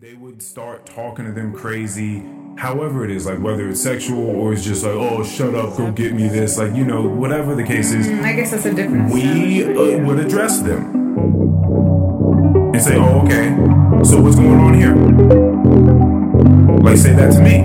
they 0.00 0.14
would 0.14 0.40
start 0.40 0.86
talking 0.86 1.26
to 1.26 1.32
them 1.32 1.52
crazy 1.52 2.24
however 2.56 3.04
it 3.04 3.10
is 3.10 3.26
like 3.26 3.38
whether 3.38 3.68
it's 3.68 3.82
sexual 3.82 4.30
or 4.30 4.54
it's 4.54 4.64
just 4.64 4.82
like 4.82 4.94
oh 4.94 5.22
shut 5.22 5.54
up 5.54 5.76
go 5.76 5.92
get 5.92 6.14
me 6.14 6.26
this 6.26 6.56
like 6.56 6.74
you 6.74 6.86
know 6.86 7.02
whatever 7.06 7.54
the 7.54 7.62
case 7.62 7.92
is 7.92 8.08
I 8.08 8.32
guess 8.32 8.50
that's 8.50 8.64
a 8.64 8.72
difference. 8.72 9.12
we 9.12 9.62
uh, 9.62 9.98
would 10.06 10.18
address 10.18 10.60
them 10.60 10.84
and 12.72 12.82
say 12.82 12.96
oh 12.96 13.26
okay 13.26 13.50
so 14.02 14.22
what's 14.22 14.36
going 14.36 14.58
on 14.58 14.72
here 14.72 14.94
like 16.82 16.96
say 16.96 17.12
that 17.12 17.32
to 17.34 17.42
me 17.42 17.56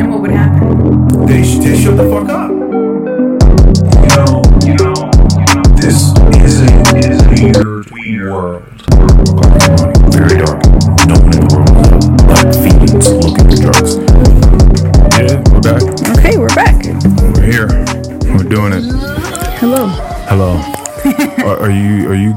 and 0.00 0.12
what 0.12 0.20
would 0.20 0.30
happen? 0.30 1.26
they, 1.26 1.42
sh- 1.42 1.58
they 1.58 1.82
shut 1.82 1.96
the 1.96 2.08
fuck 2.08 2.28
up 2.28 2.57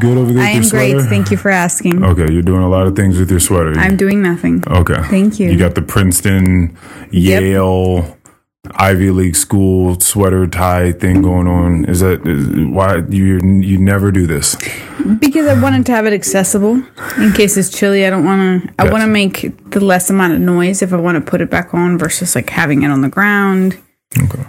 good 0.01 0.17
over 0.17 0.33
there 0.33 0.43
I 0.43 0.49
am 0.49 0.67
great. 0.67 0.99
Thank 1.09 1.31
you 1.31 1.37
for 1.37 1.49
asking. 1.51 2.03
okay 2.03 2.27
you're 2.33 2.41
doing 2.41 2.63
a 2.63 2.69
lot 2.69 2.87
of 2.87 2.95
things 2.95 3.17
with 3.19 3.29
your 3.31 3.39
sweater 3.39 3.73
I'm 3.77 3.95
doing 3.97 4.21
nothing. 4.21 4.63
okay 4.67 5.01
Thank 5.09 5.39
you. 5.39 5.49
you 5.51 5.57
got 5.57 5.75
the 5.75 5.81
princeton 5.81 6.75
yale 7.11 8.17
ivy 8.75 9.09
league 9.09 9.35
school 9.35 9.99
sweater 9.99 10.45
tie 10.47 10.91
thing 10.91 11.21
going 11.21 11.47
on 11.47 11.85
is 11.85 11.99
that 12.01 12.25
is, 12.27 12.47
why 12.77 12.97
you 13.09 13.39
you 13.71 13.77
never 13.79 14.11
do 14.11 14.27
this 14.27 14.55
Because 15.19 15.47
I 15.47 15.59
wanted 15.59 15.85
to 15.87 15.91
have 15.93 16.05
it 16.05 16.13
accessible 16.13 16.75
in 17.17 17.31
case 17.33 17.57
it's 17.57 17.71
chilly. 17.75 18.05
I 18.05 18.11
don't 18.11 18.23
want 18.23 18.41
to. 18.63 18.69
I 18.77 18.83
Gotcha. 18.83 18.91
want 18.91 19.01
to 19.01 19.07
make 19.07 19.35
the 19.71 19.79
less 19.79 20.11
amount 20.11 20.33
of 20.33 20.39
noise 20.39 20.83
if 20.83 20.93
I 20.93 20.97
want 20.97 21.15
to 21.17 21.31
put 21.31 21.41
it 21.41 21.49
back 21.49 21.73
on 21.73 21.97
versus 21.97 22.35
like 22.35 22.51
having 22.51 22.83
it 22.83 22.91
on 22.91 23.01
the 23.01 23.09
ground. 23.09 23.77
okay 24.25 24.45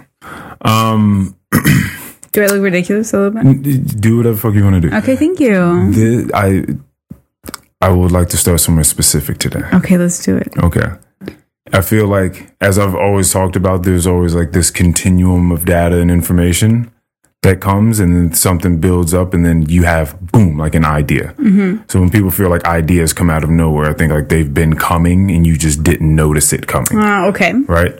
um 0.61 1.35
Do 2.33 2.43
I 2.43 2.47
look 2.47 2.61
ridiculous 2.61 3.13
a 3.13 3.17
little 3.19 3.53
bit? 3.53 4.01
do 4.01 4.17
whatever 4.17 4.35
the 4.35 4.41
fuck 4.41 4.53
you 4.55 4.63
want 4.63 4.81
to 4.81 4.89
do 4.89 4.95
Okay, 4.97 5.15
thank 5.15 5.39
you. 5.39 6.29
I 6.33 6.65
I 7.81 7.89
would 7.89 8.11
like 8.11 8.29
to 8.29 8.37
start 8.37 8.59
somewhere 8.59 8.83
specific 8.83 9.37
today. 9.37 9.63
Okay, 9.73 9.97
let's 9.97 10.23
do 10.25 10.35
it. 10.37 10.49
Okay. 10.57 10.87
I 11.71 11.81
feel 11.81 12.07
like, 12.07 12.53
as 12.61 12.77
I've 12.77 12.95
always 12.95 13.31
talked 13.31 13.55
about, 13.55 13.83
there's 13.83 14.05
always 14.07 14.35
like 14.35 14.51
this 14.51 14.69
continuum 14.71 15.51
of 15.51 15.65
data 15.65 15.99
and 15.99 16.09
information 16.11 16.91
that 17.41 17.59
comes, 17.59 17.99
and 17.99 18.15
then 18.15 18.33
something 18.33 18.79
builds 18.79 19.13
up, 19.13 19.33
and 19.33 19.45
then 19.45 19.63
you 19.67 19.83
have 19.83 20.17
boom, 20.31 20.57
like 20.57 20.75
an 20.75 20.85
idea. 20.85 21.33
So 21.89 21.99
when 21.99 22.09
people 22.09 22.31
feel 22.31 22.49
like 22.49 22.63
ideas 22.65 23.11
come 23.11 23.29
out 23.29 23.43
of 23.43 23.49
nowhere, 23.49 23.89
I 23.89 23.93
think 23.93 24.13
like 24.13 24.29
they've 24.29 24.53
been 24.53 24.75
coming, 24.75 25.29
and 25.31 25.45
you 25.45 25.57
just 25.57 25.83
didn't 25.83 26.15
notice 26.15 26.53
it 26.53 26.67
coming 26.67 26.97
Uh, 26.97 27.25
okay. 27.27 27.53
right? 27.67 27.99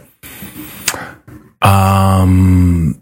Um, 1.61 3.01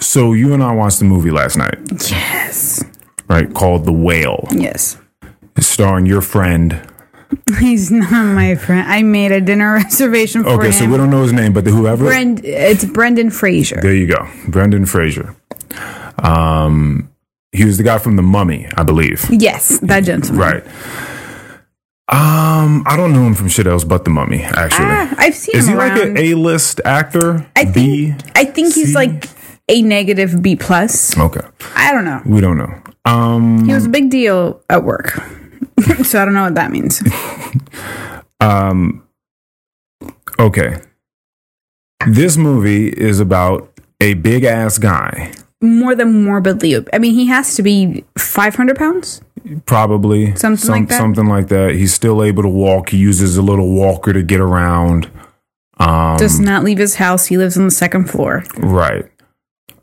so 0.00 0.32
you 0.32 0.52
and 0.54 0.62
I 0.62 0.72
watched 0.74 0.98
the 0.98 1.04
movie 1.04 1.30
last 1.30 1.56
night, 1.56 1.78
Yes. 2.10 2.84
right? 3.28 3.52
Called 3.54 3.84
The 3.84 3.92
Whale, 3.92 4.48
Yes. 4.52 4.96
starring 5.58 6.06
your 6.06 6.20
friend. 6.22 6.80
He's 7.60 7.90
not 7.92 8.10
my 8.34 8.56
friend. 8.56 8.88
I 8.90 9.02
made 9.02 9.30
a 9.30 9.40
dinner 9.40 9.74
reservation 9.84 10.42
for 10.42 10.48
Okay, 10.50 10.54
him. 10.54 10.60
Okay, 10.70 10.72
so 10.72 10.90
we 10.90 10.96
don't 10.96 11.10
know 11.10 11.22
his 11.22 11.32
name, 11.32 11.52
but 11.52 11.64
the 11.64 11.70
whoever. 11.70 12.04
Brend, 12.06 12.44
it's 12.44 12.84
Brendan 12.84 13.30
Fraser. 13.30 13.80
There 13.80 13.94
you 13.94 14.06
go, 14.08 14.28
Brendan 14.48 14.86
Fraser. 14.86 15.36
Um, 16.18 17.08
he 17.52 17.64
was 17.64 17.76
the 17.78 17.84
guy 17.84 17.98
from 17.98 18.16
The 18.16 18.22
Mummy, 18.22 18.68
I 18.76 18.82
believe. 18.82 19.26
Yes, 19.30 19.78
that 19.80 20.04
gentleman. 20.04 20.40
Right. 20.40 20.64
Um, 22.12 22.82
I 22.86 22.96
don't 22.96 23.12
know 23.12 23.22
him 23.24 23.34
from 23.34 23.48
shit 23.48 23.68
else 23.68 23.84
but 23.84 24.04
The 24.04 24.10
Mummy. 24.10 24.42
Actually, 24.42 24.86
Ah, 24.88 25.14
I've 25.16 25.34
seen 25.36 25.56
is 25.56 25.68
him 25.68 25.74
he 25.74 25.78
like 25.78 26.02
an 26.02 26.16
A-list 26.18 26.80
actor? 26.84 27.46
I 27.54 27.64
B? 27.66 28.10
think 28.12 28.36
I 28.36 28.44
think 28.46 28.74
he's 28.74 28.88
C? 28.88 28.94
like 28.94 29.28
a 29.70 29.80
negative 29.82 30.42
B 30.42 30.56
plus. 30.56 31.16
Okay, 31.16 31.40
I 31.76 31.92
don't 31.92 32.04
know. 32.04 32.20
we 32.26 32.40
don't 32.40 32.58
know. 32.58 32.82
Um, 33.06 33.64
He 33.64 33.72
was 33.72 33.86
a 33.86 33.88
big 33.88 34.10
deal 34.10 34.60
at 34.68 34.84
work, 34.84 35.12
so 36.02 36.20
I 36.20 36.24
don't 36.24 36.34
know 36.34 36.44
what 36.44 36.54
that 36.56 36.70
means. 36.70 37.02
Um, 38.42 39.02
okay. 40.38 40.80
This 42.06 42.38
movie 42.38 42.88
is 42.88 43.20
about 43.20 43.70
a 44.00 44.14
big 44.14 44.44
ass 44.44 44.78
guy, 44.78 45.32
More 45.60 45.94
than 45.94 46.24
morbidly. 46.24 46.86
I 46.94 46.98
mean, 46.98 47.12
he 47.12 47.26
has 47.26 47.54
to 47.56 47.62
be 47.62 48.02
five 48.16 48.54
hundred 48.54 48.76
pounds. 48.78 49.20
probably 49.66 50.34
Something 50.36 50.70
like 50.70 50.88
that? 50.88 50.96
Something 50.96 51.26
like 51.26 51.48
that. 51.48 51.74
He's 51.74 51.92
still 51.92 52.24
able 52.24 52.42
to 52.42 52.48
walk. 52.48 52.88
He 52.88 52.96
uses 52.96 53.36
a 53.36 53.42
little 53.42 53.68
walker 53.74 54.14
to 54.14 54.22
get 54.22 54.40
around. 54.40 55.10
Um, 55.78 56.16
Does 56.16 56.40
not 56.40 56.64
leave 56.64 56.78
his 56.78 56.94
house. 56.94 57.26
He 57.26 57.36
lives 57.36 57.58
on 57.58 57.64
the 57.66 57.70
second 57.70 58.08
floor. 58.08 58.42
Right. 58.56 59.04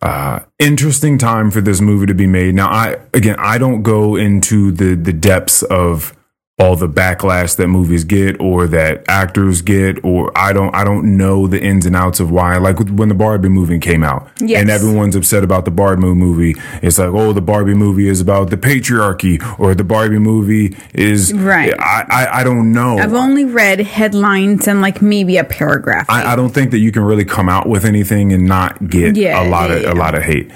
Uh, 0.01 0.39
interesting 0.59 1.17
time 1.17 1.51
for 1.51 1.61
this 1.61 1.81
movie 1.81 2.05
to 2.05 2.13
be 2.13 2.27
made. 2.27 2.55
Now, 2.55 2.67
I 2.67 2.97
again, 3.13 3.35
I 3.39 3.57
don't 3.57 3.83
go 3.83 4.15
into 4.15 4.71
the 4.71 4.95
the 4.95 5.13
depths 5.13 5.63
of 5.63 6.16
all 6.59 6.75
the 6.75 6.89
backlash 6.89 7.55
that 7.57 7.67
movies 7.67 8.03
get 8.03 8.35
or 8.41 8.65
that 8.65 9.03
actors 9.07 9.61
get, 9.61 10.03
or 10.03 10.35
I 10.35 10.53
don't 10.53 10.73
I 10.73 10.83
don't 10.83 11.15
know 11.15 11.45
the 11.45 11.61
ins 11.61 11.85
and 11.85 11.95
outs 11.95 12.19
of 12.19 12.31
why. 12.31 12.57
Like 12.57 12.79
when 12.89 13.09
the 13.09 13.15
Barbie 13.15 13.49
movie 13.49 13.77
came 13.77 14.03
out, 14.03 14.27
Yes. 14.39 14.61
and 14.61 14.69
everyone's 14.71 15.15
upset 15.15 15.43
about 15.43 15.65
the 15.65 15.71
Barbie 15.71 16.01
movie. 16.15 16.55
It's 16.81 16.97
like, 16.97 17.09
oh, 17.09 17.31
the 17.31 17.41
Barbie 17.43 17.75
movie 17.75 18.07
is 18.07 18.19
about 18.21 18.49
the 18.49 18.57
patriarchy, 18.57 19.39
or 19.59 19.75
the 19.75 19.83
Barbie 19.83 20.17
movie 20.17 20.75
is 20.95 21.31
Right. 21.31 21.73
I 21.79 22.05
I, 22.09 22.39
I 22.39 22.43
don't 22.43 22.71
know. 22.73 22.97
I've 22.97 23.13
only 23.13 23.45
read 23.45 23.79
headlines 23.81 24.67
and 24.67 24.81
like 24.81 24.99
maybe 24.99 25.37
a 25.37 25.43
paragraph. 25.43 26.07
I, 26.09 26.33
I 26.33 26.35
don't 26.35 26.49
think 26.55 26.71
that 26.71 26.79
you 26.79 26.91
can 26.91 27.03
really 27.03 27.25
come 27.25 27.49
out 27.49 27.69
with 27.69 27.85
anything 27.85 28.33
and 28.33 28.47
not 28.47 28.89
get 28.89 29.15
Yeah, 29.15 29.43
a 29.43 29.45
lot 29.47 29.69
yeah, 29.69 29.75
of 29.75 29.83
yeah. 29.83 29.93
a 29.93 29.95
lot 29.95 30.15
of 30.15 30.23
hate. 30.23 30.49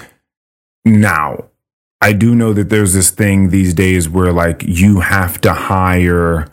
Now, 0.84 1.46
I 2.02 2.14
do 2.14 2.34
know 2.34 2.52
that 2.54 2.70
there's 2.70 2.94
this 2.94 3.12
thing 3.12 3.50
these 3.50 3.74
days 3.74 4.10
where 4.10 4.34
like 4.34 4.64
you 4.64 5.02
have 5.02 5.40
to 5.42 5.54
hire 5.54 6.48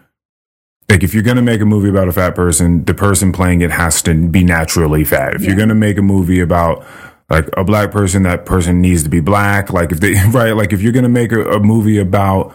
like 0.89 1.03
if 1.03 1.13
you're 1.13 1.23
gonna 1.23 1.43
make 1.43 1.61
a 1.61 1.67
movie 1.67 1.89
about 1.89 2.09
a 2.09 2.13
fat 2.13 2.35
person, 2.35 2.85
the 2.85 2.95
person 2.95 3.33
playing 3.33 3.61
it 3.61 3.71
has 3.71 4.01
to 4.03 4.29
be 4.29 4.43
naturally 4.43 5.05
fat. 5.05 5.35
If 5.35 5.45
you're 5.45 5.57
gonna 5.57 5.75
make 5.75 5.99
a 5.99 6.03
movie 6.03 6.41
about 6.41 6.85
like 7.29 7.49
a 7.57 7.65
black 7.65 7.91
person, 7.91 8.23
that 8.23 8.47
person 8.47 8.81
needs 8.81 9.03
to 9.03 9.11
be 9.11 9.21
black. 9.21 9.71
Like 9.73 9.93
if 9.93 10.01
they 10.01 10.15
right, 10.31 10.53
like 10.53 10.73
if 10.73 10.81
you're 10.81 10.93
gonna 10.93 11.09
make 11.09 11.33
a, 11.33 11.47
a 11.51 11.61
movie 11.61 11.99
about 11.99 12.55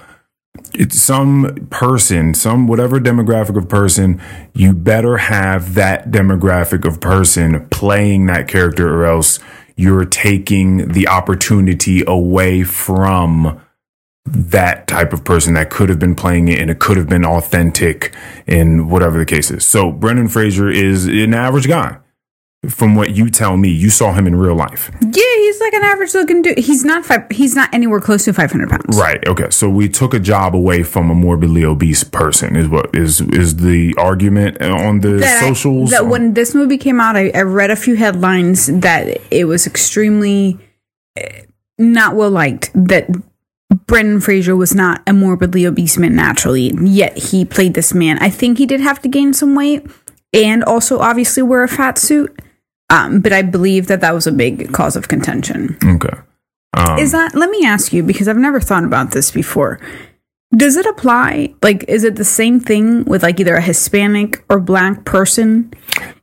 it's 0.73 0.99
some 1.01 1.67
person, 1.69 2.33
some 2.33 2.67
whatever 2.67 2.99
demographic 2.99 3.57
of 3.57 3.69
person, 3.69 4.21
you 4.53 4.73
better 4.73 5.17
have 5.17 5.75
that 5.75 6.09
demographic 6.09 6.87
of 6.87 6.99
person 6.99 7.67
playing 7.69 8.27
that 8.27 8.47
character, 8.47 8.95
or 8.95 9.05
else 9.05 9.39
you're 9.75 10.05
taking 10.05 10.89
the 10.89 11.07
opportunity 11.07 12.03
away 12.05 12.63
from 12.63 13.61
that 14.25 14.87
type 14.87 15.11
of 15.11 15.23
person 15.23 15.53
that 15.55 15.69
could 15.69 15.89
have 15.89 15.99
been 15.99 16.15
playing 16.15 16.47
it 16.47 16.59
and 16.59 16.71
it 16.71 16.79
could 16.79 16.95
have 16.95 17.09
been 17.09 17.25
authentic 17.25 18.15
in 18.47 18.87
whatever 18.87 19.17
the 19.17 19.25
case 19.25 19.51
is. 19.51 19.65
So 19.65 19.91
Brendan 19.91 20.29
Fraser 20.29 20.69
is 20.69 21.05
an 21.05 21.33
average 21.33 21.67
guy. 21.67 21.97
From 22.69 22.95
what 22.95 23.11
you 23.11 23.29
tell 23.29 23.57
me, 23.57 23.67
you 23.69 23.89
saw 23.89 24.13
him 24.13 24.25
in 24.25 24.37
real 24.37 24.55
life. 24.55 24.89
yeah, 25.01 25.09
he's 25.11 25.59
like 25.59 25.73
an 25.73 25.83
average 25.83 26.13
looking 26.13 26.41
dude. 26.41 26.57
He's 26.57 26.85
not 26.85 27.05
five. 27.05 27.25
He's 27.29 27.55
not 27.55 27.67
anywhere 27.73 27.99
close 27.99 28.23
to 28.25 28.33
five 28.33 28.51
hundred 28.51 28.69
pounds. 28.69 28.97
Right. 28.97 29.25
Okay. 29.27 29.49
So 29.49 29.69
we 29.69 29.89
took 29.89 30.13
a 30.13 30.19
job 30.19 30.55
away 30.55 30.83
from 30.83 31.11
a 31.11 31.13
morbidly 31.15 31.65
obese 31.65 32.05
person. 32.05 32.55
Is 32.55 32.69
what 32.69 32.95
is 32.95 33.19
is 33.19 33.57
the 33.57 33.93
argument 33.97 34.61
on 34.61 35.01
the 35.01 35.17
that 35.17 35.43
I- 35.43 35.47
socials? 35.47 35.91
that 35.91 36.07
when 36.07 36.35
this 36.35 36.55
movie 36.55 36.77
came 36.77 37.01
out, 37.01 37.17
I, 37.17 37.31
I 37.35 37.41
read 37.41 37.69
a 37.69 37.75
few 37.75 37.95
headlines 37.97 38.67
that 38.67 39.19
it 39.29 39.43
was 39.45 39.67
extremely 39.67 40.57
eh, 41.17 41.41
not 41.77 42.15
well 42.15 42.31
liked. 42.31 42.71
That 42.73 43.09
Brendan 43.87 44.21
Fraser 44.21 44.55
was 44.55 44.73
not 44.73 45.01
a 45.05 45.11
morbidly 45.11 45.65
obese 45.65 45.97
man 45.97 46.15
naturally, 46.15 46.71
yet 46.81 47.17
he 47.17 47.43
played 47.43 47.73
this 47.73 47.93
man. 47.93 48.19
I 48.19 48.29
think 48.29 48.57
he 48.57 48.65
did 48.65 48.79
have 48.79 49.01
to 49.01 49.09
gain 49.09 49.33
some 49.33 49.53
weight 49.53 49.85
and 50.31 50.63
also 50.63 50.99
obviously 50.99 51.43
wear 51.43 51.63
a 51.63 51.67
fat 51.67 51.97
suit. 51.97 52.39
Um, 52.93 53.19
but 53.21 53.33
I 53.33 53.41
believe 53.41 53.87
that 53.87 54.01
that 54.01 54.13
was 54.13 54.27
a 54.27 54.31
big 54.31 54.71
cause 54.71 54.95
of 54.95 55.07
contention. 55.07 55.77
okay. 55.83 56.15
Um, 56.75 56.97
Is 56.99 57.11
that, 57.11 57.35
let 57.35 57.49
me 57.49 57.65
ask 57.65 57.91
you, 57.93 58.03
because 58.03 58.27
I've 58.27 58.37
never 58.37 58.59
thought 58.59 58.83
about 58.83 59.11
this 59.11 59.31
before. 59.31 59.79
Does 60.55 60.75
it 60.77 60.85
apply? 60.85 61.53
Like, 61.63 61.83
is 61.87 62.03
it 62.03 62.15
the 62.15 62.23
same 62.25 62.59
thing 62.59 63.03
with 63.05 63.23
like 63.23 63.39
either 63.39 63.55
a 63.55 63.61
Hispanic 63.61 64.43
or 64.49 64.59
black 64.59 65.03
person? 65.05 65.71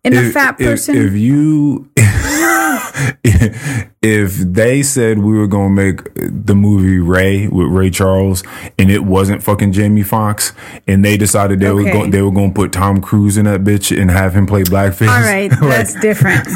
And 0.05 0.15
if- 0.15 0.33
fat 0.33 0.57
if- 0.61 0.67
person? 0.67 0.97
If, 0.97 1.13
you 1.15 1.91
if 4.03 4.37
they 4.37 4.83
said 4.83 5.19
we 5.19 5.37
were 5.37 5.47
going 5.47 5.77
to 5.77 5.83
make 5.83 6.15
the 6.15 6.55
movie 6.55 6.99
Ray 6.99 7.49
with 7.49 7.67
Ray 7.67 7.91
Charles 7.91 8.43
and 8.79 8.91
it 8.91 9.05
wasn't 9.05 9.43
fucking 9.43 9.73
Jamie 9.73 10.03
Foxx 10.03 10.55
and 10.87 11.05
they 11.05 11.19
decided 11.19 11.61
they 11.61 11.71
were 11.71 11.83
going 11.85 12.11
they 12.11 12.23
were 12.23 12.31
going 12.31 12.49
to 12.51 12.55
put 12.55 12.73
Tom 12.73 13.03
Cruise 13.03 13.37
in 13.37 13.45
that 13.45 13.61
bitch 13.63 13.95
and 13.99 14.11
have 14.11 14.33
him 14.35 14.47
play 14.47 14.63
blackface. 14.63 15.07
All 15.09 15.21
right, 15.21 15.51
that's 15.61 16.01
different. 16.01 16.47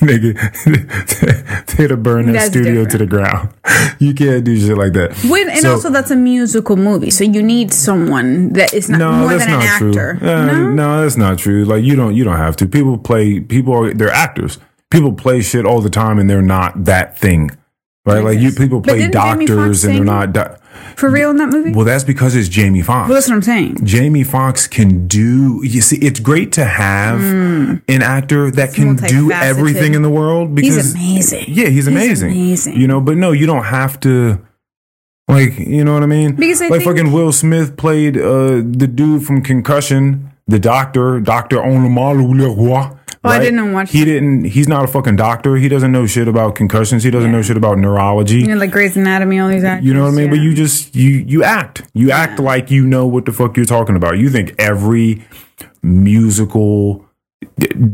nigga, 0.00 1.76
they'd 1.76 1.90
have 1.90 2.02
burned 2.04 2.32
that 2.34 2.50
studio 2.52 2.84
to 2.84 2.98
the 2.98 3.06
ground. 3.06 3.52
You 3.98 4.12
can't 4.12 4.44
do 4.44 4.54
shit 4.58 4.76
like 4.76 4.92
that. 4.92 5.16
When, 5.28 5.48
and 5.48 5.60
So- 5.60 5.72
also, 5.72 5.90
that's 5.90 6.10
a 6.10 6.16
musical 6.16 6.76
movie, 6.76 7.10
so 7.10 7.24
you 7.24 7.42
need 7.42 7.72
someone 7.72 8.52
that 8.52 8.74
is 8.74 8.90
not 8.90 8.98
no, 8.98 9.12
more 9.12 9.30
than 9.38 9.48
an 9.48 9.58
not 9.58 9.62
actor. 9.64 10.18
Uh, 10.20 10.44
no? 10.46 10.70
no, 10.70 11.02
that's 11.02 11.16
not 11.16 11.38
true. 11.38 11.64
Like 11.64 11.82
you 11.82 11.96
don't 11.96 12.14
you 12.14 12.22
don't 12.22 12.36
have 12.36 12.56
to. 12.56 12.66
People 12.66 12.98
play 12.98 13.40
people 13.40 13.72
are 13.72 13.94
they're 13.94 14.10
actors. 14.10 14.58
People 14.90 15.12
play 15.12 15.42
shit 15.42 15.64
all 15.66 15.80
the 15.80 15.90
time 15.90 16.18
and 16.18 16.28
they're 16.30 16.42
not 16.42 16.84
that 16.84 17.18
thing. 17.18 17.50
Right? 18.04 18.22
Like 18.22 18.38
you 18.38 18.52
people 18.52 18.80
play 18.80 19.08
doctors 19.08 19.84
and 19.84 19.96
they're 19.96 20.04
not 20.04 20.32
do- 20.32 20.44
For 20.94 21.10
real 21.10 21.30
in 21.30 21.36
that 21.38 21.48
movie? 21.48 21.70
Well, 21.70 21.78
Well, 21.78 21.84
that's 21.86 22.04
because 22.04 22.36
it's 22.36 22.48
Jamie 22.48 22.82
Foxx. 22.82 23.12
that's 23.12 23.26
what 23.28 23.34
I'm 23.34 23.42
saying. 23.42 23.84
Jamie 23.84 24.22
Foxx 24.22 24.68
can 24.68 25.08
do. 25.08 25.60
You 25.64 25.80
see, 25.80 25.96
it's 25.96 26.20
great 26.20 26.52
to 26.52 26.64
have 26.64 27.20
an 27.20 27.82
actor 27.88 28.52
that 28.52 28.74
can 28.74 28.94
do 28.94 29.32
everything 29.32 29.94
in 29.94 30.02
the 30.02 30.08
world 30.10 30.54
because 30.54 30.76
He's 30.76 30.94
amazing. 30.94 31.44
yeah, 31.48 31.66
he's 31.68 31.88
amazing. 31.88 32.30
amazing. 32.30 32.76
You 32.80 32.86
know, 32.86 33.00
but 33.00 33.16
no, 33.16 33.32
you 33.32 33.46
don't 33.46 33.64
have 33.64 33.98
to. 34.00 34.38
Like, 35.28 35.58
you 35.58 35.84
know 35.84 35.94
what 35.94 36.04
I 36.04 36.06
mean? 36.06 36.36
Because 36.36 36.62
I 36.62 36.68
like 36.68 36.82
fucking 36.82 37.10
Will 37.10 37.32
Smith 37.32 37.76
played 37.76 38.16
uh 38.16 38.62
the 38.62 38.86
dude 38.86 39.24
from 39.26 39.42
Concussion, 39.42 40.30
the 40.46 40.60
doctor, 40.60 41.18
Doctor 41.18 41.56
Onomalu 41.56 42.32
Oh, 43.26 43.30
I 43.30 43.38
didn't 43.38 43.72
watch 43.72 43.90
He 43.90 44.00
that. 44.00 44.04
didn't. 44.06 44.44
He's 44.44 44.68
not 44.68 44.84
a 44.84 44.88
fucking 44.88 45.16
doctor. 45.16 45.56
He 45.56 45.68
doesn't 45.68 45.92
know 45.92 46.06
shit 46.06 46.28
about 46.28 46.54
concussions. 46.54 47.02
He 47.02 47.10
doesn't 47.10 47.30
know 47.32 47.42
shit 47.42 47.56
about 47.56 47.78
neurology. 47.78 48.38
You 48.40 48.46
know, 48.48 48.56
like 48.56 48.70
Grey's 48.70 48.96
Anatomy, 48.96 49.38
all 49.40 49.48
these 49.48 49.64
actors. 49.64 49.86
You 49.86 49.94
know 49.94 50.02
what 50.04 50.12
I 50.12 50.16
mean? 50.16 50.30
But 50.30 50.38
you 50.40 50.54
just 50.54 50.94
you 50.96 51.10
you 51.26 51.42
act. 51.44 51.82
You 51.94 52.10
act 52.10 52.38
like 52.38 52.70
you 52.70 52.86
know 52.86 53.06
what 53.06 53.24
the 53.24 53.32
fuck 53.32 53.56
you're 53.56 53.66
talking 53.66 53.96
about. 53.96 54.18
You 54.18 54.30
think 54.30 54.54
every 54.58 55.24
musical 55.82 57.04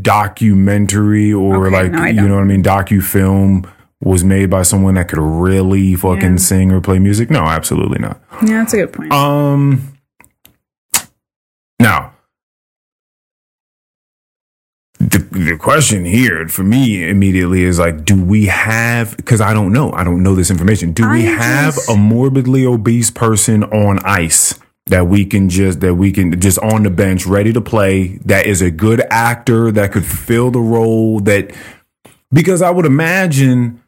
documentary 0.01 1.33
or 1.33 1.67
Okay, 1.67 1.75
like 1.75 1.91
no, 1.91 2.05
you 2.05 2.27
know 2.27 2.35
what 2.35 2.41
I 2.41 2.45
mean 2.45 2.63
docu 2.63 3.03
film 3.03 3.65
was 4.01 4.23
made 4.23 4.49
by 4.49 4.61
someone 4.63 4.95
that 4.95 5.07
could 5.07 5.19
really 5.19 5.95
fucking 5.95 6.31
Yeah. 6.31 6.35
sing 6.37 6.71
or 6.71 6.81
play 6.81 6.99
music? 6.99 7.29
No, 7.29 7.41
absolutely 7.43 7.99
not. 7.99 8.21
Yeah, 8.41 8.59
that's 8.59 8.73
a 8.73 8.77
good 8.77 8.93
point. 8.93 9.11
Um 9.13 9.93
now 11.79 12.12
the, 15.43 15.57
question 15.57 16.05
here 16.05 16.47
for 16.47 16.63
me 16.63 17.07
immediately 17.07 17.63
is 17.63 17.79
like, 17.79 18.05
do 18.05 18.21
we 18.23 18.47
have, 18.47 19.15
because 19.17 19.41
I 19.41 19.53
don't 19.53 19.71
know, 19.73 19.91
I 19.93 20.03
don't 20.03 20.23
know 20.23 20.35
this 20.35 20.49
information. 20.49 20.91
Do 20.93 21.03
we 21.09 21.27
I 21.27 21.31
have 21.31 21.75
just- 21.75 21.89
a 21.89 21.95
morbidly 21.95 22.65
obese 22.65 23.11
person 23.11 23.63
on 23.65 23.99
ice 24.05 24.59
that 24.87 25.07
we 25.07 25.25
can 25.25 25.47
just, 25.49 25.79
that 25.79 25.95
we 25.95 26.11
can 26.11 26.39
just 26.39 26.59
on 26.59 26.83
the 26.83 26.89
bench 26.89 27.25
ready 27.25 27.53
to 27.53 27.61
play 27.61 28.17
that 28.25 28.45
is 28.45 28.61
a 28.61 28.69
good 28.71 29.01
actor 29.09 29.71
that 29.71 29.91
could 29.93 30.05
fill 30.05 30.51
the 30.51 30.59
role 30.59 31.19
that, 31.21 31.51
because 32.33 32.61
I 32.61 32.69
would 32.69 32.85
imagine 32.85 33.81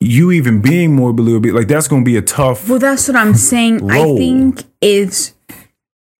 you 0.00 0.30
even 0.30 0.60
being 0.60 0.94
morbidly 0.94 1.34
obese, 1.34 1.52
like 1.52 1.66
that's 1.66 1.88
going 1.88 2.04
to 2.04 2.06
be 2.08 2.16
a 2.16 2.22
tough, 2.22 2.68
well, 2.68 2.78
that's 2.78 3.08
what 3.08 3.16
I'm 3.16 3.34
saying. 3.34 3.90
I 3.90 4.04
think 4.16 4.62
it's 4.80 5.34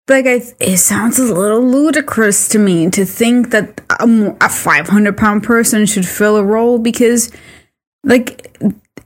like 0.08 0.26
I, 0.26 0.42
it 0.60 0.78
sounds 0.78 1.18
a 1.18 1.24
little 1.34 1.62
ludicrous 1.62 2.48
to 2.48 2.58
me 2.58 2.88
to 2.90 3.04
think 3.04 3.50
that 3.50 3.80
a, 4.00 4.36
a 4.40 4.48
500 4.48 5.16
pound 5.16 5.42
person 5.44 5.86
should 5.86 6.06
fill 6.06 6.36
a 6.36 6.44
role 6.44 6.78
because, 6.78 7.30
like, 8.04 8.56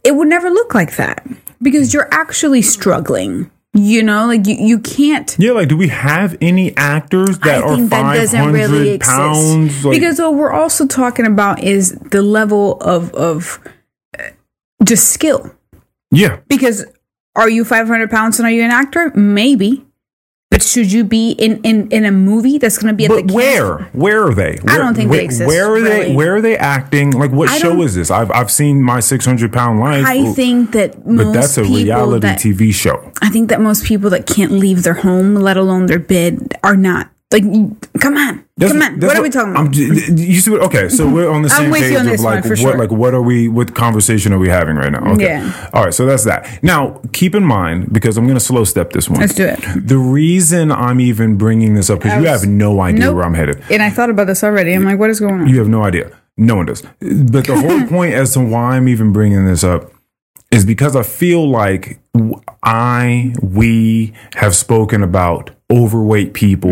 it 0.04 0.14
would 0.16 0.28
never 0.28 0.50
look 0.50 0.74
like 0.74 0.96
that 0.96 1.26
because 1.60 1.92
you're 1.94 2.08
actually 2.12 2.62
struggling. 2.62 3.50
You 3.74 4.02
know, 4.02 4.26
like 4.26 4.46
you, 4.46 4.54
you 4.54 4.78
can't. 4.80 5.34
yeah, 5.38 5.52
like 5.52 5.68
do 5.68 5.78
we 5.78 5.88
have 5.88 6.36
any 6.42 6.76
actors 6.76 7.38
that 7.38 7.62
I 7.62 7.66
are 7.66 7.76
think 7.76 7.88
that 7.88 8.02
500 8.02 8.20
doesn't 8.20 8.52
really 8.52 8.98
pounds? 8.98 9.82
Like, 9.82 9.98
because 9.98 10.18
what 10.18 10.34
we're 10.34 10.52
also 10.52 10.86
talking 10.86 11.24
about 11.26 11.62
is 11.64 11.92
the 12.10 12.20
level 12.20 12.78
of 12.82 13.14
of 13.14 13.60
just 14.84 15.08
skill. 15.08 15.54
yeah, 16.10 16.40
Because 16.48 16.84
are 17.34 17.48
you 17.48 17.64
500 17.64 18.10
pounds 18.10 18.38
and 18.38 18.46
are 18.46 18.50
you 18.50 18.62
an 18.62 18.70
actor? 18.70 19.10
Maybe. 19.14 19.86
But 20.52 20.62
should 20.62 20.92
you 20.92 21.02
be 21.02 21.30
in, 21.30 21.62
in, 21.62 21.88
in 21.88 22.04
a 22.04 22.10
movie 22.10 22.58
that's 22.58 22.76
going 22.76 22.92
to 22.92 22.94
be 22.94 23.06
at 23.06 23.08
But 23.08 23.28
the 23.28 23.32
where? 23.32 23.78
Where 23.94 24.26
are 24.26 24.34
they? 24.34 24.58
Where, 24.60 24.76
don't 24.76 24.94
think 24.94 25.08
where, 25.08 25.20
they 25.20 25.24
exist, 25.24 25.48
Where 25.48 25.74
are 25.74 25.80
they? 25.80 26.14
Where 26.14 26.36
are 26.36 26.40
they 26.42 26.58
acting? 26.58 27.12
Like, 27.12 27.30
what 27.30 27.48
I 27.48 27.56
show 27.56 27.80
is 27.80 27.94
this? 27.94 28.10
I've 28.10 28.30
I've 28.32 28.50
seen 28.50 28.82
my 28.82 29.00
six 29.00 29.24
hundred 29.24 29.50
pound 29.50 29.80
life. 29.80 30.04
I 30.06 30.30
think 30.34 30.72
that 30.72 31.06
most 31.06 31.24
but 31.24 31.32
that's 31.32 31.56
a 31.56 31.64
reality 31.64 32.20
that, 32.20 32.38
TV 32.38 32.70
show. 32.74 33.12
I 33.22 33.30
think 33.30 33.48
that 33.48 33.62
most 33.62 33.86
people 33.86 34.10
that 34.10 34.26
can't 34.26 34.52
leave 34.52 34.82
their 34.82 34.92
home, 34.92 35.36
let 35.36 35.56
alone 35.56 35.86
their 35.86 35.98
bed, 35.98 36.58
are 36.62 36.76
not 36.76 37.10
like. 37.32 37.42
Come 38.00 38.16
on, 38.16 38.44
That's- 38.56 38.72
come 38.72 38.82
on. 38.82 39.00
What 39.00 39.16
are 39.16 39.22
we 39.22 39.30
talking 39.30 39.52
about? 39.52 39.66
I'm 39.66 39.72
you 39.74 40.40
see 40.40 40.50
what? 40.50 40.60
Okay, 40.62 40.88
so 40.88 41.08
we're 41.08 41.30
on 41.30 41.42
the 41.42 41.50
same 41.50 41.72
page 41.72 41.94
of 41.94 42.20
like 42.20 42.44
what 42.44 42.58
sure. 42.58 42.76
like 42.78 42.90
what 42.90 43.14
are 43.14 43.22
we? 43.22 43.48
What 43.48 43.74
conversation 43.74 44.32
are 44.32 44.38
we 44.38 44.48
having 44.48 44.76
right 44.76 44.90
now? 44.92 45.12
Okay, 45.12 45.24
Yeah. 45.24 45.70
all 45.72 45.84
right. 45.84 45.94
So 45.94 46.06
that's 46.06 46.24
that. 46.24 46.62
Now 46.62 47.00
keep 47.12 47.34
in 47.34 47.44
mind 47.44 47.92
because 47.92 48.16
I'm 48.16 48.24
going 48.24 48.36
to 48.38 48.44
slow 48.44 48.64
step 48.64 48.92
this 48.92 49.08
one. 49.08 49.20
Let's 49.20 49.34
do 49.34 49.44
it. 49.44 49.60
The 49.76 49.98
reason 49.98 50.70
I'm 50.72 51.00
even 51.00 51.36
bringing 51.36 51.74
this 51.74 51.90
up 51.90 52.00
because 52.00 52.20
you 52.22 52.28
have 52.28 52.46
no 52.46 52.80
idea 52.80 53.00
Nope. 53.06 53.16
where 53.16 53.24
I'm 53.24 53.34
headed. 53.34 53.62
and 53.70 53.82
I 53.82 53.90
thought 53.90 54.10
about 54.10 54.26
this 54.26 54.42
already. 54.44 54.72
I'm 54.72 54.84
like, 54.84 54.98
what 54.98 55.10
is 55.10 55.20
going 55.20 55.40
on? 55.42 55.48
You 55.48 55.58
have 55.58 55.68
no 55.68 55.82
idea. 55.84 56.10
No 56.36 56.56
one 56.56 56.66
does. 56.66 56.82
But 56.82 57.46
the 57.46 57.56
whole 57.58 57.86
point 57.88 58.14
as 58.14 58.32
to 58.34 58.40
why 58.40 58.76
I'm 58.76 58.88
even 58.88 59.12
bringing 59.12 59.44
this 59.46 59.62
up 59.62 59.90
is 60.50 60.64
because 60.64 60.96
I 60.96 61.02
feel 61.02 61.48
like 61.48 61.98
I, 62.62 63.34
we 63.42 64.12
have 64.34 64.54
spoken 64.54 65.02
about 65.02 65.50
overweight 65.70 66.34
people 66.34 66.70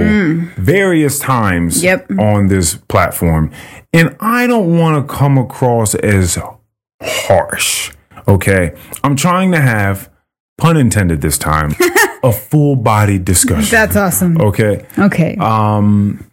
various 0.58 1.18
times 1.18 1.78
Mm. 1.80 1.82
Yep. 1.82 2.10
on 2.18 2.48
this 2.48 2.74
platform. 2.88 3.50
And 3.92 4.16
I 4.20 4.46
don't 4.46 4.76
want 4.78 5.06
to 5.08 5.12
come 5.14 5.38
across 5.38 5.94
as 5.94 6.38
harsh. 7.02 7.92
Okay. 8.28 8.74
I'm 9.02 9.16
trying 9.16 9.52
to 9.52 9.60
have, 9.60 10.10
pun 10.58 10.76
intended 10.76 11.22
this 11.22 11.38
time, 11.38 11.74
a 12.22 12.32
full 12.32 12.76
body 12.76 13.18
discussion. 13.18 13.70
That's 13.70 13.96
awesome. 13.96 14.38
Okay. 14.40 14.84
Okay. 14.98 15.36
Um, 15.40 16.29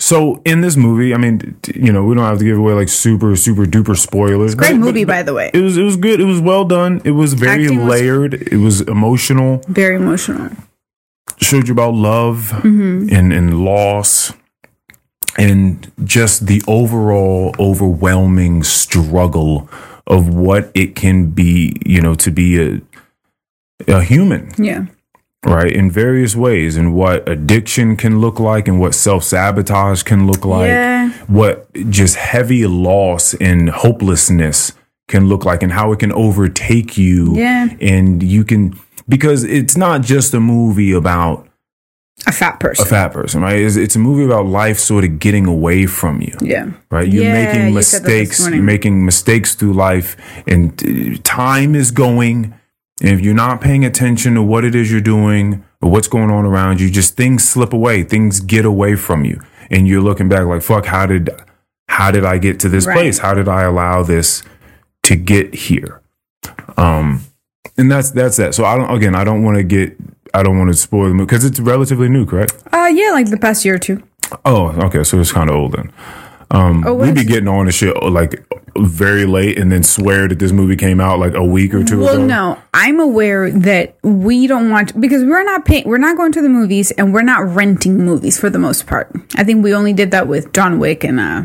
so 0.00 0.40
in 0.44 0.62
this 0.62 0.76
movie, 0.76 1.14
I 1.14 1.18
mean, 1.18 1.56
you 1.74 1.92
know, 1.92 2.02
we 2.04 2.14
don't 2.16 2.24
have 2.24 2.38
to 2.38 2.44
give 2.44 2.58
away 2.58 2.72
like 2.72 2.88
super, 2.88 3.36
super 3.36 3.64
duper 3.66 3.96
spoilers. 3.96 4.54
Great 4.56 4.76
movie, 4.76 5.04
by 5.04 5.22
the 5.22 5.32
way. 5.34 5.50
It 5.54 5.60
was, 5.60 5.76
it 5.76 5.82
was 5.82 5.96
good. 5.96 6.20
It 6.20 6.24
was 6.24 6.40
well 6.40 6.64
done. 6.64 7.00
It 7.04 7.12
was 7.12 7.34
very 7.34 7.64
Acting 7.64 7.86
was- 7.86 8.00
layered. 8.00 8.34
It 8.34 8.56
was 8.56 8.80
emotional. 8.80 9.62
Very 9.68 9.96
emotional. 9.96 10.50
Showed 11.38 11.68
you 11.68 11.74
about 11.74 11.94
love 11.94 12.50
Mm-hmm. 12.64 13.14
and 13.14 13.32
and 13.32 13.64
loss, 13.64 14.32
and 15.38 15.90
just 16.04 16.46
the 16.46 16.60
overall 16.66 17.54
overwhelming 17.58 18.62
struggle 18.62 19.68
of 20.06 20.28
what 20.34 20.70
it 20.74 20.94
can 20.96 21.30
be. 21.30 21.76
You 21.86 22.00
know, 22.02 22.14
to 22.16 22.30
be 22.30 22.60
a 22.60 22.80
a 23.88 24.02
human. 24.02 24.52
Yeah. 24.58 24.86
Right 25.46 25.72
in 25.72 25.90
various 25.90 26.36
ways 26.36 26.76
and 26.76 26.92
what 26.94 27.26
addiction 27.28 27.96
can 27.96 28.20
look 28.20 28.38
like 28.38 28.68
and 28.68 28.78
what 28.78 28.94
self-sabotage 28.94 30.02
can 30.02 30.26
look 30.26 30.44
like 30.44 30.68
Yeah. 30.68 31.10
what 31.28 31.72
just 31.88 32.16
heavy 32.16 32.66
loss 32.66 33.32
and 33.34 33.70
hopelessness 33.70 34.72
can 35.08 35.28
look 35.28 35.44
like 35.46 35.62
and 35.62 35.72
how 35.72 35.92
it 35.92 35.98
can 35.98 36.12
overtake 36.12 36.98
you 36.98 37.34
Yeah. 37.36 37.68
and 37.80 38.22
you 38.22 38.44
can 38.44 38.78
because 39.08 39.42
it's 39.44 39.76
not 39.78 40.02
just 40.02 40.34
a 40.34 40.40
movie 40.40 40.92
about 40.92 41.48
A 42.26 42.32
fat 42.32 42.60
person. 42.60 42.84
a 42.86 42.88
fat 42.88 43.08
person 43.14 43.40
right 43.40 43.58
it's, 43.58 43.76
it's 43.76 43.96
a 43.96 43.98
movie 43.98 44.24
about 44.24 44.44
life 44.44 44.78
sort 44.78 45.04
of 45.04 45.18
getting 45.18 45.46
away 45.46 45.86
from 45.86 46.20
you 46.20 46.36
yeah. 46.42 46.66
right? 46.90 47.08
You're 47.08 47.24
Yeah, 47.24 47.44
making 47.46 47.74
you 47.74 47.82
said 47.82 48.02
that 48.02 48.08
this 48.08 48.28
mistakes. 48.28 48.40
morning. 48.40 48.58
You're 48.58 48.66
making 48.66 49.04
mistakes 49.06 49.54
through 49.54 49.72
life, 49.72 50.16
and 50.46 50.70
uh, 50.84 51.18
time 51.24 51.74
is 51.74 51.90
going. 51.90 52.52
And 53.00 53.10
if 53.10 53.20
you're 53.20 53.34
not 53.34 53.60
paying 53.60 53.84
attention 53.84 54.34
to 54.34 54.42
what 54.42 54.64
it 54.64 54.74
is 54.74 54.90
you're 54.92 55.00
doing 55.00 55.64
or 55.80 55.90
what's 55.90 56.08
going 56.08 56.30
on 56.30 56.44
around 56.44 56.80
you, 56.80 56.90
just 56.90 57.16
things 57.16 57.48
slip 57.48 57.72
away. 57.72 58.02
Things 58.02 58.40
get 58.40 58.64
away 58.64 58.94
from 58.96 59.24
you, 59.24 59.40
and 59.70 59.88
you're 59.88 60.02
looking 60.02 60.28
back 60.28 60.44
like, 60.46 60.62
"Fuck! 60.62 60.86
How 60.86 61.06
did 61.06 61.30
how 61.88 62.10
did 62.10 62.24
I 62.24 62.38
get 62.38 62.60
to 62.60 62.68
this 62.68 62.86
Right. 62.86 62.94
place? 62.96 63.18
How 63.18 63.34
did 63.34 63.48
I 63.48 63.62
allow 63.62 64.02
this 64.02 64.42
to 65.04 65.16
get 65.16 65.54
here?" 65.54 66.00
Um, 66.76 67.22
and 67.78 67.90
that's 67.90 68.10
that's 68.10 68.36
that. 68.36 68.54
So 68.54 68.64
I 68.64 68.76
don't. 68.76 68.90
Again, 68.94 69.14
I 69.14 69.24
don't 69.24 69.42
want 69.42 69.56
to 69.56 69.62
get. 69.62 69.96
I 70.34 70.42
don't 70.42 70.58
want 70.58 70.70
to 70.70 70.76
spoil 70.76 71.08
the 71.08 71.14
movie 71.14 71.26
because 71.26 71.44
it's 71.44 71.58
relatively 71.58 72.08
new, 72.08 72.24
correct? 72.26 72.54
Uh, 72.72 72.90
yeah, 72.92 73.10
like 73.12 73.30
the 73.30 73.36
past 73.38 73.64
year 73.64 73.74
or 73.74 73.78
two. 73.78 74.02
Oh, 74.44 74.68
okay. 74.86 75.02
So 75.02 75.18
it's 75.18 75.32
kind 75.32 75.50
of 75.50 75.56
old 75.56 75.72
then. 75.72 75.90
Um, 76.52 76.84
Oh, 76.86 76.94
we 76.94 77.10
be 77.12 77.24
getting 77.24 77.48
on 77.48 77.66
the 77.66 77.72
shit 77.72 78.00
like 78.02 78.44
very 78.78 79.26
late 79.26 79.58
and 79.58 79.70
then 79.72 79.82
swear 79.82 80.28
that 80.28 80.38
this 80.38 80.52
movie 80.52 80.76
came 80.76 81.00
out 81.00 81.18
like 81.18 81.34
a 81.34 81.44
week 81.44 81.74
or 81.74 81.82
two 81.84 82.00
Well, 82.00 82.14
ago. 82.16 82.26
no, 82.26 82.58
I'm 82.74 83.00
aware 83.00 83.50
that 83.50 83.96
we 84.02 84.46
don't 84.46 84.70
want 84.70 84.98
because 85.00 85.24
we're 85.24 85.42
not 85.44 85.64
paying. 85.64 85.86
We're 85.88 85.98
not 85.98 86.16
going 86.16 86.32
to 86.32 86.42
the 86.42 86.48
movies 86.48 86.90
and 86.92 87.12
we're 87.12 87.22
not 87.22 87.40
renting 87.54 87.98
movies 88.04 88.38
for 88.38 88.50
the 88.50 88.58
most 88.58 88.86
part. 88.86 89.10
I 89.36 89.44
think 89.44 89.62
we 89.64 89.74
only 89.74 89.92
did 89.92 90.10
that 90.12 90.28
with 90.28 90.52
John 90.52 90.78
Wick 90.78 91.04
and 91.04 91.18
uh, 91.20 91.44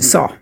Saw. 0.00 0.36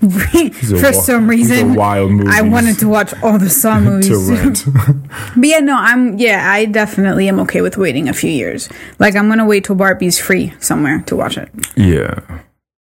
For 0.00 0.92
some 0.94 1.28
reason, 1.28 1.74
wild 1.74 2.10
movie. 2.10 2.30
I 2.32 2.40
wanted 2.40 2.78
to 2.78 2.88
watch 2.88 3.12
all 3.22 3.38
the 3.38 3.50
Saw 3.50 3.78
movies. 3.90 4.64
But 5.36 5.46
yeah, 5.46 5.60
no, 5.60 5.76
I'm 5.76 6.18
yeah, 6.18 6.50
I 6.50 6.64
definitely 6.64 7.28
am 7.28 7.38
okay 7.40 7.60
with 7.60 7.76
waiting 7.76 8.08
a 8.08 8.12
few 8.14 8.30
years. 8.30 8.68
Like 8.98 9.14
I'm 9.14 9.28
gonna 9.28 9.44
wait 9.46 9.64
till 9.64 9.76
Barbie's 9.76 10.18
free 10.18 10.54
somewhere 10.60 11.02
to 11.02 11.16
watch 11.16 11.36
it. 11.36 11.50
yeah, 11.76 12.18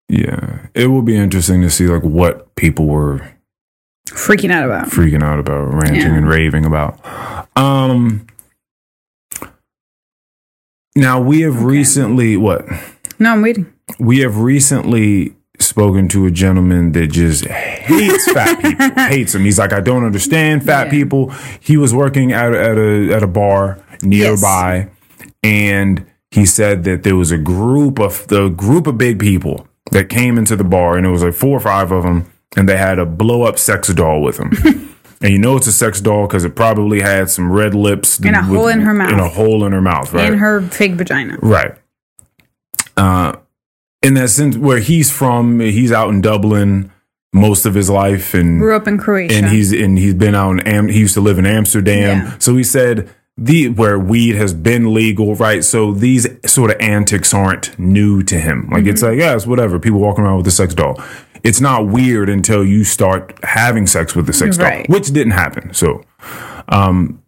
yeah. 0.09 0.67
It 0.73 0.87
will 0.87 1.01
be 1.01 1.15
interesting 1.17 1.61
to 1.61 1.69
see 1.69 1.87
like 1.87 2.03
what 2.03 2.55
people 2.55 2.85
were 2.85 3.33
Freaking 4.07 4.51
out 4.51 4.63
about. 4.65 4.87
freaking 4.87 5.21
out 5.23 5.37
about, 5.39 5.73
ranting 5.73 6.01
Yeah. 6.01 6.15
and 6.15 6.27
raving 6.29 6.65
about. 6.65 6.99
Um. 7.57 8.25
Now 10.95 11.21
we 11.21 11.41
have 11.41 11.63
recently 11.63 12.37
what 12.37 12.65
No, 13.19 13.31
I'm 13.33 13.41
waiting. 13.41 13.71
we 13.99 14.19
have 14.19 14.37
recently 14.39 15.35
spoken 15.59 16.07
to 16.09 16.25
a 16.25 16.31
gentleman 16.31 16.91
that 16.93 17.07
just 17.07 17.45
hates 17.45 18.31
fat 18.31 18.61
people, 18.61 19.03
hates 19.03 19.33
them. 19.33 19.43
He's 19.43 19.59
like, 19.59 19.73
I 19.73 19.81
don't 19.81 20.05
understand 20.05 20.63
fat 20.65 20.85
Yeah. 20.85 20.91
people. 20.91 21.31
He 21.59 21.77
was 21.77 21.93
working 21.93 22.31
at 22.31 22.53
a, 22.53 22.59
at 22.61 22.77
a 22.77 23.13
at 23.13 23.23
a 23.23 23.27
bar 23.27 23.79
nearby, 24.03 24.89
and 25.43 26.05
he 26.31 26.45
said 26.45 26.83
that 26.85 27.03
there 27.03 27.15
was 27.15 27.31
a 27.31 27.37
group 27.37 27.99
of 27.99 28.25
the 28.27 28.49
group 28.49 28.87
of 28.87 28.97
big 28.97 29.19
people 29.19 29.67
that 29.91 30.09
came 30.09 30.37
into 30.37 30.55
the 30.55 30.63
bar, 30.63 30.97
and 30.97 31.05
it 31.05 31.09
was 31.09 31.23
like 31.23 31.33
four 31.33 31.57
or 31.57 31.59
five 31.61 31.91
of 31.91 32.03
them, 32.03 32.31
and 32.55 32.67
they 32.67 32.77
had 32.77 32.99
a 32.99 33.05
blow 33.05 33.43
up 33.43 33.57
sex 33.59 33.93
doll 33.93 34.21
with 34.21 34.37
them. 34.37 34.51
And 35.19 35.31
you 35.31 35.39
know 35.39 35.57
it's 35.57 35.65
a 35.65 35.71
sex 35.71 35.99
doll 35.99 36.27
because 36.27 36.45
it 36.45 36.55
probably 36.55 37.01
had 37.01 37.27
some 37.31 37.51
red 37.51 37.73
lips 37.73 38.19
And 38.19 38.35
a 38.35 38.43
hole 38.43 38.67
in 38.67 38.81
her 38.81 38.93
mouth. 38.93 39.11
and 39.11 39.19
a 39.19 39.27
hole 39.27 39.65
in 39.65 39.71
her 39.71 39.81
mouth, 39.81 40.13
right? 40.13 40.31
In 40.31 40.37
her 40.37 40.61
fake 40.61 40.91
vagina. 40.93 41.39
Right. 41.41 41.73
Uh, 42.95 43.33
in 44.03 44.13
that 44.13 44.29
sense, 44.29 44.57
where 44.57 44.77
he's 44.79 45.11
from, 45.11 45.59
he's 45.59 45.91
out 45.91 46.09
in 46.09 46.21
Dublin 46.21 46.91
most 47.33 47.65
of 47.65 47.73
his 47.73 47.89
life, 47.89 48.35
and 48.35 48.59
Grew 48.59 48.75
up 48.75 48.87
in 48.87 48.99
Croatia. 48.99 49.35
and 49.35 49.47
he's 49.47 49.71
and 49.73 49.97
he's 49.97 50.13
been 50.13 50.35
out 50.35 50.51
in 50.51 50.59
Am- 50.67 50.87
he 50.87 50.99
used 50.99 51.15
to 51.15 51.21
live 51.21 51.39
in 51.39 51.47
Amsterdam. 51.47 52.19
Yeah. 52.25 52.35
So 52.37 52.55
he 52.55 52.63
said 52.63 53.09
the 53.37 53.69
where 53.69 53.99
weed 53.99 54.35
has 54.35 54.53
been 54.53 54.93
legal, 54.93 55.35
right? 55.35 55.63
So 55.63 55.91
these 55.93 56.27
sort 56.45 56.71
of 56.71 56.77
antics 56.79 57.33
aren't 57.33 57.77
new 57.77 58.23
to 58.23 58.39
him. 58.39 58.67
Like 58.71 58.85
it's 58.85 59.01
Mm-hmm. 59.01 59.11
like 59.11 59.19
yeah, 59.19 59.35
it's 59.35 59.45
whatever. 59.45 59.79
People 59.79 59.99
walking 59.99 60.23
around 60.23 60.37
with 60.37 60.47
a 60.47 60.51
sex 60.51 60.73
doll. 60.73 60.99
It's 61.43 61.61
not 61.61 61.87
weird 61.87 62.29
until 62.29 62.65
you 62.65 62.83
start 62.83 63.37
having 63.43 63.85
sex 63.87 64.15
with 64.15 64.25
the 64.25 64.33
sex 64.33 64.57
doll, 64.57 64.67
which 64.89 65.07
didn't 65.13 65.31
happen. 65.33 65.73
So, 65.73 66.03
um, 66.67 67.21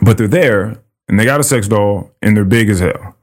but 0.00 0.16
they're 0.16 0.28
there 0.28 0.80
and 1.08 1.18
they 1.18 1.24
got 1.24 1.40
a 1.40 1.44
sex 1.44 1.66
doll 1.68 2.12
and 2.22 2.36
they're 2.36 2.44
big 2.44 2.70
as 2.70 2.78
hell. 2.80 3.16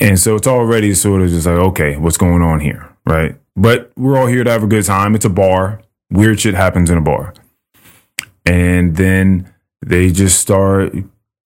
And 0.00 0.18
so 0.18 0.36
it's 0.36 0.46
already 0.46 0.94
sort 0.94 1.22
of 1.22 1.28
just 1.30 1.44
like, 1.46 1.56
okay, 1.58 1.96
what's 1.96 2.16
going 2.16 2.40
on 2.40 2.60
here? 2.60 2.88
Right. 3.04 3.36
But 3.56 3.90
we're 3.96 4.16
all 4.16 4.26
here 4.28 4.44
to 4.44 4.50
have 4.50 4.62
a 4.62 4.66
good 4.68 4.84
time. 4.84 5.14
It's 5.16 5.24
a 5.24 5.28
bar. 5.30 5.82
Weird 6.10 6.40
shit 6.40 6.54
happens 6.54 6.88
in 6.88 6.96
a 6.96 7.02
bar. 7.02 7.34
And 8.46 8.96
then 8.96 9.51
they 9.82 10.10
just 10.10 10.40
start 10.40 10.94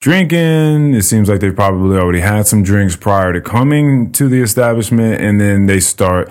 drinking. 0.01 0.95
It 0.95 1.03
seems 1.03 1.29
like 1.29 1.41
they 1.41 1.51
probably 1.51 1.99
already 1.99 2.21
had 2.21 2.47
some 2.47 2.63
drinks 2.63 2.97
prior 2.97 3.33
to 3.33 3.41
coming 3.41 4.13
to 4.13 4.29
the 4.29 4.43
establishment. 4.43 5.21
And 5.21 5.41
then 5.41 5.67
they 5.67 5.81
start 5.81 6.31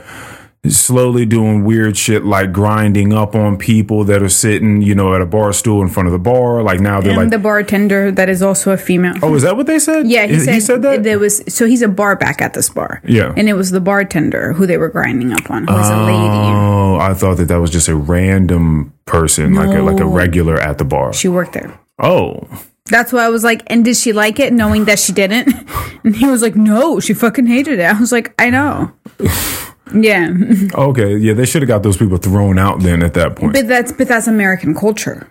slowly 0.70 1.26
doing 1.26 1.64
weird 1.64 1.98
shit 1.98 2.24
like 2.26 2.52
grinding 2.54 3.14
up 3.14 3.36
on 3.36 3.58
people 3.58 4.04
that 4.06 4.22
are 4.24 4.30
sitting, 4.30 4.82
you 4.82 4.96
know, 4.96 5.14
at 5.16 5.22
a 5.22 5.26
bar 5.26 5.54
stool 5.54 5.82
in 5.82 5.90
front 5.90 6.08
of 6.08 6.14
the 6.14 6.20
bar. 6.20 6.64
Like 6.64 6.80
now 6.80 7.02
they're 7.02 7.12
and 7.12 7.22
like, 7.22 7.30
the 7.30 7.40
bartender 7.40 8.12
that 8.12 8.30
is 8.30 8.42
also 8.42 8.72
a 8.72 8.78
female. 8.78 9.14
oh, 9.22 9.36
is 9.36 9.44
that 9.44 9.56
what 9.58 9.66
they 9.68 9.80
said? 9.80 10.08
yeah, 10.08 10.26
he 10.26 10.34
Is- 10.36 10.66
said, 10.66 10.82
that? 10.82 11.04
there 11.04 11.20
was 11.20 11.44
so 11.48 11.66
he's 11.66 11.82
a 11.82 11.88
bar 11.88 12.16
back 12.16 12.42
at 12.42 12.54
this 12.54 12.70
bar. 12.70 13.02
Yeah. 13.06 13.34
and 13.36 13.48
it 13.50 13.54
was 13.54 13.72
the 13.72 13.82
bartender 13.82 14.54
who 14.54 14.66
they 14.66 14.78
were 14.78 14.90
grinding 14.90 15.32
up 15.34 15.50
on, 15.52 15.68
who 15.68 15.74
was 15.74 15.90
a 15.90 15.98
lady. 16.04 16.18
Oh, 16.18 16.98
I 17.00 17.14
thought 17.14 17.38
that 17.38 17.46
that 17.50 17.58
was 17.58 17.70
just 17.72 17.88
a 17.88 17.96
random 17.96 18.94
person, 19.06 19.54
like 19.54 19.76
a 19.78 19.82
like 19.82 20.00
a 20.00 20.06
regular 20.06 20.60
at 20.60 20.78
the 20.78 20.86
bar. 20.86 21.14
She 21.14 21.28
worked 21.28 21.54
there. 21.54 21.78
Oh, 22.00 22.48
That's 22.88 23.12
why 23.14 23.24
I 23.26 23.30
was 23.30 23.44
like, 23.44 23.64
and 23.68 23.84
did 23.86 23.96
she 23.98 24.14
like 24.14 24.40
it, 24.40 24.54
knowing 24.54 24.86
that 24.86 25.00
she 25.00 25.12
didn't? 25.14 25.54
And 26.06 26.16
he 26.16 26.28
was 26.28 26.44
like, 26.44 26.56
no, 26.56 27.00
she 27.00 27.16
fucking 27.16 27.48
hated 27.48 27.80
it. 27.80 27.84
I 27.84 28.00
was 28.00 28.12
like, 28.12 28.32
I 28.38 28.52
know. 28.52 28.92
yeah, 29.94 30.34
okay, 30.76 31.18
yeah. 31.18 31.34
They 31.34 31.46
should 31.46 31.62
have 31.62 31.68
got 31.70 31.84
those 31.84 31.98
people 31.98 32.18
thrown 32.18 32.58
out 32.58 32.82
then 32.82 33.04
at 33.04 33.14
that 33.14 33.36
point. 33.36 33.54
but 33.54 33.68
that's 33.68 33.92
but 33.92 34.08
that's 34.08 34.28
American 34.28 34.74
culture. 34.74 35.28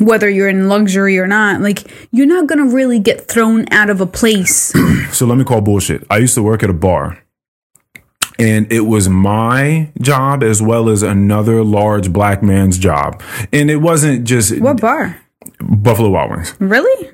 Whether 0.00 0.28
you're 0.30 0.48
in 0.48 0.68
luxury 0.68 1.18
or 1.18 1.26
not, 1.26 1.60
like 1.60 1.90
you're 2.12 2.26
not 2.26 2.46
gonna 2.46 2.66
really 2.66 3.00
get 3.00 3.26
thrown 3.28 3.66
out 3.72 3.90
of 3.90 4.00
a 4.00 4.06
place. 4.06 4.72
So 5.10 5.24
let 5.26 5.38
me 5.38 5.44
call 5.44 5.62
bullshit. 5.62 6.04
I 6.10 6.18
used 6.18 6.34
to 6.34 6.42
work 6.42 6.62
at 6.62 6.68
a 6.70 6.74
bar. 6.74 7.18
And 8.38 8.70
it 8.70 8.82
was 8.82 9.08
my 9.08 9.90
job 10.00 10.44
as 10.44 10.62
well 10.62 10.88
as 10.90 11.02
another 11.02 11.64
large 11.64 12.12
black 12.12 12.40
man's 12.42 12.78
job. 12.78 13.20
And 13.52 13.68
it 13.70 13.78
wasn't 13.78 14.24
just 14.24 14.60
what 14.60 14.80
bar? 14.80 15.20
Buffalo 15.60 16.10
Wild 16.10 16.30
Wings. 16.30 16.54
Really? 16.60 17.10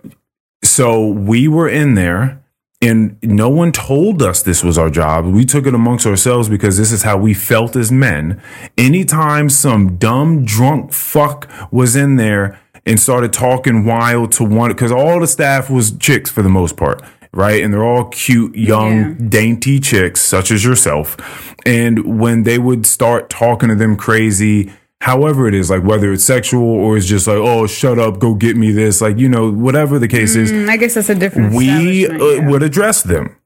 So 0.62 1.06
we 1.08 1.46
were 1.48 1.68
in 1.68 1.94
there 1.94 2.43
and 2.84 3.16
no 3.22 3.48
one 3.48 3.72
told 3.72 4.22
us 4.22 4.42
this 4.42 4.62
was 4.62 4.76
our 4.78 4.90
job. 4.90 5.24
We 5.26 5.44
took 5.44 5.66
it 5.66 5.74
amongst 5.74 6.06
ourselves 6.06 6.48
because 6.48 6.76
this 6.76 6.92
is 6.92 7.02
how 7.02 7.16
we 7.16 7.32
felt 7.34 7.74
as 7.76 7.90
men. 7.90 8.40
Anytime 8.76 9.48
some 9.48 9.96
dumb 9.96 10.44
drunk 10.44 10.92
fuck 10.92 11.48
was 11.72 11.96
in 11.96 12.16
there 12.16 12.60
and 12.86 13.00
started 13.00 13.32
talking 13.32 13.84
wild 13.84 14.32
to 14.32 14.44
one, 14.44 14.70
because 14.70 14.92
all 14.92 15.18
the 15.20 15.26
staff 15.26 15.70
was 15.70 15.96
chicks 15.98 16.30
for 16.30 16.42
the 16.42 16.48
most 16.50 16.76
part. 16.76 17.02
Right. 17.32 17.64
And 17.64 17.72
they're 17.72 17.82
all 17.82 18.04
cute, 18.10 18.54
young, 18.54 18.96
Yeah. 18.96 19.14
dainty 19.28 19.80
chicks, 19.80 20.20
such 20.20 20.52
as 20.52 20.64
yourself. 20.64 21.16
And 21.66 22.20
when 22.20 22.44
they 22.44 22.58
would 22.58 22.86
start 22.86 23.28
talking 23.28 23.70
to 23.70 23.74
them 23.74 23.96
crazy, 23.96 24.70
however 25.04 25.46
it 25.46 25.52
is, 25.52 25.68
like 25.68 25.82
whether 25.82 26.14
it's 26.14 26.24
sexual 26.24 26.62
or 26.66 26.96
it's 26.96 27.04
just 27.04 27.26
like, 27.26 27.36
oh, 27.36 27.66
shut 27.66 27.98
up, 27.98 28.18
go 28.18 28.34
get 28.34 28.56
me 28.56 28.72
this, 28.72 29.02
like, 29.02 29.18
you 29.18 29.28
know, 29.28 29.50
whatever 29.52 29.98
the 29.98 30.08
case 30.08 30.34
is, 30.34 30.50
Mm, 30.50 30.70
I 30.70 30.78
guess 30.78 30.94
that's 30.94 31.10
a 31.10 31.14
different. 31.14 31.52
we 31.54 32.06
uh, 32.08 32.14
yeah. 32.14 32.48
would 32.48 32.62
address 32.62 33.02
them 33.02 33.36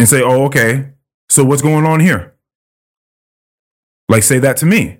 and 0.00 0.08
say, 0.08 0.22
oh, 0.22 0.44
okay, 0.46 0.88
so 1.28 1.44
what's 1.44 1.62
going 1.62 1.86
on 1.86 2.00
here? 2.00 2.34
Like, 4.08 4.24
say 4.24 4.40
that 4.40 4.56
to 4.58 4.66
me. 4.66 4.98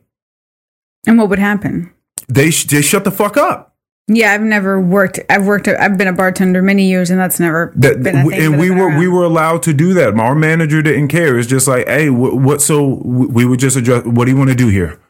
And 1.04 1.18
what 1.18 1.30
would 1.30 1.40
happen? 1.40 1.92
They, 2.28 2.50
sh- 2.52 2.66
they 2.66 2.80
shut 2.82 3.02
the 3.02 3.10
fuck 3.10 3.36
up. 3.36 3.65
Yeah, 4.08 4.32
I've 4.32 4.40
never 4.42 4.80
worked. 4.80 5.18
I've 5.28 5.46
worked. 5.46 5.66
I've 5.66 5.98
been 5.98 6.06
a 6.06 6.12
bartender 6.12 6.62
many 6.62 6.88
years, 6.88 7.10
and 7.10 7.18
that's 7.18 7.40
never 7.40 7.72
That, 7.76 8.02
been 8.02 8.16
a 8.18 8.25
thing. 8.25 8.40
and 8.52 8.58
we 8.60 8.70
were 8.70 8.96
we 8.96 9.08
were 9.08 9.25
allowed 9.25 9.64
to 9.64 9.72
do 9.72 9.94
that. 9.94 10.14
Our 10.14 10.34
manager 10.36 10.80
didn't 10.80 11.08
care. 11.08 11.36
It's 11.38 11.48
just 11.48 11.66
like, 11.66 11.88
hey, 11.88 12.08
what, 12.10 12.36
what? 12.36 12.62
So 12.62 13.00
we 13.04 13.44
would 13.44 13.58
just 13.58 13.76
address. 13.76 14.04
What 14.04 14.26
do 14.26 14.30
you 14.30 14.36
want 14.36 14.50
to 14.50 14.56
do 14.56 14.68
here? 14.68 15.00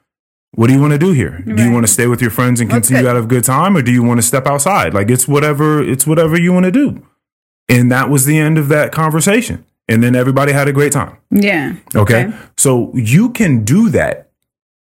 What 0.52 0.68
do 0.68 0.72
you 0.72 0.80
want 0.80 0.92
to 0.94 0.98
do 0.98 1.12
here? 1.12 1.42
Do 1.46 1.62
you 1.62 1.70
want 1.70 1.86
to 1.86 1.92
stay 1.92 2.06
with 2.06 2.22
your 2.22 2.30
friends 2.30 2.62
and 2.62 2.70
That's 2.70 2.88
continue 2.88 3.02
good. 3.02 3.10
to 3.10 3.14
have 3.16 3.24
a 3.24 3.28
good 3.28 3.44
time, 3.44 3.76
or 3.76 3.82
do 3.82 3.92
you 3.92 4.02
want 4.02 4.18
to 4.18 4.22
step 4.26 4.46
outside? 4.46 4.94
Like 4.94 5.10
it's 5.10 5.28
whatever. 5.28 5.82
It's 5.82 6.06
whatever 6.06 6.38
you 6.38 6.54
want 6.54 6.64
to 6.64 6.72
do. 6.72 7.06
And 7.68 7.92
that 7.92 8.08
was 8.08 8.24
the 8.24 8.38
end 8.38 8.56
of 8.56 8.68
that 8.68 8.92
conversation. 8.92 9.66
And 9.88 10.02
then 10.02 10.16
everybody 10.16 10.52
had 10.52 10.68
a 10.68 10.72
great 10.72 10.92
time. 10.92 11.18
Yeah. 11.30 11.76
Okay. 11.94 12.32
So 12.56 12.90
you 12.94 13.28
can 13.30 13.62
do 13.64 13.90
that 13.90 14.25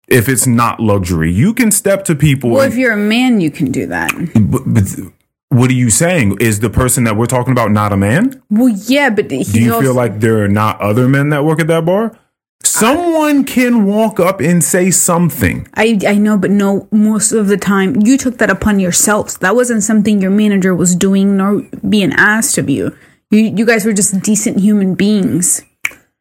if 0.08 0.28
it's 0.28 0.46
not 0.46 0.80
luxury. 0.80 1.32
You 1.32 1.52
can 1.54 1.70
step 1.70 2.04
to 2.04 2.14
people. 2.14 2.50
Well, 2.50 2.62
and- 2.62 2.72
if 2.72 2.78
you're 2.78 2.92
a 2.92 2.96
man, 2.96 3.40
you 3.40 3.50
can 3.50 3.70
do 3.72 3.86
that. 3.86 4.12
but, 4.34 4.62
but 4.66 4.84
what 5.48 5.70
are 5.70 5.74
you 5.74 5.90
saying? 5.90 6.38
Is 6.40 6.60
the 6.60 6.70
person 6.70 7.04
that 7.04 7.16
we're 7.16 7.26
talking 7.26 7.52
about 7.52 7.70
not 7.70 7.92
a 7.92 7.96
man? 7.96 8.42
Well, 8.50 8.68
yeah, 8.86 9.10
but 9.10 9.28
Do 9.28 9.36
you 9.36 9.72
also, 9.74 9.82
feel 9.82 9.94
like 9.94 10.20
there 10.20 10.42
are 10.42 10.48
not 10.48 10.80
other 10.80 11.08
men 11.08 11.30
that 11.30 11.44
work 11.44 11.60
at 11.60 11.66
that 11.68 11.84
bar? 11.84 12.18
Someone 12.64 13.44
can 13.44 13.84
walk 13.84 14.18
up 14.18 14.40
and 14.40 14.62
say 14.62 14.90
something. 14.90 15.68
I 15.74 15.98
I 16.06 16.14
know, 16.14 16.36
but 16.36 16.50
no. 16.50 16.88
Most 16.90 17.32
of 17.32 17.46
the 17.48 17.56
time, 17.56 17.96
you 18.04 18.18
took 18.18 18.38
that 18.38 18.50
upon 18.50 18.80
yourselves. 18.80 19.38
That 19.38 19.54
wasn't 19.54 19.82
something 19.84 20.20
your 20.20 20.32
manager 20.32 20.74
was 20.74 20.96
doing 20.96 21.36
nor 21.36 21.62
being 21.88 22.12
asked 22.12 22.58
of 22.58 22.68
you. 22.68 22.94
You 23.30 23.40
you 23.40 23.64
guys 23.64 23.84
were 23.86 23.92
just 23.92 24.20
decent 24.20 24.58
human 24.58 24.94
beings. 24.94 25.62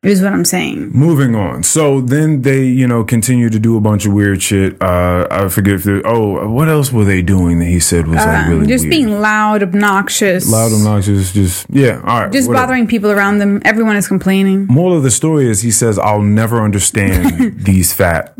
Is 0.06 0.22
what 0.22 0.34
I'm 0.34 0.46
saying. 0.46 0.92
Moving 0.92 1.34
on. 1.36 1.64
So 1.64 2.00
then 2.00 2.44
they, 2.44 2.64
you 2.64 2.86
know, 2.88 3.04
continue 3.04 3.50
to 3.50 3.58
do 3.58 3.76
a 3.76 3.82
bunch 3.82 4.06
of 4.06 4.14
weird 4.14 4.42
shit. 4.42 4.80
Uh, 4.82 5.28
I 5.32 5.50
forget 5.50 5.74
if 5.76 5.84
they, 5.84 6.00
oh, 6.06 6.48
what 6.48 6.70
else 6.70 6.92
were 6.92 7.04
they 7.04 7.24
doing 7.24 7.58
that 7.60 7.66
he 7.66 7.80
said 7.80 8.06
was 8.08 8.18
like 8.18 8.46
Um, 8.46 8.50
really 8.52 8.68
just 8.68 8.84
weird? 8.84 8.92
being 8.92 9.20
loud, 9.20 9.64
obnoxious, 9.64 10.48
loud, 10.52 10.72
obnoxious, 10.72 11.34
just, 11.34 11.66
yeah, 11.72 12.02
all 12.06 12.22
right. 12.22 12.32
just 12.32 12.48
whatever. 12.48 12.68
bothering 12.68 12.86
people 12.88 13.10
around 13.12 13.40
them. 13.40 13.62
Everyone 13.66 13.96
is 13.96 14.08
complaining. 14.08 14.68
Moral 14.68 14.98
of 14.98 15.04
the 15.04 15.10
story 15.12 15.50
is 15.50 15.62
he 15.64 15.72
says, 15.72 15.98
I'll 15.98 16.22
never 16.22 16.62
understand 16.62 17.64
these 17.66 17.92
fat 17.92 18.38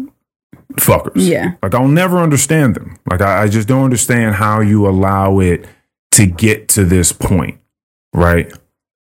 fuckers. 0.74 1.14
Yeah. 1.28 1.54
Like, 1.64 1.74
I'll 1.74 1.88
never 1.88 2.20
understand 2.20 2.76
them. 2.76 2.98
Like, 3.10 3.22
I, 3.22 3.44
I 3.44 3.48
just 3.48 3.68
don't 3.68 3.84
understand 3.86 4.36
how 4.36 4.62
you 4.62 4.88
allow 4.88 5.40
it 5.40 5.66
to 6.12 6.28
get 6.28 6.68
to 6.70 6.86
this 6.86 7.12
point. 7.12 7.60
Right. 8.14 8.54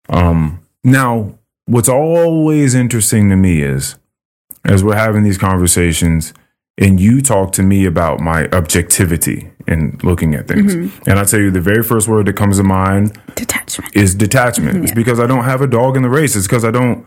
Um, 0.09 0.61
now, 0.83 1.38
what's 1.68 1.88
always 1.88 2.75
interesting 2.75 3.28
to 3.30 3.37
me 3.37 3.62
is 3.62 3.96
as 4.64 4.82
we're 4.82 4.96
having 4.96 5.22
these 5.22 5.38
conversations 5.38 6.32
and 6.78 6.98
you 6.98 7.20
talk 7.20 7.52
to 7.52 7.62
me 7.62 7.84
about 7.84 8.20
my 8.20 8.48
objectivity 8.48 9.50
in 9.66 9.98
looking 10.02 10.34
at 10.34 10.48
things. 10.48 10.75
Mm-hmm. 10.75 11.10
And 11.10 11.18
I 11.18 11.25
tell 11.25 11.40
you, 11.40 11.50
the 11.50 11.60
very 11.60 11.82
first 11.82 12.08
word 12.08 12.26
that 12.26 12.34
comes 12.34 12.56
to 12.56 12.62
mind 12.62 13.20
Detachment. 13.34 13.94
is 13.94 14.14
detachment. 14.14 14.84
It's 14.84 14.94
because 14.94 15.20
I 15.20 15.26
don't 15.26 15.44
have 15.44 15.60
a 15.60 15.66
dog 15.66 15.96
in 15.96 16.02
the 16.02 16.08
race. 16.08 16.37
It's 16.37 16.46
because 16.46 16.64
I 16.64 16.70
don't 16.70 17.06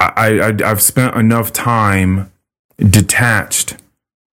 I, 0.00 0.40
I 0.40 0.70
I've 0.70 0.82
spent 0.82 1.16
enough 1.16 1.52
time 1.52 2.32
detached 2.78 3.76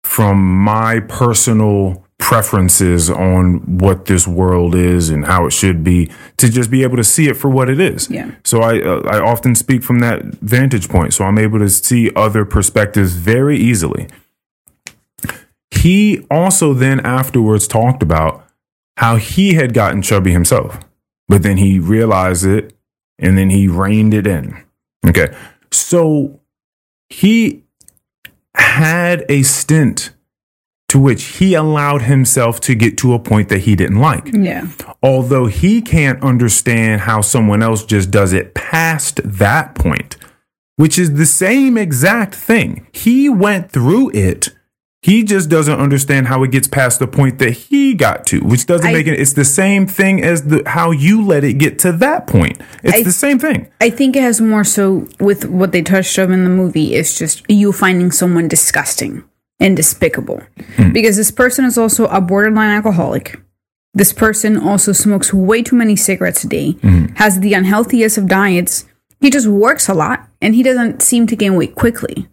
from 0.03 0.63
my 0.63 0.99
personal 0.99 2.05
preferences 2.19 3.09
on 3.09 3.79
what 3.79 4.05
this 4.05 4.27
world 4.27 4.75
is 4.75 5.09
and 5.09 5.25
how 5.25 5.47
it 5.47 5.51
should 5.51 5.83
be 5.83 6.11
to 6.37 6.49
just 6.49 6.69
be 6.69 6.83
able 6.83 6.97
to 6.97 7.03
see 7.03 7.27
it 7.27 7.35
for 7.35 7.49
what 7.49 7.69
it 7.69 7.79
is. 7.79 8.09
Yeah. 8.11 8.31
So 8.43 8.61
I 8.61 8.81
uh, 8.81 9.01
I 9.09 9.19
often 9.19 9.55
speak 9.55 9.83
from 9.83 9.99
that 9.99 10.23
vantage 10.35 10.89
point. 10.89 11.13
So 11.13 11.25
I'm 11.25 11.39
able 11.39 11.59
to 11.59 11.69
see 11.69 12.11
other 12.15 12.45
perspectives 12.45 13.13
very 13.13 13.57
easily. 13.57 14.07
He 15.71 16.25
also 16.29 16.73
then 16.73 16.99
afterwards 16.99 17.67
talked 17.67 18.03
about 18.03 18.45
how 18.97 19.15
he 19.15 19.53
had 19.53 19.73
gotten 19.73 20.01
chubby 20.01 20.31
himself, 20.31 20.77
but 21.29 21.41
then 21.41 21.57
he 21.57 21.79
realized 21.79 22.45
it 22.45 22.75
and 23.17 23.37
then 23.37 23.49
he 23.49 23.67
reined 23.67 24.13
it 24.13 24.27
in. 24.27 24.61
Okay. 25.07 25.33
So 25.71 26.41
he 27.09 27.63
had 28.55 29.25
a 29.29 29.43
stint 29.43 30.11
to 30.89 30.99
which 30.99 31.23
he 31.37 31.53
allowed 31.53 32.01
himself 32.03 32.59
to 32.61 32.75
get 32.75 32.97
to 32.97 33.13
a 33.13 33.19
point 33.19 33.49
that 33.49 33.59
he 33.59 33.75
didn't 33.75 33.99
like. 33.99 34.29
Yeah. 34.33 34.67
Although 35.01 35.45
he 35.45 35.81
can't 35.81 36.21
understand 36.21 37.01
how 37.01 37.21
someone 37.21 37.63
else 37.63 37.85
just 37.85 38.11
does 38.11 38.33
it 38.33 38.53
past 38.53 39.21
that 39.23 39.75
point, 39.75 40.17
which 40.75 40.99
is 40.99 41.13
the 41.15 41.25
same 41.25 41.77
exact 41.77 42.35
thing. 42.35 42.87
He 42.91 43.29
went 43.29 43.71
through 43.71 44.11
it. 44.13 44.49
He 45.01 45.23
just 45.23 45.47
doesn't 45.49 45.79
understand 45.79 46.27
how 46.27 46.43
it 46.43 46.51
gets 46.51 46.67
past 46.67 46.99
the 46.99 47.07
point 47.07 47.39
that 47.39 47.51
he 47.51 47.93
got 47.93 48.25
to, 48.27 48.41
which 48.41 48.65
doesn't 48.65 48.87
I- 48.87 48.91
make 48.91 49.07
it. 49.07 49.17
It's 49.17 49.31
the 49.31 49.45
same 49.45 49.87
thing 49.87 50.21
as 50.21 50.43
the 50.47 50.61
how 50.65 50.91
you 50.91 51.23
let 51.25 51.45
it 51.45 51.53
get 51.53 51.79
to 51.79 51.93
that 51.93 52.27
point. 52.27 52.59
It's 52.83 52.97
I- 52.97 53.03
the 53.03 53.13
same 53.13 53.39
thing. 53.39 53.67
I 53.79 53.91
think 53.91 54.17
it 54.17 54.23
has 54.23 54.41
more 54.41 54.65
so 54.65 55.07
with 55.19 55.45
what 55.45 55.71
they 55.71 55.83
touched 55.83 56.19
on 56.19 56.33
in 56.33 56.43
the 56.43 56.49
movie. 56.49 56.95
It's 56.95 57.17
just 57.17 57.43
you 57.47 57.71
finding 57.71 58.11
someone 58.11 58.49
disgusting 58.49 59.23
and 59.59 59.75
despicable. 59.75 60.41
Hmm. 60.75 60.91
Because 60.91 61.17
this 61.17 61.31
person 61.31 61.65
is 61.65 61.77
also 61.77 62.05
a 62.07 62.21
borderline 62.21 62.71
alcoholic. 62.71 63.39
This 63.93 64.13
person 64.13 64.57
also 64.57 64.91
smokes 64.91 65.33
way 65.33 65.61
too 65.63 65.75
many 65.75 65.95
cigarettes 65.95 66.43
a 66.43 66.47
day, 66.47 66.71
hmm. 66.73 67.07
has 67.15 67.39
the 67.39 67.53
unhealthiest 67.53 68.17
of 68.17 68.27
diets. 68.27 68.85
He 69.19 69.29
just 69.29 69.47
works 69.47 69.89
a 69.89 69.93
lot 69.93 70.27
and 70.41 70.55
he 70.55 70.63
doesn't 70.63 71.01
seem 71.01 71.27
to 71.27 71.35
gain 71.35 71.55
weight 71.55 71.75
quickly. 71.75 72.27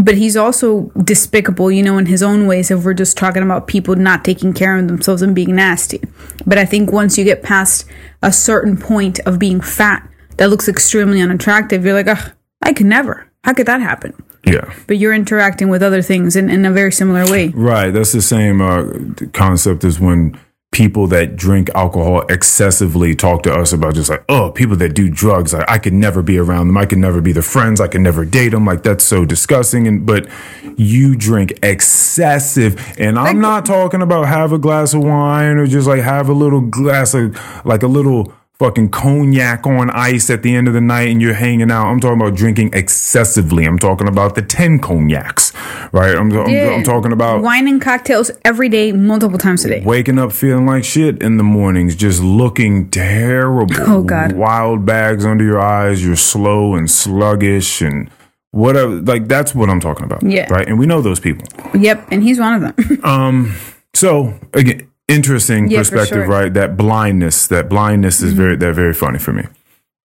But 0.00 0.16
he's 0.16 0.36
also 0.36 0.92
despicable, 1.02 1.72
you 1.72 1.82
know, 1.82 1.98
in 1.98 2.06
his 2.06 2.22
own 2.22 2.46
ways 2.46 2.70
if 2.70 2.84
we're 2.84 2.94
just 2.94 3.16
talking 3.16 3.42
about 3.42 3.66
people 3.66 3.96
not 3.96 4.24
taking 4.24 4.52
care 4.52 4.76
of 4.78 4.86
themselves 4.86 5.22
and 5.22 5.34
being 5.34 5.56
nasty. 5.56 6.00
But 6.46 6.56
I 6.56 6.64
think 6.64 6.92
once 6.92 7.18
you 7.18 7.24
get 7.24 7.42
past 7.42 7.84
a 8.22 8.32
certain 8.32 8.76
point 8.76 9.18
of 9.26 9.40
being 9.40 9.60
fat 9.60 10.08
that 10.36 10.50
looks 10.50 10.68
extremely 10.68 11.20
unattractive, 11.20 11.84
you're 11.84 11.94
like, 11.94 12.06
ugh, 12.06 12.32
I 12.62 12.72
could 12.72 12.86
never. 12.86 13.28
How 13.42 13.54
could 13.54 13.66
that 13.66 13.80
happen? 13.80 14.14
Yeah. 14.52 14.74
But 14.86 14.98
you're 14.98 15.14
interacting 15.14 15.68
with 15.68 15.82
other 15.82 16.02
things 16.02 16.36
in, 16.36 16.48
in 16.48 16.64
a 16.64 16.72
very 16.72 16.92
similar 16.92 17.24
way. 17.30 17.48
Right. 17.48 17.90
That's 17.90 18.12
the 18.12 18.22
same 18.22 18.60
uh, 18.60 18.92
concept 19.32 19.84
as 19.84 20.00
when 20.00 20.38
people 20.70 21.06
that 21.06 21.34
drink 21.34 21.70
alcohol 21.74 22.20
excessively 22.28 23.14
talk 23.14 23.42
to 23.42 23.52
us 23.52 23.72
about 23.72 23.94
just 23.94 24.10
like, 24.10 24.24
oh, 24.28 24.50
people 24.50 24.76
that 24.76 24.94
do 24.94 25.08
drugs, 25.08 25.54
like, 25.54 25.68
I 25.68 25.78
could 25.78 25.94
never 25.94 26.22
be 26.22 26.38
around 26.38 26.68
them. 26.68 26.76
I 26.76 26.84
could 26.84 26.98
never 26.98 27.20
be 27.20 27.32
their 27.32 27.42
friends. 27.42 27.80
I 27.80 27.88
could 27.88 28.02
never 28.02 28.24
date 28.24 28.50
them. 28.50 28.66
Like 28.66 28.82
that's 28.82 29.04
so 29.04 29.24
disgusting. 29.24 29.88
And 29.88 30.06
but 30.06 30.28
you 30.76 31.16
drink 31.16 31.58
excessive, 31.62 32.94
and 32.98 33.18
I'm 33.18 33.40
not 33.40 33.66
talking 33.66 34.02
about 34.02 34.28
have 34.28 34.52
a 34.52 34.58
glass 34.58 34.94
of 34.94 35.02
wine 35.02 35.56
or 35.56 35.66
just 35.66 35.88
like 35.88 36.02
have 36.02 36.28
a 36.28 36.34
little 36.34 36.60
glass 36.60 37.14
of 37.14 37.36
like 37.64 37.82
a 37.82 37.88
little 37.88 38.32
fucking 38.58 38.90
cognac 38.90 39.64
on 39.66 39.88
ice 39.90 40.30
at 40.30 40.42
the 40.42 40.52
end 40.54 40.66
of 40.66 40.74
the 40.74 40.80
night 40.80 41.08
and 41.08 41.22
you're 41.22 41.34
hanging 41.34 41.70
out. 41.70 41.86
I'm 41.86 42.00
talking 42.00 42.20
about 42.20 42.34
drinking 42.34 42.70
excessively. 42.72 43.64
I'm 43.64 43.78
talking 43.78 44.08
about 44.08 44.34
the 44.34 44.42
10 44.42 44.80
cognacs, 44.80 45.52
right? 45.92 46.16
I'm, 46.16 46.32
I'm, 46.32 46.48
I'm 46.48 46.82
talking 46.82 47.12
about 47.12 47.40
wine 47.42 47.68
and 47.68 47.80
cocktails 47.80 48.32
every 48.44 48.68
day, 48.68 48.90
multiple 48.90 49.38
times 49.38 49.64
a 49.64 49.68
day. 49.68 49.82
waking 49.84 50.18
up 50.18 50.32
feeling 50.32 50.66
like 50.66 50.82
shit 50.82 51.22
in 51.22 51.36
the 51.36 51.44
mornings, 51.44 51.94
just 51.94 52.22
looking 52.22 52.90
terrible. 52.90 53.68
Oh, 53.88 54.02
God. 54.02 54.32
Wild 54.32 54.84
bags 54.84 55.24
under 55.24 55.44
your 55.44 55.60
eyes. 55.60 56.04
You're 56.04 56.16
slow 56.16 56.74
and 56.74 56.90
sluggish 56.90 57.80
and 57.80 58.10
whatever. 58.50 58.96
Like 59.00 59.28
that's 59.28 59.54
what 59.54 59.70
I'm 59.70 59.80
talking 59.80 60.04
about. 60.04 60.22
Yeah. 60.22 60.52
Right. 60.52 60.66
And 60.68 60.78
we 60.78 60.84
know 60.86 61.00
those 61.00 61.20
people. 61.20 61.46
Yep, 61.78 62.08
and 62.10 62.22
he's 62.22 62.38
one 62.38 62.54
of 62.62 62.76
them. 62.76 63.00
Um, 63.04 63.54
so 63.94 64.34
again, 64.52 64.87
interesting 65.08 65.68
Yeah, 65.70 65.80
perspective, 65.80 66.24
sure. 66.24 66.26
right? 66.26 66.52
That 66.52 66.76
blindness, 66.76 67.46
that 67.48 67.68
blindness 67.68 68.20
is 68.22 68.32
very, 68.34 68.56
that 68.56 68.74
very 68.74 68.94
funny 68.94 69.18
for 69.18 69.32
me. 69.32 69.44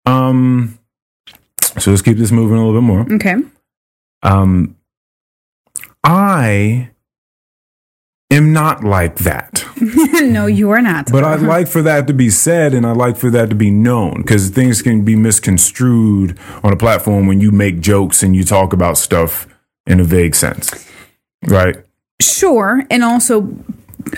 Um, 0.06 0.78
so 1.78 1.90
let's 1.90 2.02
keep 2.02 2.18
this 2.18 2.30
moving 2.32 2.56
a 2.56 2.64
little 2.66 2.80
bit 2.80 2.86
more. 2.86 3.06
okay. 3.14 3.36
Um, 4.22 4.76
I 6.04 6.90
am 8.30 8.52
not 8.52 8.84
like 8.84 9.16
that. 9.18 9.64
no, 10.22 10.46
you 10.46 10.70
are 10.70 10.80
not. 10.82 11.10
But 11.10 11.24
I'd 11.24 11.40
like 11.40 11.68
for 11.68 11.82
that 11.82 12.06
to 12.06 12.12
be 12.12 12.30
said 12.30 12.74
and 12.74 12.86
I'd 12.86 12.96
like 12.96 13.16
for 13.16 13.30
that 13.30 13.48
to 13.50 13.54
be 13.54 13.70
known 13.70 14.18
because 14.22 14.50
things 14.50 14.82
can 14.82 15.04
be 15.04 15.16
misconstrued 15.16 16.38
on 16.62 16.72
a 16.72 16.76
platform 16.76 17.26
when 17.26 17.40
you 17.40 17.50
make 17.50 17.80
jokes 17.80 18.22
and 18.22 18.34
you 18.36 18.44
talk 18.44 18.72
about 18.72 18.98
stuff 18.98 19.46
in 19.86 20.00
a 20.00 20.04
vague 20.04 20.34
sense. 20.34 20.70
Right? 21.46 21.76
Sure, 22.20 22.84
and 22.90 23.02
also 23.02 23.48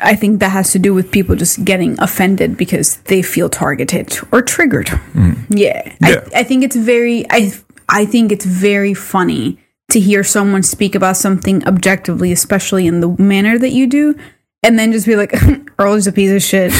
I 0.02 0.14
think 0.14 0.40
that 0.40 0.50
has 0.50 0.72
to 0.72 0.78
do 0.78 0.94
with 0.94 1.10
people 1.10 1.36
just 1.36 1.64
getting 1.64 1.98
offended 2.00 2.56
because 2.56 2.96
they 3.02 3.22
feel 3.22 3.48
targeted 3.48 4.16
or 4.30 4.42
triggered. 4.42 4.88
Yeah. 4.88 4.98
Mm. 5.12 5.46
Yeah. 5.50 5.92
I, 6.02 6.40
I 6.40 6.42
think 6.44 6.64
it's 6.64 6.76
very 6.76 7.24
I 7.30 7.52
I 7.88 8.06
think 8.06 8.32
it's 8.32 8.44
very 8.44 8.94
funny 8.94 9.58
to 9.90 10.00
hear 10.00 10.24
someone 10.24 10.62
speak 10.62 10.94
about 10.94 11.16
something 11.16 11.66
objectively, 11.66 12.32
especially 12.32 12.86
in 12.86 13.00
the 13.00 13.08
manner 13.18 13.58
that 13.58 13.70
you 13.70 13.86
do, 13.86 14.14
and 14.62 14.78
then 14.78 14.92
just 14.92 15.06
be 15.06 15.16
like, 15.16 15.34
Earl's 15.78 16.06
a 16.06 16.12
piece 16.12 16.30
of 16.30 16.42
shit. 16.42 16.72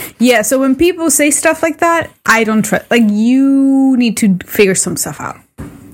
yeah, 0.18 0.42
so 0.42 0.60
when 0.60 0.76
people 0.76 1.10
say 1.10 1.30
stuff 1.30 1.62
like 1.62 1.78
that, 1.78 2.10
I 2.26 2.44
don't 2.44 2.62
trust 2.62 2.90
like 2.90 3.02
you 3.06 3.96
need 3.96 4.16
to 4.18 4.38
figure 4.46 4.74
some 4.74 4.96
stuff 4.96 5.20
out. 5.20 5.36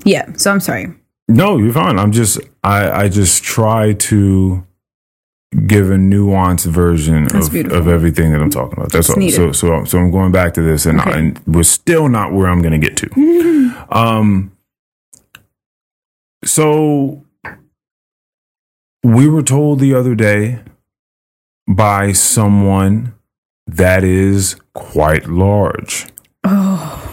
Yeah, 0.05 0.33
so 0.35 0.51
I'm 0.51 0.61
sorry. 0.61 0.92
No, 1.29 1.57
you're 1.57 1.73
fine. 1.73 1.99
I'm 1.99 2.12
just 2.12 2.38
I 2.62 3.05
I 3.05 3.09
just 3.09 3.42
try 3.42 3.94
to 3.94 4.66
give 5.67 5.90
a 5.90 5.95
nuanced 5.97 6.67
version 6.67 7.25
That's 7.29 7.47
of, 7.47 7.53
beautiful. 7.53 7.79
of 7.79 7.88
everything 7.88 8.33
that 8.33 8.40
I'm 8.43 8.51
talking 8.51 8.75
about. 8.79 8.93
That's 8.93 9.11
all. 9.11 9.17
needed. 9.17 9.35
So 9.35 9.53
so 9.53 9.85
so 9.85 9.99
I'm 9.99 10.11
going 10.11 10.33
back 10.33 10.55
to 10.55 10.62
this 10.62 10.87
and, 10.87 11.01
Okay. 11.01 11.12
and 11.19 11.40
we're 11.47 11.62
still 11.62 12.09
not 12.09 12.33
where 12.33 12.49
I'm 12.49 12.61
going 12.62 12.79
to 12.81 12.87
get 12.88 12.97
to. 12.99 13.75
um 13.90 14.51
so 16.45 17.25
we 19.03 19.29
were 19.29 19.43
told 19.43 19.81
the 19.81 19.95
other 19.95 20.14
day 20.14 20.61
by 21.69 22.12
someone 22.12 23.14
that 23.67 24.05
is 24.05 24.57
quite 24.75 25.27
large 25.29 26.07
Oh, 26.47 27.04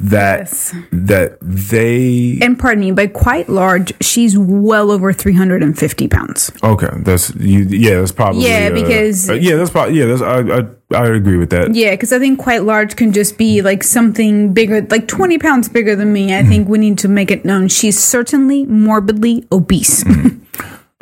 that 0.00 0.40
yes. 0.40 0.74
that 0.92 1.38
they 1.42 2.38
And 2.40 2.58
pardon 2.58 2.80
me, 2.80 2.92
by 2.92 3.06
quite 3.06 3.48
large, 3.48 3.92
she's 4.02 4.36
well 4.38 4.90
over 4.90 5.12
350 5.12 6.08
pounds. 6.08 6.50
Okay, 6.62 6.88
that's 6.98 7.34
you. 7.36 7.60
Yeah, 7.64 8.00
that's 8.00 8.12
probably 8.12 8.42
Yeah, 8.44 8.70
uh, 8.70 8.74
because- 8.74 9.28
uh, 9.28 9.34
yeah, 9.34 9.56
that's 9.56 9.70
probably 9.70 9.98
yeah. 9.98 10.06
That's 10.06 10.22
I 10.22 10.58
I 10.58 11.04
I 11.04 11.06
agree 11.08 11.36
with 11.36 11.50
that. 11.50 11.74
Yeah, 11.74 11.90
because 11.92 12.12
I 12.12 12.18
think 12.18 12.38
quite 12.38 12.64
large 12.64 12.96
can 12.96 13.12
just 13.12 13.38
be 13.38 13.62
like 13.62 13.82
something 13.82 14.52
bigger, 14.52 14.80
like 14.90 15.06
20 15.06 15.38
pounds 15.38 15.68
bigger 15.68 15.94
than 15.94 16.12
me. 16.12 16.34
I 16.36 16.42
think 16.42 16.68
we 16.68 16.78
need 16.78 16.98
to 16.98 17.08
make 17.08 17.30
it 17.30 17.44
known 17.44 17.68
she's 17.68 17.98
certainly 17.98 18.66
morbidly 18.66 19.46
obese. 19.52 20.04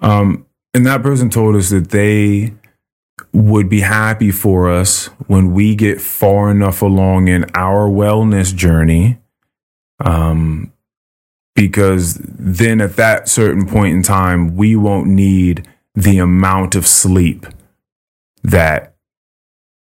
Um, 0.00 0.46
and 0.74 0.86
that 0.86 1.02
person 1.02 1.30
told 1.30 1.56
us 1.56 1.70
that 1.70 1.90
they 1.90 2.52
would 3.32 3.68
be 3.68 3.80
happy 3.80 4.30
for 4.30 4.70
us 4.70 5.06
when 5.26 5.52
we 5.52 5.74
get 5.74 6.00
far 6.00 6.50
enough 6.50 6.82
along 6.82 7.28
in 7.28 7.44
our 7.54 7.88
wellness 7.88 8.54
journey, 8.54 9.18
um, 10.04 10.72
because 11.54 12.18
then 12.22 12.80
at 12.80 12.96
that 12.96 13.28
certain 13.28 13.66
point 13.66 13.94
in 13.94 14.02
time, 14.02 14.56
we 14.56 14.76
won't 14.76 15.08
need 15.08 15.66
the 15.94 16.18
amount 16.18 16.74
of 16.76 16.86
sleep 16.86 17.46
that 18.44 18.94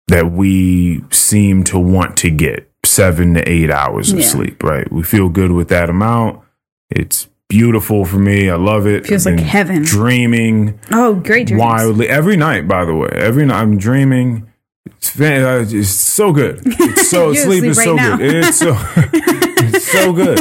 that 0.07 0.31
we 0.31 1.01
seem 1.09 1.63
to 1.63 1.79
want 1.79 2.17
to 2.17 2.29
get 2.29 2.69
seven 2.83 3.33
to 3.35 3.49
eight 3.49 3.71
hours 3.71 4.11
of 4.11 4.19
Yeah. 4.19 4.25
sleep. 4.25 4.61
Right? 4.63 4.91
We 4.91 5.03
feel 5.03 5.29
good 5.29 5.51
with 5.51 5.69
that 5.69 5.89
amount. 5.89 6.41
It's 6.89 7.29
beautiful 7.51 8.05
for 8.05 8.17
me. 8.17 8.49
I 8.49 8.55
love 8.55 8.87
it. 8.87 9.05
Feels 9.05 9.25
like 9.25 9.39
heaven. 9.39 9.83
Dreaming 9.83 10.79
oh, 10.91 11.15
great 11.15 11.47
dreams. 11.47 11.59
wildly 11.59 12.07
every 12.07 12.37
night. 12.37 12.65
By 12.67 12.85
the 12.85 12.95
way, 12.95 13.09
every 13.13 13.45
night 13.45 13.61
I'm 13.61 13.77
dreaming. 13.77 14.47
It's, 14.85 15.19
uh, 15.19 15.65
it's 15.67 15.89
so 15.89 16.31
good. 16.31 16.61
It's 16.65 17.09
so 17.09 17.33
sleep 17.33 17.63
is 17.65 17.77
right 17.77 17.83
so 17.83 17.95
now. 17.95 18.15
good. 18.17 18.35
It's 18.45 18.57
so 18.57 18.73
it's 18.95 19.91
so 19.91 20.13
good. 20.13 20.39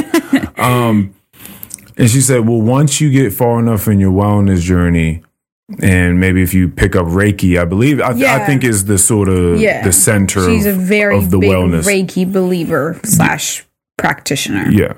Um, 0.57 1.13
and 1.97 2.09
she 2.09 2.21
said, 2.21 2.47
"Well, 2.47 2.61
once 2.61 3.01
you 3.01 3.11
get 3.11 3.33
far 3.33 3.59
enough 3.59 3.87
in 3.87 3.99
your 3.99 4.11
wellness 4.13 4.61
journey." 4.61 5.21
And 5.81 6.19
maybe 6.19 6.41
if 6.41 6.53
you 6.53 6.67
pick 6.67 6.95
up 6.97 7.05
Reiki, 7.05 7.57
I 7.59 7.63
believe 7.65 8.01
I, 8.01 8.09
I 8.09 8.13
Yeah. 8.15 8.45
think 8.45 8.63
is 8.63 8.85
the 8.85 8.97
sort 8.97 9.29
of 9.29 9.59
Yeah. 9.59 9.83
the 9.83 9.93
center 9.93 10.45
She's 10.49 10.65
a 10.65 10.71
of, 10.71 10.77
very 10.77 11.17
of 11.17 11.29
the 11.29 11.39
big 11.39 11.49
wellness. 11.49 11.83
Reiki 11.85 12.25
believer 12.29 12.99
slash 13.05 13.65
practitioner. 13.97 14.69
Yeah. 14.69 14.93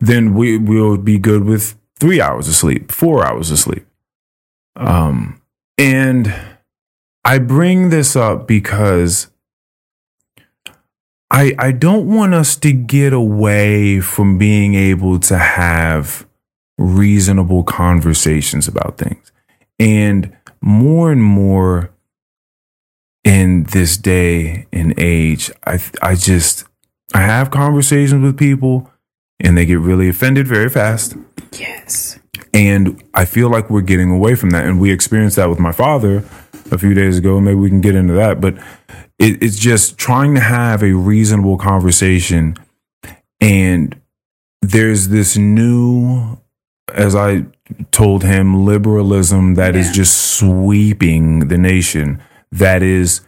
Then 0.00 0.34
we 0.34 0.58
will 0.58 0.96
be 0.96 1.18
good 1.18 1.44
with 1.44 1.76
three 1.98 2.20
hours 2.20 2.48
of 2.48 2.54
sleep, 2.54 2.92
four 2.92 3.24
hours 3.24 3.50
of 3.50 3.58
sleep. 3.58 3.86
Um, 4.76 5.40
and 5.78 6.34
I 7.24 7.38
bring 7.38 7.90
this 7.90 8.14
up 8.14 8.46
because 8.46 9.28
I 11.30 11.54
I 11.58 11.72
don't 11.72 12.06
want 12.06 12.34
us 12.34 12.56
to 12.56 12.72
get 12.72 13.12
away 13.12 14.00
from 14.00 14.38
being 14.38 14.74
able 14.74 15.18
to 15.20 15.38
have 15.38 16.26
reasonable 16.78 17.64
conversations 17.64 18.68
about 18.68 18.98
things. 18.98 19.32
And 19.78 20.36
more 20.60 21.10
and 21.10 21.22
more 21.22 21.90
in 23.24 23.64
this 23.64 23.96
day 23.96 24.66
and 24.72 24.98
age, 24.98 25.50
I 25.66 25.80
I 26.00 26.14
just 26.14 26.64
I 27.14 27.22
have 27.22 27.50
conversations 27.50 28.22
with 28.22 28.38
people 28.38 28.90
and 29.40 29.56
they 29.56 29.66
get 29.66 29.78
really 29.78 30.08
offended 30.08 30.46
very 30.48 30.68
fast. 30.68 31.16
Yes. 31.52 32.18
And 32.52 33.02
I 33.14 33.24
feel 33.24 33.50
like 33.50 33.68
we're 33.70 33.82
getting 33.82 34.10
away 34.10 34.34
from 34.34 34.50
that. 34.50 34.64
And 34.64 34.80
we 34.80 34.90
experienced 34.90 35.36
that 35.36 35.48
with 35.50 35.58
my 35.58 35.72
father 35.72 36.24
a 36.70 36.78
few 36.78 36.94
days 36.94 37.18
ago. 37.18 37.40
Maybe 37.40 37.56
we 37.56 37.68
can 37.68 37.80
get 37.80 37.94
into 37.94 38.14
that. 38.14 38.40
But 38.40 38.54
it, 39.18 39.42
it's 39.42 39.58
just 39.58 39.98
trying 39.98 40.34
to 40.34 40.40
have 40.40 40.82
a 40.82 40.92
reasonable 40.92 41.58
conversation. 41.58 42.56
And 43.40 44.00
there's 44.62 45.08
this 45.08 45.36
new, 45.36 46.38
as 46.94 47.14
I 47.14 47.44
told 47.90 48.24
him, 48.24 48.64
liberalism 48.64 49.54
that 49.54 49.76
is 49.76 49.88
Yeah. 49.88 49.92
just 49.92 50.16
sweeping 50.38 51.48
the 51.48 51.58
nation. 51.58 52.20
That 52.52 52.82
is 52.82 53.20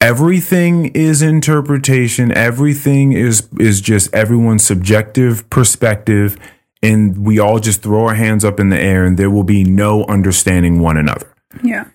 everything 0.00 0.86
is 0.86 1.22
interpretation. 1.22 2.32
Everything 2.32 3.12
is 3.12 3.48
is 3.58 3.80
just 3.80 4.12
everyone's 4.14 4.64
subjective 4.64 5.48
perspective. 5.50 6.36
And 6.82 7.24
we 7.26 7.38
all 7.38 7.58
just 7.58 7.82
throw 7.82 8.06
our 8.06 8.14
hands 8.14 8.44
up 8.44 8.58
in 8.58 8.70
the 8.70 8.78
air 8.78 9.04
and 9.04 9.18
there 9.18 9.30
will 9.30 9.44
be 9.44 9.64
no 9.64 10.04
understanding 10.04 10.80
one 10.80 10.96
another. 10.96 11.32
Yeah. 11.62 11.86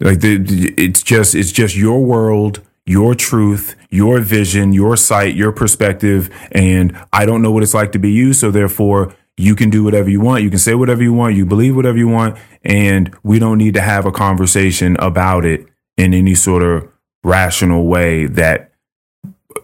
like 0.00 0.20
the, 0.20 0.74
it's 0.76 1.02
just 1.02 1.34
it's 1.34 1.50
just 1.50 1.76
your 1.76 2.04
world 2.04 2.60
your 2.84 3.14
truth 3.14 3.76
your 3.90 4.20
vision 4.20 4.72
your 4.72 4.96
sight 4.96 5.34
your 5.34 5.52
perspective. 5.52 6.30
And 6.52 6.96
i 7.12 7.26
don't 7.26 7.42
know 7.42 7.50
what 7.50 7.62
it's 7.62 7.74
like 7.74 7.92
to 7.92 7.98
be 7.98 8.12
you. 8.12 8.32
So 8.32 8.50
therefore 8.50 9.14
you 9.36 9.56
can 9.56 9.70
do 9.70 9.82
whatever 9.82 10.10
you 10.10 10.20
want. 10.20 10.44
You 10.44 10.50
can 10.50 10.58
say 10.58 10.74
whatever 10.74 11.02
you 11.02 11.12
want. 11.12 11.34
You 11.34 11.46
believe 11.46 11.74
whatever 11.74 11.98
you 11.98 12.08
want. 12.08 12.38
And 12.62 13.12
we 13.24 13.38
don't 13.38 13.58
need 13.58 13.74
to 13.74 13.80
have 13.80 14.06
a 14.06 14.12
conversation 14.12 14.96
about 15.00 15.44
it 15.44 15.66
in 15.96 16.14
any 16.14 16.34
sort 16.34 16.62
of 16.62 16.91
rational 17.24 17.86
way 17.86 18.26
that 18.26 18.72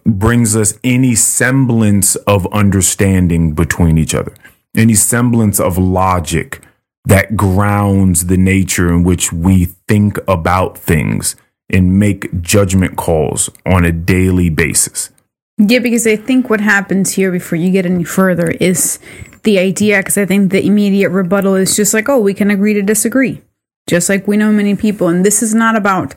brings 0.05 0.57
us 0.57 0.79
any 0.85 1.15
semblance 1.15 2.17
of 2.17 2.47
understanding 2.53 3.55
between 3.55 3.99
each 3.99 4.15
other, 4.15 4.35
any 4.77 4.95
semblance 4.95 5.61
of 5.61 5.79
logic 5.79 6.63
that 7.05 7.37
grounds 7.37 8.27
the 8.27 8.37
nature 8.37 8.89
in 8.89 9.03
which 9.03 9.33
we 9.33 9.67
think 9.87 10.19
about 10.29 10.77
things 10.77 11.37
and 11.71 11.99
make 11.99 12.41
judgment 12.41 12.97
calls 12.97 13.51
on 13.67 13.85
a 13.85 13.93
daily 13.93 14.49
basis. 14.51 15.11
Yeah, 15.59 15.81
because 15.81 16.07
I 16.07 16.17
think 16.17 16.49
what 16.49 16.61
happens 16.61 17.13
here 17.13 17.33
before 17.33 17.57
you 17.57 17.71
get 17.71 17.85
any 17.85 18.05
further 18.05 18.51
is 18.51 18.99
the 19.43 19.59
idea, 19.59 19.99
because 19.99 20.17
I 20.17 20.25
think 20.25 20.53
the 20.53 20.65
immediate 20.65 21.11
rebuttal 21.11 21.55
is 21.57 21.75
just 21.77 21.93
like, 21.93 22.09
oh, 22.09 22.21
we 22.21 22.35
can 22.35 22.51
agree 22.51 22.75
to 22.75 22.83
disagree. 22.83 23.43
Just 23.89 24.09
like 24.09 24.29
we 24.29 24.37
know 24.37 24.53
many 24.53 24.77
people. 24.77 25.09
And 25.09 25.25
this 25.25 25.43
is 25.43 25.55
not 25.55 25.77
about 25.77 26.15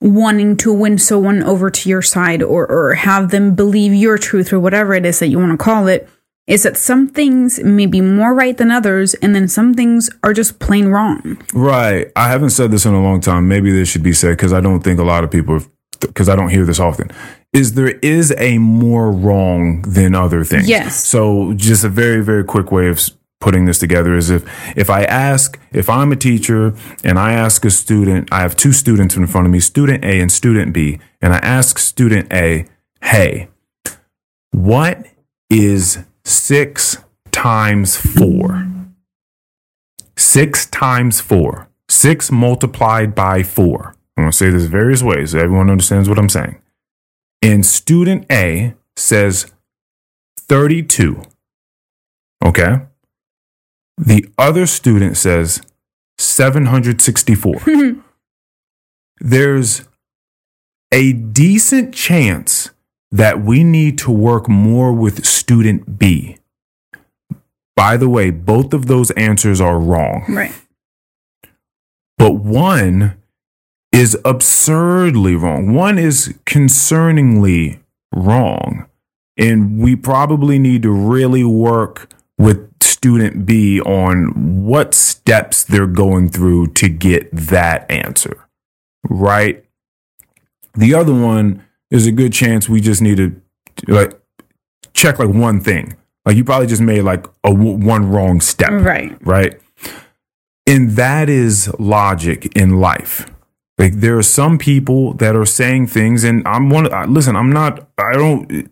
wanting 0.00 0.56
to 0.58 0.72
win 0.72 0.98
someone 0.98 1.42
over 1.42 1.70
to 1.70 1.88
your 1.88 2.02
side 2.02 2.42
or, 2.42 2.66
or 2.70 2.94
have 2.94 3.30
them 3.30 3.54
believe 3.54 3.94
your 3.94 4.18
truth 4.18 4.52
or 4.52 4.60
whatever 4.60 4.94
it 4.94 5.06
is 5.06 5.18
that 5.18 5.28
you 5.28 5.38
want 5.38 5.52
to 5.52 5.62
call 5.62 5.86
it. 5.88 6.08
Is 6.46 6.62
that 6.62 6.76
some 6.76 7.08
things 7.08 7.58
may 7.64 7.86
be 7.86 8.00
more 8.00 8.32
right 8.32 8.56
than 8.56 8.70
others, 8.70 9.14
and 9.14 9.34
then 9.34 9.48
some 9.48 9.74
things 9.74 10.08
are 10.22 10.32
just 10.32 10.60
plain 10.60 10.86
wrong. 10.86 11.42
Right. 11.52 12.12
I 12.14 12.28
haven't 12.28 12.50
said 12.50 12.70
this 12.70 12.86
in 12.86 12.94
a 12.94 13.02
long 13.02 13.20
time. 13.20 13.48
Maybe 13.48 13.72
this 13.72 13.88
should 13.88 14.04
be 14.04 14.12
said 14.12 14.36
because 14.36 14.52
I 14.52 14.60
don't 14.60 14.80
think 14.80 15.00
a 15.00 15.02
lot 15.02 15.24
of 15.24 15.30
people, 15.32 15.58
because 16.00 16.28
I 16.28 16.36
don't 16.36 16.50
hear 16.50 16.64
this 16.64 16.78
often, 16.78 17.10
is 17.52 17.74
there 17.74 17.98
is 17.98 18.32
a 18.38 18.58
more 18.58 19.10
wrong 19.10 19.82
than 19.82 20.14
other 20.14 20.44
things. 20.44 20.68
Yes. 20.68 21.04
So 21.04 21.52
just 21.54 21.82
a 21.82 21.88
very, 21.88 22.22
very 22.22 22.44
quick 22.44 22.70
way 22.70 22.86
of 22.86 23.00
putting 23.40 23.66
this 23.66 23.78
together 23.78 24.16
is 24.16 24.30
if, 24.30 24.44
if 24.76 24.90
I 24.90 25.04
ask, 25.04 25.58
if 25.72 25.90
I'm 25.90 26.12
a 26.12 26.16
teacher 26.16 26.74
and 27.04 27.18
I 27.18 27.32
ask 27.32 27.64
a 27.64 27.70
student, 27.70 28.28
I 28.32 28.40
have 28.40 28.56
two 28.56 28.72
students 28.72 29.16
in 29.16 29.26
front 29.26 29.46
of 29.46 29.52
me, 29.52 29.60
student 29.60 30.04
A 30.04 30.20
and 30.20 30.30
student 30.32 30.72
B, 30.72 30.98
and 31.20 31.32
I 31.32 31.38
ask 31.38 31.78
student 31.78 32.32
A, 32.32 32.66
hey, 33.02 33.48
what 34.52 35.06
is 35.50 36.04
six 36.24 36.98
times 37.30 37.96
four? 37.96 38.66
Six 40.16 40.66
times 40.66 41.20
four. 41.20 41.68
Six 41.88 42.32
multiplied 42.32 43.14
by 43.14 43.42
four. 43.42 43.94
I'm 44.16 44.24
going 44.24 44.30
to 44.30 44.36
say 44.36 44.50
this 44.50 44.64
various 44.64 45.02
ways 45.02 45.32
so 45.32 45.38
everyone 45.38 45.70
understands 45.70 46.08
what 46.08 46.18
I'm 46.18 46.30
saying. 46.30 46.60
And 47.42 47.64
student 47.64 48.24
A 48.32 48.74
says 48.96 49.52
32. 50.38 51.22
Okay. 52.44 52.80
The 53.98 54.28
other 54.38 54.66
student 54.66 55.16
says 55.16 55.60
764. 56.18 57.62
There's 59.20 59.88
a 60.92 61.12
decent 61.12 61.94
chance 61.94 62.70
that 63.10 63.40
we 63.42 63.64
need 63.64 63.98
to 63.98 64.10
work 64.10 64.48
more 64.48 64.92
with 64.92 65.24
student 65.24 65.98
B. 65.98 66.36
By 67.74 67.96
the 67.96 68.08
way, 68.08 68.30
both 68.30 68.72
of 68.74 68.86
those 68.86 69.10
answers 69.12 69.60
are 69.60 69.78
wrong 69.78 70.24
Right. 70.28 70.52
but 72.18 72.32
one 72.34 73.16
is 73.92 74.18
absurdly 74.24 75.34
wrong. 75.34 75.72
One 75.74 75.98
is 75.98 76.34
concerningly 76.44 77.80
wrong. 78.14 78.86
And 79.38 79.78
we 79.78 79.96
probably 79.96 80.58
need 80.58 80.82
to 80.82 80.90
really 80.90 81.44
work 81.44 82.10
with 82.38 82.70
student 82.82 83.46
B 83.46 83.80
on 83.80 84.64
what 84.64 84.94
steps 84.94 85.64
they're 85.64 85.86
going 85.86 86.28
through 86.28 86.68
to 86.74 86.88
get 86.88 87.30
that 87.32 87.90
answer. 87.90 88.46
Right? 89.08 89.64
The 90.74 90.94
other 90.94 91.14
one 91.14 91.64
is 91.90 92.06
a 92.06 92.12
good 92.12 92.32
chance 92.32 92.68
we 92.68 92.80
just 92.80 93.00
need 93.00 93.16
to 93.16 93.40
like 93.86 94.18
check 94.92 95.18
like 95.18 95.28
one 95.28 95.60
thing. 95.60 95.96
Like 96.24 96.36
you 96.36 96.44
probably 96.44 96.66
just 96.66 96.82
made 96.82 97.02
like 97.02 97.26
a 97.44 97.50
w- 97.50 97.76
one 97.76 98.10
wrong 98.10 98.40
step 98.40 98.70
Right. 98.72 99.16
right? 99.24 99.60
And 100.66 100.90
that 100.92 101.28
is 101.28 101.72
logic 101.78 102.54
in 102.56 102.80
life. 102.80 103.30
Like 103.78 103.94
there 104.00 104.18
are 104.18 104.22
some 104.22 104.58
people 104.58 105.12
that 105.14 105.36
are 105.36 105.46
saying 105.46 105.86
things, 105.88 106.24
and 106.24 106.42
I'm 106.48 106.70
one. 106.70 106.88
Listen, 107.12 107.36
I'm 107.36 107.50
not. 107.52 107.86
I 107.98 108.14
don't. 108.14 108.68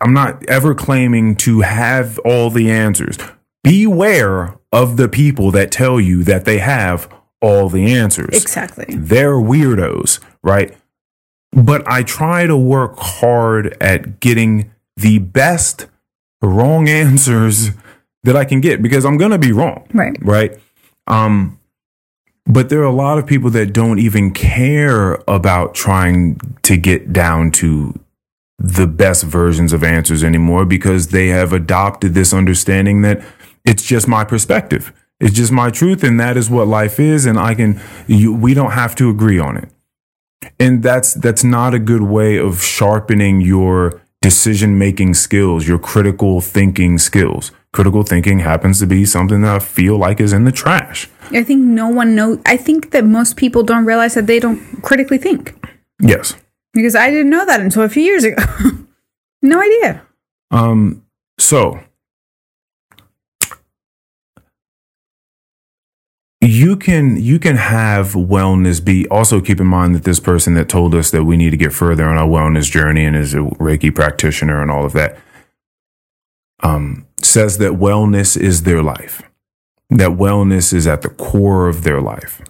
I'm 0.00 0.12
not 0.12 0.44
ever 0.46 0.74
claiming 0.74 1.36
to 1.36 1.60
have 1.62 2.18
all 2.20 2.50
the 2.50 2.70
answers. 2.70 3.18
Beware 3.62 4.56
of 4.72 4.96
the 4.96 5.08
people 5.08 5.50
that 5.52 5.70
tell 5.70 6.00
you 6.00 6.22
that 6.24 6.44
they 6.44 6.58
have 6.58 7.08
all 7.40 7.68
the 7.68 7.92
answers 7.94 8.40
Exactly. 8.40 8.86
they're 8.88 9.34
weirdos, 9.36 10.18
right? 10.42 10.76
But 11.52 11.86
I 11.86 12.02
try 12.02 12.46
to 12.46 12.56
work 12.56 12.94
hard 12.98 13.76
at 13.80 14.20
getting 14.20 14.70
the 14.96 15.18
best 15.18 15.86
wrong 16.42 16.88
answers 16.88 17.70
that 18.24 18.36
I 18.36 18.44
can 18.44 18.60
get 18.60 18.82
because 18.82 19.04
I'm 19.04 19.16
going 19.18 19.30
to 19.30 19.38
be 19.38 19.52
wrong, 19.52 19.86
Right. 19.92 20.16
right? 20.20 20.58
Um 21.06 21.58
but 22.46 22.68
there 22.68 22.80
are 22.80 22.84
a 22.84 22.92
lot 22.92 23.18
of 23.18 23.26
people 23.26 23.48
that 23.50 23.72
don't 23.72 23.98
even 23.98 24.30
care 24.30 25.14
about 25.26 25.74
trying 25.74 26.38
to 26.62 26.76
get 26.76 27.10
down 27.12 27.50
to 27.52 27.98
the 28.58 28.86
best 28.86 29.24
versions 29.24 29.72
of 29.72 29.82
answers 29.82 30.22
anymore 30.22 30.64
because 30.64 31.08
they 31.08 31.28
have 31.28 31.52
adopted 31.52 32.14
this 32.14 32.32
understanding 32.32 33.02
that 33.02 33.24
it's 33.64 33.82
just 33.82 34.06
my 34.06 34.24
perspective. 34.24 34.92
It's 35.20 35.34
just 35.34 35.52
my 35.52 35.70
truth 35.70 36.04
and 36.04 36.18
that 36.20 36.36
is 36.36 36.50
what 36.50 36.68
life 36.68 37.00
is 37.00 37.26
and 37.26 37.38
I 37.38 37.54
can 37.54 37.80
you, 38.06 38.32
we 38.34 38.54
don't 38.54 38.72
have 38.72 38.94
to 38.96 39.10
agree 39.10 39.38
on 39.38 39.56
it. 39.56 39.68
And 40.60 40.82
that's 40.82 41.14
that's 41.14 41.42
not 41.42 41.74
a 41.74 41.78
good 41.78 42.02
way 42.02 42.36
of 42.36 42.62
sharpening 42.62 43.40
your 43.40 44.02
decision 44.20 44.78
making 44.78 45.14
skills, 45.14 45.66
your 45.66 45.78
critical 45.78 46.40
thinking 46.40 46.98
skills. 46.98 47.50
Critical 47.72 48.02
thinking 48.02 48.40
happens 48.40 48.78
to 48.80 48.86
be 48.86 49.04
something 49.04 49.42
that 49.42 49.56
I 49.56 49.58
feel 49.58 49.96
like 49.96 50.20
is 50.20 50.32
in 50.32 50.44
the 50.44 50.52
trash. 50.52 51.08
I 51.30 51.42
think 51.42 51.64
no 51.64 51.88
one 51.88 52.14
knows. 52.14 52.38
I 52.46 52.56
think 52.56 52.90
that 52.90 53.04
most 53.04 53.36
people 53.36 53.62
don't 53.62 53.84
realize 53.84 54.14
that 54.14 54.26
they 54.26 54.38
don't 54.38 54.60
critically 54.82 55.18
think 55.18 55.54
Yes. 56.00 56.34
Because 56.74 56.94
I 56.94 57.10
didn't 57.10 57.30
know 57.30 57.46
that 57.46 57.60
until 57.60 57.82
a 57.82 57.88
few 57.88 58.02
years 58.02 58.24
ago. 58.24 58.42
no 59.42 59.60
idea. 59.60 60.02
Um, 60.50 61.04
so 61.38 61.80
you 66.40 66.76
can 66.76 67.16
you 67.16 67.38
can 67.38 67.56
have 67.56 68.12
wellness 68.12 68.84
be 68.84 69.08
also 69.08 69.40
keep 69.40 69.60
in 69.60 69.66
mind 69.66 69.94
that 69.94 70.04
this 70.04 70.20
person 70.20 70.54
that 70.54 70.68
told 70.68 70.94
us 70.94 71.10
that 71.10 71.24
we 71.24 71.36
need 71.36 71.50
to 71.50 71.56
get 71.56 71.72
further 71.72 72.04
on 72.04 72.18
our 72.18 72.28
wellness 72.28 72.70
journey 72.70 73.04
and 73.04 73.16
is 73.16 73.34
a 73.34 73.38
Reiki 73.38 73.94
practitioner 73.94 74.60
and 74.60 74.70
all 74.70 74.84
of 74.84 74.92
that. 74.92 75.18
Um, 76.62 77.06
says 77.22 77.58
that 77.58 77.72
wellness 77.72 78.36
is 78.36 78.62
their 78.62 78.82
life, 78.82 79.22
that 79.90 80.10
wellness 80.10 80.72
is 80.72 80.86
at 80.86 81.02
the 81.02 81.08
core 81.08 81.68
of 81.68 81.82
their 81.82 82.00
life. 82.00 82.42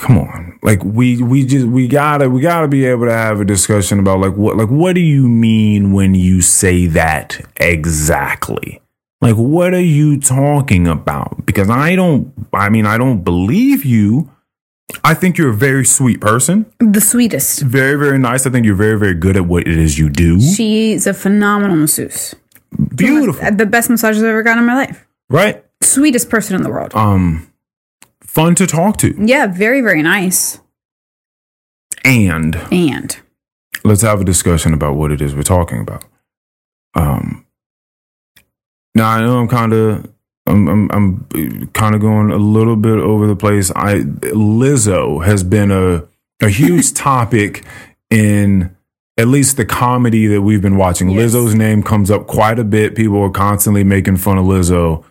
Come 0.00 0.18
on. 0.18 0.58
Like 0.62 0.82
we 0.82 1.22
we 1.22 1.44
just 1.44 1.66
we 1.66 1.86
gotta 1.86 2.28
we 2.28 2.40
gotta 2.40 2.68
be 2.68 2.84
able 2.86 3.06
to 3.06 3.12
have 3.12 3.40
a 3.40 3.44
discussion 3.44 3.98
about 3.98 4.20
like 4.20 4.34
what 4.34 4.56
like 4.56 4.68
what 4.68 4.94
do 4.94 5.00
you 5.00 5.28
mean 5.28 5.92
when 5.92 6.14
you 6.14 6.40
say 6.40 6.86
that 6.88 7.40
exactly? 7.56 8.80
Like 9.20 9.36
what 9.36 9.74
are 9.74 9.80
you 9.80 10.18
talking 10.20 10.88
about? 10.88 11.44
Because 11.46 11.68
i 11.68 11.94
don't 11.94 12.32
i 12.54 12.68
mean 12.68 12.86
i 12.86 12.96
don't 12.98 13.22
believe 13.22 13.84
you. 13.84 14.30
I 15.04 15.14
think 15.14 15.38
you're 15.38 15.50
a 15.50 15.54
very 15.54 15.84
sweet 15.84 16.20
person. 16.20 16.66
The 16.80 17.00
sweetest. 17.00 17.60
very 17.62 17.96
very 17.96 18.18
nice. 18.18 18.46
I 18.46 18.50
think 18.50 18.66
you're 18.66 18.74
very 18.74 18.98
very 18.98 19.14
good 19.14 19.36
at 19.36 19.46
what 19.46 19.68
it 19.68 19.78
is 19.78 19.98
you 19.98 20.08
do. 20.08 20.40
She's 20.40 21.06
a 21.06 21.14
phenomenal 21.14 21.76
masseuse. 21.76 22.34
beautiful. 22.96 23.50
The 23.52 23.66
best 23.66 23.88
massages 23.90 24.22
I've 24.22 24.30
ever 24.30 24.42
gotten 24.42 24.60
in 24.60 24.66
my 24.66 24.74
life. 24.74 25.06
right? 25.28 25.64
Sweetest 25.82 26.28
person 26.28 26.56
in 26.56 26.62
the 26.62 26.70
world. 26.70 26.92
um 26.94 27.49
fun 28.30 28.54
to 28.54 28.66
talk 28.66 28.96
to 28.98 29.14
Yeah, 29.18 29.46
very, 29.46 29.80
very 29.80 30.02
nice. 30.02 30.60
and 32.04 32.56
And 32.70 33.18
let's 33.84 34.02
have 34.02 34.20
a 34.20 34.24
discussion 34.24 34.72
about 34.72 34.94
what 34.94 35.10
it 35.12 35.20
is 35.20 35.34
we're 35.34 35.42
talking 35.42 35.80
about. 35.80 36.04
Um, 36.94 37.44
now 38.94 39.08
I 39.10 39.20
know 39.20 39.38
I'm 39.38 39.48
kind 39.48 39.72
of 39.72 40.12
I'm 40.46 40.68
I'm, 40.68 40.90
I'm 40.92 41.66
kind 41.72 41.94
of 41.94 42.00
going 42.00 42.30
a 42.30 42.36
little 42.36 42.76
bit 42.76 42.98
over 42.98 43.26
the 43.26 43.36
place. 43.36 43.70
I 43.76 44.00
Lizzo 44.00 45.24
has 45.24 45.42
been 45.44 45.70
a 45.70 46.06
a 46.40 46.48
huge 46.48 46.94
topic 47.08 47.64
in 48.10 48.74
at 49.18 49.28
least 49.28 49.56
the 49.56 49.66
comedy 49.66 50.26
that 50.26 50.42
we've 50.42 50.62
been 50.62 50.76
watching. 50.76 51.10
Yes. 51.10 51.34
Lizzo's 51.34 51.54
name 51.54 51.82
comes 51.82 52.10
up 52.10 52.26
quite 52.26 52.58
a 52.58 52.64
bit. 52.64 52.94
People 52.96 53.20
are 53.22 53.30
constantly 53.30 53.84
making 53.84 54.16
fun 54.16 54.38
of 54.38 54.46
Lizzo. 54.46 55.04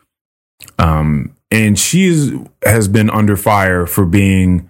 Um, 0.79 1.35
and 1.51 1.77
she's 1.77 2.31
has 2.63 2.87
been 2.87 3.09
under 3.09 3.35
fire 3.35 3.85
for 3.85 4.05
being 4.05 4.69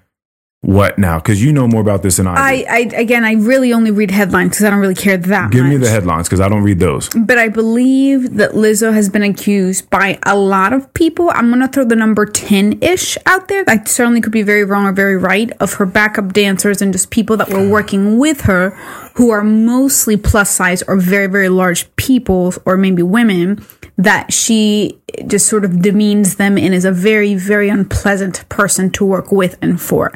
what 0.61 0.99
now? 0.99 1.19
Because 1.19 1.41
you 1.41 1.53
know 1.53 1.69
more 1.69 1.79
about 1.79 2.03
this 2.03 2.17
than 2.17 2.27
I 2.27 2.35
do. 2.35 2.67
I, 2.67 2.73
I 2.75 2.79
again, 2.99 3.23
I 3.23 3.33
really 3.33 3.71
only 3.71 3.91
read 3.91 4.11
headlines 4.11 4.49
because 4.51 4.65
I 4.65 4.69
don't 4.69 4.79
really 4.79 4.95
care 4.95 5.15
that 5.15 5.51
Give 5.51 5.63
much. 5.63 5.69
me 5.69 5.77
the 5.77 5.89
headlines 5.89 6.27
because 6.27 6.41
I 6.41 6.49
don't 6.49 6.63
read 6.63 6.79
those. 6.79 7.07
But 7.09 7.37
I 7.37 7.47
believe 7.47 8.35
that 8.35 8.51
Lizzo 8.51 8.93
has 8.93 9.07
been 9.07 9.23
accused 9.23 9.89
by 9.89 10.19
a 10.23 10.35
lot 10.35 10.73
of 10.73 10.93
people. 10.93 11.29
I'm 11.33 11.47
going 11.47 11.61
to 11.61 11.69
throw 11.69 11.85
the 11.85 11.95
number 11.95 12.25
10 12.25 12.79
ish 12.81 13.17
out 13.25 13.47
there. 13.47 13.63
I 13.69 13.85
certainly 13.85 14.19
could 14.19 14.33
be 14.33 14.41
very 14.41 14.65
wrong 14.65 14.85
or 14.85 14.91
very 14.91 15.15
right 15.15 15.49
of 15.61 15.73
her 15.75 15.85
backup 15.85 16.33
dancers 16.33 16.81
and 16.81 16.91
just 16.91 17.09
people 17.09 17.37
that 17.37 17.49
were 17.49 17.67
working 17.67 18.17
with 18.17 18.41
her 18.41 18.77
who 19.19 19.31
are 19.31 19.43
mostly 19.43 20.15
plus 20.15 20.49
size 20.49 20.81
or 20.83 20.95
very, 20.95 21.27
very 21.27 21.49
large 21.49 21.93
people 21.97 22.53
or 22.63 22.77
maybe 22.77 23.03
women 23.03 23.61
that 23.97 24.31
she 24.31 24.97
just 25.27 25.45
sort 25.47 25.65
of 25.65 25.81
demeans 25.81 26.37
them 26.37 26.57
and 26.57 26.73
is 26.73 26.85
a 26.85 26.91
very, 26.93 27.35
very 27.35 27.67
unpleasant 27.67 28.47
person 28.47 28.89
to 28.89 29.03
work 29.03 29.29
with 29.29 29.57
and 29.61 29.81
for. 29.81 30.13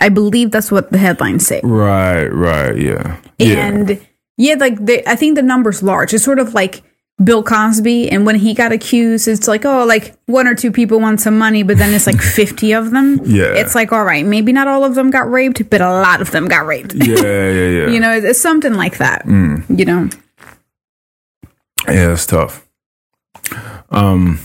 I 0.00 0.10
believe 0.10 0.52
that's 0.52 0.70
what 0.70 0.92
the 0.92 0.98
headlines 0.98 1.44
say. 1.44 1.60
Right, 1.64 2.28
right, 2.28 2.78
yeah, 2.78 3.16
yeah. 3.36 3.66
And 3.66 4.06
yeah, 4.36 4.54
like 4.54 4.78
they, 4.78 5.04
I 5.06 5.16
think 5.16 5.34
the 5.34 5.42
number's 5.42 5.82
large. 5.82 6.14
It's 6.14 6.22
sort 6.22 6.38
of 6.38 6.54
like 6.54 6.84
Bill 7.22 7.42
Cosby, 7.42 8.10
and 8.10 8.26
when 8.26 8.36
he 8.36 8.52
got 8.52 8.72
accused, 8.72 9.26
it's 9.26 9.48
like 9.48 9.64
oh, 9.64 9.84
like 9.86 10.14
one 10.26 10.46
or 10.46 10.54
two 10.54 10.70
people 10.70 11.00
want 11.00 11.20
some 11.20 11.38
money, 11.38 11.62
but 11.62 11.78
then 11.78 11.94
it's 11.94 12.06
like 12.06 12.20
fifty 12.36 12.72
of 12.72 12.90
them. 12.90 13.20
Yeah. 13.24 13.54
it's 13.54 13.74
like 13.74 13.90
all 13.92 14.04
right, 14.04 14.24
maybe 14.24 14.52
not 14.52 14.68
all 14.68 14.84
of 14.84 14.94
them 14.94 15.10
got 15.10 15.30
raped, 15.30 15.68
but 15.70 15.80
a 15.80 15.90
lot 15.90 16.20
of 16.20 16.30
them 16.30 16.46
got 16.46 16.66
raped. 16.66 16.94
yeah, 16.94 17.16
yeah, 17.22 17.68
yeah. 17.68 17.86
you 17.88 18.00
know, 18.00 18.12
it's, 18.12 18.26
it's 18.26 18.40
something 18.40 18.74
like 18.74 18.98
that. 18.98 19.24
Mm. 19.24 19.78
You 19.78 19.84
know, 19.86 20.08
yeah, 21.88 22.12
it's 22.12 22.26
tough. 22.26 22.66
Um, 23.90 24.40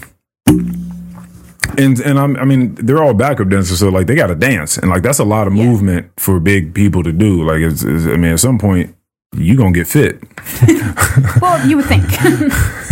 and 0.48 2.00
and 2.00 2.20
I'm, 2.20 2.38
I 2.38 2.46
mean, 2.46 2.76
they're 2.76 3.04
all 3.04 3.14
backup 3.14 3.50
dancers, 3.50 3.80
so 3.80 3.90
like 3.90 4.08
they 4.08 4.16
got 4.16 4.28
to 4.28 4.36
dance, 4.36 4.78
and 4.78 4.90
like 4.90 5.04
that's 5.04 5.20
a 5.20 5.26
lot 5.26 5.48
of 5.48 5.54
movement 5.54 6.12
for 6.18 6.40
big 6.40 6.74
people 6.74 7.04
to 7.04 7.12
do. 7.12 7.44
Like, 7.44 7.62
it's, 7.62 7.84
it's 7.84 8.06
I 8.06 8.18
mean, 8.18 8.34
at 8.34 8.40
some 8.40 8.58
point, 8.58 8.96
you 9.36 9.56
gonna 9.56 9.72
get 9.72 9.88
fit. 9.88 10.22
well, 11.42 11.68
you 11.68 11.78
would 11.78 11.86
think. 11.86 12.04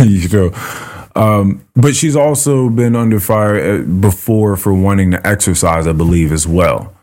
you 0.00 0.28
know. 0.28 0.52
Um, 1.16 1.64
but 1.74 1.94
she's 1.94 2.16
also 2.16 2.70
been 2.70 2.94
under 2.94 3.20
fire 3.20 3.58
uh, 3.58 3.82
before 3.82 4.56
for 4.56 4.72
wanting 4.72 5.10
to 5.10 5.26
exercise, 5.26 5.86
I 5.86 5.92
believe, 5.92 6.32
as 6.32 6.46
well. 6.46 6.94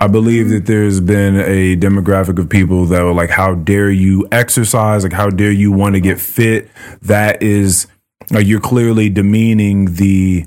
I 0.00 0.06
believe 0.06 0.50
that 0.50 0.66
there's 0.66 1.00
been 1.00 1.36
a 1.36 1.76
demographic 1.76 2.38
of 2.38 2.48
people 2.48 2.84
that 2.86 3.02
were 3.02 3.14
like, 3.14 3.30
"How 3.30 3.54
dare 3.54 3.90
you 3.90 4.28
exercise? 4.30 5.02
Like, 5.02 5.12
how 5.12 5.30
dare 5.30 5.52
you 5.52 5.72
want 5.72 5.94
to 5.94 6.00
get 6.00 6.20
fit?" 6.20 6.68
That 7.02 7.42
is, 7.42 7.86
like, 8.30 8.46
you're 8.46 8.60
clearly 8.60 9.08
demeaning 9.08 9.94
the 9.94 10.46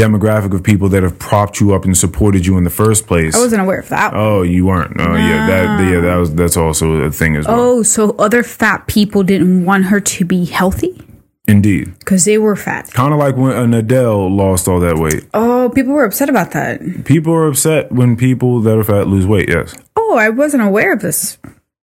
demographic 0.00 0.54
of 0.54 0.62
people 0.62 0.88
that 0.88 1.02
have 1.02 1.18
propped 1.18 1.60
you 1.60 1.74
up 1.74 1.84
and 1.84 1.96
supported 1.96 2.46
you 2.46 2.56
in 2.58 2.64
the 2.64 2.70
first 2.70 3.06
place. 3.06 3.34
I 3.34 3.38
wasn't 3.40 3.62
aware 3.62 3.80
of 3.80 3.88
that. 3.90 4.12
oh, 4.14 4.42
you 4.42 4.66
weren't. 4.66 4.96
Oh, 5.00 5.14
yeah, 5.14 5.46
that 5.46 5.90
yeah, 5.90 6.00
that 6.00 6.16
was 6.16 6.34
that's 6.34 6.56
also 6.56 6.92
a 6.92 7.10
thing 7.10 7.36
as 7.36 7.46
well. 7.46 7.60
Oh, 7.60 7.82
so 7.82 8.16
other 8.18 8.42
fat 8.42 8.86
people 8.86 9.22
didn't 9.22 9.64
want 9.64 9.84
her 9.86 10.00
to 10.00 10.24
be 10.24 10.44
healthy 10.46 11.00
Indeed, 11.48 11.98
because 11.98 12.24
they 12.24 12.38
were 12.38 12.54
fat. 12.56 12.90
kind 12.92 13.12
of 13.12 13.18
like 13.18 13.36
when 13.36 13.52
uh, 13.52 13.64
Nadell 13.66 14.30
lost 14.34 14.68
all 14.68 14.78
that 14.80 14.96
weight. 14.98 15.24
Oh, 15.34 15.70
people 15.74 15.92
were 15.92 16.04
upset 16.04 16.28
about 16.28 16.52
that. 16.52 16.80
People 17.04 17.32
are 17.34 17.46
upset 17.48 17.90
when 17.90 18.16
people 18.16 18.60
that 18.60 18.78
are 18.78 18.84
fat 18.84 19.06
lose 19.08 19.26
weight. 19.26 19.48
Yes. 19.48 19.74
Oh, 19.96 20.16
I 20.16 20.28
wasn't 20.28 20.62
aware 20.62 20.92
of 20.92 21.00
this. 21.00 21.38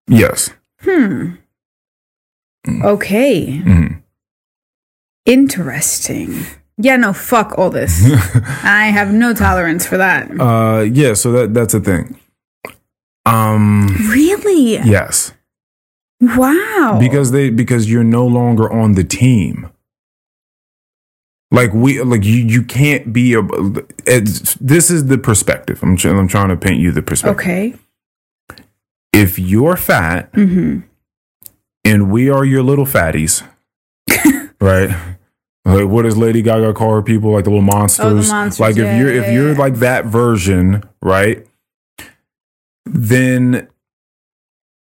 Yes. 0.08 0.50
Hmm. 0.82 1.32
Okay. 2.82 3.62
Mhm. 3.64 4.02
Interesting. 5.24 6.44
Yeah, 6.78 6.96
no, 6.96 7.12
fuck 7.12 7.56
all 7.56 7.70
this. 7.70 8.04
I 8.62 8.86
have 8.86 9.12
no 9.12 9.32
tolerance 9.32 9.86
for 9.86 9.96
that. 9.96 10.30
Uh, 10.38 10.82
yeah. 10.82 11.14
So 11.14 11.32
that 11.32 11.54
that's 11.54 11.74
a 11.74 11.80
thing. 11.80 12.18
Um. 13.24 13.88
Really? 14.10 14.74
Yes. 14.74 15.32
Wow. 16.20 16.98
Because 17.00 17.30
they 17.30 17.50
because 17.50 17.90
you're 17.90 18.04
no 18.04 18.26
longer 18.26 18.70
on 18.70 18.94
the 18.94 19.04
team. 19.04 19.70
Like 21.50 21.72
we 21.72 22.02
like 22.02 22.24
you 22.24 22.36
you 22.36 22.62
can't 22.62 23.12
be 23.12 23.34
a. 23.34 23.40
It's, 24.06 24.54
this 24.54 24.90
is 24.90 25.06
the 25.06 25.16
perspective. 25.16 25.82
I'm 25.82 25.96
trying 25.96 26.18
I'm 26.18 26.28
trying 26.28 26.48
to 26.48 26.56
paint 26.56 26.80
you 26.80 26.90
the 26.90 27.02
perspective. 27.02 27.38
okay. 27.40 27.74
If 29.12 29.38
you're 29.38 29.76
fat 29.76 30.30
mm-hmm. 30.32 30.80
and 31.84 32.10
we 32.10 32.28
are 32.28 32.44
your 32.44 32.62
little 32.62 32.84
fatties, 32.84 33.42
right? 34.60 35.15
Like 35.66 35.88
what 35.88 36.02
does 36.02 36.16
Lady 36.16 36.42
Gaga 36.42 36.74
call 36.74 36.94
her 36.94 37.02
people? 37.02 37.32
Like 37.32 37.44
the 37.44 37.50
little 37.50 37.68
oh, 37.68 37.76
monsters. 37.76 38.30
monsters, 38.30 38.60
Like 38.60 38.76
if 38.76 38.98
you're 38.98 39.12
if 39.12 39.32
you're 39.32 39.52
yeah. 39.52 39.58
like 39.58 39.74
that 39.76 40.06
version, 40.06 40.84
right? 41.02 41.44
Then 42.84 43.66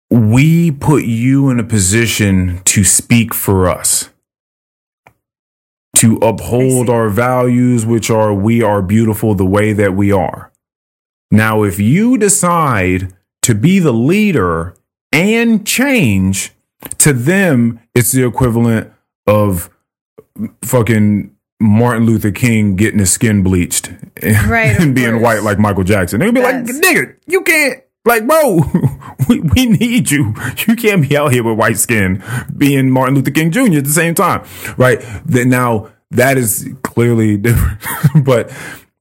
we 0.10 0.72
put 0.72 1.06
you 1.06 1.50
in 1.50 1.60
a 1.60 1.64
position 1.64 2.62
to 2.66 2.84
speak 2.84 3.34
for 3.34 3.70
us. 3.70 4.10
To 5.98 6.18
uphold 6.18 6.90
our 6.90 7.08
values, 7.08 7.86
which 7.86 8.10
are 8.10 8.34
we 8.34 8.62
are 8.62 8.82
beautiful 8.82 9.36
the 9.36 9.46
way 9.46 9.72
that 9.72 9.94
we 9.94 10.12
are. 10.12 10.52
Now, 11.32 11.64
if 11.64 11.80
you 11.80 12.18
decide 12.18 13.14
to 13.44 13.56
be 13.56 13.80
the 13.80 13.94
leader 13.94 14.76
and 15.14 15.66
change, 15.66 16.52
to 16.98 17.14
them, 17.14 17.80
it's 17.96 18.12
the 18.12 18.26
equivalent 18.28 18.92
of 19.26 19.70
fucking 20.64 21.36
Martin 21.60 22.06
Luther 22.06 22.32
King 22.32 22.76
getting 22.76 23.00
his 23.00 23.12
skin 23.12 23.44
bleached 23.44 23.92
Right, 24.22 24.76
of 24.76 24.80
and 24.82 24.96
being 24.96 25.12
course. 25.12 25.24
white 25.24 25.44
like 25.44 25.60
Michael 25.60 25.84
Jackson. 25.84 26.20
They'll 26.20 26.32
be 26.32 26.42
like, 26.42 26.56
nigga, 26.66 27.16
you 27.28 27.42
can't. 27.42 27.80
Like, 28.06 28.28
bro, 28.28 28.60
we, 29.30 29.40
we 29.40 29.66
need 29.68 30.12
you. 30.12 30.34
You 30.68 30.76
can't 30.76 31.08
be 31.08 31.16
out 31.16 31.32
here 31.32 31.42
with 31.44 31.58
white 31.58 31.78
skin 31.78 32.22
being 32.58 32.90
Martin 32.90 33.16
Luther 33.16 33.32
King 33.32 33.50
Jr. 33.52 33.78
at 33.78 33.86
the 33.86 33.92
same 33.92 34.14
time. 34.14 34.46
Right? 34.76 35.00
Then 35.26 35.50
now 35.50 35.90
that 36.12 36.38
is 36.38 36.70
clearly 36.84 37.38
different. 37.38 37.80
but 38.26 38.50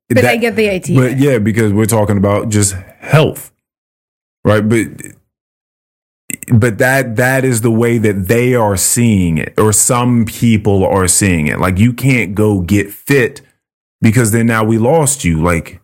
But 0.08 0.16
that- 0.16 0.24
I 0.26 0.36
get 0.36 0.54
the 0.54 0.70
idea. 0.70 1.00
but 1.00 1.18
yeah, 1.18 1.38
because 1.38 1.72
we're 1.72 1.86
talking 1.86 2.16
about 2.16 2.48
just 2.48 2.74
health, 3.00 3.52
right? 4.44 4.66
But 4.68 4.86
but 6.48 6.78
that 6.78 7.16
that 7.16 7.44
is 7.44 7.60
the 7.60 7.70
way 7.70 7.98
that 7.98 8.28
they 8.28 8.54
are 8.54 8.76
seeing 8.76 9.38
it, 9.38 9.54
or 9.58 9.72
some 9.72 10.24
people 10.24 10.84
are 10.84 11.08
seeing 11.08 11.46
it. 11.46 11.58
Like 11.58 11.78
you 11.78 11.92
can't 11.92 12.34
go 12.34 12.60
get 12.60 12.92
fit 12.92 13.42
because 14.00 14.32
then 14.32 14.46
now 14.46 14.64
we 14.64 14.78
lost 14.78 15.24
you. 15.24 15.42
Like 15.42 15.80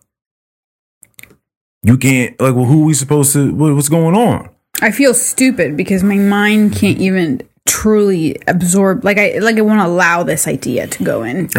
you 1.83 1.97
can't. 1.97 2.39
Like, 2.39 2.55
well, 2.55 2.65
who 2.65 2.83
are 2.83 2.85
we 2.85 2.93
supposed 2.93 3.33
to? 3.33 3.53
What, 3.53 3.73
what's 3.73 3.89
going 3.89 4.15
on? 4.15 4.49
I 4.81 4.91
feel 4.91 5.13
stupid 5.13 5.75
because 5.75 6.03
my 6.03 6.17
mind 6.17 6.75
can't 6.75 6.99
even 6.99 7.41
truly 7.67 8.37
absorb 8.47 9.05
like 9.05 9.17
I 9.17 9.37
like 9.39 9.57
I 9.57 9.61
won't 9.61 9.79
allow 9.79 10.23
this 10.23 10.47
idea 10.47 10.87
to 10.87 11.03
go 11.03 11.23
in. 11.23 11.49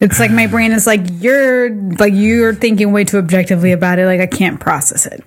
it's 0.00 0.20
like 0.20 0.30
my 0.30 0.46
brain 0.46 0.72
is 0.72 0.86
like 0.86 1.00
you're 1.14 1.70
like 1.70 2.14
you're 2.14 2.54
thinking 2.54 2.92
way 2.92 3.04
too 3.04 3.18
objectively 3.18 3.72
about 3.72 3.98
it 3.98 4.06
like 4.06 4.20
I 4.20 4.26
can't 4.26 4.60
process 4.60 5.06
it. 5.06 5.24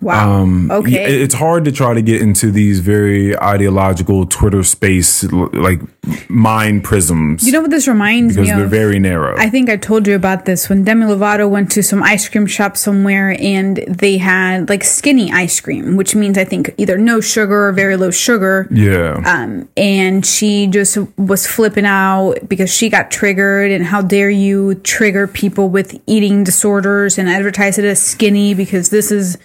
Wow. 0.00 0.42
Um, 0.42 0.70
Okay. 0.70 1.22
It's 1.22 1.34
hard 1.34 1.64
to 1.66 1.72
try 1.72 1.94
to 1.94 2.02
get 2.02 2.22
into 2.22 2.50
these 2.50 2.80
very 2.80 3.38
ideological 3.38 4.26
Twitter 4.26 4.62
space, 4.62 5.24
like 5.32 5.80
mind 6.28 6.82
prisms, 6.84 7.44
You 7.46 7.52
know 7.52 7.60
what 7.60 7.70
this 7.70 7.86
reminds 7.86 8.34
because 8.34 8.48
me 8.48 8.54
Because 8.56 8.70
they're 8.70 8.80
very 8.80 8.98
narrow. 8.98 9.36
I 9.38 9.50
think 9.50 9.68
I 9.68 9.76
told 9.76 10.06
you 10.06 10.14
about 10.14 10.44
this 10.46 10.68
when 10.68 10.82
Demi 10.84 11.04
Lovato 11.06 11.48
went 11.48 11.70
to 11.72 11.82
some 11.82 12.02
ice 12.02 12.28
cream 12.28 12.46
shop 12.46 12.76
somewhere 12.76 13.36
and 13.38 13.76
they 13.88 14.16
had 14.18 14.68
like 14.68 14.82
skinny 14.82 15.30
ice 15.32 15.60
cream, 15.60 15.96
which 15.96 16.14
means 16.14 16.38
I 16.38 16.44
think 16.44 16.72
either 16.78 16.96
no 16.96 17.20
sugar 17.20 17.66
or 17.68 17.72
very 17.72 17.96
low 17.96 18.10
sugar. 18.10 18.66
yeah. 18.70 19.20
Um, 19.26 19.68
and 19.76 20.24
she 20.24 20.66
just 20.68 20.96
was 21.18 21.46
flipping 21.46 21.84
out 21.86 22.36
because 22.48 22.72
she 22.72 22.88
got 22.88 23.10
triggered 23.10 23.70
and 23.70 23.84
how 23.84 24.00
dare 24.02 24.30
you 24.30 24.76
trigger 24.76 25.26
people 25.26 25.68
with 25.68 26.00
eating 26.06 26.44
disorders 26.44 27.18
and 27.18 27.28
advertise 27.28 27.78
it 27.78 27.84
as 27.84 28.00
skinny 28.00 28.54
because 28.54 28.88
this 28.88 29.10
is 29.10 29.36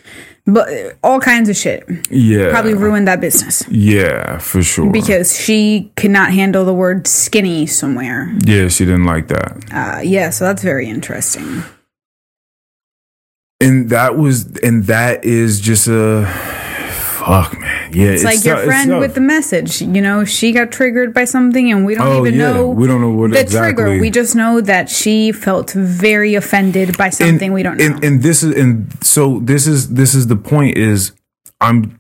but 0.47 0.69
all 1.03 1.19
kinds 1.19 1.49
of 1.49 1.55
shit. 1.55 1.83
yeah. 2.11 2.51
Probably 2.51 2.75
ruined 2.75 3.07
that 3.07 3.19
business 3.19 3.63
Yeah, 3.67 4.37
for 4.37 4.61
sure. 4.61 4.91
because 4.91 5.35
she 5.35 5.91
could 5.95 6.11
not 6.11 6.31
handle 6.33 6.44
the 6.53 6.73
word 6.73 7.08
skinny 7.08 7.65
somewhere. 7.65 8.31
yeah, 8.45 8.67
she 8.67 8.86
didn't 8.86 9.05
like 9.05 9.27
that. 9.29 9.58
Uh, 9.71 10.01
yeah, 10.01 10.29
so 10.29 10.45
that's 10.45 10.62
very 10.62 10.88
interesting. 10.88 11.63
and 13.62 13.89
that 13.89 14.17
was 14.17 14.58
and 14.58 14.86
that 14.86 15.23
is 15.25 15.60
just 15.62 15.88
a 15.88 16.25
fuck 17.17 17.58
man 17.60 17.93
yeah 17.93 18.10
It's, 18.10 18.23
like 18.23 18.43
your 18.43 18.58
friend 18.65 18.99
with 18.99 19.15
the 19.15 19.21
message. 19.21 19.81
You 19.81 20.01
know, 20.01 20.25
she 20.25 20.51
got 20.51 20.71
triggered 20.71 21.13
by 21.13 21.23
something, 21.25 21.71
and 21.71 21.86
we 21.86 21.95
don't 21.95 22.05
Oh, 22.08 22.25
even 22.25 22.38
yeah. 22.39 22.51
know 22.53 22.67
We 22.69 22.88
don't 22.88 23.01
know 23.01 23.10
what 23.12 23.31
the 23.31 23.39
exactly- 23.39 23.84
trigger. 23.84 24.01
We 24.01 24.10
just 24.12 24.36
know 24.36 24.60
that 24.62 24.89
she 24.89 25.31
felt 25.31 25.71
very 25.71 26.36
offended 26.36 26.97
by 26.97 27.10
something 27.10 27.53
we 27.53 27.63
don't 27.63 27.77
know. 27.77 27.86
and, 27.86 28.03
and 28.03 28.21
this 28.21 28.43
is 28.43 28.55
and 28.55 28.91
so 29.03 29.39
this 29.39 29.65
is 29.65 29.93
this 29.93 30.13
is 30.13 30.27
the 30.27 30.36
point 30.36 30.77
is 30.77 31.13
i'm 31.62 31.95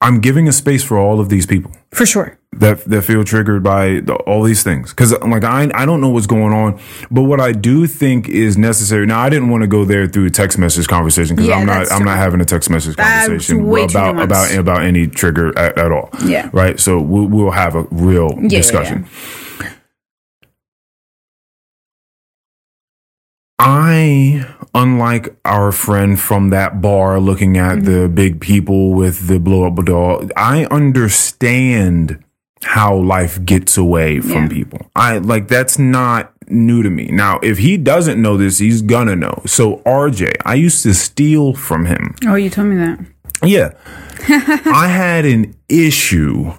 i'm 0.00 0.20
giving 0.20 0.48
a 0.48 0.52
space 0.52 0.82
for 0.82 0.96
all 0.98 1.20
of 1.20 1.28
these 1.28 1.46
people 1.46 1.70
For 1.92 2.06
sure. 2.06 2.38
That 2.60 2.84
that 2.84 3.02
feel 3.02 3.24
triggered 3.24 3.62
by 3.62 4.00
the, 4.00 4.14
all 4.26 4.42
these 4.42 4.62
things 4.62 4.90
because 4.90 5.12
like 5.20 5.44
I 5.44 5.70
I 5.74 5.84
don't 5.86 6.00
know 6.00 6.08
what's 6.10 6.26
going 6.26 6.52
on, 6.52 6.80
but 7.10 7.22
what 7.22 7.40
I 7.40 7.52
do 7.52 7.86
think 7.86 8.28
is 8.28 8.56
necessary. 8.58 9.06
Now 9.06 9.20
I 9.20 9.28
didn't 9.30 9.50
want 9.50 9.62
to 9.62 9.66
go 9.66 9.84
there 9.84 10.06
through 10.06 10.26
a 10.26 10.30
text 10.30 10.58
message 10.58 10.86
conversation 10.88 11.36
because 11.36 11.48
Yeah, 11.48 11.56
I'm 11.56 11.66
not 11.66 11.90
I'm 11.92 12.04
not 12.04 12.16
having 12.18 12.40
a 12.40 12.44
text 12.44 12.70
message 12.70 12.96
conversation 12.96 13.60
about 13.68 14.20
about 14.22 14.54
about 14.54 14.82
any 14.82 15.06
trigger 15.06 15.56
at, 15.58 15.78
at 15.78 15.92
all. 15.92 16.10
Yeah. 16.24 16.50
right. 16.52 16.78
So 16.80 17.00
we'll 17.00 17.26
we'll 17.26 17.50
have 17.52 17.74
a 17.74 17.82
real 17.90 18.30
yeah, 18.40 18.48
discussion. 18.48 19.06
I, 23.58 24.44
unlike 24.74 25.36
our 25.44 25.70
friend 25.72 26.18
from 26.18 26.50
that 26.50 26.80
bar 26.82 27.20
looking 27.20 27.56
at 27.56 27.78
Mm-hmm. 27.78 28.02
the 28.02 28.08
big 28.08 28.40
people 28.40 28.92
with 28.92 29.28
the 29.28 29.38
blow 29.38 29.66
up 29.66 29.82
doll, 29.84 30.28
I 30.36 30.64
understand 30.66 32.22
how 32.64 32.94
life 32.96 33.44
gets 33.44 33.76
away 33.76 34.20
from 34.20 34.42
Yeah. 34.44 34.48
people. 34.48 34.90
I 34.96 35.18
like 35.18 35.48
that's 35.48 35.78
not 35.78 36.32
new 36.48 36.82
to 36.82 36.90
me. 36.90 37.06
Now, 37.12 37.38
if 37.42 37.58
he 37.58 37.76
doesn't 37.76 38.20
know 38.20 38.36
this, 38.36 38.58
he's 38.58 38.82
gonna 38.82 39.16
know. 39.16 39.42
So 39.46 39.78
RJ, 39.86 40.32
I 40.44 40.54
used 40.54 40.82
to 40.82 40.92
steal 40.94 41.54
from 41.54 41.86
him. 41.86 42.14
Oh, 42.26 42.34
you 42.34 42.50
told 42.50 42.68
me 42.68 42.76
that. 42.76 42.98
Yeah. 43.42 43.70
I 44.28 44.88
had 44.88 45.24
an 45.26 45.54
issue 45.68 46.52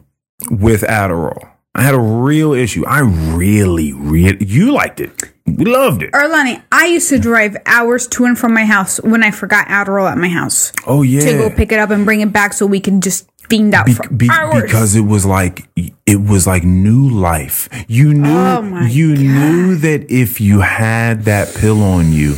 with 0.51 0.81
Adderall. 0.81 1.49
I 1.73 1.81
had 1.81 1.93
a 1.93 1.99
real 1.99 2.53
issue. 2.53 2.85
I 2.85 2.99
really, 3.01 3.91
really, 3.91 4.45
you 4.45 4.71
liked 4.71 4.99
it. 5.01 5.23
We 5.45 5.65
loved 5.65 6.01
it. 6.03 6.11
Erlani, 6.13 6.61
I 6.71 6.87
used 6.87 7.09
to 7.09 7.19
drive 7.19 7.55
hours 7.65 8.07
to 8.07 8.25
and 8.25 8.37
from 8.39 8.53
my 8.53 8.65
house 8.65 8.99
when 9.03 9.23
I 9.23 9.29
forgot 9.31 9.67
Adderall 9.67 10.09
at 10.09 10.17
my 10.17 10.29
house 10.29 10.71
Oh, 10.87 11.01
yeah. 11.03 11.19
to 11.21 11.33
go 11.37 11.49
pick 11.49 11.71
it 11.71 11.79
up 11.79 11.89
and 11.91 12.05
bring 12.05 12.21
it 12.21 12.31
back 12.31 12.53
so 12.53 12.65
we 12.65 12.79
can 12.79 13.01
just 13.01 13.29
fiend 13.49 13.73
out 13.73 13.89
for 13.89 14.07
Be- 14.09 14.29
hours. 14.31 14.63
because 14.63 14.95
it 14.95 15.01
was 15.01 15.25
like 15.25 15.67
it 16.05 16.21
was 16.21 16.45
like 16.47 16.63
new 16.63 17.09
life. 17.09 17.69
You 17.87 18.09
oh 18.09 18.61
knew 18.61 18.77
Oh 18.77 18.85
you 18.85 19.15
knew 19.15 19.75
that 19.77 20.09
if 20.11 20.39
you 20.41 20.61
had 20.61 21.23
that 21.25 21.53
pill 21.55 21.81
on 21.83 22.11
you, 22.11 22.35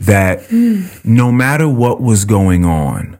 that 0.00 0.44
hmm. 0.48 0.82
no 1.04 1.30
matter 1.32 1.68
what 1.68 2.00
was 2.00 2.24
going 2.24 2.64
on, 2.64 3.18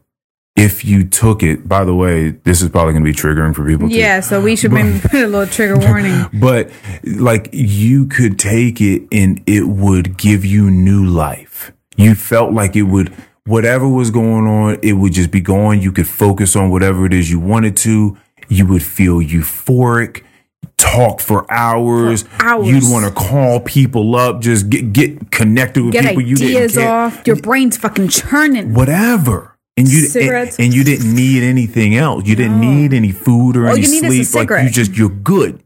if 0.57 0.85
you 0.85 1.05
took 1.05 1.43
it. 1.43 1.67
By 1.69 1.85
the 1.85 1.95
way, 1.95 2.31
this 2.31 2.61
is 2.63 2.69
probably 2.69 2.93
going 2.93 3.05
to 3.05 3.11
be 3.11 3.17
triggering 3.17 3.55
for 3.55 3.65
people. 3.67 3.89
too. 3.89 3.97
yeah, 3.97 4.21
so 4.21 4.41
we 4.41 4.57
should 4.57 4.73
maybe 4.73 4.99
put 5.03 5.15
a 5.23 5.27
little 5.27 5.47
trigger 5.47 5.79
warning. 5.87 6.27
but 6.35 6.71
like 7.05 7.49
you 7.53 8.07
could 8.07 8.39
take 8.39 8.81
it 8.81 9.03
and 9.13 9.43
it 9.47 9.67
would 9.67 10.17
give 10.19 10.45
you 10.45 10.71
new 10.71 11.05
life. 11.07 11.73
You 11.97 12.15
felt 12.15 12.53
like 12.53 12.77
it 12.77 12.83
would, 12.83 13.13
whatever 13.47 13.89
was 13.89 14.11
going 14.11 14.47
on, 14.47 14.79
it 14.83 14.95
would 14.95 15.13
just 15.13 15.31
be 15.31 15.41
going. 15.41 15.81
You 15.81 15.93
could 15.93 16.09
focus 16.09 16.57
on 16.57 16.71
whatever 16.71 17.07
it 17.07 17.13
is 17.13 17.31
you 17.31 17.41
wanted 17.41 17.77
to. 17.79 18.17
You 18.49 18.67
would 18.67 18.83
feel 18.83 19.19
euphoric, 19.19 20.25
talk 20.77 21.21
for 21.21 21.51
hours. 21.53 22.25
hours. 22.41 22.69
You'd 22.69 22.91
want 22.91 23.07
to 23.07 23.13
call 23.13 23.61
people 23.61 24.17
up, 24.17 24.41
just 24.41 24.69
get, 24.71 24.93
get 24.93 25.31
connected 25.31 25.85
with 25.85 25.93
Get 25.93 26.07
people 26.07 26.23
you 26.23 26.37
didn't 26.37 26.57
ideas 26.57 26.79
off. 26.79 27.27
Your 27.27 27.37
brain's 27.37 27.77
fucking 27.77 28.09
churning. 28.09 28.75
Whatever. 28.75 29.57
And 29.77 29.89
you 29.89 30.01
and, 30.01 30.09
Cigarettes. 30.09 30.59
and 30.59 30.75
you 30.75 30.85
didn't 30.85 31.15
need 31.15 31.43
anything 31.43 31.95
else. 31.95 32.27
You 32.27 32.37
didn't 32.37 32.61
need 32.61 32.93
any 32.93 33.13
food 33.13 33.57
or 33.57 33.67
oh, 33.67 33.71
All 33.71 33.77
any 33.77 33.87
you 33.87 34.03
need 34.03 34.05
is 34.05 34.21
a 34.21 34.25
sleep. 34.25 34.51
Like 34.51 34.65
you 34.65 34.71
just 34.71 34.97
you're 34.97 35.09
good. 35.09 35.63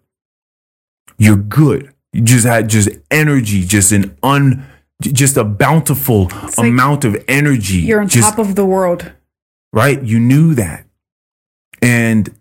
You're 1.19 1.37
good. 1.37 1.93
You 2.13 2.23
just 2.23 2.47
had 2.47 2.69
just 2.69 2.91
energy, 3.11 3.65
just 3.65 3.91
an 3.93 4.17
un 4.23 4.65
just 5.03 5.37
a 5.37 5.45
bountiful 5.45 6.25
like 6.29 6.59
amount 6.59 7.05
of 7.05 7.17
energy. 7.29 7.79
You're 7.79 8.01
on 8.01 8.09
just, 8.09 8.31
top 8.31 8.39
of 8.39 8.55
the 8.55 8.65
world. 8.65 9.13
right? 9.73 10.03
You 10.03 10.19
knew 10.21 10.55
that. 10.55 10.87
And 11.83 12.35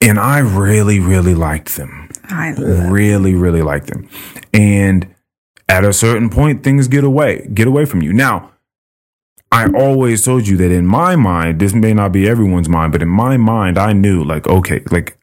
and 0.00 0.18
I 0.18 0.38
really, 0.40 0.98
really 0.98 1.34
liked 1.34 1.76
them. 1.76 2.10
I 2.28 2.50
Really, 2.58 3.34
really 3.34 3.62
liked 3.62 3.86
them. 3.86 4.08
And 4.52 5.14
at 5.68 5.84
a 5.84 5.92
certain 5.92 6.28
point, 6.28 6.64
things 6.64 6.88
get 6.88 7.04
away, 7.04 7.48
get 7.54 7.68
away 7.68 7.84
from 7.84 8.02
you. 8.02 8.12
Now, 8.12 8.50
I 9.52 9.68
always 9.70 10.24
told 10.24 10.48
you 10.48 10.56
that 10.56 10.72
in 10.72 10.86
my 10.86 11.14
mind, 11.14 11.60
this 11.60 11.72
may 11.72 11.94
not 11.94 12.10
be 12.10 12.28
everyone's 12.28 12.68
mind, 12.68 12.90
but 12.92 13.00
in 13.02 13.08
my 13.08 13.36
mind, 13.36 13.78
I 13.78 13.92
knew 13.92 14.24
like, 14.24 14.46
okay, 14.48 14.82
like 14.90 15.18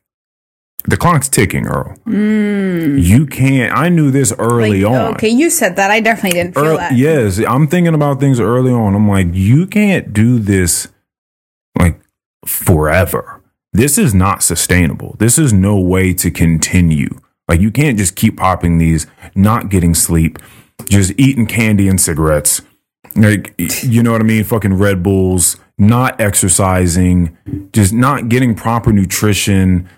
the 0.85 0.97
clock's 0.97 1.29
ticking, 1.29 1.67
Earl. 1.67 1.95
You 2.07 3.25
can't, 3.27 3.75
I 3.77 3.89
knew 3.89 4.11
this 4.11 4.33
early 4.39 4.81
Mm. 4.81 4.91
Like, 4.91 5.01
on. 5.01 5.13
Okay, 5.15 5.29
you 5.29 5.49
said 5.49 5.75
that. 5.75 5.91
I 5.91 5.99
definitely 5.99 6.39
didn't 6.39 6.55
feel 6.55 6.65
Earl- 6.65 6.77
that. 6.77 6.93
yes, 6.95 7.39
I'm 7.39 7.67
thinking 7.67 7.93
about 7.93 8.19
things 8.19 8.39
early 8.39 8.71
on. 8.71 8.95
I'm 8.95 9.07
like, 9.07 9.27
you 9.33 9.67
can't 9.67 10.13
do 10.13 10.39
this 10.39 10.87
like 11.77 11.99
forever. 12.45 13.41
This 13.73 13.97
is 13.97 14.15
not 14.15 14.41
sustainable. 14.41 15.15
This 15.19 15.37
is 15.37 15.53
no 15.53 15.79
way 15.79 16.13
to 16.15 16.31
continue. 16.31 17.09
Like, 17.47 17.61
you 17.61 17.71
can't 17.71 17.97
just 17.97 18.15
keep 18.15 18.37
popping 18.37 18.77
these, 18.77 19.05
not 19.35 19.69
getting 19.69 19.93
sleep, 19.93 20.39
just 20.87 21.13
eating 21.17 21.45
candy 21.45 21.87
and 21.87 21.99
cigarettes. 21.99 22.61
Like, 23.15 23.53
you 23.83 24.01
know 24.03 24.11
what 24.11 24.21
I 24.21 24.23
mean? 24.23 24.43
Fucking 24.43 24.73
Red 24.75 25.01
Bulls, 25.03 25.57
not 25.77 26.19
exercising, 26.21 27.37
just 27.73 27.91
not 27.93 28.29
getting 28.29 28.53
proper 28.55 28.91
nutrition. 28.93 29.89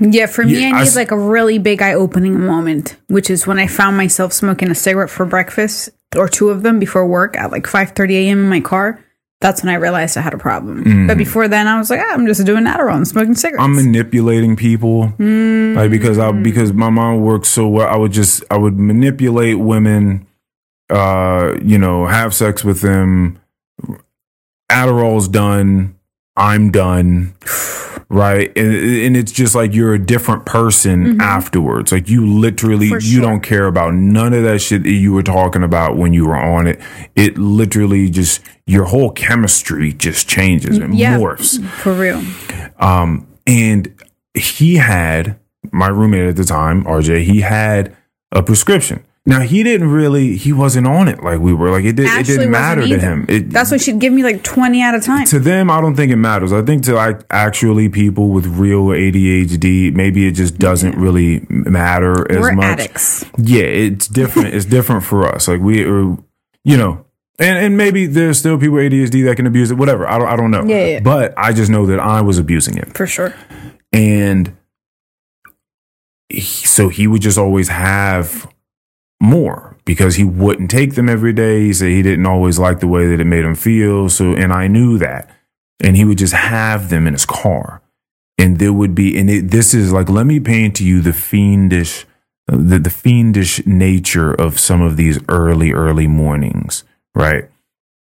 Yeah, 0.00 0.26
for 0.26 0.44
me, 0.44 0.60
Yeah, 0.60 0.68
I 0.74 0.78
I 0.78 0.78
need 0.80 0.88
s- 0.88 0.96
like 0.96 1.10
a 1.12 1.18
really 1.18 1.58
big 1.58 1.80
eye 1.82 1.94
opening 1.94 2.40
moment, 2.40 2.96
which 3.08 3.30
is 3.30 3.46
when 3.46 3.58
I 3.58 3.66
found 3.68 3.96
myself 3.96 4.32
smoking 4.32 4.70
a 4.70 4.74
cigarette 4.74 5.10
for 5.10 5.24
breakfast 5.26 5.90
or 6.16 6.28
two 6.28 6.50
of 6.50 6.62
them 6.62 6.78
before 6.78 7.06
work 7.06 7.36
at 7.36 7.52
like 7.52 7.66
5:30 7.66 8.14
a.m. 8.16 8.38
in 8.40 8.48
my 8.48 8.60
car. 8.60 8.98
That's 9.40 9.62
when 9.64 9.72
I 9.72 9.76
realized 9.76 10.16
I 10.16 10.20
had 10.20 10.34
a 10.34 10.38
problem. 10.38 11.06
But 11.08 11.18
before 11.18 11.48
then, 11.48 11.66
I 11.66 11.76
was 11.76 11.90
like, 11.90 11.98
ah, 12.00 12.12
I'm 12.12 12.26
just 12.28 12.44
doing 12.46 12.64
Adderall 12.64 12.94
and 12.96 13.08
smoking 13.08 13.34
cigarettes. 13.34 13.64
I'm 13.64 13.74
manipulating 13.74 14.54
people, 14.54 15.12
like 15.18 15.90
because 15.90 16.16
I 16.18 16.30
because 16.32 16.72
my 16.72 16.90
mom 16.90 17.20
works 17.22 17.48
so 17.48 17.66
well. 17.68 17.88
I 17.88 17.96
would 17.96 18.12
just 18.12 18.44
I 18.52 18.56
would 18.56 18.78
manipulate 18.78 19.58
women, 19.58 20.26
uh, 20.90 21.54
you 21.60 21.76
know, 21.78 22.06
have 22.06 22.34
sex 22.34 22.62
with 22.64 22.82
them. 22.82 23.38
Adderall's 24.70 25.28
done. 25.28 25.96
I'm 26.36 26.70
done. 26.70 27.34
Right. 28.12 28.52
And, 28.58 28.74
and 28.74 29.16
it's 29.16 29.32
just 29.32 29.54
like 29.54 29.72
you're 29.72 29.94
a 29.94 29.98
different 29.98 30.44
person 30.44 31.18
afterwards. 31.18 31.92
Like 31.92 32.10
you 32.10 32.26
literally, 32.26 32.90
For 32.90 33.00
you 33.00 33.22
don't 33.22 33.40
care 33.40 33.66
about 33.66 33.94
none 33.94 34.34
of 34.34 34.42
that 34.42 34.58
shit 34.60 34.82
that 34.82 34.90
you 34.90 35.14
were 35.14 35.22
talking 35.22 35.62
about 35.62 35.96
when 35.96 36.12
you 36.12 36.26
were 36.26 36.36
on 36.36 36.66
it. 36.66 36.78
It 37.16 37.38
literally 37.38 38.10
just, 38.10 38.42
your 38.66 38.84
whole 38.84 39.10
chemistry 39.10 39.94
just 39.94 40.28
changes 40.28 40.76
and 40.76 40.94
yeah, 40.94 41.18
morphs. 41.18 41.66
for 41.66 41.94
real. 41.94 42.22
Um, 42.78 43.26
and 43.46 43.92
he 44.34 44.76
had 44.76 45.38
my 45.72 45.88
roommate 45.88 46.28
at 46.28 46.36
the 46.36 46.44
time, 46.44 46.84
RJ. 46.84 47.24
He 47.24 47.40
had 47.40 47.96
a 48.30 48.42
prescription. 48.42 49.04
Now 49.24 49.40
he 49.40 49.62
didn't 49.62 49.88
really. 49.88 50.36
He 50.36 50.52
wasn't 50.52 50.88
on 50.88 51.06
it 51.06 51.22
like 51.22 51.38
we 51.38 51.52
were. 51.54 51.70
Like 51.70 51.84
it, 51.84 51.94
did, 51.94 52.06
it 52.06 52.26
didn't 52.26 52.50
matter 52.50 52.84
to 52.84 52.98
him. 52.98 53.24
It, 53.28 53.50
That's 53.50 53.70
why 53.70 53.76
she'd 53.76 54.00
give 54.00 54.12
me 54.12 54.24
like 54.24 54.42
20 54.42 54.82
at 54.82 54.96
a 54.96 55.00
time. 55.00 55.26
to 55.26 55.38
them, 55.38 55.70
I 55.70 55.80
don't 55.80 55.94
think 55.94 56.10
it 56.10 56.16
matters. 56.16 56.52
I 56.52 56.62
think 56.62 56.82
to 56.86 56.94
like 56.94 57.20
actually 57.30 57.88
people 57.88 58.30
with 58.30 58.46
real 58.46 58.86
ADHD, 58.86 59.94
maybe 59.94 60.26
it 60.26 60.32
just 60.32 60.58
doesn't 60.58 60.96
really 60.96 61.46
matter 61.48 62.28
as 62.32 62.40
We're 62.40 62.52
much. 62.52 62.64
addicts. 62.64 63.24
Yeah, 63.38 63.62
it's 63.62 64.08
different. 64.08 64.54
it's 64.54 64.66
different 64.66 65.04
for 65.04 65.24
us. 65.32 65.46
Like 65.46 65.60
we, 65.60 65.84
are, 65.84 66.16
you 66.64 66.76
know, 66.76 67.06
And 67.38 67.58
and 67.58 67.76
maybe 67.76 68.06
there's 68.06 68.38
still 68.40 68.58
people 68.58 68.74
with 68.74 68.92
ADHD 68.92 69.24
that 69.26 69.36
can 69.36 69.46
abuse 69.46 69.70
it. 69.70 69.76
Whatever. 69.76 70.04
I 70.08 70.18
don't. 70.18 70.28
I 70.28 70.34
don't 70.36 70.50
know. 70.50 70.64
Yeah, 70.64 70.84
yeah. 70.86 71.00
But 71.00 71.32
I 71.36 71.52
just 71.52 71.70
know 71.70 71.86
that 71.86 72.00
I 72.00 72.22
was 72.22 72.38
abusing 72.38 72.76
it, 72.76 72.92
For 72.96 73.06
sure. 73.06 73.32
and 73.92 74.56
he, 76.28 76.40
so 76.40 76.88
he 76.88 77.06
would 77.06 77.22
just 77.22 77.38
always 77.38 77.68
have 77.68 78.48
more 79.22 79.76
because 79.84 80.16
he 80.16 80.24
wouldn't 80.24 80.70
take 80.70 80.94
them 80.94 81.08
every 81.08 81.32
day. 81.32 81.60
He 81.60 81.72
said 81.72 81.88
he 81.88 82.02
didn't 82.02 82.26
always 82.26 82.58
like 82.58 82.80
the 82.80 82.88
way 82.88 83.06
that 83.06 83.20
it 83.20 83.24
made 83.24 83.44
him 83.44 83.54
feel. 83.54 84.08
So, 84.08 84.32
and 84.34 84.52
I 84.52 84.66
knew 84.66 84.98
that, 84.98 85.30
and 85.80 85.96
he 85.96 86.04
would 86.04 86.18
just 86.18 86.34
have 86.34 86.90
them 86.90 87.06
in 87.06 87.14
his 87.14 87.24
car, 87.24 87.80
and 88.36 88.58
there 88.58 88.72
would 88.72 88.94
be, 88.94 89.18
and 89.18 89.30
it, 89.30 89.50
this 89.50 89.74
is 89.74 89.92
like, 89.92 90.08
let 90.08 90.26
me 90.26 90.40
paint 90.40 90.76
to 90.76 90.84
you 90.84 91.00
the 91.00 91.12
fiendish, 91.12 92.04
the, 92.46 92.78
the 92.78 92.90
fiendish 92.90 93.64
nature 93.64 94.32
of 94.34 94.58
some 94.58 94.82
of 94.82 94.96
these 94.96 95.20
early, 95.28 95.72
early 95.72 96.08
mornings, 96.08 96.82
right? 97.14 97.48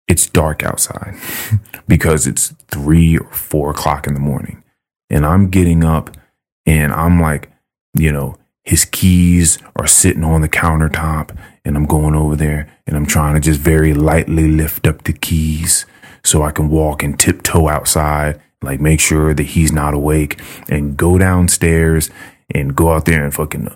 It's 0.08 0.26
dark 0.26 0.62
outside 0.62 1.16
because 1.86 2.26
it's 2.26 2.54
three 2.68 3.18
or 3.18 3.30
four 3.30 3.70
o'clock 3.70 4.06
in 4.06 4.14
the 4.14 4.20
morning, 4.20 4.64
and 5.10 5.26
I'm 5.26 5.50
getting 5.50 5.84
up, 5.84 6.16
and 6.64 6.92
I'm 6.92 7.20
like, 7.20 7.50
you 7.94 8.10
know, 8.10 8.36
his 8.64 8.84
keys 8.84 9.58
are 9.76 9.86
sitting 9.86 10.24
on 10.24 10.40
the 10.42 10.48
countertop 10.48 11.36
and 11.64 11.76
I'm 11.76 11.86
going 11.86 12.14
over 12.14 12.36
there 12.36 12.68
and 12.86 12.96
I'm 12.96 13.06
trying 13.06 13.34
to 13.34 13.40
just 13.40 13.60
very 13.60 13.94
lightly 13.94 14.48
lift 14.48 14.86
up 14.86 15.04
the 15.04 15.12
keys 15.12 15.86
so 16.24 16.42
I 16.42 16.52
can 16.52 16.68
walk 16.68 17.02
and 17.02 17.18
tiptoe 17.18 17.68
outside, 17.68 18.40
like 18.62 18.80
make 18.80 19.00
sure 19.00 19.34
that 19.34 19.42
he's 19.42 19.72
not 19.72 19.94
awake 19.94 20.40
and 20.68 20.96
go 20.96 21.18
downstairs 21.18 22.10
and 22.54 22.76
go 22.76 22.92
out 22.92 23.06
there 23.06 23.24
and 23.24 23.34
fucking 23.34 23.68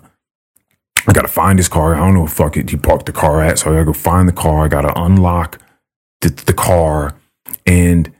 I 1.07 1.13
gotta 1.13 1.27
find 1.27 1.59
his 1.59 1.69
car. 1.69 1.93
I 1.93 1.99
don't 1.99 2.15
know 2.15 2.21
where 2.21 2.29
fuck 2.29 2.57
it 2.57 2.69
he 2.69 2.77
parked 2.77 3.05
the 3.05 3.11
car 3.11 3.41
at, 3.41 3.59
so 3.59 3.69
I 3.69 3.73
gotta 3.73 3.85
go 3.85 3.93
find 3.93 4.27
the 4.27 4.33
car. 4.33 4.65
I 4.65 4.67
gotta 4.67 4.99
unlock 4.99 5.61
the, 6.21 6.29
the 6.29 6.53
car 6.53 7.15
and 7.65 8.11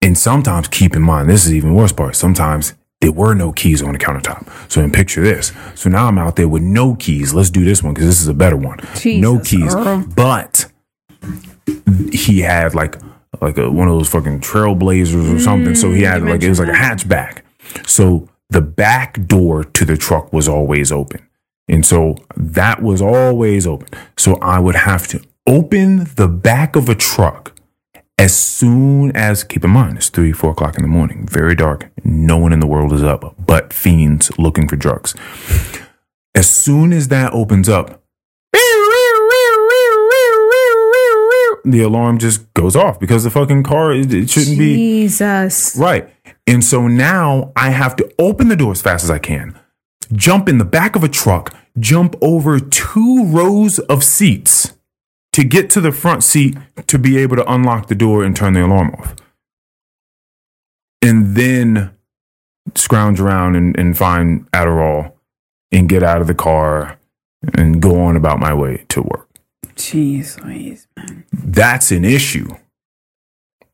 and 0.00 0.16
sometimes 0.16 0.68
keep 0.68 0.94
in 0.94 1.02
mind 1.02 1.28
this 1.28 1.44
is 1.46 1.54
even 1.54 1.74
worse 1.74 1.92
part. 1.92 2.16
Sometimes 2.16 2.74
there 3.02 3.12
were 3.12 3.34
no 3.34 3.52
keys 3.52 3.82
on 3.82 3.92
the 3.92 3.98
countertop. 3.98 4.48
So 4.70 4.80
then 4.80 4.92
picture 4.92 5.22
this. 5.22 5.52
So 5.74 5.90
now 5.90 6.06
I'm 6.06 6.18
out 6.18 6.36
there 6.36 6.48
with 6.48 6.62
no 6.62 6.94
keys. 6.94 7.34
Let's 7.34 7.50
do 7.50 7.64
this 7.64 7.82
one 7.82 7.94
because 7.94 8.08
this 8.08 8.22
is 8.22 8.28
a 8.28 8.34
better 8.34 8.56
one. 8.56 8.78
no 9.04 9.40
keys. 9.40 9.74
Earl. 9.74 10.06
But 10.14 10.72
he 12.12 12.40
had 12.40 12.74
like 12.74 12.96
like 13.40 13.58
a, 13.58 13.68
one 13.70 13.88
of 13.88 13.94
those 13.94 14.08
fucking 14.08 14.40
trailblazers 14.40 15.34
or 15.34 15.40
something. 15.40 15.74
So 15.74 15.90
he 15.90 16.02
had 16.02 16.22
like 16.22 16.42
it 16.42 16.48
was 16.48 16.60
like 16.60 16.68
a 16.68 16.72
hatchback. 16.72 17.42
So 17.86 18.28
the 18.50 18.60
back 18.60 19.26
door 19.26 19.64
to 19.64 19.84
the 19.84 19.96
truck 19.96 20.32
was 20.32 20.48
always 20.48 20.92
open. 20.92 21.28
And 21.68 21.84
so 21.84 22.16
that 22.36 22.82
was 22.82 23.02
always 23.02 23.66
open. 23.66 23.88
So 24.16 24.36
I 24.36 24.60
would 24.60 24.76
have 24.76 25.08
to 25.08 25.20
open 25.46 26.06
the 26.16 26.28
back 26.28 26.76
of 26.76 26.88
a 26.88 26.94
truck 26.94 27.52
as 28.22 28.38
soon 28.38 29.10
as, 29.16 29.42
keep 29.42 29.64
in 29.64 29.70
mind, 29.70 29.96
it's 29.96 30.08
three, 30.08 30.30
four 30.30 30.52
o'clock 30.52 30.76
in 30.76 30.82
the 30.82 30.88
morning, 30.88 31.26
very 31.26 31.56
dark. 31.56 31.90
No 32.04 32.38
one 32.38 32.52
in 32.52 32.60
the 32.60 32.68
world 32.68 32.92
is 32.92 33.02
up 33.02 33.34
but 33.36 33.72
fiends 33.72 34.30
looking 34.38 34.68
for 34.68 34.76
drugs. 34.76 35.16
As 36.32 36.48
soon 36.48 36.92
as 36.92 37.08
that 37.08 37.32
opens 37.32 37.68
up, 37.68 38.00
the 41.64 41.82
alarm 41.84 42.18
just 42.18 42.54
goes 42.54 42.76
off 42.76 43.00
because 43.00 43.24
the 43.24 43.30
fucking 43.30 43.64
car, 43.64 43.90
it, 43.92 44.14
it 44.14 44.30
shouldn't 44.30 44.56
be. 44.56 44.76
Jesus. 44.76 45.74
Right. 45.76 46.08
And 46.46 46.62
so 46.62 46.86
now 46.86 47.50
I 47.56 47.70
have 47.70 47.96
to 47.96 48.08
open 48.20 48.46
the 48.46 48.56
door 48.56 48.70
as 48.70 48.80
fast 48.80 49.02
as 49.02 49.10
I 49.10 49.18
can, 49.18 49.58
jump 50.12 50.48
in 50.48 50.58
the 50.58 50.64
back 50.64 50.94
of 50.94 51.02
a 51.02 51.08
truck, 51.08 51.56
jump 51.76 52.14
over 52.22 52.60
two 52.60 53.24
rows 53.26 53.80
of 53.80 54.04
seats 54.04 54.74
to 55.32 55.44
get 55.44 55.70
to 55.70 55.80
the 55.80 55.92
front 55.92 56.22
seat 56.22 56.56
to 56.86 56.98
be 56.98 57.18
able 57.18 57.36
to 57.36 57.52
unlock 57.52 57.88
the 57.88 57.94
door 57.94 58.22
and 58.22 58.36
turn 58.36 58.54
the 58.54 58.64
alarm 58.64 58.94
off. 58.98 59.16
And 61.00 61.36
then 61.36 61.96
scrounge 62.74 63.20
around 63.20 63.56
and, 63.56 63.76
and 63.78 63.96
find 63.96 64.50
Adderall 64.52 65.12
and 65.72 65.88
get 65.88 66.02
out 66.02 66.20
of 66.20 66.26
the 66.26 66.34
car 66.34 66.98
and 67.54 67.82
go 67.82 68.00
on 68.00 68.16
about 68.16 68.38
my 68.38 68.54
way 68.54 68.84
to 68.88 69.02
work 69.02 69.28
Jeez 69.74 70.42
Louise, 70.44 70.86
man. 70.96 71.24
that's 71.32 71.90
an 71.90 72.04
issue. 72.04 72.48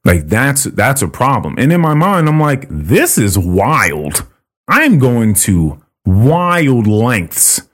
Like 0.05 0.29
that's 0.29 0.65
that's 0.65 1.03
a 1.03 1.09
problem. 1.09 1.57
And 1.59 1.73
in 1.73 1.81
my 1.81 1.93
mind, 1.93 2.29
I'm 2.29 2.41
like, 2.41 2.67
this 2.71 3.19
is 3.19 3.37
wild. 3.37 4.27
I'm 4.69 4.99
going 4.99 5.35
to 5.35 5.83
wild 6.07 6.87
lengths 6.87 7.69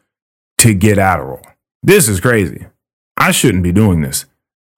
to 0.58 0.74
get 0.74 0.98
Adderall. 0.98 1.44
This 1.82 2.08
is 2.08 2.20
crazy. 2.20 2.66
I 3.16 3.30
shouldn't 3.30 3.62
be 3.62 3.72
doing 3.72 4.00
this. 4.02 4.26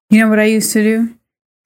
You 0.09 0.19
know 0.19 0.29
what 0.29 0.39
I 0.39 0.45
used 0.45 0.71
to 0.73 0.83
do? 0.83 1.17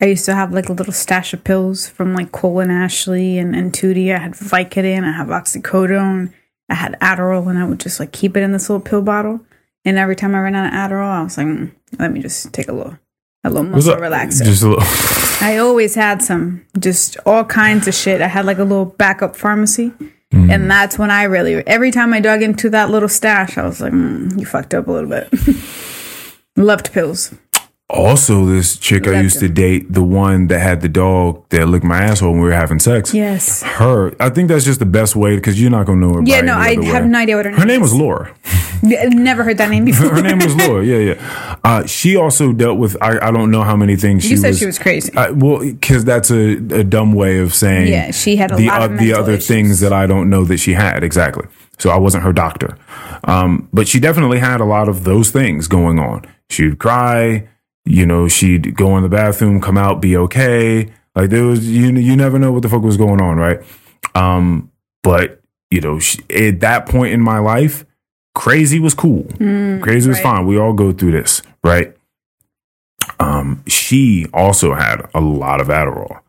I 0.01 0.05
used 0.05 0.25
to 0.25 0.33
have 0.33 0.51
like 0.51 0.67
a 0.67 0.73
little 0.73 0.93
stash 0.93 1.31
of 1.33 1.43
pills 1.43 1.87
from 1.87 2.15
like 2.15 2.31
Cole 2.31 2.59
and 2.59 2.71
Ashley 2.71 3.37
and, 3.37 3.55
and 3.55 3.71
Tootie. 3.71 4.13
I 4.13 4.17
had 4.17 4.31
Vicodin, 4.31 5.03
I 5.03 5.11
have 5.11 5.27
oxycodone, 5.27 6.33
I 6.69 6.73
had 6.73 6.99
Adderall, 6.99 7.47
and 7.47 7.59
I 7.59 7.65
would 7.65 7.79
just 7.79 7.99
like 7.99 8.11
keep 8.11 8.35
it 8.35 8.41
in 8.41 8.51
this 8.51 8.67
little 8.67 8.83
pill 8.83 9.03
bottle. 9.03 9.41
And 9.85 9.97
every 9.97 10.15
time 10.15 10.33
I 10.33 10.39
ran 10.39 10.55
out 10.55 10.67
of 10.67 10.73
Adderall, 10.73 11.11
I 11.11 11.23
was 11.23 11.37
like, 11.37 11.47
mm, 11.47 11.71
let 11.99 12.11
me 12.11 12.19
just 12.19 12.51
take 12.51 12.67
a 12.67 12.73
little, 12.73 12.97
a 13.43 13.49
little 13.49 13.63
muscle 13.63 13.95
relaxer. 13.95 14.43
Just 14.43 14.63
a 14.63 14.69
little. 14.69 14.83
I 15.47 15.57
always 15.57 15.93
had 15.93 16.23
some, 16.23 16.65
just 16.79 17.17
all 17.25 17.43
kinds 17.43 17.87
of 17.87 17.93
shit. 17.93 18.21
I 18.21 18.27
had 18.27 18.45
like 18.45 18.57
a 18.57 18.63
little 18.63 18.85
backup 18.85 19.35
pharmacy. 19.35 19.91
Mm. 20.31 20.49
And 20.49 20.71
that's 20.71 20.97
when 20.97 21.11
I 21.11 21.23
really, 21.23 21.55
every 21.67 21.91
time 21.91 22.13
I 22.13 22.21
dug 22.21 22.41
into 22.41 22.69
that 22.71 22.89
little 22.89 23.09
stash, 23.09 23.57
I 23.57 23.65
was 23.65 23.81
like, 23.81 23.93
mm, 23.93 24.39
you 24.39 24.45
fucked 24.45 24.73
up 24.73 24.87
a 24.87 24.91
little 24.91 25.09
bit. 25.09 25.29
Loved 26.55 26.91
pills. 26.91 27.33
Also, 27.89 28.45
this 28.45 28.77
chick 28.77 29.05
I 29.05 29.11
Left 29.11 29.23
used 29.23 29.39
to 29.39 29.49
date, 29.49 29.91
the 29.91 30.01
one 30.03 30.47
that 30.47 30.59
had 30.59 30.79
the 30.79 30.87
dog 30.87 31.43
that 31.49 31.67
licked 31.67 31.83
my 31.83 32.01
asshole 32.01 32.31
when 32.31 32.39
we 32.39 32.47
were 32.47 32.53
having 32.53 32.79
sex. 32.79 33.13
Yes. 33.13 33.61
Her, 33.63 34.15
I 34.17 34.29
think 34.29 34.47
that's 34.47 34.63
just 34.63 34.79
the 34.79 34.85
best 34.85 35.13
way 35.13 35.35
because 35.35 35.61
you're 35.61 35.69
not 35.71 35.87
gonna 35.87 35.99
know 35.99 36.13
her. 36.13 36.21
Yeah, 36.23 36.39
no, 36.39 36.55
I 36.55 36.75
have 36.85 37.03
way. 37.03 37.09
no 37.09 37.19
idea 37.19 37.35
what 37.35 37.45
her 37.45 37.51
name 37.51 37.59
Her 37.59 37.65
name 37.65 37.83
is. 37.83 37.91
was 37.91 37.99
Laura. 37.99 38.33
Never 38.83 39.43
heard 39.43 39.57
that 39.57 39.69
name 39.69 39.83
before. 39.91 40.07
Her 40.07 40.21
name 40.21 40.39
was 40.39 40.55
Laura. 40.55 40.85
Yeah, 40.85 40.97
yeah. 41.13 41.57
Uh, 41.65 41.85
she 41.85 42.15
also 42.15 42.53
dealt 42.53 42.79
with. 42.79 42.95
I, 43.01 43.27
I 43.27 43.31
don't 43.31 43.51
know 43.51 43.61
how 43.63 43.75
many 43.75 43.97
things 43.97 44.23
she 44.23 44.31
you 44.31 44.37
said 44.37 44.49
was. 44.49 44.59
she 44.59 44.65
was 44.65 44.79
crazy. 44.79 45.13
I, 45.17 45.31
well, 45.31 45.59
because 45.59 46.05
that's 46.05 46.31
a, 46.31 46.53
a 46.73 46.83
dumb 46.85 47.11
way 47.13 47.39
of 47.39 47.53
saying. 47.53 47.91
Yeah, 47.91 48.11
she 48.11 48.37
had 48.37 48.53
a 48.53 48.55
the, 48.55 48.67
lot 48.67 48.89
of 48.89 48.99
the 48.99 49.13
other 49.13 49.33
issues. 49.33 49.47
things 49.47 49.79
that 49.81 49.91
I 49.91 50.07
don't 50.07 50.29
know 50.29 50.45
that 50.45 50.57
she 50.59 50.73
had 50.73 51.03
exactly. 51.03 51.45
So 51.77 51.89
I 51.89 51.97
wasn't 51.97 52.23
her 52.23 52.31
doctor, 52.31 52.77
um, 53.25 53.67
but 53.73 53.87
she 53.87 53.99
definitely 53.99 54.39
had 54.39 54.61
a 54.61 54.65
lot 54.65 54.87
of 54.87 55.03
those 55.03 55.29
things 55.29 55.67
going 55.67 55.99
on. 55.99 56.25
She'd 56.51 56.79
cry. 56.79 57.47
You 57.85 58.05
know, 58.05 58.27
she'd 58.27 58.75
go 58.75 58.95
in 58.97 59.03
the 59.03 59.09
bathroom, 59.09 59.59
come 59.59 59.77
out, 59.77 60.01
be 60.01 60.15
okay. 60.15 60.91
Like 61.15 61.29
there 61.29 61.45
was, 61.45 61.67
you 61.67 61.91
you 61.93 62.15
never 62.15 62.37
know 62.37 62.51
what 62.51 62.61
the 62.61 62.69
fuck 62.69 62.83
was 62.83 62.97
going 62.97 63.19
on, 63.19 63.37
right? 63.37 63.61
Um, 64.15 64.71
but 65.03 65.41
you 65.69 65.81
know, 65.81 65.99
she, 65.99 66.19
at 66.29 66.59
that 66.59 66.85
point 66.85 67.13
in 67.13 67.21
my 67.21 67.39
life, 67.39 67.85
crazy 68.35 68.79
was 68.79 68.93
cool. 68.93 69.25
crazy 69.81 70.09
was 70.09 70.17
right. 70.17 70.23
fine. 70.23 70.45
We 70.45 70.59
all 70.59 70.73
go 70.73 70.91
through 70.91 71.13
this, 71.13 71.41
right? 71.63 71.95
Um, 73.19 73.63
she 73.67 74.27
also 74.33 74.75
had 74.75 75.09
a 75.13 75.21
lot 75.21 75.59
of 75.59 75.67
Adderall, 75.67 76.21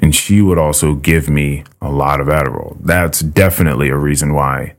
and 0.00 0.14
she 0.14 0.42
would 0.42 0.58
also 0.58 0.94
give 0.94 1.28
me 1.28 1.64
a 1.80 1.90
lot 1.90 2.20
of 2.20 2.26
Adderall. 2.26 2.76
That's 2.80 3.20
definitely 3.20 3.88
a 3.88 3.96
reason 3.96 4.34
why 4.34 4.74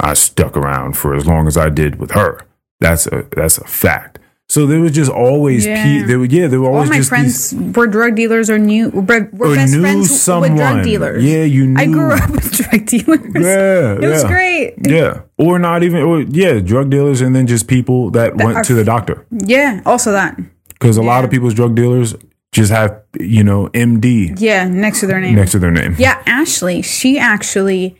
I 0.00 0.14
stuck 0.14 0.56
around 0.56 0.96
for 0.96 1.14
as 1.14 1.26
long 1.26 1.46
as 1.46 1.56
I 1.56 1.68
did 1.68 1.96
with 1.96 2.12
her. 2.12 2.40
That's 2.82 3.06
a 3.06 3.24
that's 3.36 3.58
a 3.58 3.64
fact. 3.64 4.18
So 4.48 4.66
there 4.66 4.80
was 4.80 4.92
just 4.92 5.10
always 5.10 5.64
Yeah. 5.64 5.82
pe- 5.82 6.02
there 6.06 6.18
were 6.18 6.26
yeah 6.26 6.46
there 6.46 6.60
were 6.60 6.68
All 6.70 6.84
my 6.84 7.00
friends 7.00 7.50
these, 7.52 7.74
were 7.76 7.86
drug 7.86 8.16
dealers 8.16 8.50
or 8.50 8.58
knew 8.58 8.90
were, 8.90 9.30
were 9.32 9.48
or 9.48 9.54
best 9.54 9.72
knew 9.72 9.80
friends 9.80 10.20
someone 10.20 10.52
with 10.52 10.60
drug 10.60 10.84
dealers. 10.84 11.24
Yeah, 11.24 11.44
you 11.44 11.66
knew. 11.66 11.80
I 11.80 11.86
grew 11.86 12.12
up 12.12 12.28
with 12.28 12.50
drug 12.60 12.84
dealers. 12.84 13.20
Yeah, 13.34 13.94
it 13.94 14.10
was 14.10 14.24
great. 14.24 14.74
Yeah, 14.86 15.22
or 15.38 15.58
not 15.58 15.82
even 15.84 16.02
or 16.02 16.20
yeah, 16.22 16.60
drug 16.60 16.90
dealers 16.90 17.22
and 17.22 17.34
then 17.34 17.46
just 17.46 17.66
people 17.66 18.10
that 18.10 18.36
went 18.36 18.58
are- 18.58 18.64
to 18.64 18.74
the 18.74 18.84
doctor 18.84 19.24
Yeah, 19.30 19.80
also 19.86 20.12
that. 20.12 20.36
because 20.68 20.98
a 20.98 21.02
lot 21.02 21.24
of 21.24 21.30
people's 21.30 21.54
drug 21.54 21.74
dealers 21.74 22.14
just 22.52 22.70
have 22.70 23.00
you 23.18 23.42
know 23.44 23.68
MD 23.68 24.34
Yeah, 24.38 24.68
next 24.68 25.00
to 25.00 25.06
their 25.06 25.20
name. 25.20 25.34
next 25.36 25.52
to 25.52 25.58
their 25.60 25.70
name. 25.70 25.94
Yeah, 25.98 26.20
Ashley, 26.26 26.82
she 26.82 27.18
actually 27.18 27.96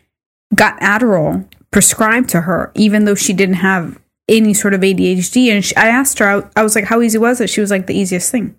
got 0.54 0.78
Adderall 0.80 1.46
prescribed 1.70 2.28
to 2.30 2.42
her, 2.42 2.70
even 2.74 3.06
though 3.06 3.14
she 3.14 3.32
didn't 3.32 3.54
have 3.64 3.98
any 4.28 4.54
sort 4.54 4.74
of 4.74 4.80
ADHD. 4.80 5.48
And 5.50 5.64
she, 5.64 5.74
I 5.76 5.88
asked 5.88 6.18
her, 6.20 6.26
I, 6.56 6.60
I 6.60 6.62
was 6.62 6.74
like, 6.74 6.84
how 6.84 7.00
easy 7.02 7.18
was 7.18 7.40
it? 7.40 7.50
She 7.50 7.60
was 7.60 7.70
like, 7.70 7.86
the 7.86 7.94
easiest 7.94 8.30
thing. 8.30 8.54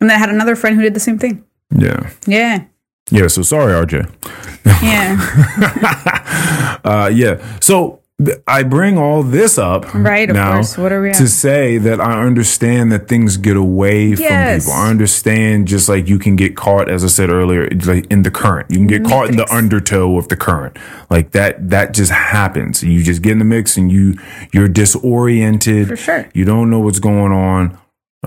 And 0.00 0.08
then 0.08 0.16
I 0.16 0.18
had 0.18 0.30
another 0.30 0.56
friend 0.56 0.76
who 0.76 0.82
did 0.82 0.94
the 0.94 1.00
same 1.00 1.18
thing. 1.18 1.44
yeah, 1.76 2.10
Yeah. 2.26 2.64
yeah. 3.10 3.26
So 3.28 3.42
sorry, 3.42 3.72
RJ. 3.86 4.08
Yeah. 4.82 5.16
Uh, 6.82 7.10
yeah. 7.12 7.36
So 7.60 8.00
I 8.46 8.64
bring 8.64 8.98
all 8.98 9.22
this 9.22 9.56
up 9.56 9.94
Right, 9.94 10.28
of 10.28 10.36
now 10.36 10.52
course. 10.52 10.76
What 10.76 10.92
are 10.92 11.00
we 11.00 11.12
to 11.14 11.26
say 11.26 11.78
that 11.78 12.00
I 12.00 12.22
understand 12.22 12.92
that 12.92 13.08
things 13.08 13.36
get 13.38 13.56
away 13.56 14.08
Yes. 14.08 14.64
from 14.64 14.72
people. 14.72 14.82
I 14.82 14.90
understand 14.90 15.68
just 15.68 15.88
like 15.88 16.08
you 16.08 16.18
can 16.18 16.36
get 16.36 16.54
caught, 16.56 16.90
as 16.90 17.02
I 17.02 17.06
said 17.08 17.30
earlier, 17.30 17.68
like 17.86 18.06
in 18.10 18.22
the 18.22 18.30
current. 18.30 18.70
You 18.70 18.76
can 18.76 18.86
get 18.86 19.04
caught 19.04 19.28
in 19.30 19.36
the 19.36 19.50
undertow 19.52 20.18
of 20.18 20.28
the 20.28 20.36
current. 20.36 20.78
Like 21.08 21.30
that. 21.32 21.70
That 21.70 21.94
just 21.94 22.12
happens. 22.12 22.82
You 22.82 23.02
just 23.02 23.22
get 23.22 23.32
in 23.32 23.38
the 23.38 23.44
mix 23.46 23.76
and 23.76 23.90
you 23.90 24.14
you're 24.52 24.68
disoriented. 24.68 25.88
For 25.88 25.96
sure. 25.96 26.28
You 26.34 26.44
don't 26.44 26.68
know 26.68 26.80
what's 26.80 26.98
going 27.00 27.32
on. 27.32 27.78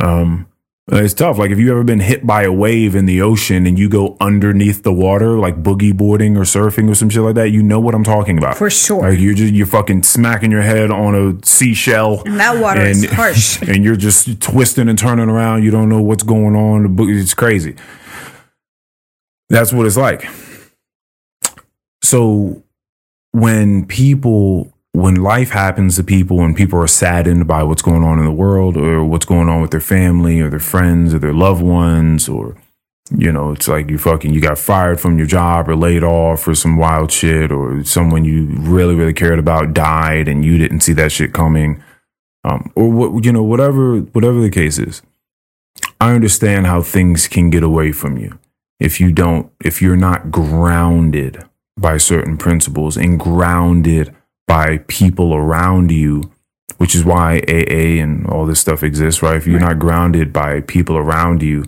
Um, 0.02 0.48
Uh, 0.92 0.98
it's 0.98 1.14
tough. 1.14 1.38
Like 1.38 1.50
if 1.50 1.60
you 1.60 1.72
ever 1.72 1.84
been 1.86 2.02
hit 2.02 2.28
by 2.28 2.44
a 2.44 2.52
wave 2.52 2.94
in 2.94 3.06
the 3.06 3.22
ocean 3.22 3.66
and 3.66 3.80
you 3.80 3.88
go 3.88 4.18
underneath 4.20 4.84
the 4.84 4.92
water, 4.92 5.40
like 5.40 5.64
boogie 5.64 5.96
boarding 5.96 6.36
or 6.36 6.42
surfing 6.42 6.90
or 6.90 6.96
some 6.96 7.10
shit 7.10 7.22
like 7.22 7.36
that, 7.36 7.52
you 7.52 7.64
know 7.64 7.80
what 7.80 7.96
I'm 7.96 8.04
talking 8.04 8.38
about. 8.38 8.58
For 8.58 8.70
sure. 8.70 9.10
Like 9.10 9.20
you're 9.20 9.34
just 9.34 9.54
you're 9.54 9.66
fucking 9.66 10.04
smacking 10.04 10.52
your 10.52 10.62
head 10.62 10.92
on 10.92 11.16
a 11.16 11.46
seashell. 11.46 12.24
And 12.26 12.38
that 12.38 12.62
water 12.62 12.82
is 12.82 13.06
harsh. 13.12 13.62
And 13.62 13.82
you're 13.82 13.96
just 13.96 14.42
twisting 14.42 14.90
and 14.90 15.00
turning 15.00 15.30
around. 15.30 15.64
You 15.64 15.72
don't 15.72 15.88
know 15.88 16.02
what's 16.02 16.24
going 16.24 16.58
on. 16.58 16.98
It's 17.00 17.34
crazy. 17.34 17.78
That's 19.48 19.72
what 19.72 19.86
it's 19.86 19.98
like. 19.98 20.28
So 22.02 22.62
when 23.32 23.86
people 23.86 24.73
when 24.94 25.16
life 25.16 25.50
happens 25.50 25.96
to 25.96 26.04
people 26.04 26.42
and 26.42 26.56
people 26.56 26.80
are 26.80 26.88
saddened 26.88 27.48
by 27.48 27.64
what's 27.64 27.82
going 27.82 28.04
on 28.04 28.20
in 28.20 28.26
the 28.26 28.32
world 28.32 28.78
or 28.78 29.04
what's 29.04 29.26
going 29.26 29.50
on 29.50 29.60
with 29.60 29.72
their 29.72 29.82
family 29.82 30.40
or 30.40 30.50
their 30.50 30.60
friends 30.60 31.14
or 31.14 31.20
their 31.20 31.34
loved 31.34 31.62
ones 31.62 32.30
or 32.30 32.56
you 33.12 33.32
know 33.32 33.52
it's 33.52 33.68
like 33.68 33.90
you 33.90 33.98
fucking 33.98 34.34
you 34.34 34.40
got 34.40 34.58
fired 34.58 35.02
from 35.02 35.18
your 35.18 35.28
job 35.28 35.68
or 35.68 35.76
laid 35.76 36.04
off 36.04 36.48
or 36.48 36.56
some 36.56 36.78
wild 36.78 37.12
shit 37.12 37.52
or 37.52 37.84
someone 37.84 38.24
you 38.24 38.46
really 38.60 38.96
really 38.96 39.14
cared 39.14 39.40
about 39.40 39.74
died 39.74 40.28
and 40.28 40.46
you 40.46 40.58
didn't 40.58 40.80
see 40.80 40.94
that 40.94 41.12
shit 41.12 41.34
coming. 41.34 41.84
Um, 42.46 42.72
or 42.76 42.92
what 42.92 43.26
you 43.26 43.32
know 43.32 43.44
whatever 43.44 44.00
whatever 44.00 44.42
the 44.42 44.50
case 44.50 44.78
is 44.78 45.02
i 46.02 46.12
understand 46.12 46.68
how 46.68 46.82
things 46.82 47.30
can 47.30 47.50
get 47.50 47.64
away 47.64 47.94
from 47.94 48.18
you 48.18 48.38
if 48.82 49.00
you 49.00 49.14
don't 49.14 49.50
if 49.64 49.82
you're 49.82 49.96
not 49.96 50.30
grounded 50.30 51.46
by 51.78 51.96
certain 51.96 52.38
principles 52.38 52.98
and 52.98 53.18
grounded 53.18 54.14
by 54.54 54.78
people 54.88 55.34
around 55.34 55.92
you, 55.92 56.32
which 56.78 56.94
is 56.94 57.04
why 57.04 57.38
AA 57.48 58.02
and 58.04 58.28
all 58.28 58.46
this 58.46 58.60
stuff 58.60 58.84
exists, 58.84 59.24
right? 59.24 59.38
If 59.38 59.48
you're 59.48 59.60
not 59.60 59.80
grounded 59.80 60.32
by 60.32 60.62
people 60.62 60.96
around 60.96 61.42
you 61.42 61.66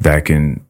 that 0.00 0.24
can 0.24 0.64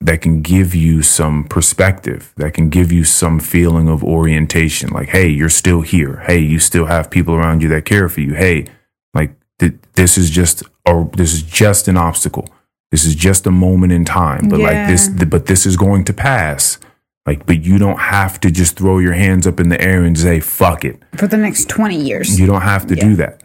that 0.00 0.20
can 0.20 0.42
give 0.42 0.74
you 0.74 1.02
some 1.02 1.44
perspective, 1.44 2.32
that 2.36 2.54
can 2.54 2.70
give 2.70 2.90
you 2.90 3.04
some 3.04 3.38
feeling 3.38 3.88
of 3.88 4.02
orientation, 4.02 4.88
like, 4.90 5.10
hey, 5.10 5.28
you're 5.28 5.48
still 5.62 5.82
here. 5.82 6.16
Hey, 6.26 6.38
you 6.40 6.58
still 6.58 6.86
have 6.86 7.08
people 7.08 7.34
around 7.34 7.62
you 7.62 7.68
that 7.68 7.84
care 7.84 8.08
for 8.08 8.20
you. 8.20 8.34
Hey, 8.34 8.66
like 9.14 9.32
th- 9.60 9.74
this 9.94 10.16
is 10.16 10.30
just 10.30 10.62
or 10.88 11.10
this 11.16 11.32
is 11.34 11.42
just 11.42 11.88
an 11.88 11.96
obstacle. 11.98 12.48
This 12.90 13.04
is 13.04 13.14
just 13.14 13.46
a 13.46 13.50
moment 13.50 13.92
in 13.92 14.04
time, 14.06 14.48
but 14.48 14.60
like 14.60 14.88
this, 14.88 15.08
Yeah. 15.08 15.24
but 15.26 15.44
this 15.46 15.66
is 15.66 15.76
going 15.76 16.04
to 16.06 16.12
pass. 16.14 16.78
Like, 17.24 17.46
but 17.46 17.62
you 17.62 17.78
don't 17.78 17.98
have 17.98 18.40
to 18.40 18.50
just 18.50 18.76
throw 18.76 18.98
your 18.98 19.12
hands 19.12 19.46
up 19.46 19.60
in 19.60 19.68
the 19.68 19.80
air 19.80 20.02
and 20.02 20.18
say, 20.18 20.40
fuck 20.40 20.84
it. 20.84 21.00
For 21.16 21.28
the 21.28 21.36
next 21.36 21.68
20 21.68 21.96
years. 21.96 22.38
You 22.38 22.46
don't 22.46 22.62
have 22.62 22.86
to 22.88 22.96
do 22.96 23.14
that. 23.16 23.42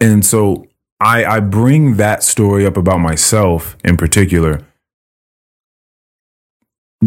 And 0.00 0.24
so 0.24 0.66
I, 1.00 1.24
I 1.24 1.40
bring 1.40 1.96
that 1.96 2.22
story 2.22 2.66
up 2.66 2.76
about 2.76 2.98
myself 2.98 3.76
in 3.84 3.96
particular, 3.96 4.60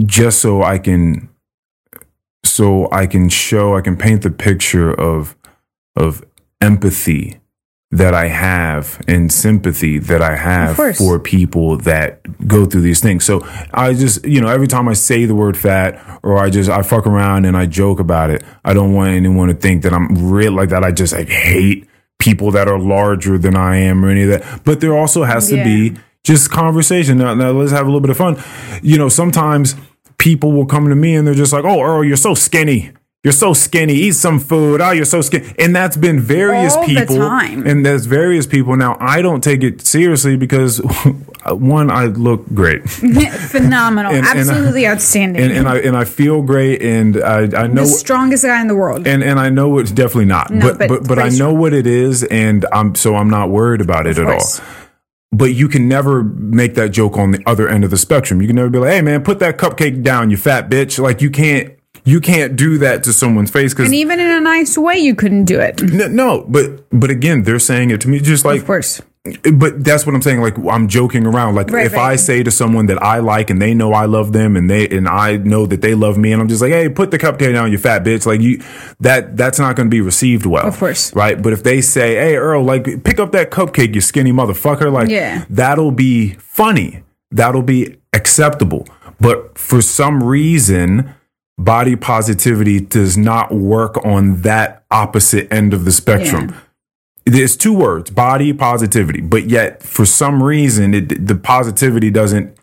just 0.05 0.39
so 0.39 0.63
I 0.63 0.79
can, 0.79 1.29
so 2.43 2.89
I 2.91 3.05
can 3.05 3.29
show, 3.29 3.75
I 3.75 3.81
can 3.81 3.97
paint 3.97 4.23
the 4.23 4.31
picture 4.31 4.93
of, 4.93 5.35
of 5.95 6.25
empathy 6.59 7.39
that 7.95 8.13
I 8.13 8.27
have 8.27 9.01
and 9.07 9.31
sympathy 9.31 9.99
that 9.99 10.21
I 10.21 10.35
have 10.35 10.75
for 10.97 11.17
people 11.17 11.77
that 11.77 12.19
go 12.45 12.65
through 12.65 12.81
these 12.81 12.99
things. 12.99 13.23
So 13.23 13.39
I 13.73 13.93
just, 13.93 14.25
you 14.25 14.41
know, 14.41 14.49
every 14.49 14.67
time 14.67 14.89
I 14.89 14.93
say 14.93 15.23
the 15.23 15.33
word 15.33 15.57
fat 15.57 16.19
or 16.21 16.37
I 16.37 16.49
just, 16.49 16.69
I 16.69 16.81
fuck 16.81 17.07
around 17.07 17.45
and 17.45 17.55
I 17.55 17.67
joke 17.67 18.01
about 18.01 18.31
it, 18.31 18.43
I 18.65 18.73
don't 18.73 18.93
want 18.93 19.11
anyone 19.11 19.47
to 19.47 19.53
think 19.53 19.83
that 19.83 19.93
I'm 19.93 20.29
real 20.29 20.51
like 20.51 20.69
that. 20.69 20.83
I 20.83 20.91
just 20.91 21.13
like 21.13 21.29
hate 21.29 21.87
people 22.19 22.51
that 22.51 22.67
are 22.67 22.77
larger 22.77 23.37
than 23.37 23.55
I 23.55 23.77
am 23.77 24.03
or 24.03 24.09
any 24.09 24.23
of 24.23 24.29
that. 24.29 24.65
But 24.65 24.81
there 24.81 24.97
also 24.97 25.23
has 25.23 25.47
to 25.49 25.63
be 25.63 25.95
just 26.23 26.51
conversation. 26.51 27.17
Now, 27.17 27.33
now 27.33 27.51
let's 27.51 27.71
have 27.71 27.83
a 27.83 27.85
little 27.85 28.01
bit 28.01 28.09
of 28.09 28.17
fun. 28.17 28.43
You 28.81 28.97
know, 28.97 29.07
sometimes 29.07 29.75
people 30.17 30.51
will 30.51 30.65
come 30.65 30.89
to 30.89 30.95
me 30.95 31.15
and 31.15 31.25
they're 31.25 31.33
just 31.33 31.53
like, 31.53 31.63
"Oh, 31.63 31.81
Earl, 31.81 32.03
you're 32.03 32.17
so 32.17 32.33
skinny. 32.33 32.91
You're 33.26 33.32
so 33.34 33.53
skinny. 33.53 33.93
Eat 33.95 34.11
some 34.13 34.39
food. 34.39 34.82
Oh, 34.82 34.91
you're 34.91 35.03
so 35.03 35.19
skinny." 35.21 35.51
And 35.57 35.76
that's 35.76 35.97
been 35.97 36.19
various 36.19 36.76
All 36.76 36.86
people. 36.86 37.23
And 37.23 37.84
there's 37.84 38.05
various 38.05 38.45
people. 38.45 38.78
Now, 38.78 38.97
I 38.99 39.23
don't 39.23 39.43
take 39.43 39.63
it 39.63 39.82
seriously 39.82 40.38
because 40.38 40.78
one, 41.47 41.89
I 41.89 42.05
look 42.05 42.45
great, 42.53 42.88
Phenomenal. 42.89 44.13
And- 44.13 44.28
and- 44.28 44.39
Absolutely 44.39 44.86
outstanding. 44.88 45.41
and, 45.41 45.51
and 45.51 45.67
I 45.67 45.78
and 45.80 45.97
I 45.97 46.03
feel 46.05 46.43
great, 46.43 46.84
and 46.84 47.17
I 47.17 47.63
I 47.63 47.67
know 47.67 47.82
the 47.82 47.88
strongest 47.88 48.43
guy 48.43 48.61
in 48.61 48.67
the 48.67 48.76
world. 48.76 49.07
and 49.07 49.23
and 49.23 49.39
I 49.39 49.49
know 49.49 49.80
it's 49.80 49.91
definitely 49.91 50.26
not, 50.26 50.51
No, 50.51 50.67
but 50.67 50.78
but 50.78 50.88
but 50.89 51.07
but 51.07 51.19
I 51.19 51.30
know 51.30 51.51
what 51.51 51.73
it 51.73 51.88
is, 51.88 52.23
and 52.26 52.63
I'm 52.71 52.93
so 52.93 53.15
I'm 53.15 53.30
not 53.30 53.49
worried 53.49 53.82
about 53.82 54.05
it 54.05 54.19
at 54.19 54.28
all. 54.28 54.43
But 55.32 55.53
you 55.53 55.67
can 55.67 55.89
never 55.89 56.23
make 56.23 56.76
that 56.76 56.89
joke 56.89 57.17
on 57.17 57.32
the 57.32 57.41
other 57.45 57.67
end 57.67 57.84
of 57.84 57.89
the 57.89 57.97
spectrum. 57.97 58.39
You 58.41 58.47
can 58.47 58.55
never 58.55 58.69
be 58.69 58.80
like, 58.80 58.91
"Hey, 58.91 59.01
man, 59.01 59.23
put 59.23 59.39
that 59.39 59.57
cupcake 59.57 60.01
down, 60.03 60.30
you 60.30 60.38
fat 60.38 60.69
bitch!" 60.69 60.97
Like 60.99 61.21
you 61.21 61.30
can't 61.30 61.74
you 62.06 62.22
can't 62.22 62.56
do 62.56 62.78
that 62.78 63.03
to 63.03 63.12
someone's 63.14 63.49
face 63.51 63.74
because 63.74 63.86
and 63.88 63.95
even 63.95 64.20
in 64.20 64.30
a 64.30 64.39
nice 64.39 64.78
way, 64.78 64.97
you 64.97 65.16
couldn't 65.16 65.45
do 65.45 65.60
it. 65.60 65.82
no. 66.12 66.45
But 66.47 66.86
but 66.91 67.10
again, 67.10 67.43
they're 67.43 67.60
saying 67.60 67.89
it 67.91 67.99
to 68.01 68.08
me 68.08 68.20
just 68.20 68.45
like 68.45 68.62
Of 68.62 68.68
course. 68.68 69.01
but 69.53 69.84
that's 69.84 70.06
what 70.06 70.14
I'm 70.14 70.22
saying. 70.22 70.39
Like 70.39 70.56
I'm 70.70 70.88
joking 70.88 71.26
around. 71.26 71.56
Like 71.56 71.72
Right, 71.72 71.88
if 71.88 71.93
right. 71.93 72.12
I 72.12 72.16
say 72.16 72.43
to 72.43 72.51
someone 72.51 72.86
that 72.86 73.01
I 73.01 73.18
like 73.20 73.49
and 73.49 73.60
they 73.60 73.74
know 73.74 73.91
I 73.91 74.06
love 74.06 74.34
them 74.34 74.56
and 74.56 74.70
they 74.70 74.88
and 74.88 75.08
I 75.08 75.38
know 75.38 75.66
that 75.66 75.82
they 75.82 75.95
love 75.95 76.16
me 76.20 76.32
and 76.32 76.39
I'm 76.39 76.47
just 76.47 76.62
like, 76.62 76.72
hey, 76.72 76.89
put 76.89 77.10
the 77.10 77.18
cupcake 77.18 77.53
down, 77.53 77.72
you 77.72 77.80
fat 77.80 78.03
bitch. 78.03 78.28
Like 78.28 78.39
you, 78.39 78.62
that 78.99 79.36
that's 79.36 79.58
not 79.58 79.76
going 79.76 79.88
to 79.88 79.91
be 79.91 80.01
received 80.01 80.45
well. 80.45 80.68
Of 80.68 80.78
course. 80.78 81.12
right? 81.16 81.41
But 81.41 81.53
if 81.53 81.64
they 81.64 81.82
say, 81.82 82.14
hey, 82.16 82.36
Earl, 82.36 82.64
like 82.64 83.03
pick 83.03 83.20
up 83.20 83.32
that 83.32 83.49
cupcake, 83.49 83.95
you 83.95 84.01
skinny 84.01 84.32
motherfucker, 84.32 84.91
like 84.91 85.10
Yeah. 85.10 85.45
that'll 85.49 85.91
be 85.91 86.36
funny. 86.36 87.01
That'll 87.32 87.64
be 87.64 87.97
acceptable. 88.14 88.88
But 89.20 89.58
for 89.58 89.82
some 89.82 90.22
reason. 90.24 91.16
Body 91.58 91.95
positivity 91.95 92.80
does 92.82 93.18
not 93.18 93.53
work 93.53 94.03
on 94.06 94.41
that 94.41 94.84
opposite 94.91 95.51
end 95.51 95.74
of 95.74 95.86
the 95.86 95.91
spectrum 95.91 96.56
there's 97.26 97.58
two 97.58 97.74
words 97.74 98.12
body 98.12 98.53
positivity 98.53 99.20
but 99.20 99.49
yet 99.49 99.82
for 99.82 100.06
some 100.06 100.41
reason 100.41 100.93
it, 100.93 101.28
the 101.28 101.36
positivity 101.36 102.12
doesn't 102.12 102.56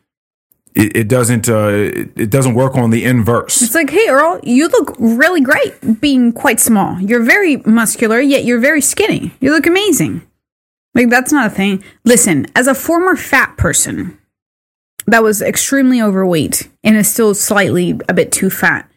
it, 0.74 0.96
it 0.96 1.08
doesn't 1.08 1.48
uh 1.48 1.68
it, 1.68 2.12
it 2.16 2.30
doesn't 2.30 2.54
work 2.54 2.76
on 2.76 2.90
the 2.90 3.04
inverse 3.04 3.60
It's 3.60 3.74
like, 3.74 3.90
hey, 3.90 4.08
Earl, 4.08 4.40
you 4.42 4.68
look 4.68 4.94
really 4.98 5.40
great 5.40 6.00
being 6.00 6.32
quite 6.32 6.60
small. 6.60 6.98
You're 7.00 7.22
very 7.22 7.56
muscular, 7.58 8.20
yet 8.20 8.44
you're 8.44 8.60
very 8.60 8.80
skinny. 8.80 9.32
You 9.40 9.50
look 9.50 9.66
amazing. 9.66 10.22
Like, 10.94 11.10
that's 11.10 11.32
not 11.32 11.46
a 11.46 11.50
thing. 11.50 11.82
Listen, 12.04 12.46
as 12.54 12.66
a 12.66 12.74
former 12.74 13.16
fat 13.16 13.56
person 13.58 14.18
that 15.06 15.22
was 15.22 15.42
extremely 15.42 16.00
overweight 16.00 16.68
and 16.84 16.96
is 16.96 17.10
still 17.10 17.34
slightly 17.34 17.98
a 18.08 18.14
bit 18.14 18.32
too 18.32 18.50
fat, 18.50 18.90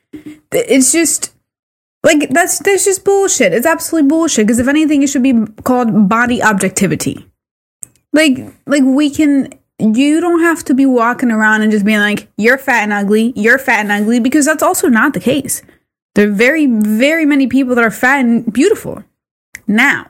it's 0.51 0.91
just. 0.91 1.31
Like 2.03 2.29
that's 2.29 2.59
that's 2.59 2.85
just 2.85 3.03
bullshit. 3.03 3.51
It's 3.51 3.65
absolutely 3.65 4.07
bullshit. 4.09 4.45
Because 4.45 4.59
if 4.59 4.67
anything, 4.67 5.01
it 5.01 5.07
should 5.07 5.23
be 5.23 5.43
called 5.63 6.07
body 6.07 6.39
objectivity. 6.39 7.27
Like 8.13 8.37
like 8.67 8.83
we 8.83 9.09
can 9.09 9.49
you 9.79 10.21
don't 10.21 10.41
have 10.41 10.63
to 10.65 10.73
be 10.73 10.85
walking 10.85 11.31
around 11.31 11.61
and 11.61 11.71
just 11.71 11.85
being 11.85 11.99
like, 11.99 12.29
you're 12.37 12.57
fat 12.57 12.83
and 12.83 12.93
ugly, 12.93 13.33
you're 13.35 13.57
fat 13.57 13.81
and 13.81 13.91
ugly, 13.91 14.19
because 14.19 14.45
that's 14.45 14.63
also 14.63 14.87
not 14.87 15.13
the 15.13 15.19
case. 15.19 15.61
There 16.13 16.29
are 16.29 16.31
very, 16.31 16.65
very 16.65 17.25
many 17.25 17.47
people 17.47 17.75
that 17.75 17.83
are 17.83 17.91
fat 17.91 18.19
and 18.19 18.51
beautiful. 18.51 19.03
Now, 19.67 20.07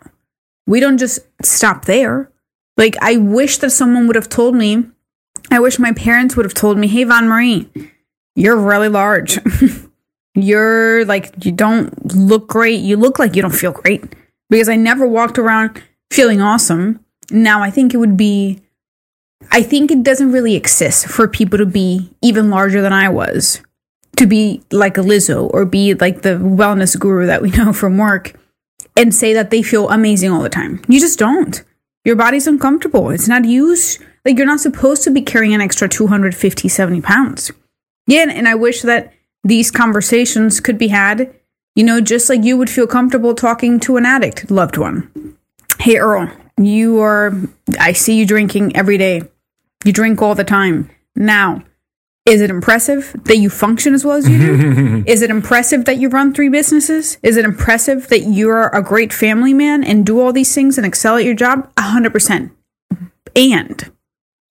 we 0.67 0.79
don't 0.79 0.97
just 0.97 1.19
stop 1.41 1.85
there. 1.85 2.31
Like, 2.77 2.95
I 3.01 3.17
wish 3.17 3.57
that 3.59 3.71
someone 3.71 4.05
would 4.05 4.15
have 4.15 4.29
told 4.29 4.53
me, 4.55 4.85
I 5.51 5.59
wish 5.59 5.79
my 5.79 5.91
parents 5.93 6.35
would 6.35 6.45
have 6.45 6.53
told 6.53 6.77
me, 6.77 6.87
hey, 6.87 7.03
Von 7.03 7.27
Marie, 7.27 7.69
you're 8.35 8.57
really 8.57 8.89
large. 8.89 9.39
you're 10.35 11.05
like, 11.05 11.45
you 11.45 11.51
don't 11.51 12.13
look 12.15 12.47
great. 12.47 12.81
You 12.81 12.97
look 12.97 13.19
like 13.19 13.35
you 13.35 13.41
don't 13.41 13.51
feel 13.51 13.71
great. 13.71 14.03
Because 14.49 14.69
I 14.69 14.75
never 14.75 15.07
walked 15.07 15.39
around 15.39 15.81
feeling 16.11 16.41
awesome. 16.41 16.99
Now, 17.31 17.61
I 17.61 17.71
think 17.71 17.93
it 17.93 17.97
would 17.97 18.17
be 18.17 18.61
I 19.51 19.63
think 19.63 19.91
it 19.91 20.03
doesn't 20.03 20.31
really 20.31 20.55
exist 20.55 21.07
for 21.07 21.27
people 21.27 21.57
to 21.57 21.65
be 21.65 22.09
even 22.21 22.49
larger 22.49 22.81
than 22.81 22.93
I 22.93 23.09
was, 23.09 23.61
to 24.17 24.25
be 24.25 24.63
like 24.71 24.97
a 24.97 25.01
Lizzo 25.01 25.49
or 25.53 25.65
be 25.65 25.93
like 25.93 26.21
the 26.21 26.37
wellness 26.37 26.99
guru 26.99 27.25
that 27.27 27.41
we 27.41 27.51
know 27.57 27.73
from 27.73 27.97
work 27.97 28.33
and 28.97 29.13
say 29.13 29.33
that 29.33 29.49
they 29.49 29.61
feel 29.61 29.89
amazing 29.89 30.31
all 30.31 30.41
the 30.41 30.49
time. 30.49 30.81
You 30.87 30.99
just 30.99 31.19
don't. 31.19 31.63
Your 32.05 32.15
body's 32.15 32.47
uncomfortable. 32.47 33.09
It's 33.09 33.27
not 33.27 33.45
used. 33.45 34.01
Like 34.25 34.37
you're 34.37 34.47
not 34.47 34.59
supposed 34.59 35.03
to 35.03 35.11
be 35.11 35.21
carrying 35.21 35.53
an 35.53 35.61
extra 35.61 35.87
250, 35.87 36.67
70 36.67 37.01
pounds. 37.01 37.51
Yeah, 38.07 38.23
and- 38.23 38.31
and 38.31 38.47
I 38.47 38.55
wish 38.55 38.81
that 38.81 39.13
these 39.43 39.69
conversations 39.71 40.59
could 40.59 40.77
be 40.77 40.87
had, 40.89 41.33
you 41.75 41.83
know, 41.83 42.01
just 42.01 42.29
like 42.29 42.43
you 42.43 42.57
would 42.57 42.69
feel 42.69 42.87
comfortable 42.87 43.35
talking 43.35 43.79
to 43.81 43.97
an 43.97 44.05
addict 44.05 44.49
loved 44.49 44.77
one. 44.77 45.09
Hey, 45.79 45.97
Earl, 45.97 46.31
you 46.57 46.99
are, 47.01 47.33
I 47.79 47.91
see 47.93 48.15
you 48.15 48.25
drinking 48.25 48.75
every 48.75 48.97
day. 48.97 49.23
You 49.83 49.93
drink 49.93 50.21
all 50.21 50.33
the 50.35 50.43
time. 50.43 50.89
Now, 51.15 51.63
is 52.25 52.41
it 52.41 52.49
impressive 52.49 53.15
that 53.25 53.37
you 53.37 53.51
function 53.51 53.93
as 53.93 54.03
well 54.03 54.17
as 54.17 54.27
you 54.27 54.37
do? 54.39 55.03
is 55.07 55.21
it 55.21 55.29
impressive 55.29 55.85
that 55.85 55.97
you 55.97 56.09
run 56.09 56.33
three 56.33 56.49
businesses? 56.49 57.19
Is 57.21 57.37
it 57.37 57.45
impressive 57.45 58.07
that 58.07 58.21
you're 58.21 58.69
a 58.69 58.81
great 58.81 59.13
family 59.13 59.53
man 59.53 59.83
and 59.83 60.03
do 60.05 60.19
all 60.19 60.33
these 60.33 60.55
things 60.55 60.77
and 60.79 60.87
excel 60.87 61.17
at 61.17 61.25
your 61.25 61.35
job? 61.35 61.71
A 61.77 61.83
hundred 61.83 62.13
percent. 62.13 62.51
and 63.35 63.91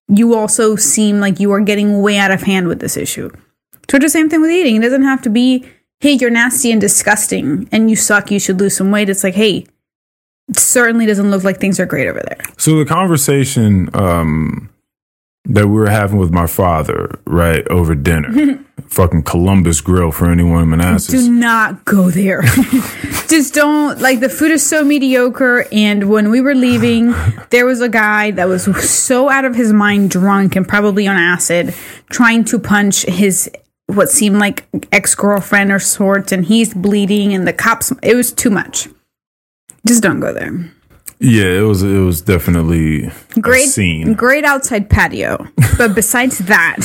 you 0.07 0.35
also 0.35 0.75
seem 0.75 1.19
like 1.19 1.39
you 1.39 1.51
are 1.51 1.61
getting 1.61 2.01
way 2.01 2.17
out 2.17 2.31
of 2.31 2.43
hand 2.43 2.67
with 2.67 2.79
this 2.79 2.97
issue. 2.97 3.29
The 3.87 4.09
same 4.09 4.29
thing 4.29 4.41
with 4.41 4.51
eating. 4.51 4.75
It 4.75 4.81
doesn't 4.81 5.03
have 5.03 5.21
to 5.23 5.29
be, 5.29 5.65
hey, 5.99 6.13
you're 6.13 6.29
nasty 6.29 6.71
and 6.71 6.81
disgusting 6.81 7.69
and 7.71 7.89
you 7.89 7.95
suck, 7.95 8.29
you 8.29 8.39
should 8.39 8.59
lose 8.59 8.75
some 8.75 8.91
weight. 8.91 9.09
It's 9.09 9.23
like, 9.23 9.35
hey, 9.35 9.65
it 10.49 10.57
certainly 10.57 11.05
doesn't 11.05 11.31
look 11.31 11.43
like 11.43 11.59
things 11.59 11.79
are 11.79 11.85
great 11.85 12.07
over 12.07 12.19
there. 12.19 12.41
So 12.57 12.77
the 12.77 12.85
conversation 12.85 13.89
um, 13.93 14.69
that 15.45 15.67
we 15.67 15.73
were 15.73 15.89
having 15.89 16.17
with 16.17 16.31
my 16.31 16.47
father, 16.47 17.19
right, 17.25 17.67
over 17.67 17.93
dinner, 17.95 18.63
fucking 18.87 19.23
Columbus 19.23 19.81
Grill 19.81 20.11
for 20.11 20.31
anyone 20.31 20.63
in 20.63 20.69
Manassas. 20.69 21.25
Do 21.25 21.31
not 21.31 21.85
go 21.85 22.09
there. 22.09 22.41
Just 23.27 23.53
don't 23.53 23.99
like 23.99 24.19
the 24.19 24.29
food 24.29 24.51
is 24.51 24.65
so 24.65 24.83
mediocre. 24.83 25.67
And 25.71 26.09
when 26.09 26.29
we 26.29 26.41
were 26.41 26.55
leaving, 26.55 27.13
there 27.49 27.65
was 27.65 27.81
a 27.81 27.89
guy 27.89 28.31
that 28.31 28.47
was 28.47 28.63
so 28.89 29.29
out 29.29 29.45
of 29.45 29.55
his 29.55 29.71
mind, 29.71 30.11
drunk 30.11 30.55
and 30.55 30.67
probably 30.67 31.07
on 31.07 31.15
acid, 31.15 31.73
trying 32.09 32.43
to 32.45 32.59
punch 32.59 33.03
his 33.03 33.49
what 33.87 34.09
seemed 34.09 34.39
like 34.39 34.65
ex 34.91 35.13
girlfriend 35.13 35.71
or 35.71 35.79
sorts, 35.79 36.31
and 36.31 36.45
he's 36.45 36.73
bleeding, 36.73 37.33
and 37.33 37.47
the 37.47 37.53
cops. 37.53 37.91
It 38.01 38.15
was 38.15 38.31
too 38.31 38.49
much. 38.49 38.87
Just 39.85 40.01
don't 40.01 40.19
go 40.19 40.33
there. 40.33 40.71
Yeah, 41.19 41.45
it 41.45 41.61
was 41.61 41.81
it 41.83 41.99
was 41.99 42.21
definitely 42.21 43.09
Great 43.39 43.65
a 43.65 43.69
scene. 43.69 44.13
great 44.13 44.43
outside 44.43 44.89
patio, 44.89 45.47
but 45.77 45.95
besides 45.95 46.37
that, 46.47 46.77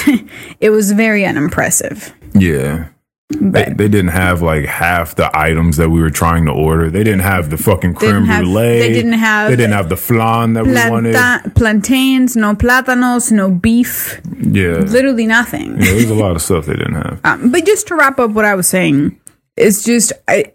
it 0.60 0.70
was 0.70 0.92
very 0.92 1.24
unimpressive. 1.26 2.14
Yeah. 2.34 2.88
They, 3.32 3.62
they 3.76 3.86
didn't 3.88 4.08
have 4.08 4.42
like 4.42 4.64
half 4.66 5.14
the 5.14 5.30
items 5.38 5.76
that 5.76 5.88
we 5.88 6.00
were 6.00 6.10
trying 6.10 6.46
to 6.46 6.52
order. 6.52 6.90
They 6.90 7.04
didn't 7.04 7.20
have 7.20 7.48
the 7.50 7.56
fucking 7.56 7.94
creme 7.94 8.24
have- 8.24 8.42
brulee. 8.42 8.80
they 8.80 8.92
didn't 8.92 9.12
have- 9.12 9.50
They 9.50 9.56
didn't 9.56 9.72
have 9.72 9.88
the 9.88 9.96
flan 9.96 10.54
that 10.54 10.66
we 10.66 10.72
wanted. 10.74 11.14
Plantains, 11.54 12.34
no 12.34 12.54
plátanos, 12.56 13.30
no 13.30 13.48
beef, 13.48 14.20
Yeah. 14.40 14.78
literally 14.78 15.26
nothing. 15.28 15.72
yeah, 15.80 15.92
there's 15.92 16.10
a 16.10 16.14
lot 16.14 16.34
of 16.34 16.42
stuff 16.42 16.66
they 16.66 16.74
didn't 16.74 16.94
have. 16.96 17.20
Um, 17.22 17.52
but 17.52 17.64
just 17.64 17.86
to 17.88 17.94
wrap 17.94 18.18
up 18.18 18.32
what 18.32 18.44
I 18.44 18.56
was 18.56 18.66
saying, 18.66 19.16
it's 19.56 19.84
just 19.84 20.12
I, 20.26 20.46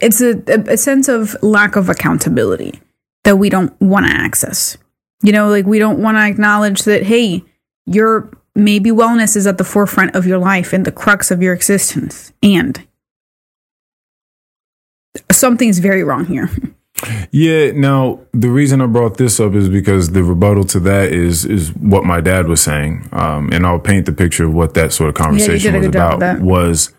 it's 0.00 0.20
a, 0.20 0.42
a, 0.48 0.76
sense 0.76 1.08
of 1.08 1.36
lack 1.42 1.76
of 1.76 1.88
accountability 1.88 2.80
that 3.24 3.36
we 3.36 3.48
don't 3.50 3.78
want 3.80 4.06
to 4.06 4.12
access. 4.12 4.76
You 5.22 5.32
know, 5.32 5.48
like 5.48 5.66
we 5.66 5.78
don't 5.78 5.98
want 5.98 6.16
to 6.16 6.26
acknowledge 6.26 6.82
that 6.84 7.04
hey, 7.04 7.44
your 7.86 8.30
maybe 8.54 8.90
wellness 8.90 9.36
is 9.36 9.46
at 9.46 9.58
the 9.58 9.64
forefront 9.64 10.14
of 10.14 10.26
your 10.26 10.38
life 10.38 10.72
and 10.72 10.84
the 10.84 10.92
crux 10.92 11.30
of 11.30 11.42
your 11.42 11.54
existence, 11.54 12.32
and 12.42 12.86
something's 15.30 15.78
very 15.78 16.04
wrong 16.04 16.26
here. 16.26 16.50
Yeah. 17.30 17.70
Now 17.70 18.20
the 18.32 18.50
reason 18.50 18.82
I 18.82 18.86
brought 18.86 19.16
this 19.16 19.40
up 19.40 19.54
is 19.54 19.70
because 19.70 20.10
the 20.10 20.22
rebuttal 20.22 20.64
to 20.64 20.80
that 20.80 21.12
is 21.12 21.46
is 21.46 21.74
what 21.76 22.04
my 22.04 22.20
dad 22.20 22.46
was 22.46 22.60
saying, 22.60 23.08
um, 23.12 23.48
and 23.52 23.64
I'll 23.66 23.78
paint 23.78 24.04
the 24.04 24.12
picture 24.12 24.44
of 24.44 24.52
what 24.52 24.74
that 24.74 24.92
sort 24.92 25.08
of 25.08 25.14
conversation 25.14 25.74
a 25.74 25.78
was 25.78 25.86
good 25.86 25.92
job 25.94 26.20
with 26.20 26.28
about. 26.28 26.42
Was 26.42 26.92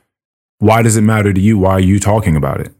why 0.58 0.82
does 0.82 0.98
it 0.98 1.02
matter 1.02 1.34
to 1.34 1.40
you? 1.40 1.60
Why 1.60 1.74
are 1.74 1.80
you 1.80 2.00
talking 2.00 2.36
about 2.36 2.62
it? 2.62 2.74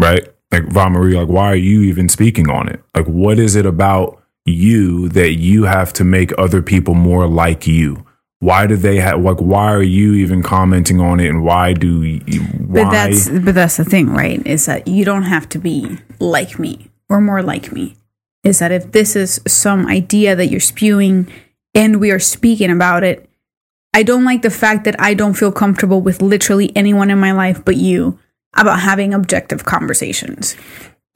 Right? 0.00 0.26
Like 0.50 0.64
Von 0.72 0.92
Marie, 0.92 1.16
like 1.16 1.28
why 1.28 1.46
are 1.46 1.56
you 1.56 1.82
even 1.82 2.08
speaking 2.08 2.50
on 2.50 2.68
it? 2.68 2.82
Like 2.94 3.06
what 3.06 3.38
is 3.38 3.54
it 3.54 3.66
about 3.66 4.20
you 4.44 5.08
that 5.10 5.34
you 5.34 5.64
have 5.64 5.92
to 5.94 6.04
make 6.04 6.36
other 6.38 6.62
people 6.62 6.94
more 6.94 7.26
like 7.26 7.66
you? 7.66 8.04
Why 8.40 8.66
do 8.66 8.76
they 8.76 8.96
have 8.96 9.20
like 9.20 9.36
why 9.36 9.66
are 9.66 9.82
you 9.82 10.14
even 10.14 10.42
commenting 10.42 11.00
on 11.00 11.20
it 11.20 11.28
and 11.28 11.44
why 11.44 11.74
do 11.74 12.02
you 12.02 12.40
why 12.40 12.84
But 12.84 12.90
that's 12.90 13.28
but 13.28 13.54
that's 13.54 13.76
the 13.76 13.84
thing, 13.84 14.08
right? 14.08 14.44
Is 14.46 14.64
that 14.66 14.88
you 14.88 15.04
don't 15.04 15.24
have 15.24 15.48
to 15.50 15.58
be 15.58 15.98
like 16.18 16.58
me 16.58 16.90
or 17.08 17.20
more 17.20 17.42
like 17.42 17.70
me. 17.70 17.96
Is 18.42 18.60
that 18.60 18.72
if 18.72 18.92
this 18.92 19.14
is 19.14 19.40
some 19.46 19.86
idea 19.86 20.34
that 20.34 20.46
you're 20.46 20.60
spewing 20.60 21.30
and 21.74 22.00
we 22.00 22.10
are 22.10 22.18
speaking 22.18 22.70
about 22.70 23.04
it, 23.04 23.28
I 23.92 24.02
don't 24.02 24.24
like 24.24 24.40
the 24.40 24.50
fact 24.50 24.84
that 24.84 24.98
I 24.98 25.12
don't 25.12 25.34
feel 25.34 25.52
comfortable 25.52 26.00
with 26.00 26.22
literally 26.22 26.74
anyone 26.74 27.10
in 27.10 27.20
my 27.20 27.32
life 27.32 27.62
but 27.62 27.76
you 27.76 28.18
about 28.56 28.80
having 28.80 29.14
objective 29.14 29.64
conversations. 29.64 30.56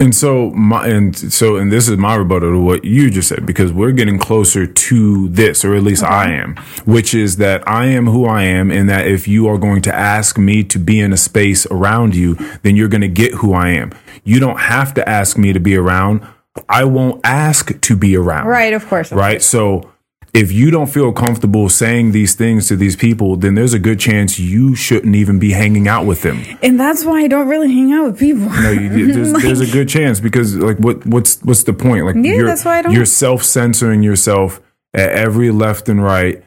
And 0.00 0.12
so 0.12 0.50
my 0.50 0.88
and 0.88 1.16
so 1.32 1.54
and 1.54 1.70
this 1.70 1.88
is 1.88 1.96
my 1.96 2.16
rebuttal 2.16 2.50
to 2.50 2.60
what 2.60 2.84
you 2.84 3.10
just 3.10 3.28
said 3.28 3.46
because 3.46 3.72
we're 3.72 3.92
getting 3.92 4.18
closer 4.18 4.66
to 4.66 5.28
this, 5.28 5.64
or 5.64 5.76
at 5.76 5.84
least 5.84 6.02
I 6.02 6.32
am, 6.32 6.56
which 6.84 7.14
is 7.14 7.36
that 7.36 7.66
I 7.68 7.86
am 7.86 8.06
who 8.06 8.26
I 8.26 8.42
am, 8.42 8.72
and 8.72 8.88
that 8.90 9.06
if 9.06 9.28
you 9.28 9.46
are 9.46 9.56
going 9.56 9.82
to 9.82 9.94
ask 9.94 10.36
me 10.36 10.64
to 10.64 10.80
be 10.80 10.98
in 10.98 11.12
a 11.12 11.16
space 11.16 11.64
around 11.66 12.16
you, 12.16 12.34
then 12.62 12.74
you're 12.74 12.88
going 12.88 13.02
to 13.02 13.08
get 13.08 13.34
who 13.34 13.54
I 13.54 13.68
am. 13.68 13.92
You 14.24 14.40
don't 14.40 14.58
have 14.58 14.94
to 14.94 15.08
ask 15.08 15.38
me 15.38 15.52
to 15.52 15.60
be 15.60 15.76
around. 15.76 16.26
I 16.68 16.84
won't 16.84 17.20
ask 17.24 17.80
to 17.80 17.96
be 17.96 18.16
around. 18.16 18.48
Right, 18.48 18.72
of 18.72 18.86
course. 18.88 19.12
Right. 19.12 19.40
So 19.42 19.92
if 20.34 20.50
you 20.50 20.70
don't 20.72 20.88
feel 20.88 21.12
comfortable 21.12 21.68
saying 21.68 22.10
these 22.10 22.34
things 22.34 22.66
to 22.68 22.76
these 22.76 22.96
people, 22.96 23.36
then 23.36 23.54
there's 23.54 23.72
a 23.72 23.78
good 23.78 24.00
chance 24.00 24.38
you 24.38 24.74
shouldn't 24.74 25.14
even 25.14 25.38
be 25.38 25.52
hanging 25.52 25.86
out 25.86 26.04
with 26.06 26.22
them. 26.22 26.42
And 26.60 26.78
that's 26.78 27.04
why 27.04 27.20
I 27.20 27.28
don't 27.28 27.46
really 27.46 27.72
hang 27.72 27.92
out 27.92 28.06
with 28.06 28.18
people. 28.18 28.48
No, 28.50 28.70
you, 28.72 29.12
there's, 29.12 29.32
there's 29.42 29.60
a 29.60 29.72
good 29.72 29.88
chance 29.88 30.18
because 30.18 30.56
like 30.56 30.78
what 30.78 31.06
what's 31.06 31.40
what's 31.42 31.62
the 31.62 31.72
point? 31.72 32.04
Like 32.04 32.16
Yeah, 32.16 32.32
you're 32.34 32.46
that's 32.46 32.64
why 32.64 32.78
I 32.78 32.82
don't- 32.82 32.92
you're 32.92 33.04
self 33.06 33.44
censoring 33.44 34.02
yourself 34.02 34.60
at 34.92 35.10
every 35.10 35.50
left 35.52 35.88
and 35.88 36.02
right 36.02 36.42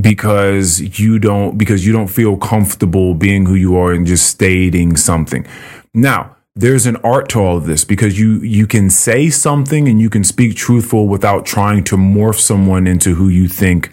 because 0.00 0.98
you 0.98 1.18
don't 1.18 1.56
because 1.56 1.86
you 1.86 1.92
don't 1.92 2.08
feel 2.08 2.36
comfortable 2.36 3.14
being 3.14 3.46
who 3.46 3.54
you 3.54 3.76
are 3.76 3.92
and 3.92 4.04
just 4.06 4.26
stating 4.26 4.96
something. 4.96 5.46
Now, 5.94 6.36
there's 6.60 6.86
an 6.86 6.96
art 7.04 7.28
to 7.28 7.38
all 7.38 7.56
of 7.56 7.66
this 7.66 7.84
because 7.84 8.18
you 8.18 8.40
you 8.40 8.66
can 8.66 8.90
say 8.90 9.30
something 9.30 9.86
and 9.88 10.00
you 10.00 10.10
can 10.10 10.24
speak 10.24 10.56
truthful 10.56 11.06
without 11.06 11.46
trying 11.46 11.84
to 11.84 11.96
morph 11.96 12.40
someone 12.40 12.86
into 12.86 13.14
who 13.14 13.28
you 13.28 13.46
think 13.48 13.92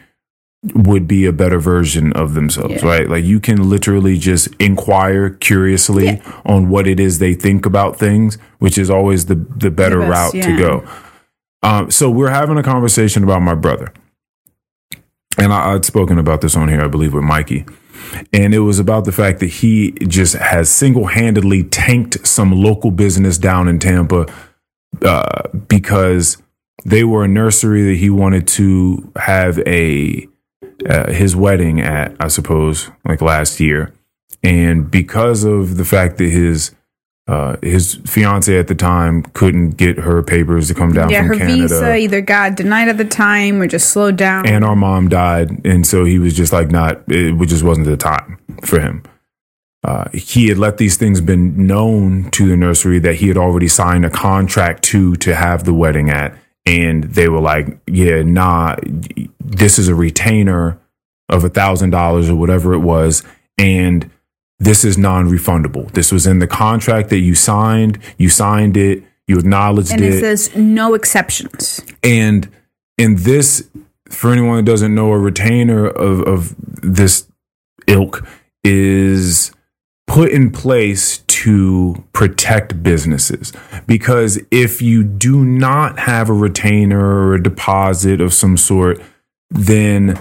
would 0.74 1.08
be 1.08 1.28
a 1.28 1.32
better 1.32 1.60
version 1.60 2.12
of 2.14 2.34
themselves, 2.34 2.82
Yeah. 2.82 2.90
right? 2.90 3.08
Like 3.10 3.24
you 3.24 3.40
can 3.40 3.70
literally 3.70 4.18
just 4.18 4.48
inquire 4.60 5.30
curiously 5.30 6.06
Yeah. 6.06 6.22
on 6.44 6.70
what 6.70 6.88
it 6.88 7.00
is 7.00 7.20
they 7.20 7.36
think 7.36 7.68
about 7.68 8.00
things, 8.00 8.40
which 8.58 8.78
is 8.80 8.90
always 8.90 9.26
the 9.26 9.36
the 9.56 9.70
better 9.70 10.00
The 10.00 10.08
best, 10.10 10.34
route 10.34 10.44
to 10.44 10.58
go. 10.58 10.84
Um, 11.62 11.92
so 11.92 12.10
we're 12.10 12.30
having 12.32 12.58
a 12.58 12.64
conversation 12.64 13.24
about 13.24 13.42
my 13.44 13.54
brother, 13.56 13.94
and 15.38 15.54
I, 15.54 15.74
I'd 15.74 15.86
spoken 15.86 16.18
about 16.18 16.42
this 16.42 16.56
on 16.56 16.70
here, 16.70 16.82
I 16.82 16.88
believe, 16.88 17.14
with 17.14 17.24
Mikey, 17.24 17.66
and 18.34 18.54
it 18.54 18.60
was 18.60 18.80
about 18.80 19.06
the 19.06 19.12
fact 19.12 19.40
that 19.40 19.48
he 19.48 19.92
just 20.08 20.36
has 20.36 20.70
single 20.70 21.08
handedly 21.08 21.64
tanked 21.64 22.26
some 22.26 22.52
local 22.52 22.92
business 22.92 23.38
down 23.38 23.68
in 23.68 23.80
Tampa 23.80 24.28
uh, 25.02 25.48
because 25.68 26.38
they 26.86 27.04
were 27.04 27.24
a 27.24 27.28
nursery 27.28 27.84
that 27.84 27.98
he 27.98 28.10
wanted 28.10 28.48
to 28.48 29.12
have 29.16 29.60
a 29.60 30.28
uh, 30.88 31.12
his 31.12 31.36
wedding 31.36 31.82
at, 31.82 32.16
I 32.20 32.28
suppose, 32.28 32.92
like 33.06 33.22
last 33.22 33.60
year, 33.60 33.94
and 34.44 34.90
because 34.90 35.44
of 35.44 35.78
the 35.78 35.86
fact 35.86 36.18
that 36.18 36.30
his 36.30 36.76
uh, 37.28 37.56
his 37.64 37.96
fiance 38.06 38.56
at 38.58 38.68
the 38.68 38.76
time 38.76 39.24
couldn't 39.34 39.72
get 39.72 39.98
her 39.98 40.22
papers 40.22 40.68
to 40.68 40.76
come 40.76 40.94
down 40.94 41.10
Yeah, 41.10 41.22
from 41.22 41.28
her 41.30 41.38
Canada, 41.38 41.62
visa 41.64 41.96
either 41.98 42.22
got 42.22 42.56
denied 42.56 42.88
at 42.88 42.98
the 42.98 43.06
time 43.06 43.60
or 43.62 43.68
just 43.68 43.90
slowed 43.90 44.16
down. 44.16 44.48
and 44.48 44.64
our 44.64 44.76
mom 44.76 45.10
died, 45.10 45.66
and 45.66 45.88
so 45.88 46.06
he 46.06 46.20
was 46.20 46.36
just 46.36 46.54
like 46.54 46.70
not. 46.70 47.02
It 47.08 47.36
just 47.48 47.64
wasn't 47.64 47.88
the 47.88 47.98
time 47.98 48.38
for 48.64 48.80
him. 48.80 49.04
Uh, 49.84 50.10
he 50.14 50.48
had 50.48 50.58
let 50.58 50.78
these 50.78 50.98
things 50.98 51.22
been 51.22 51.68
known 51.68 52.30
to 52.32 52.48
the 52.48 52.58
nursery 52.58 52.98
that 53.00 53.16
he 53.16 53.28
had 53.28 53.38
already 53.38 53.68
signed 53.68 54.04
a 54.06 54.10
contract 54.10 54.84
to 54.84 55.16
to 55.18 55.36
have 55.36 55.64
the 55.64 55.74
wedding 55.74 56.10
at, 56.10 56.36
and 56.66 57.04
they 57.06 57.28
were 57.30 57.40
like, 57.42 57.78
"Yeah, 57.88 58.22
nah, 58.24 58.76
this 59.40 59.78
is 59.80 59.88
a 59.88 59.96
retainer 59.96 60.80
of 61.30 61.44
a 61.44 61.50
thousand 61.50 61.90
dollars 61.92 62.30
or 62.30 62.36
whatever 62.36 62.74
it 62.74 62.80
was, 62.80 63.24
and 63.58 64.10
this 64.60 64.86
is 64.86 64.98
non-refundable. 64.98 65.92
This 65.92 66.12
was 66.12 66.26
in 66.26 66.40
the 66.40 66.48
contract 66.48 67.10
that 67.10 67.20
you 67.20 67.36
signed. 67.36 68.00
You 68.18 68.30
signed 68.30 68.78
it. 68.78 69.04
You 69.28 69.38
acknowledged 69.40 69.92
it. 69.92 69.96
and 69.96 70.04
it 70.04 70.20
says 70.20 70.56
no 70.56 70.94
exceptions. 70.94 71.82
and 72.04 72.50
in 72.98 73.16
this, 73.18 73.68
for 74.10 74.32
anyone 74.32 74.58
that 74.58 74.72
doesn't 74.72 74.96
know, 74.96 75.12
a 75.12 75.18
retainer 75.18 75.88
of, 75.88 76.22
of 76.22 76.56
this 76.82 77.28
ilk 77.88 78.26
is 78.64 79.52
put 80.08 80.32
in 80.32 80.52
place 80.52 81.18
to 81.28 82.04
protect 82.14 82.82
businesses. 82.84 83.52
Because 83.88 84.40
if 84.52 84.82
you 84.82 85.04
do 85.04 85.44
not 85.44 86.00
have 86.00 86.30
a 86.30 86.34
retainer 86.34 87.04
or 87.04 87.34
a 87.34 87.44
deposit 87.44 88.22
of 88.22 88.34
some 88.34 88.56
sort, 88.56 89.02
then 89.50 90.18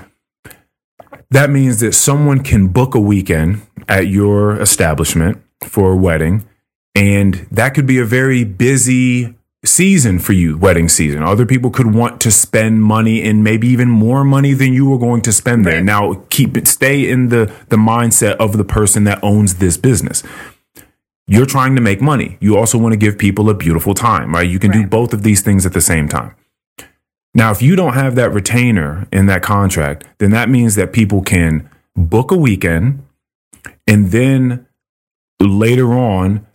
that 1.35 1.51
means 1.51 1.81
that 1.81 1.95
someone 1.95 2.45
can 2.45 2.69
book 2.69 2.95
a 2.95 3.01
weekend 3.01 3.67
at 3.89 4.07
your 4.07 4.61
establishment 4.61 5.43
for 5.63 5.93
a 5.93 5.97
wedding. 5.97 6.47
And 6.95 7.49
that 7.51 7.71
could 7.71 7.87
be 7.87 7.99
a 7.99 8.05
very 8.05 8.45
busy 8.45 9.35
season 9.65 10.21
for 10.21 10.33
you, 10.33 10.57
wedding 10.57 10.89
season. 10.89 11.25
Other 11.25 11.45
people 11.45 11.71
could 11.71 11.93
want 11.93 12.21
to 12.21 12.31
spend 12.31 12.85
money 12.85 13.21
and 13.23 13.43
maybe 13.43 13.67
even 13.67 13.89
more 13.89 14.23
money 14.23 14.53
than 14.53 14.73
you 14.73 14.89
were 14.89 14.99
going 14.99 15.23
to 15.23 15.33
spend 15.33 15.67
there. 15.67 15.77
Right. 15.77 15.85
Now 15.85 16.25
keep 16.31 16.57
it 16.57 16.69
stay 16.69 17.09
in 17.11 17.31
the 17.31 17.53
the 17.69 17.77
mindset 17.77 18.37
of 18.37 18.57
the 18.57 18.65
person 18.65 19.03
that 19.05 19.19
owns 19.25 19.57
this 19.57 19.77
business. 19.77 20.23
You're 21.27 21.47
trying 21.47 21.75
to 21.75 21.81
make 21.81 22.01
money. 22.01 22.39
You 22.41 22.57
also 22.57 22.79
want 22.79 22.93
to 22.93 22.99
give 22.99 23.19
people 23.19 23.51
a 23.51 23.55
beautiful 23.55 23.95
time, 23.95 24.35
right? 24.35 24.49
You 24.49 24.61
can 24.61 24.71
do 24.71 24.87
both 24.87 25.13
of 25.13 25.25
these 25.25 25.41
things 25.41 25.67
at 25.67 25.73
the 25.73 25.81
same 25.81 26.07
time. 26.07 26.37
Now, 27.35 27.51
if 27.51 27.61
you 27.61 27.75
don't 27.75 27.95
have 27.95 28.15
that 28.15 28.33
retainer 28.33 29.09
in 29.13 29.27
that 29.27 29.43
contract, 29.43 30.05
then 30.19 30.31
that 30.31 30.49
means 30.49 30.77
that 30.77 30.93
people 30.93 31.23
can 31.23 31.69
book 31.97 32.31
a 32.31 32.37
weekend 32.37 33.05
and 33.87 34.11
then 34.11 34.67
later 35.41 35.93
on, 35.93 36.47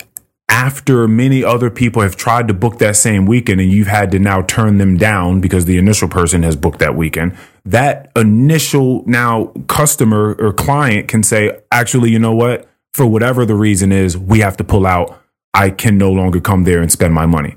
after 0.49 1.07
many 1.07 1.43
other 1.43 1.69
people 1.69 2.01
have 2.01 2.15
tried 2.15 2.47
to 2.47 2.53
book 2.53 2.79
that 2.79 2.95
same 2.95 3.25
weekend 3.25 3.61
and 3.61 3.71
you've 3.71 3.87
had 3.87 4.11
to 4.11 4.19
now 4.19 4.41
turn 4.41 4.77
them 4.77 4.97
down 4.97 5.39
because 5.39 5.65
the 5.65 5.77
initial 5.77 6.09
person 6.09 6.43
has 6.43 6.55
booked 6.55 6.79
that 6.79 6.95
weekend, 6.95 7.37
that 7.63 8.11
initial 8.15 9.03
now 9.05 9.45
customer 9.67 10.35
or 10.39 10.51
client 10.51 11.07
can 11.07 11.21
say, 11.21 11.59
actually, 11.71 12.11
you 12.11 12.19
know 12.19 12.33
what? 12.33 12.67
For 12.93 13.05
whatever 13.05 13.45
the 13.45 13.55
reason 13.55 13.91
is, 13.91 14.17
we 14.17 14.39
have 14.39 14.57
to 14.57 14.63
pull 14.63 14.87
out. 14.87 15.21
I 15.53 15.69
can 15.69 15.97
no 15.97 16.11
longer 16.11 16.41
come 16.41 16.63
there 16.63 16.81
and 16.81 16.91
spend 16.91 17.13
my 17.13 17.25
money. 17.25 17.55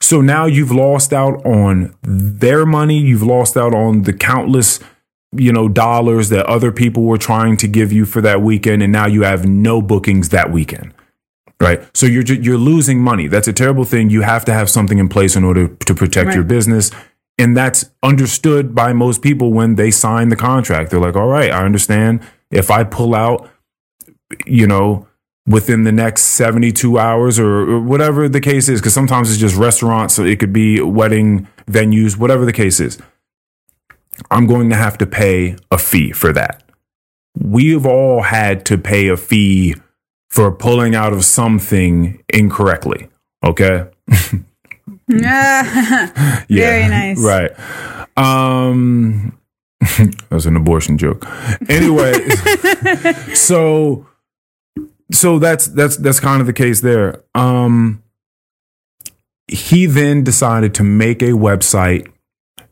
So 0.00 0.20
now 0.20 0.46
you've 0.46 0.70
lost 0.70 1.12
out 1.12 1.44
on 1.44 1.94
their 2.02 2.64
money. 2.64 2.98
You've 2.98 3.22
lost 3.22 3.56
out 3.56 3.74
on 3.74 4.02
the 4.02 4.12
countless, 4.12 4.80
you 5.32 5.52
know, 5.52 5.68
dollars 5.68 6.28
that 6.28 6.46
other 6.46 6.70
people 6.70 7.02
were 7.04 7.18
trying 7.18 7.56
to 7.58 7.68
give 7.68 7.92
you 7.92 8.04
for 8.04 8.20
that 8.20 8.42
weekend. 8.42 8.82
And 8.82 8.92
now 8.92 9.06
you 9.06 9.22
have 9.22 9.46
no 9.46 9.82
bookings 9.82 10.28
that 10.30 10.52
weekend. 10.52 10.94
Right. 11.58 11.82
So 11.96 12.04
you're, 12.06 12.22
you're 12.22 12.58
losing 12.58 13.00
money. 13.00 13.28
That's 13.28 13.48
a 13.48 13.52
terrible 13.52 13.84
thing. 13.84 14.10
You 14.10 14.20
have 14.20 14.44
to 14.44 14.52
have 14.52 14.68
something 14.68 14.98
in 14.98 15.08
place 15.08 15.36
in 15.36 15.42
order 15.42 15.68
to 15.68 15.94
protect 15.94 16.26
right. 16.26 16.34
your 16.34 16.44
business. 16.44 16.90
And 17.38 17.56
that's 17.56 17.90
understood 18.02 18.74
by 18.74 18.92
most 18.92 19.22
people 19.22 19.52
when 19.52 19.74
they 19.74 19.90
sign 19.90 20.28
the 20.28 20.36
contract. 20.36 20.90
They're 20.90 21.00
like, 21.00 21.16
all 21.16 21.28
right, 21.28 21.50
I 21.50 21.64
understand. 21.64 22.20
If 22.50 22.70
I 22.70 22.84
pull 22.84 23.14
out, 23.14 23.50
you 24.46 24.66
know, 24.66 25.06
within 25.46 25.84
the 25.84 25.92
next 25.92 26.22
72 26.22 26.98
hours 26.98 27.38
or, 27.38 27.80
whatever 27.80 28.28
the 28.28 28.40
case 28.40 28.68
is, 28.68 28.80
because 28.80 28.94
sometimes 28.94 29.30
it's 29.30 29.38
just 29.38 29.56
restaurants, 29.56 30.14
so 30.14 30.24
it 30.24 30.38
could 30.38 30.52
be 30.52 30.80
wedding 30.80 31.46
venues, 31.66 32.16
whatever 32.16 32.44
the 32.44 32.52
case 32.52 32.80
is. 32.80 32.98
I'm 34.30 34.46
going 34.46 34.70
to 34.70 34.76
have 34.76 34.98
to 34.98 35.06
pay 35.06 35.56
a 35.70 35.78
fee 35.78 36.12
for 36.12 36.32
that. 36.32 36.62
We've 37.38 37.86
all 37.86 38.22
had 38.22 38.64
to 38.66 38.78
pay 38.78 39.08
a 39.08 39.16
fee 39.16 39.74
for 40.28 40.50
pulling 40.50 40.94
out 40.94 41.12
of 41.12 41.24
something 41.24 42.22
incorrectly. 42.28 43.08
Okay. 43.44 43.86
yeah. 45.08 46.44
Very 46.48 46.88
nice. 46.88 47.22
Right. 47.22 47.52
Um, 48.16 49.38
that's 50.30 50.46
an 50.46 50.56
abortion 50.56 50.98
joke. 50.98 51.26
Anyway, 51.68 52.28
so 53.34 54.06
so 55.12 55.38
that's 55.38 55.66
that's 55.66 55.96
that's 55.96 56.20
kind 56.20 56.40
of 56.40 56.46
the 56.46 56.52
case 56.52 56.80
there. 56.80 57.22
Um, 57.34 58.02
he 59.48 59.86
then 59.86 60.24
decided 60.24 60.74
to 60.74 60.82
make 60.82 61.22
a 61.22 61.32
website 61.32 62.10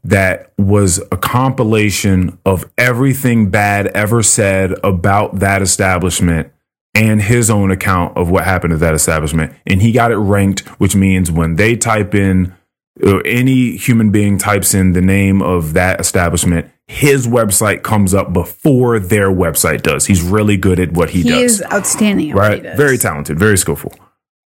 that 0.03 0.53
was 0.59 0.99
a 1.11 1.17
compilation 1.17 2.39
of 2.45 2.71
everything 2.77 3.49
bad 3.49 3.87
ever 3.89 4.23
said 4.23 4.75
about 4.85 5.39
that 5.39 5.63
establishment 5.63 6.53
and 6.95 7.23
his 7.23 7.51
own 7.51 7.71
account 7.71 8.17
of 8.17 8.31
what 8.31 8.45
happened 8.45 8.73
at 8.73 8.81
that 8.81 8.95
establishment. 8.95 9.53
And 9.67 9.81
he 9.81 9.93
got 9.93 10.13
it 10.13 10.17
ranked, 10.17 10.61
which 10.79 10.95
means 10.95 11.31
when 11.31 11.57
they 11.57 11.75
type 11.77 12.15
in, 12.15 12.55
or 13.03 13.27
any 13.27 13.77
human 13.77 14.11
being 14.11 14.39
types 14.39 14.75
in 14.75 14.93
the 14.93 15.01
name 15.01 15.43
of 15.43 15.73
that 15.73 16.01
establishment, 16.01 16.71
his 16.87 17.27
website 17.27 17.83
comes 17.83 18.13
up 18.13 18.33
before 18.33 18.99
their 18.99 19.31
website 19.31 19.83
does. 19.83 20.07
He's 20.07 20.23
really 20.23 20.57
good 20.57 20.79
at 20.79 20.93
what 20.93 21.11
he, 21.11 21.23
he 21.23 21.29
does. 21.29 21.39
He 21.39 21.45
is 21.45 21.63
outstanding. 21.73 22.35
right. 22.35 22.63
Very 22.63 22.99
talented, 22.99 23.39
very 23.39 23.57
skillful. 23.57 23.95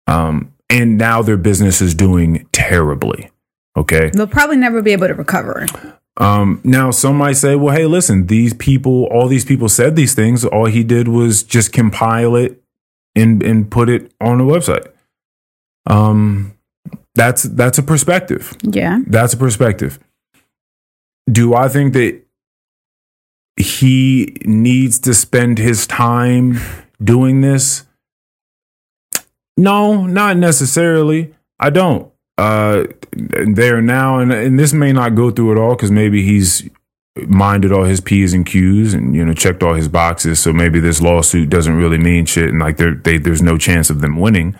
Um, 0.08 0.54
and 0.70 0.98
now 0.98 1.22
their 1.22 1.38
business 1.38 1.82
is 1.82 1.94
doing 1.94 2.48
terribly. 2.52 3.30
Okay. 3.78 4.10
They'll 4.10 4.28
probably 4.28 4.58
never 4.58 4.82
be 4.82 4.92
able 4.92 5.08
to 5.08 5.14
recover. 5.14 5.68
Um, 6.18 6.62
now, 6.64 6.92
some 6.92 7.18
might 7.18 7.34
say, 7.34 7.56
well, 7.56 7.76
hey, 7.76 7.86
listen, 7.86 8.28
these 8.28 8.54
people, 8.54 9.06
all 9.06 9.28
these 9.28 9.46
people 9.46 9.70
said 9.70 9.96
these 9.96 10.14
things. 10.14 10.44
All 10.46 10.66
he 10.66 10.84
did 10.84 11.08
was 11.08 11.44
just 11.44 11.72
compile 11.72 12.36
it 12.36 12.62
and, 13.16 13.42
and 13.44 13.70
put 13.70 13.90
it 13.90 14.12
on 14.20 14.42
a 14.42 14.44
website. 14.44 14.88
Um, 15.86 16.56
that's, 17.16 17.44
that's 17.44 17.78
a 17.78 17.84
perspective. 17.84 18.56
Yeah. 18.64 19.00
That's 19.08 19.34
a 19.34 19.38
perspective. 19.38 20.00
Do 21.32 21.54
I 21.56 21.68
think 21.70 21.94
that 21.94 22.23
he 23.58 24.38
needs 24.46 25.00
to 25.00 25.14
spend 25.14 25.58
his 25.58 25.86
time 25.88 26.60
doing 27.02 27.42
this? 27.42 27.86
No, 29.56 30.06
not 30.08 30.38
necessarily. 30.38 31.34
I 31.60 31.70
don't 31.70 32.12
uh, 32.38 32.86
there 33.12 33.82
now, 33.82 34.20
and 34.20 34.34
and 34.34 34.60
this 34.60 34.74
may 34.74 34.92
not 34.92 35.16
go 35.16 35.30
through 35.30 35.54
it 35.54 35.58
all 35.60 35.76
because 35.76 35.92
maybe 35.92 36.24
he's 36.24 36.68
minded 37.28 37.72
all 37.72 37.84
his 37.84 38.02
p's 38.02 38.34
and 38.34 38.44
q's 38.44 38.96
and 38.96 39.16
you 39.16 39.24
know 39.24 39.34
checked 39.34 39.62
all 39.62 39.76
his 39.76 39.88
boxes. 39.88 40.40
So 40.40 40.52
maybe 40.52 40.80
this 40.80 41.02
lawsuit 41.02 41.50
doesn't 41.50 41.76
really 41.76 42.00
mean 42.00 42.26
shit, 42.26 42.50
and 42.50 42.60
like 42.60 42.78
there 42.78 42.96
they, 42.96 43.18
there's 43.18 43.42
no 43.42 43.58
chance 43.58 43.90
of 43.90 44.02
them 44.02 44.20
winning. 44.20 44.58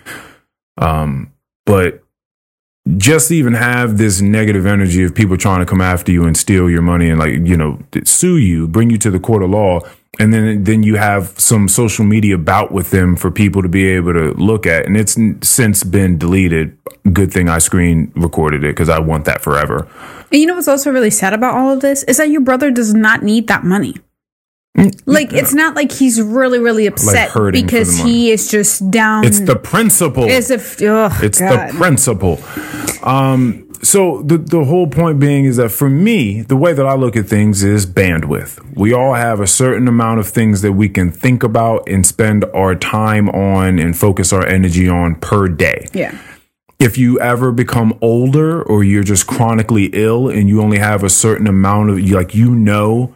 Um, 0.78 1.32
but 1.66 2.03
just 2.96 3.30
even 3.30 3.54
have 3.54 3.96
this 3.96 4.20
negative 4.20 4.66
energy 4.66 5.04
of 5.04 5.14
people 5.14 5.36
trying 5.36 5.60
to 5.60 5.66
come 5.66 5.80
after 5.80 6.12
you 6.12 6.24
and 6.24 6.36
steal 6.36 6.68
your 6.68 6.82
money 6.82 7.08
and 7.08 7.18
like 7.18 7.32
you 7.32 7.56
know 7.56 7.78
sue 8.04 8.36
you, 8.36 8.68
bring 8.68 8.90
you 8.90 8.98
to 8.98 9.10
the 9.10 9.20
court 9.20 9.42
of 9.42 9.50
law 9.50 9.80
and 10.18 10.32
then 10.32 10.64
then 10.64 10.82
you 10.82 10.96
have 10.96 11.38
some 11.38 11.66
social 11.66 12.04
media 12.04 12.38
bout 12.38 12.72
with 12.72 12.90
them 12.90 13.16
for 13.16 13.30
people 13.30 13.62
to 13.62 13.68
be 13.68 13.86
able 13.88 14.12
to 14.12 14.32
look 14.34 14.66
at 14.66 14.86
and 14.86 14.96
it's 14.96 15.16
since 15.42 15.82
been 15.82 16.18
deleted. 16.18 16.76
Good 17.12 17.32
thing 17.32 17.48
i 17.48 17.58
screen 17.58 18.12
recorded 18.16 18.64
it 18.64 18.68
because 18.68 18.88
i 18.88 18.98
want 18.98 19.24
that 19.24 19.40
forever. 19.40 19.88
And 20.30 20.40
you 20.40 20.46
know 20.46 20.54
what's 20.54 20.68
also 20.68 20.90
really 20.90 21.10
sad 21.10 21.32
about 21.32 21.54
all 21.54 21.70
of 21.72 21.80
this? 21.80 22.02
Is 22.04 22.18
that 22.18 22.28
your 22.28 22.40
brother 22.40 22.70
does 22.70 22.92
not 22.92 23.22
need 23.22 23.46
that 23.48 23.64
money 23.64 23.94
like 25.06 25.32
it's 25.32 25.54
not 25.54 25.76
like 25.76 25.92
he's 25.92 26.20
really 26.20 26.58
really 26.58 26.86
upset 26.86 27.34
like 27.36 27.52
because 27.52 27.96
he 27.96 28.32
is 28.32 28.50
just 28.50 28.90
down 28.90 29.24
it's 29.24 29.40
the 29.40 29.54
principle 29.54 30.28
as 30.28 30.50
if 30.50 30.82
oh, 30.82 31.16
it's 31.22 31.38
God. 31.38 31.70
the 31.70 31.74
principle 31.76 32.40
um 33.08 33.64
so 33.84 34.22
the 34.22 34.38
the 34.38 34.64
whole 34.64 34.86
point 34.86 35.20
being 35.20 35.44
is 35.44 35.56
that 35.58 35.70
for 35.70 35.90
me, 35.90 36.40
the 36.40 36.56
way 36.56 36.72
that 36.72 36.86
I 36.86 36.94
look 36.94 37.16
at 37.16 37.26
things 37.26 37.62
is 37.62 37.84
bandwidth. 37.84 38.58
We 38.74 38.94
all 38.94 39.14
have 39.14 39.40
a 39.40 39.46
certain 39.46 39.86
amount 39.86 40.20
of 40.20 40.28
things 40.28 40.62
that 40.62 40.72
we 40.72 40.88
can 40.88 41.12
think 41.12 41.42
about 41.42 41.86
and 41.86 42.06
spend 42.06 42.44
our 42.54 42.74
time 42.74 43.28
on 43.28 43.78
and 43.78 43.96
focus 43.96 44.32
our 44.32 44.46
energy 44.46 44.88
on 44.88 45.16
per 45.16 45.48
day. 45.48 45.88
Yeah. 45.92 46.18
If 46.78 46.98
you 46.98 47.20
ever 47.20 47.52
become 47.52 47.96
older 48.00 48.62
or 48.62 48.82
you're 48.82 49.04
just 49.04 49.26
chronically 49.26 49.90
ill 49.92 50.28
and 50.28 50.48
you 50.48 50.60
only 50.60 50.78
have 50.78 51.04
a 51.04 51.10
certain 51.10 51.46
amount 51.46 51.90
of 51.90 51.98
like 52.10 52.34
you 52.34 52.54
know 52.54 53.14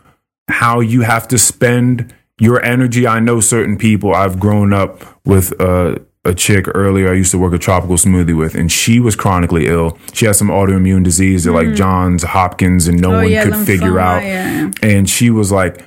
how 0.49 0.81
you 0.81 1.03
have 1.03 1.29
to 1.29 1.39
spend 1.39 2.15
your 2.41 2.65
energy. 2.65 3.07
I 3.07 3.21
know 3.21 3.41
certain 3.41 3.77
people 3.77 4.15
I've 4.15 4.39
grown 4.39 4.73
up 4.73 5.03
with 5.25 5.59
uh 5.61 5.97
a 6.29 6.35
chick 6.35 6.67
earlier 6.75 7.11
I 7.11 7.15
used 7.15 7.31
to 7.31 7.39
work 7.39 7.55
a 7.55 7.59
tropical 7.59 7.97
smoothie 7.97 8.37
with, 8.37 8.55
and 8.55 8.71
she 8.71 9.01
was 9.01 9.17
chronically 9.17 9.67
ill. 9.67 9.99
She 10.13 10.27
had 10.27 10.37
some 10.37 10.49
autoimmune 10.49 11.03
disease 11.03 11.45
that 11.45 11.53
like 11.53 11.69
mm. 11.69 11.77
Johns 11.77 12.23
Hopkins, 12.23 12.87
and 12.87 13.01
no 13.01 13.13
oh, 13.15 13.23
one 13.23 13.31
yeah, 13.31 13.45
could 13.45 13.57
figure 13.67 13.99
out. 13.99 14.23
Yeah. 14.23 14.71
And 14.83 15.09
she 15.09 15.31
was 15.31 15.51
like, 15.51 15.87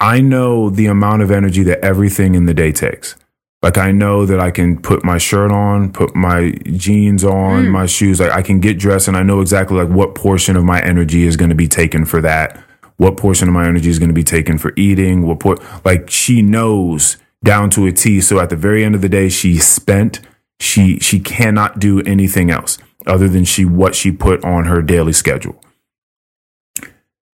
I 0.00 0.20
know 0.20 0.70
the 0.70 0.86
amount 0.86 1.22
of 1.22 1.30
energy 1.30 1.62
that 1.64 1.80
everything 1.84 2.34
in 2.34 2.46
the 2.46 2.54
day 2.54 2.72
takes. 2.72 3.16
Like 3.62 3.76
I 3.76 3.92
know 3.92 4.24
that 4.24 4.40
I 4.40 4.50
can 4.50 4.80
put 4.80 5.04
my 5.04 5.18
shirt 5.18 5.52
on, 5.52 5.92
put 5.92 6.16
my 6.16 6.52
jeans 6.72 7.24
on, 7.24 7.66
mm. 7.66 7.70
my 7.70 7.86
shoes. 7.86 8.18
Like 8.18 8.32
I 8.32 8.42
can 8.42 8.58
get 8.60 8.78
dressed, 8.78 9.06
and 9.06 9.16
I 9.16 9.22
know 9.22 9.40
exactly 9.40 9.76
like 9.76 9.94
what 9.94 10.14
portion 10.14 10.56
of 10.56 10.64
my 10.64 10.80
energy 10.82 11.24
is 11.24 11.36
going 11.36 11.50
to 11.50 11.54
be 11.54 11.68
taken 11.68 12.04
for 12.04 12.20
that. 12.22 12.62
What 13.00 13.16
portion 13.16 13.48
of 13.48 13.54
my 13.54 13.66
energy 13.66 13.88
is 13.88 13.98
going 13.98 14.10
to 14.10 14.14
be 14.14 14.22
taken 14.22 14.58
for 14.58 14.74
eating? 14.76 15.26
What 15.26 15.40
por- 15.40 15.56
like 15.86 16.10
she 16.10 16.42
knows 16.42 17.16
down 17.42 17.70
to 17.70 17.86
a 17.86 17.92
T. 17.92 18.20
So 18.20 18.38
at 18.38 18.50
the 18.50 18.56
very 18.56 18.84
end 18.84 18.94
of 18.94 19.00
the 19.00 19.08
day, 19.08 19.30
she's 19.30 19.66
spent. 19.66 20.20
She 20.60 20.98
she 20.98 21.18
cannot 21.18 21.78
do 21.78 22.02
anything 22.02 22.50
else 22.50 22.76
other 23.06 23.26
than 23.26 23.46
she 23.46 23.64
what 23.64 23.94
she 23.94 24.12
put 24.12 24.44
on 24.44 24.66
her 24.66 24.82
daily 24.82 25.14
schedule. 25.14 25.58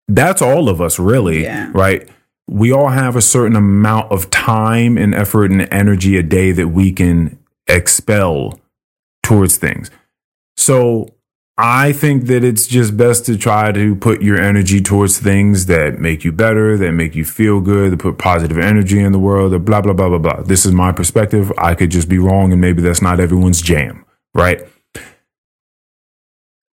That's 0.07 0.41
all 0.41 0.69
of 0.69 0.79
us, 0.79 0.99
really, 0.99 1.43
yeah. 1.43 1.69
right? 1.73 2.07
We 2.47 2.71
all 2.71 2.87
have 2.87 3.17
a 3.17 3.21
certain 3.21 3.57
amount 3.57 4.09
of 4.09 4.29
time 4.29 4.97
and 4.97 5.13
effort 5.13 5.51
and 5.51 5.67
energy 5.69 6.15
a 6.15 6.23
day 6.23 6.53
that 6.53 6.69
we 6.69 6.93
can 6.93 7.37
expel 7.67 8.57
towards 9.21 9.57
things. 9.57 9.91
So 10.55 11.09
I 11.59 11.91
think 11.91 12.25
that 12.25 12.43
it's 12.43 12.67
just 12.67 12.95
best 12.95 13.25
to 13.25 13.37
try 13.37 13.71
to 13.71 13.95
put 13.95 14.21
your 14.21 14.39
energy 14.39 14.79
towards 14.79 15.17
things 15.17 15.65
that 15.65 15.99
make 15.99 16.23
you 16.23 16.31
better, 16.31 16.77
that 16.77 16.91
make 16.91 17.15
you 17.15 17.25
feel 17.25 17.61
good, 17.61 17.91
that 17.91 17.97
put 17.97 18.19
positive 18.19 18.59
energy 18.59 18.99
in 18.99 19.11
the 19.11 19.17
world, 19.17 19.65
blah, 19.65 19.81
blah, 19.81 19.93
blah, 19.93 20.09
blah, 20.09 20.19
blah. 20.19 20.41
This 20.43 20.67
is 20.67 20.71
my 20.71 20.91
perspective. 20.91 21.51
I 21.57 21.73
could 21.73 21.89
just 21.89 22.09
be 22.09 22.19
wrong 22.19 22.51
and 22.51 22.61
maybe 22.61 22.83
that's 22.83 23.01
not 23.01 23.19
everyone's 23.19 23.61
jam, 23.61 24.05
right? 24.35 24.61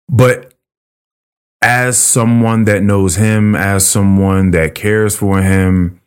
But 0.09 0.53
as 1.61 1.97
someone 1.97 2.65
that 2.65 2.83
knows 2.83 3.15
him, 3.15 3.55
as 3.55 3.87
someone 3.87 4.51
that 4.51 4.75
cares 4.75 5.15
for 5.15 5.41
him, 5.41 6.01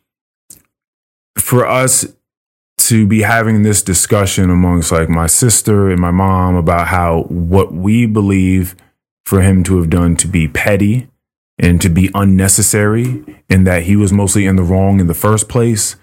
for 1.35 1.65
us 1.65 2.05
to 2.87 3.05
be 3.05 3.21
having 3.21 3.63
this 3.63 3.81
discussion 3.81 4.49
amongst 4.49 4.93
like 4.93 5.09
my 5.09 5.27
sister 5.27 5.89
and 5.89 5.99
my 5.99 6.11
mom 6.11 6.55
about 6.55 6.87
how 6.87 7.23
what 7.23 7.73
we 7.73 8.05
believe 8.05 8.75
for 9.25 9.41
him 9.41 9.61
to 9.61 9.77
have 9.77 9.89
done 9.89 10.15
to 10.15 10.27
be 10.27 10.47
petty 10.47 11.09
and 11.59 11.81
to 11.81 11.89
be 11.89 12.09
unnecessary 12.15 13.41
and 13.49 13.67
that 13.67 13.83
he 13.83 13.97
was 13.97 14.13
mostly 14.13 14.45
in 14.45 14.55
the 14.55 14.63
wrong 14.63 15.01
in 15.01 15.07
the 15.07 15.13
first 15.13 15.49
place. 15.49 15.97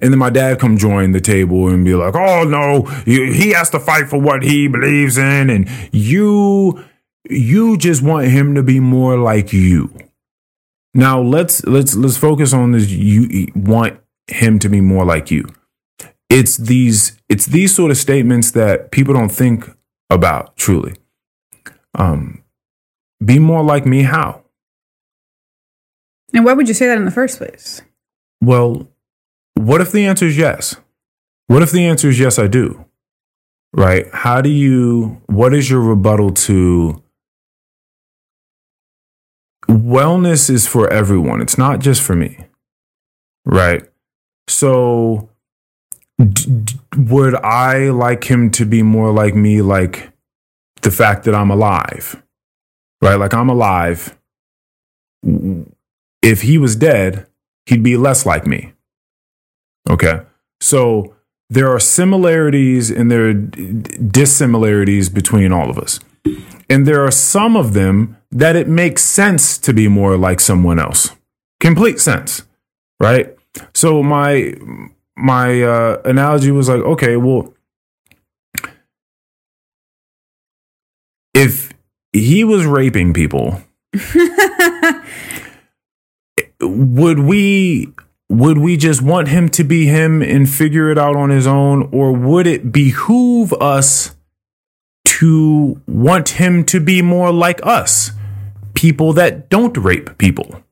And 0.00 0.12
then 0.12 0.18
my 0.18 0.30
dad 0.30 0.58
come 0.58 0.78
join 0.78 1.12
the 1.12 1.20
table 1.20 1.68
and 1.68 1.84
be 1.84 1.94
like, 1.94 2.14
"Oh 2.14 2.44
no, 2.44 2.82
he 3.04 3.50
has 3.50 3.68
to 3.70 3.80
fight 3.80 4.08
for 4.08 4.20
what 4.20 4.42
he 4.42 4.68
believes 4.68 5.18
in, 5.18 5.50
and 5.50 5.68
you, 5.92 6.82
you 7.28 7.76
just 7.76 8.00
want 8.00 8.28
him 8.28 8.54
to 8.54 8.62
be 8.62 8.78
more 8.80 9.18
like 9.18 9.52
you." 9.52 9.92
Now 10.94 11.20
let's 11.20 11.64
let's 11.66 11.96
let's 11.96 12.16
focus 12.16 12.54
on 12.54 12.70
this. 12.70 12.88
You 12.88 13.48
want 13.56 13.98
him 14.28 14.58
to 14.60 14.68
be 14.68 14.80
more 14.80 15.04
like 15.04 15.30
you. 15.30 15.44
It's 16.30 16.56
these 16.56 17.20
it's 17.28 17.46
these 17.46 17.74
sort 17.74 17.90
of 17.90 17.96
statements 17.96 18.50
that 18.52 18.90
people 18.90 19.14
don't 19.14 19.30
think 19.30 19.70
about 20.10 20.56
truly. 20.56 20.94
Um, 21.94 22.42
be 23.24 23.38
more 23.38 23.62
like 23.62 23.86
me. 23.86 24.02
How? 24.02 24.42
And 26.32 26.44
why 26.44 26.52
would 26.52 26.68
you 26.68 26.74
say 26.74 26.86
that 26.86 26.98
in 26.98 27.04
the 27.04 27.10
first 27.10 27.38
place? 27.38 27.82
Well, 28.40 28.88
what 29.54 29.80
if 29.80 29.92
the 29.92 30.04
answer 30.06 30.26
is 30.26 30.36
yes? 30.36 30.76
What 31.46 31.62
if 31.62 31.70
the 31.70 31.86
answer 31.86 32.08
is 32.08 32.18
yes, 32.18 32.38
I 32.38 32.48
do? 32.48 32.84
Right? 33.72 34.06
How 34.12 34.40
do 34.40 34.48
you, 34.48 35.22
what 35.26 35.54
is 35.54 35.70
your 35.70 35.80
rebuttal 35.80 36.32
to 36.32 37.02
wellness 39.68 40.50
is 40.50 40.66
for 40.66 40.92
everyone, 40.92 41.40
it's 41.40 41.58
not 41.58 41.80
just 41.80 42.02
for 42.02 42.14
me. 42.14 42.38
Right? 43.44 43.88
So, 44.48 45.30
d- 46.18 46.78
would 46.96 47.34
I 47.36 47.90
like 47.90 48.24
him 48.24 48.50
to 48.52 48.64
be 48.64 48.82
more 48.82 49.12
like 49.12 49.34
me, 49.34 49.62
like 49.62 50.10
the 50.82 50.90
fact 50.90 51.24
that 51.24 51.34
I'm 51.34 51.50
alive? 51.50 52.22
Right? 53.00 53.16
Like 53.16 53.34
I'm 53.34 53.50
alive. 53.50 54.16
If 56.22 56.42
he 56.42 56.58
was 56.58 56.76
dead, 56.76 57.26
he'd 57.66 57.82
be 57.82 57.96
less 57.96 58.24
like 58.26 58.46
me. 58.46 58.72
Okay. 59.88 60.20
So 60.60 61.14
there 61.50 61.68
are 61.68 61.80
similarities 61.80 62.90
and 62.90 63.10
there 63.10 63.28
are 63.28 63.34
dissimilarities 63.34 65.08
between 65.08 65.52
all 65.52 65.68
of 65.70 65.78
us. 65.78 66.00
And 66.70 66.86
there 66.86 67.04
are 67.04 67.10
some 67.10 67.56
of 67.56 67.74
them 67.74 68.16
that 68.30 68.56
it 68.56 68.68
makes 68.68 69.02
sense 69.04 69.58
to 69.58 69.72
be 69.74 69.86
more 69.88 70.16
like 70.16 70.40
someone 70.40 70.78
else. 70.78 71.10
Complete 71.60 72.00
sense. 72.00 72.42
Right? 72.98 73.33
So 73.72 74.02
my 74.02 74.54
my 75.16 75.62
uh, 75.62 76.02
analogy 76.04 76.50
was 76.50 76.68
like, 76.68 76.80
okay, 76.80 77.16
well, 77.16 77.54
if 81.32 81.72
he 82.12 82.44
was 82.44 82.66
raping 82.66 83.12
people, 83.12 83.60
would 86.60 87.18
we 87.20 87.92
would 88.28 88.58
we 88.58 88.76
just 88.76 89.02
want 89.02 89.28
him 89.28 89.48
to 89.50 89.64
be 89.64 89.86
him 89.86 90.22
and 90.22 90.48
figure 90.48 90.90
it 90.90 90.98
out 90.98 91.16
on 91.16 91.30
his 91.30 91.46
own, 91.46 91.88
or 91.92 92.12
would 92.12 92.46
it 92.46 92.72
behoove 92.72 93.52
us 93.54 94.14
to 95.06 95.80
want 95.86 96.30
him 96.30 96.64
to 96.64 96.80
be 96.80 97.02
more 97.02 97.30
like 97.30 97.60
us, 97.62 98.10
people 98.74 99.12
that 99.12 99.48
don't 99.48 99.76
rape 99.76 100.18
people? 100.18 100.62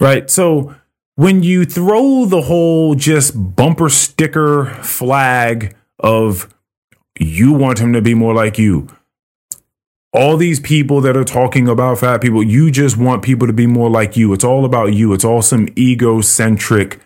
Right. 0.00 0.28
So 0.28 0.74
when 1.22 1.44
you 1.44 1.64
throw 1.64 2.24
the 2.24 2.42
whole 2.42 2.96
just 2.96 3.54
bumper 3.54 3.88
sticker 3.88 4.64
flag 4.82 5.72
of 6.00 6.52
you 7.16 7.52
want 7.52 7.78
him 7.78 7.92
to 7.92 8.02
be 8.02 8.12
more 8.12 8.34
like 8.34 8.58
you, 8.58 8.88
all 10.12 10.36
these 10.36 10.58
people 10.58 11.00
that 11.00 11.16
are 11.16 11.22
talking 11.22 11.68
about 11.68 12.00
fat 12.00 12.20
people, 12.20 12.42
you 12.42 12.72
just 12.72 12.96
want 12.96 13.22
people 13.22 13.46
to 13.46 13.52
be 13.52 13.68
more 13.68 13.88
like 13.88 14.16
you. 14.16 14.32
It's 14.32 14.42
all 14.42 14.64
about 14.64 14.94
you. 14.94 15.12
It's 15.12 15.24
all 15.24 15.42
some 15.42 15.68
egocentric 15.78 16.98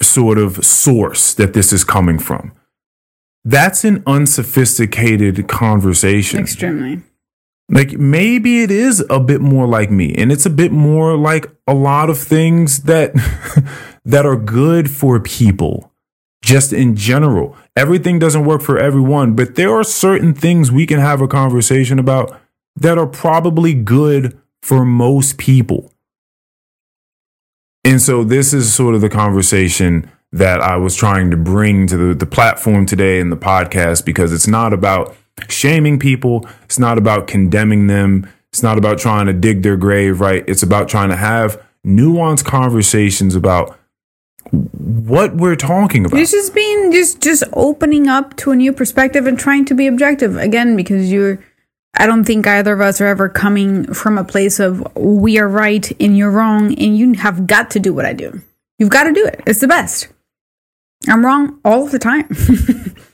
sort 0.00 0.38
of 0.38 0.64
source 0.64 1.34
that 1.34 1.52
this 1.52 1.74
is 1.74 1.84
coming 1.84 2.18
from. 2.18 2.52
That's 3.44 3.84
an 3.84 4.02
unsophisticated 4.06 5.46
conversation. 5.46 6.40
Extremely. 6.40 7.02
Like 7.68 7.92
maybe 7.92 8.62
it 8.62 8.70
is 8.70 9.04
a 9.10 9.18
bit 9.18 9.40
more 9.40 9.66
like 9.66 9.90
me 9.90 10.14
and 10.14 10.30
it's 10.30 10.46
a 10.46 10.50
bit 10.50 10.70
more 10.70 11.16
like 11.16 11.50
a 11.66 11.74
lot 11.74 12.10
of 12.10 12.18
things 12.18 12.84
that 12.84 13.12
that 14.04 14.24
are 14.24 14.36
good 14.36 14.90
for 14.90 15.18
people 15.18 15.92
just 16.42 16.72
in 16.72 16.94
general. 16.94 17.56
Everything 17.74 18.20
doesn't 18.20 18.44
work 18.44 18.62
for 18.62 18.78
everyone, 18.78 19.34
but 19.34 19.56
there 19.56 19.74
are 19.74 19.82
certain 19.82 20.32
things 20.32 20.70
we 20.70 20.86
can 20.86 21.00
have 21.00 21.20
a 21.20 21.26
conversation 21.26 21.98
about 21.98 22.40
that 22.76 22.98
are 22.98 23.06
probably 23.06 23.74
good 23.74 24.38
for 24.62 24.84
most 24.84 25.38
people. 25.38 25.92
And 27.84 28.00
so 28.00 28.22
this 28.22 28.52
is 28.52 28.72
sort 28.72 28.94
of 28.94 29.00
the 29.00 29.08
conversation 29.08 30.10
that 30.32 30.60
I 30.60 30.76
was 30.76 30.94
trying 30.94 31.30
to 31.30 31.36
bring 31.36 31.86
to 31.88 31.96
the, 31.96 32.14
the 32.14 32.26
platform 32.26 32.86
today 32.86 33.20
in 33.20 33.30
the 33.30 33.36
podcast 33.36 34.04
because 34.04 34.32
it's 34.32 34.48
not 34.48 34.72
about 34.72 35.16
shaming 35.48 35.98
people. 35.98 36.48
It's 36.64 36.78
not 36.78 36.98
about 36.98 37.26
condemning 37.26 37.86
them. 37.86 38.30
It's 38.52 38.62
not 38.62 38.78
about 38.78 38.98
trying 38.98 39.26
to 39.26 39.32
dig 39.32 39.62
their 39.62 39.76
grave, 39.76 40.20
right? 40.20 40.44
It's 40.46 40.62
about 40.62 40.88
trying 40.88 41.10
to 41.10 41.16
have 41.16 41.62
nuanced 41.84 42.44
conversations 42.44 43.34
about 43.34 43.78
what 44.50 45.34
we're 45.36 45.56
talking 45.56 46.06
about. 46.06 46.20
It's 46.20 46.30
just 46.30 46.54
being 46.54 46.92
just 46.92 47.20
just 47.20 47.44
opening 47.52 48.08
up 48.08 48.36
to 48.36 48.52
a 48.52 48.56
new 48.56 48.72
perspective 48.72 49.26
and 49.26 49.38
trying 49.38 49.64
to 49.66 49.74
be 49.74 49.86
objective 49.86 50.36
again 50.36 50.76
because 50.76 51.10
you're 51.10 51.38
I 51.98 52.06
don't 52.06 52.24
think 52.24 52.46
either 52.46 52.72
of 52.72 52.80
us 52.80 53.00
are 53.00 53.06
ever 53.06 53.28
coming 53.28 53.92
from 53.92 54.18
a 54.18 54.24
place 54.24 54.60
of 54.60 54.86
we 54.96 55.38
are 55.38 55.48
right 55.48 55.90
and 56.00 56.16
you're 56.16 56.30
wrong 56.30 56.66
and 56.78 56.96
you 56.96 57.14
have 57.14 57.46
got 57.46 57.70
to 57.72 57.80
do 57.80 57.94
what 57.94 58.04
I 58.04 58.12
do. 58.12 58.40
You've 58.78 58.90
got 58.90 59.04
to 59.04 59.12
do 59.12 59.24
it. 59.24 59.40
It's 59.46 59.60
the 59.60 59.68
best. 59.68 60.08
I'm 61.08 61.24
wrong 61.24 61.58
all 61.64 61.86
the 61.86 61.98
time. 61.98 62.28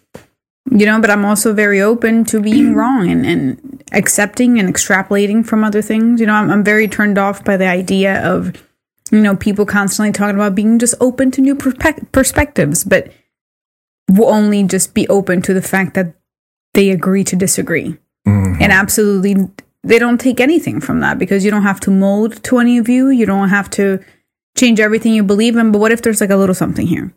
you 0.78 0.86
know, 0.86 1.00
but 1.00 1.10
I'm 1.10 1.24
also 1.24 1.52
very 1.52 1.80
open 1.80 2.24
to 2.26 2.40
being 2.40 2.74
wrong 2.76 3.10
and, 3.10 3.26
and 3.26 3.84
accepting 3.92 4.58
and 4.58 4.72
extrapolating 4.72 5.44
from 5.46 5.64
other 5.64 5.82
things. 5.82 6.20
You 6.20 6.26
know, 6.26 6.34
I'm, 6.34 6.50
I'm 6.50 6.64
very 6.64 6.88
turned 6.88 7.18
off 7.18 7.44
by 7.44 7.56
the 7.56 7.66
idea 7.66 8.24
of 8.24 8.52
you 9.12 9.20
know, 9.20 9.36
people 9.36 9.66
constantly 9.66 10.10
talking 10.10 10.36
about 10.36 10.54
being 10.54 10.78
just 10.78 10.94
open 10.98 11.30
to 11.32 11.42
new 11.42 11.54
perspe- 11.54 12.10
perspectives, 12.12 12.82
but 12.82 13.12
will 14.10 14.30
only 14.30 14.64
just 14.64 14.94
be 14.94 15.06
open 15.08 15.42
to 15.42 15.54
the 15.54 15.62
fact 15.62 15.94
that 15.94 16.14
they 16.72 16.90
agree 16.90 17.22
to 17.24 17.36
disagree. 17.36 17.98
Mm-hmm. 18.26 18.62
And 18.62 18.72
absolutely, 18.72 19.36
they 19.84 19.98
don't 19.98 20.18
take 20.18 20.40
anything 20.40 20.80
from 20.80 21.00
that 21.00 21.18
because 21.18 21.44
you 21.44 21.50
don't 21.50 21.62
have 21.62 21.80
to 21.80 21.90
mold 21.90 22.42
to 22.44 22.58
any 22.58 22.78
of 22.78 22.88
you. 22.88 23.10
You 23.10 23.26
don't 23.26 23.50
have 23.50 23.68
to 23.70 24.02
change 24.56 24.80
everything 24.80 25.12
you 25.12 25.22
believe 25.22 25.56
in. 25.56 25.72
But 25.72 25.78
what 25.78 25.92
if 25.92 26.00
there's 26.00 26.22
like 26.22 26.30
a 26.30 26.36
little 26.36 26.54
something 26.54 26.86
here? 26.86 27.14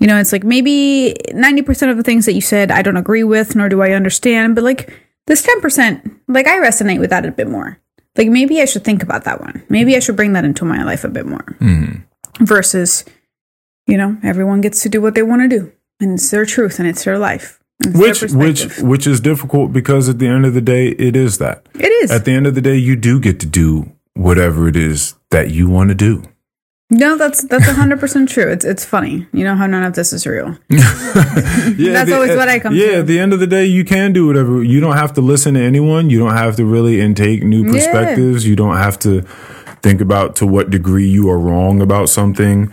You 0.00 0.06
know, 0.06 0.18
it's 0.18 0.32
like 0.32 0.44
maybe 0.44 1.14
90% 1.28 1.90
of 1.90 1.96
the 1.96 2.02
things 2.02 2.26
that 2.26 2.32
you 2.32 2.40
said 2.40 2.72
I 2.72 2.82
don't 2.82 2.96
agree 2.96 3.22
with, 3.22 3.54
nor 3.54 3.68
do 3.68 3.82
I 3.82 3.92
understand, 3.92 4.56
but 4.56 4.64
like 4.64 4.92
this 5.28 5.46
10%, 5.46 6.18
like 6.26 6.46
I 6.46 6.58
resonate 6.58 6.98
with 6.98 7.10
that 7.10 7.24
a 7.24 7.30
bit 7.30 7.48
more 7.48 7.78
like 8.16 8.28
maybe 8.28 8.60
I 8.60 8.64
should 8.64 8.84
think 8.84 9.02
about 9.02 9.24
that 9.24 9.40
one. 9.40 9.62
Maybe 9.68 9.96
I 9.96 10.00
should 10.00 10.16
bring 10.16 10.32
that 10.34 10.44
into 10.44 10.64
my 10.64 10.82
life 10.84 11.04
a 11.04 11.08
bit 11.08 11.26
more. 11.26 11.44
Mm-hmm. 11.60 12.44
Versus, 12.44 13.04
you 13.86 13.96
know, 13.96 14.16
everyone 14.22 14.60
gets 14.60 14.82
to 14.82 14.88
do 14.88 15.00
what 15.00 15.14
they 15.14 15.22
want 15.22 15.42
to 15.42 15.48
do, 15.48 15.72
and 16.00 16.14
it's 16.14 16.30
their 16.30 16.46
truth 16.46 16.78
and 16.78 16.88
it's 16.88 17.04
their 17.04 17.18
life. 17.18 17.60
It's 17.80 17.96
which 17.96 18.20
their 18.20 18.38
which 18.38 18.78
which 18.78 19.06
is 19.06 19.20
difficult 19.20 19.72
because 19.72 20.08
at 20.08 20.18
the 20.18 20.26
end 20.26 20.46
of 20.46 20.54
the 20.54 20.60
day, 20.60 20.88
it 20.88 21.16
is 21.16 21.38
that. 21.38 21.66
It 21.74 21.88
is. 21.88 22.10
At 22.10 22.24
the 22.24 22.32
end 22.32 22.46
of 22.46 22.54
the 22.54 22.60
day, 22.60 22.76
you 22.76 22.96
do 22.96 23.20
get 23.20 23.40
to 23.40 23.46
do 23.46 23.92
whatever 24.14 24.68
it 24.68 24.76
is 24.76 25.14
that 25.30 25.50
you 25.50 25.68
want 25.68 25.88
to 25.88 25.94
do. 25.94 26.22
No, 26.92 27.16
that's 27.16 27.42
that's 27.44 27.68
hundred 27.68 28.00
percent 28.00 28.28
true. 28.28 28.50
It's 28.50 28.64
it's 28.64 28.84
funny. 28.84 29.26
You 29.32 29.44
know 29.44 29.54
how 29.54 29.66
none 29.68 29.84
of 29.84 29.94
this 29.94 30.12
is 30.12 30.26
real. 30.26 30.58
yeah, 30.68 30.78
that's 31.14 32.10
the, 32.10 32.14
always 32.14 32.30
eh, 32.30 32.36
what 32.36 32.48
I 32.48 32.58
come. 32.58 32.74
To. 32.74 32.78
Yeah, 32.78 32.92
to. 32.92 32.98
at 32.98 33.06
the 33.06 33.20
end 33.20 33.32
of 33.32 33.38
the 33.38 33.46
day, 33.46 33.64
you 33.64 33.84
can 33.84 34.12
do 34.12 34.26
whatever. 34.26 34.62
You 34.64 34.80
don't 34.80 34.96
have 34.96 35.12
to 35.14 35.20
listen 35.20 35.54
to 35.54 35.60
anyone. 35.60 36.10
You 36.10 36.18
don't 36.18 36.36
have 36.36 36.56
to 36.56 36.64
really 36.64 37.00
intake 37.00 37.44
new 37.44 37.64
perspectives. 37.64 38.44
Yeah. 38.44 38.50
You 38.50 38.56
don't 38.56 38.76
have 38.76 38.98
to 39.00 39.22
think 39.82 40.00
about 40.00 40.34
to 40.36 40.46
what 40.46 40.70
degree 40.70 41.08
you 41.08 41.30
are 41.30 41.38
wrong 41.38 41.80
about 41.80 42.08
something. 42.08 42.72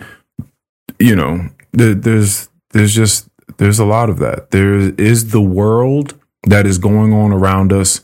You 0.97 1.15
know, 1.15 1.49
there, 1.72 1.93
there's 1.93 2.49
there's 2.72 2.95
just 2.95 3.30
there's 3.57 3.78
a 3.78 3.86
lot 3.86 4.09
of 4.09 4.18
that. 4.18 4.49
There 4.49 4.80
is 4.99 5.30
the 5.30 5.41
world 5.41 6.20
that 6.47 6.65
is 6.65 6.80
going 6.80 7.13
on 7.13 7.32
around 7.32 7.72
us, 7.72 8.01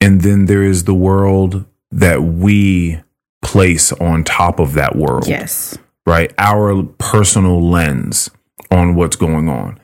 and 0.00 0.22
then 0.22 0.46
there 0.46 0.62
is 0.62 0.84
the 0.84 0.94
world 0.94 1.66
that 1.90 2.22
we 2.22 3.02
place 3.42 3.92
on 3.92 4.24
top 4.24 4.58
of 4.58 4.74
that 4.74 4.96
world. 4.96 5.26
Yes. 5.26 5.76
Right? 6.06 6.32
Our 6.38 6.82
personal 6.82 7.62
lens 7.62 8.30
on 8.70 8.94
what's 8.94 9.16
going 9.16 9.48
on. 9.48 9.78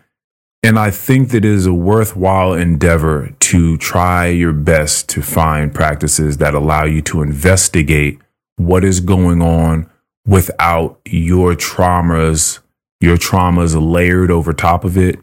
And 0.63 0.79
I 0.79 0.91
think 0.91 1.31
that 1.31 1.45
it 1.45 1.45
is 1.45 1.67
a 1.67 1.73
worthwhile 1.73 2.53
endeavor 2.53 3.35
to 3.39 3.77
try 3.77 4.27
your 4.27 4.53
best 4.53 5.09
to 5.11 5.23
find 5.23 5.73
practices 5.73 6.39
that 6.39 6.55
allow 6.55 6.85
you 6.85 7.03
to 7.03 7.23
investigate 7.23 8.19
what 8.57 8.85
is 8.85 8.99
going 9.01 9.43
on 9.43 9.89
without 10.27 10.99
your 11.05 11.55
traumas, 11.55 12.59
your 13.01 13.17
traumas 13.17 13.77
layered 13.81 14.31
over 14.31 14.53
top 14.53 14.85
of 14.85 14.99
it, 14.99 15.21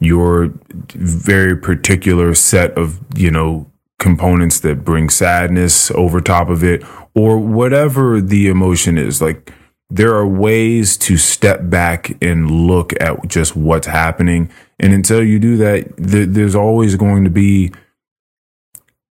your 0.00 0.52
very 0.94 1.56
particular 1.56 2.34
set 2.34 2.70
of, 2.78 2.98
you 3.14 3.30
know, 3.30 3.70
components 3.98 4.60
that 4.60 4.84
bring 4.84 5.08
sadness 5.08 5.90
over 5.92 6.20
top 6.20 6.48
of 6.48 6.62
it 6.62 6.82
or 7.14 7.38
whatever 7.38 8.20
the 8.20 8.48
emotion 8.48 8.98
is. 8.98 9.22
Like 9.22 9.52
there 9.88 10.14
are 10.14 10.26
ways 10.26 10.96
to 10.98 11.16
step 11.16 11.60
back 11.70 12.12
and 12.22 12.50
look 12.50 12.92
at 13.00 13.26
just 13.28 13.56
what's 13.56 13.86
happening. 13.86 14.50
And 14.78 14.92
until 14.92 15.22
you 15.22 15.38
do 15.38 15.56
that, 15.58 15.96
th- 15.96 16.28
there's 16.30 16.54
always 16.54 16.96
going 16.96 17.24
to 17.24 17.30
be, 17.30 17.72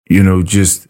you 0.09 0.23
know, 0.23 0.43
just 0.43 0.87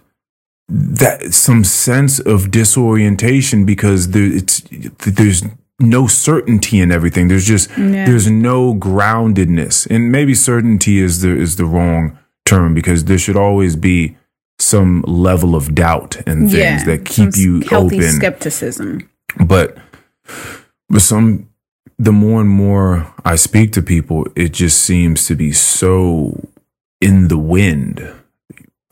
that 0.70 1.34
some 1.34 1.64
sense 1.64 2.20
of 2.20 2.52
disorientation 2.52 3.66
because 3.66 4.10
there, 4.12 4.26
it's 4.26 4.62
there's 5.06 5.44
no 5.80 6.08
certainty 6.08 6.80
in 6.82 6.92
everything. 6.92 7.28
There's 7.30 7.46
just 7.48 7.70
Yeah. 7.78 8.06
there's 8.06 8.30
no 8.30 8.74
groundedness, 8.76 9.88
and 9.90 10.12
maybe 10.12 10.34
certainty 10.36 11.00
is 11.00 11.22
the 11.22 11.30
is 11.30 11.56
the 11.56 11.66
wrong 11.66 12.18
term 12.48 12.74
because 12.74 13.06
there 13.06 13.18
should 13.18 13.36
always 13.36 13.76
be 13.76 14.16
some 14.60 15.02
level 15.04 15.56
of 15.56 15.76
doubt 15.76 16.18
and 16.28 16.50
things 16.50 16.86
that 16.86 17.06
keep 17.06 17.36
you 17.36 17.62
healthy 17.70 17.98
open 17.98 18.12
skepticism. 18.12 19.10
but 19.46 19.78
but 20.90 21.02
some 21.02 21.48
the 22.00 22.12
more 22.12 22.42
and 22.42 22.50
more 22.50 23.12
I 23.26 23.36
speak 23.36 23.72
to 23.74 23.82
people, 23.82 24.28
it 24.36 24.54
just 24.54 24.82
seems 24.82 25.26
to 25.28 25.36
be 25.36 25.52
so 25.52 26.48
in 27.02 27.28
the 27.28 27.38
wind. 27.38 28.14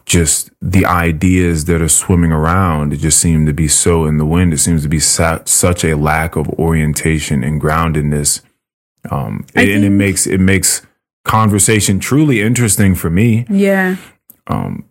Just 0.06 0.52
the 0.62 0.86
ideas 0.86 1.66
that 1.66 1.82
are 1.82 1.90
swimming 1.90 2.32
around, 2.32 2.94
it 2.94 2.98
just 2.98 3.20
seem 3.20 3.48
to 3.48 3.54
be 3.54 3.68
so 3.68 4.06
in 4.06 4.18
the 4.18 4.26
wind. 4.26 4.54
It 4.54 4.60
seems 4.60 4.84
to 4.84 4.90
be 4.90 5.00
sa- 5.00 5.44
such 5.46 5.84
a 5.84 5.96
lack 5.98 6.36
of 6.36 6.48
orientation 6.60 7.44
and 7.44 7.60
groundedness, 7.60 8.42
um, 9.10 9.48
I 9.56 9.62
and 9.62 9.84
it 9.84 9.90
makes 9.90 10.28
it 10.28 10.40
makes 10.40 10.86
conversation 11.26 12.00
truly 12.00 12.42
interesting 12.42 12.96
for 12.96 13.10
me 13.10 13.46
Yeah. 13.50 13.98
um, 14.48 14.86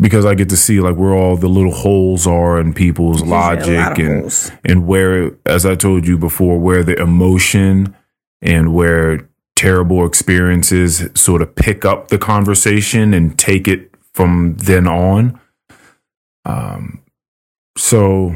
because 0.00 0.24
I 0.24 0.34
get 0.34 0.48
to 0.48 0.56
see 0.56 0.80
like 0.80 0.96
where 0.96 1.12
all 1.14 1.36
the 1.36 1.48
little 1.48 1.72
holes 1.74 2.26
are 2.26 2.58
in 2.58 2.72
people's 2.74 3.20
Usually 3.20 3.30
logic 3.30 3.98
and 3.98 4.20
holes. 4.22 4.50
and 4.64 4.86
where, 4.86 5.36
as 5.46 5.64
I 5.66 5.74
told 5.76 6.06
you 6.06 6.18
before, 6.18 6.58
where 6.58 6.82
the 6.82 6.96
emotion 7.00 7.94
and 8.40 8.74
where 8.74 9.28
terrible 9.54 10.04
experiences 10.06 11.08
sort 11.14 11.42
of 11.42 11.54
pick 11.54 11.84
up 11.84 12.08
the 12.08 12.18
conversation 12.18 13.12
and 13.14 13.38
take 13.38 13.68
it 13.68 13.90
from 14.14 14.56
then 14.56 14.88
on. 14.88 15.38
Um, 16.44 17.02
so, 17.76 18.34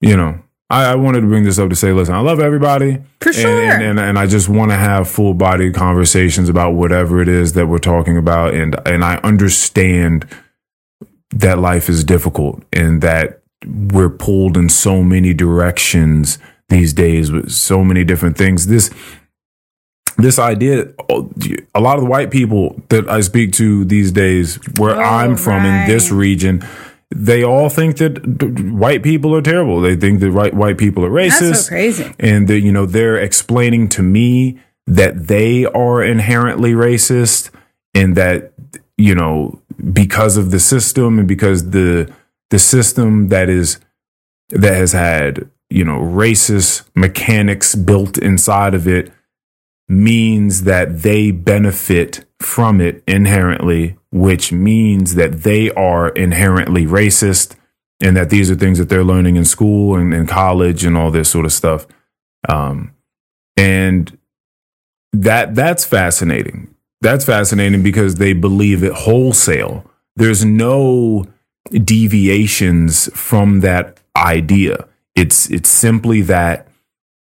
you 0.00 0.16
know, 0.16 0.41
I, 0.72 0.92
I 0.92 0.94
wanted 0.94 1.20
to 1.20 1.26
bring 1.26 1.44
this 1.44 1.58
up 1.58 1.68
to 1.70 1.76
say, 1.76 1.92
listen, 1.92 2.14
I 2.14 2.20
love 2.20 2.40
everybody. 2.40 2.98
For 3.20 3.28
And- 3.28 3.36
sure. 3.36 3.62
And, 3.72 3.82
and, 3.82 4.00
and 4.00 4.18
I 4.18 4.26
just 4.26 4.48
want 4.48 4.70
to 4.70 4.76
have 4.76 5.08
full 5.08 5.34
bodied 5.34 5.74
conversations 5.74 6.48
about 6.48 6.72
whatever 6.74 7.20
it 7.20 7.28
is 7.28 7.52
that 7.52 7.66
we're 7.66 7.78
talking 7.78 8.16
about. 8.16 8.54
And, 8.54 8.76
and 8.86 9.04
I 9.04 9.16
understand 9.18 10.26
that 11.30 11.58
life 11.58 11.88
is 11.88 12.04
difficult 12.04 12.62
and 12.72 13.02
that 13.02 13.42
we're 13.66 14.10
pulled 14.10 14.56
in 14.56 14.68
so 14.68 15.02
many 15.02 15.32
directions 15.34 16.38
these 16.68 16.92
days 16.92 17.30
with 17.30 17.50
so 17.50 17.84
many 17.84 18.02
different 18.04 18.36
things. 18.36 18.66
This, 18.66 18.90
this 20.18 20.38
idea, 20.38 20.86
a 21.74 21.80
lot 21.80 21.96
of 21.96 22.04
the 22.04 22.08
white 22.10 22.30
people 22.30 22.80
that 22.88 23.08
I 23.08 23.20
speak 23.22 23.52
to 23.54 23.84
these 23.84 24.10
days, 24.12 24.58
where 24.78 24.96
Oh, 24.96 25.00
I'm 25.02 25.36
from 25.36 25.64
in 25.64 25.88
this 25.88 26.10
region, 26.10 26.66
they 27.14 27.44
all 27.44 27.68
think 27.68 27.96
that 27.98 28.24
white 28.72 29.02
people 29.02 29.34
are 29.34 29.42
terrible. 29.42 29.80
They 29.80 29.96
think 29.96 30.20
that 30.20 30.32
white 30.32 30.54
white 30.54 30.78
people 30.78 31.04
are 31.04 31.10
racist 31.10 31.40
That's 31.40 31.64
so 31.66 31.68
crazy. 31.68 32.14
and 32.18 32.48
that 32.48 32.60
you 32.60 32.72
know 32.72 32.86
they're 32.86 33.18
explaining 33.18 33.88
to 33.90 34.02
me 34.02 34.58
that 34.86 35.28
they 35.28 35.64
are 35.66 36.02
inherently 36.02 36.72
racist 36.72 37.50
and 37.94 38.16
that 38.16 38.52
you 38.96 39.14
know 39.14 39.60
because 39.92 40.36
of 40.36 40.50
the 40.50 40.60
system 40.60 41.18
and 41.18 41.28
because 41.28 41.70
the 41.70 42.12
the 42.50 42.58
system 42.58 43.28
that 43.28 43.48
is 43.48 43.78
that 44.50 44.74
has 44.74 44.92
had 44.92 45.48
you 45.70 45.84
know 45.84 45.98
racist 45.98 46.84
mechanics 46.94 47.74
built 47.74 48.18
inside 48.18 48.74
of 48.74 48.86
it 48.88 49.10
means 49.88 50.64
that 50.64 51.02
they 51.02 51.30
benefit 51.30 52.24
from 52.40 52.80
it 52.80 53.02
inherently 53.06 53.96
which 54.12 54.52
means 54.52 55.14
that 55.14 55.42
they 55.42 55.70
are 55.70 56.10
inherently 56.10 56.84
racist 56.86 57.56
and 58.00 58.16
that 58.16 58.30
these 58.30 58.50
are 58.50 58.54
things 58.54 58.78
that 58.78 58.88
they're 58.88 59.02
learning 59.02 59.36
in 59.36 59.44
school 59.44 59.96
and 59.96 60.12
in 60.12 60.26
college 60.26 60.84
and 60.84 60.96
all 60.96 61.10
this 61.10 61.30
sort 61.30 61.46
of 61.46 61.52
stuff. 61.52 61.86
Um, 62.48 62.94
and 63.56 64.16
that 65.12 65.54
that's 65.54 65.84
fascinating. 65.84 66.74
That's 67.00 67.24
fascinating 67.24 67.82
because 67.82 68.16
they 68.16 68.32
believe 68.32 68.84
it 68.84 68.92
wholesale. 68.92 69.90
There's 70.16 70.44
no 70.44 71.26
deviations 71.72 73.08
from 73.14 73.60
that 73.60 73.98
idea. 74.16 74.86
It's 75.14 75.50
it's 75.50 75.68
simply 75.68 76.20
that. 76.22 76.68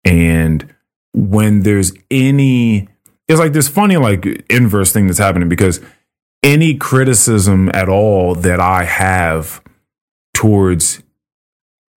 And 0.03 0.73
when 1.13 1.61
there's 1.61 1.93
any 2.09 2.87
it's 3.27 3.39
like 3.39 3.53
this 3.53 3.67
funny 3.67 3.97
like 3.97 4.25
inverse 4.49 4.91
thing 4.91 5.07
that's 5.07 5.19
happening 5.19 5.49
because 5.49 5.79
any 6.43 6.75
criticism 6.75 7.69
at 7.73 7.89
all 7.89 8.35
that 8.35 8.59
i 8.59 8.83
have 8.83 9.61
towards 10.33 11.01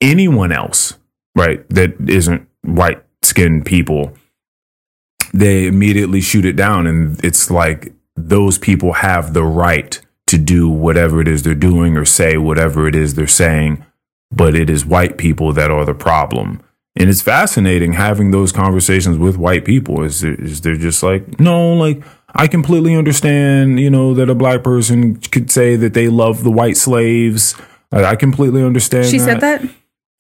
anyone 0.01 0.53
else 0.53 0.95
right 1.35 1.69
that 1.69 1.95
isn't 2.09 2.49
white 2.63 3.03
skinned 3.23 3.67
people 3.67 4.13
they 5.35 5.67
immediately 5.67 6.21
shoot 6.21 6.45
it 6.45 6.57
down 6.57 6.87
and 6.87 7.23
it's 7.25 7.51
like 7.51 7.93
those 8.15 8.57
people 8.57 8.95
have 8.95 9.35
the 9.35 9.45
right 9.45 10.01
to 10.27 10.39
do 10.39 10.69
whatever 10.69 11.21
it 11.21 11.29
is 11.29 11.43
they're 11.43 11.55
doing 11.55 11.97
or 11.97 12.05
say 12.05 12.37
whatever 12.37 12.89
it 12.89 12.95
is 12.95 13.15
they're 13.15 13.27
saying 13.27 13.85
but 14.31 14.55
it 14.55 14.69
is 14.69 14.85
white 14.85 15.17
people 15.17 15.53
that 15.53 15.71
are 15.71 15.85
the 15.85 15.95
problem. 15.95 16.61
And 16.99 17.11
it's 17.11 17.23
fascinating 17.23 17.93
having 17.93 18.31
those 18.31 18.53
conversations 18.53 19.19
with 19.19 19.37
white 19.37 19.65
people 19.65 20.03
is, 20.03 20.25
is 20.25 20.63
they're 20.63 20.77
just 20.77 21.03
like 21.03 21.39
no 21.39 21.75
like 21.75 22.03
i 22.37 22.47
completely 22.47 22.95
understand 22.95 23.81
you 23.81 23.91
know 23.91 24.15
that 24.15 24.29
a 24.31 24.35
black 24.35 24.63
person 24.63 25.17
could 25.17 25.51
say 25.51 25.77
that 25.77 25.95
they 25.95 26.09
love 26.09 26.45
the 26.45 26.51
white 26.51 26.77
slaves 26.77 27.55
Like, 27.93 28.05
i 28.05 28.17
completely 28.17 28.63
understand 28.63 29.07
She 29.07 29.19
said 29.19 29.41
that? 29.41 29.63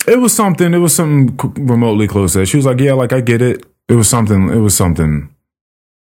it 0.08 0.18
was 0.20 0.32
something. 0.32 0.72
It 0.72 0.78
was 0.78 0.94
something 0.94 1.36
remotely 1.66 2.06
close 2.06 2.34
to 2.34 2.38
that. 2.40 2.46
She 2.46 2.56
was 2.56 2.64
like, 2.64 2.78
"Yeah, 2.78 2.92
like 2.92 3.12
I 3.12 3.20
get 3.20 3.42
it." 3.42 3.64
It 3.88 3.94
was 3.94 4.08
something. 4.08 4.50
It 4.50 4.60
was 4.60 4.76
something. 4.76 5.30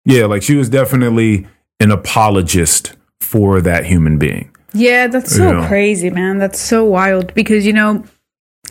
Yeah, 0.05 0.27
like 0.27 0.43
she 0.43 0.55
was 0.57 0.69
definitely 0.69 1.47
an 1.81 1.91
apologist 1.91 2.93
for 3.23 3.63
that 3.63 3.87
human 3.87 4.19
being. 4.19 4.51
Yeah, 4.75 5.07
that's 5.07 5.35
so 5.35 5.51
Yeah. 5.61 5.69
crazy, 5.69 6.11
man. 6.11 6.37
That's 6.37 6.61
so 6.61 6.85
wild 6.85 7.33
because 7.33 7.65
you 7.65 7.73
know, 7.73 8.05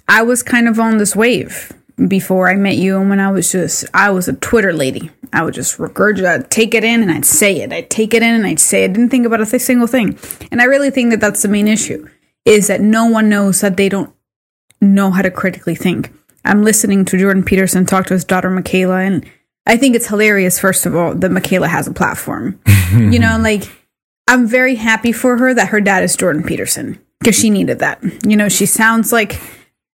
I 0.08 0.22
was 0.22 0.44
kind 0.44 0.68
of 0.68 0.80
on 0.80 0.98
this 1.00 1.16
wave 1.16 1.74
before 2.08 2.48
I 2.48 2.56
met 2.56 2.78
you, 2.78 3.00
and 3.00 3.10
when 3.10 3.20
I 3.20 3.32
was 3.32 3.52
just, 3.52 3.86
I 3.96 4.12
was 4.12 4.28
a 4.28 4.34
Twitter 4.34 4.74
lady. 4.74 5.10
I 5.34 5.44
would 5.44 5.54
just 5.54 5.78
regurgitate, 5.78 6.28
I'd 6.28 6.52
take 6.52 6.74
it 6.74 6.84
in, 6.84 7.02
and 7.02 7.12
I'd 7.12 7.26
say 7.26 7.62
it. 7.62 7.72
I'd 7.72 7.90
take 7.90 8.14
it 8.14 8.24
in, 8.24 8.34
and 8.36 8.46
I'd 8.46 8.60
say 8.60 8.84
it. 8.84 8.94
Didn't 8.94 9.10
think 9.10 9.26
about 9.26 9.42
a 9.42 9.46
single 9.46 9.88
thing. 9.88 10.18
And 10.52 10.62
I 10.62 10.66
really 10.66 10.90
think 10.90 11.12
that 11.12 11.20
that's 11.20 11.42
the 11.42 11.48
main 11.48 11.68
issue: 11.68 12.08
is 12.46 12.68
that 12.68 12.82
no 12.82 13.06
one 13.06 13.30
knows 13.30 13.62
that 13.62 13.78
they 13.78 13.90
don't 13.90 14.14
know 14.82 15.12
how 15.12 15.22
to 15.22 15.32
critically 15.32 15.76
think. 15.76 16.12
I'm 16.44 16.64
listening 16.64 17.06
to 17.06 17.18
Jordan 17.18 17.44
Peterson 17.44 17.86
talk 17.86 18.06
to 18.08 18.14
his 18.14 18.26
daughter 18.26 18.50
Mikhaila, 18.50 19.06
and 19.06 19.26
I 19.66 19.78
think 19.78 19.96
it's 19.96 20.08
hilarious. 20.08 20.60
First 20.60 20.86
of 20.86 20.96
all, 20.96 21.16
that 21.16 21.32
Mikhaila 21.32 21.68
has 21.68 21.88
a 21.88 21.94
platform. 21.94 22.60
you 22.94 23.20
know, 23.20 23.38
like 23.40 23.64
I'm 24.28 24.48
very 24.48 24.76
happy 24.76 25.12
for 25.12 25.38
her 25.38 25.54
that 25.54 25.70
her 25.70 25.82
dad 25.82 26.04
is 26.04 26.16
Jordan 26.16 26.44
Peterson 26.44 27.00
because 27.20 27.38
she 27.38 27.50
needed 27.50 27.80
that. 27.80 28.02
You 28.26 28.38
know, 28.38 28.50
she 28.50 28.66
sounds 28.66 29.12
like 29.12 29.34
I 29.34 29.40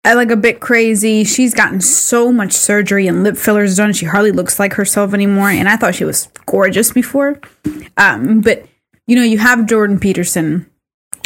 like 0.05 0.31
a 0.31 0.35
bit 0.37 0.59
crazy. 0.59 1.23
She's 1.23 1.53
gotten 1.53 1.81
so 1.81 2.31
much 2.31 2.53
surgery 2.53 3.07
and 3.07 3.23
lip 3.23 3.37
fillers 3.37 3.75
done. 3.77 3.93
She 3.93 4.05
hardly 4.05 4.31
looks 4.31 4.59
like 4.59 4.73
herself 4.73 5.13
anymore. 5.13 5.49
And 5.49 5.67
I 5.69 5.75
thought 5.75 5.95
she 5.95 6.05
was 6.05 6.29
gorgeous 6.45 6.91
before. 6.91 7.39
Um, 7.97 8.41
but 8.41 8.65
you 9.07 9.15
know, 9.15 9.23
you 9.23 9.37
have 9.39 9.65
Jordan 9.67 9.99
Peterson, 9.99 10.69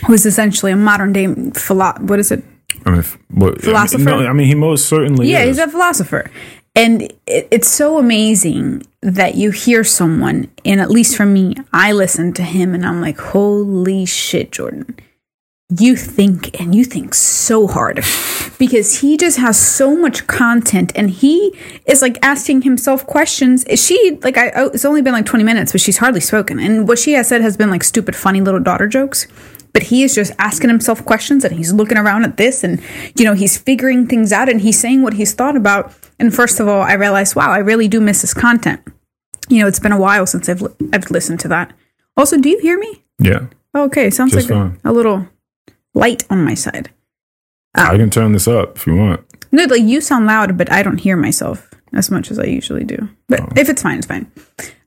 who's 0.07 0.26
essentially 0.26 0.71
a 0.71 0.76
modern 0.76 1.13
day 1.13 1.28
philo- 1.53 1.95
what 1.99 2.19
is 2.19 2.32
it? 2.32 2.43
I 2.86 2.91
mean, 2.91 3.03
what, 3.30 3.61
Philosopher? 3.61 4.09
I 4.09 4.13
mean, 4.15 4.24
no, 4.24 4.28
I 4.30 4.34
mean, 4.34 4.47
he 4.47 4.55
most 4.55 4.88
certainly 4.88 5.30
Yeah, 5.30 5.41
is. 5.43 5.57
he's 5.57 5.65
a 5.65 5.69
philosopher. 5.69 6.30
And 6.76 7.03
it, 7.28 7.47
it's 7.51 7.69
so 7.69 7.99
amazing 7.99 8.84
that 9.01 9.36
you 9.36 9.51
hear 9.51 9.84
someone, 9.84 10.49
and 10.65 10.82
at 10.82 10.89
least 10.89 11.15
for 11.15 11.26
me, 11.26 11.55
I 11.71 11.91
listen 11.91 12.34
to 12.34 12.41
him 12.43 12.74
and 12.74 12.86
I'm 12.86 12.99
like, 12.99 13.19
holy 13.19 14.05
shit, 14.05 14.51
Jordan. 14.51 14.95
You 15.80 15.95
think 15.95 16.59
and 16.59 16.76
you 16.76 16.84
think 16.84 17.13
so 17.15 17.67
hard. 17.67 18.03
Because 18.59 18.99
he 19.01 19.17
just 19.17 19.38
has 19.38 19.57
so 19.57 19.95
much 19.95 20.28
content 20.28 20.91
and 20.95 21.09
he 21.09 21.57
is 21.86 22.01
like 22.01 22.17
asking 22.21 22.61
himself 22.61 23.05
questions. 23.07 23.63
Is 23.65 23.84
she 23.84 24.19
like, 24.21 24.38
I, 24.38 24.51
oh, 24.55 24.69
it's 24.69 24.86
only 24.86 25.01
been 25.01 25.13
like 25.13 25.26
20 25.26 25.43
minutes, 25.43 25.71
but 25.71 25.82
she's 25.82 25.97
hardly 25.97 26.19
spoken. 26.19 26.59
And 26.59 26.88
what 26.88 26.99
she 26.99 27.13
has 27.13 27.28
said 27.28 27.41
has 27.41 27.57
been 27.57 27.69
like 27.69 27.84
stupid, 27.84 28.15
funny 28.15 28.41
little 28.41 28.59
daughter 28.59 28.88
jokes. 28.88 29.28
But 29.74 29.84
he 29.84 30.03
is 30.03 30.13
just 30.13 30.32
asking 30.38 30.69
himself 30.69 31.03
questions 31.03 31.43
and 31.43 31.55
he's 31.55 31.74
looking 31.74 31.97
around 31.97 32.26
at 32.26 32.38
this 32.38 32.63
and 32.63 32.80
you 33.17 33.26
know 33.26 33.34
he's 33.34 33.57
figuring 33.57 34.05
things 34.07 34.32
out 34.32 34.47
and 34.47 34.61
he's 34.61 34.80
saying 34.80 35.01
what 35.01 35.13
he's 35.13 35.34
thought 35.34 35.55
about. 35.55 35.91
And 36.19 36.34
first 36.34 36.59
of 36.59 36.67
all 36.67 36.84
i 36.84 36.93
realized 36.93 37.36
wow 37.36 37.51
i 37.51 37.57
really 37.57 37.88
do 37.88 37.99
miss 37.99 38.21
his 38.21 38.36
content. 38.36 38.82
You 39.49 39.61
know 39.61 39.67
it's 39.67 39.80
been 39.80 39.91
a 39.91 39.99
while 39.99 40.28
since 40.28 40.47
i've 40.47 40.61
li- 40.61 40.76
i've 40.93 41.09
listened 41.09 41.39
to 41.39 41.47
that. 41.47 41.74
Also 42.15 42.38
do 42.38 42.49
you 42.49 42.59
hear 42.59 42.78
me? 42.78 43.03
Yeah. 43.19 43.47
Okay, 43.76 44.11
sounds 44.11 44.34
Just 44.34 44.51
like 44.51 44.59
a, 44.59 44.78
a 44.88 44.93
little 44.93 45.28
light 45.93 46.23
on 46.29 46.43
my 46.43 46.53
side. 46.53 46.89
I 47.75 47.97
can 47.97 48.09
turn 48.09 48.33
this 48.33 48.47
up 48.47 48.75
if 48.77 48.85
you 48.87 48.95
want. 48.95 49.21
No, 49.51 49.63
like 49.65 49.81
you 49.81 49.99
sound 50.01 50.25
loud, 50.27 50.57
but 50.57 50.71
I 50.71 50.83
don't 50.83 50.99
hear 50.99 51.15
myself 51.17 51.69
as 51.93 52.09
much 52.11 52.29
as 52.31 52.39
I 52.39 52.45
usually 52.45 52.83
do. 52.83 53.09
But 53.29 53.41
Oh. 53.41 53.49
if 53.55 53.69
it's 53.69 53.81
fine, 53.81 53.97
it's 53.97 54.07
fine. 54.07 54.31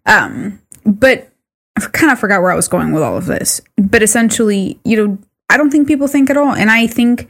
Um, 0.06 0.60
but 0.84 1.32
I 1.76 1.80
kind 1.80 2.12
of 2.12 2.18
forgot 2.18 2.42
where 2.42 2.50
I 2.52 2.56
was 2.56 2.68
going 2.68 2.92
with 2.92 3.02
all 3.02 3.16
of 3.16 3.26
this. 3.26 3.60
But 3.76 4.02
essentially, 4.02 4.78
you 4.84 4.96
know, 4.96 5.18
I 5.48 5.56
don't 5.56 5.70
think 5.70 5.88
people 5.88 6.06
think 6.08 6.30
at 6.30 6.36
all, 6.36 6.52
and 6.54 6.70
I 6.70 6.86
think 6.86 7.28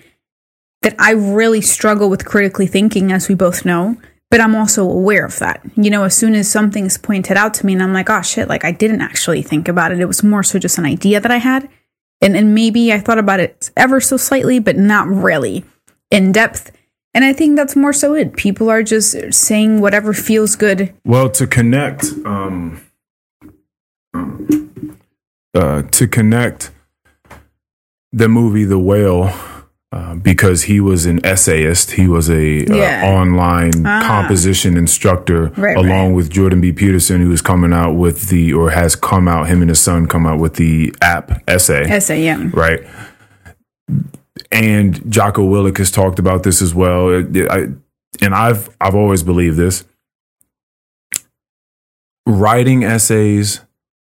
that 0.83 0.95
I 0.99 1.13
really 1.13 1.61
struggle 1.63 2.09
with 2.11 2.25
critically 2.27 2.67
thinking, 2.67 3.11
as 3.13 3.29
we 3.29 3.35
both 3.35 3.65
know. 3.65 3.97
But 4.31 4.41
I'm 4.41 4.55
also 4.57 4.83
aware 4.89 5.25
of 5.25 5.39
that. 5.39 5.61
You 5.77 5.89
know, 5.91 6.05
as 6.05 6.17
soon 6.17 6.35
as 6.35 6.51
something's 6.51 6.99
pointed 6.99 7.37
out 7.37 7.55
to 7.55 7.67
me, 7.67 7.73
and 7.75 7.83
I'm 7.83 7.93
like, 7.93 8.11
oh 8.11 8.23
shit, 8.23 8.49
like 8.49 8.65
I 8.65 8.73
didn't 8.73 9.01
actually 9.01 9.43
think 9.43 9.69
about 9.69 9.93
it. 9.93 10.01
It 10.01 10.07
was 10.07 10.23
more 10.23 10.43
so 10.43 10.59
just 10.59 10.79
an 10.79 10.85
idea 10.87 11.21
that 11.21 11.31
I 11.31 11.37
had. 11.39 11.69
And, 12.21 12.37
and 12.37 12.55
maybe 12.55 12.93
I 12.93 12.99
thought 12.99 13.19
about 13.19 13.41
it 13.41 13.71
ever 13.77 14.01
so 14.01 14.17
slightly, 14.17 14.59
but 14.59 14.77
not 14.77 15.07
really 15.09 15.65
in 16.11 16.33
depth. 16.33 16.73
And 17.13 17.25
I 17.25 17.33
think 17.33 17.57
that's 17.57 17.77
more 17.77 17.93
so 17.93 18.15
it. 18.15 18.37
People 18.37 18.69
are 18.69 18.83
just 18.83 19.33
saying 19.33 19.81
whatever 19.81 20.13
feels 20.13 20.57
good. 20.57 20.93
Well, 21.05 21.31
to 21.31 21.47
connect, 21.47 22.05
um, 22.25 22.81
uh, 25.55 25.83
to 25.83 26.07
connect 26.07 26.71
the 28.13 28.29
movie 28.29 28.65
The 28.65 28.79
Whale, 28.79 29.33
uh, 29.93 30.15
because 30.17 30.65
he 30.65 30.81
was 30.81 31.07
an 31.07 31.25
essayist, 31.25 31.93
he 31.93 32.09
was 32.09 32.29
a 32.29 32.67
uh, 32.67 33.07
online 33.07 33.87
Ah. 33.87 34.03
composition 34.05 34.77
instructor, 34.77 35.49
Right, 35.57 35.77
along 35.77 36.15
with 36.15 36.29
Jordan 36.31 36.61
B. 36.61 36.73
Peterson, 36.73 37.21
who 37.23 37.31
is 37.33 37.41
coming 37.41 37.73
out 37.73 37.93
with 37.95 38.29
the 38.29 38.53
or 38.53 38.71
has 38.71 38.97
come 38.97 39.29
out. 39.29 39.47
Him 39.49 39.63
and 39.63 39.69
his 39.71 39.81
son 39.81 40.07
come 40.07 40.27
out 40.27 40.39
with 40.41 40.55
the 40.55 40.95
app 41.01 41.43
essay 41.49 41.85
SAM. 42.01 42.51
right? 42.51 42.81
And 44.53 45.01
Jocko 45.11 45.49
Willink 45.49 45.79
has 45.79 45.91
talked 45.91 46.19
about 46.19 46.43
this 46.43 46.61
as 46.61 46.75
well. 46.75 47.09
It- 47.11 47.51
I, 47.51 47.69
and 48.25 48.35
I've 48.35 48.69
I've 48.81 48.95
always 48.95 49.23
believed 49.23 49.57
this. 49.57 49.85
Writing 52.27 52.83
essays, 52.83 53.61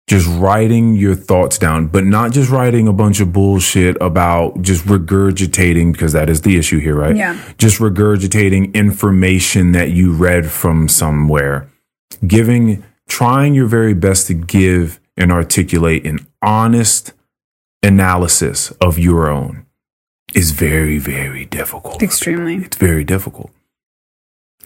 just 0.10 0.28
writing 0.28 0.96
your 0.96 1.14
thoughts 1.14 1.60
down, 1.60 1.86
but 1.86 2.04
not 2.04 2.32
just 2.32 2.50
writing 2.50 2.88
a 2.88 2.94
bunch 2.94 3.20
of 3.20 3.32
bullshit 3.32 3.96
about 4.02 4.60
just 4.64 4.84
regurgitating, 4.86 5.92
because 5.92 6.14
that 6.14 6.32
is 6.32 6.42
the 6.42 6.58
issue 6.58 6.80
here, 6.80 6.96
right? 6.96 7.16
Yeah. 7.16 7.40
Just 7.60 7.78
regurgitating 7.78 8.74
information 8.74 9.72
that 9.74 9.92
you 9.92 10.12
read 10.12 10.50
from 10.50 10.88
somewhere. 10.88 11.70
Giving, 12.26 12.84
trying 13.08 13.54
your 13.54 13.68
very 13.68 13.94
best 13.94 14.26
to 14.28 14.34
give 14.34 15.00
and 15.16 15.32
articulate 15.32 16.08
an 16.08 16.26
honest 16.42 17.14
analysis 17.84 18.72
of 18.82 18.98
your 18.98 19.30
own 19.30 19.68
is 20.34 20.52
very, 20.52 20.98
very 20.98 21.46
difficult. 21.46 22.02
Extremely. 22.02 22.56
It's 22.56 22.78
very 22.78 23.04
difficult 23.04 23.52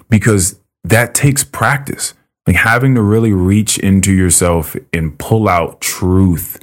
because 0.09 0.57
that 0.85 1.13
takes 1.13 1.43
practice. 1.43 2.13
Like 2.45 2.57
having 2.57 2.95
to 2.95 3.01
really 3.01 3.31
reach 3.31 3.77
into 3.77 4.11
yourself 4.11 4.75
and 4.91 5.17
pull 5.17 5.47
out 5.47 5.79
truth 5.79 6.59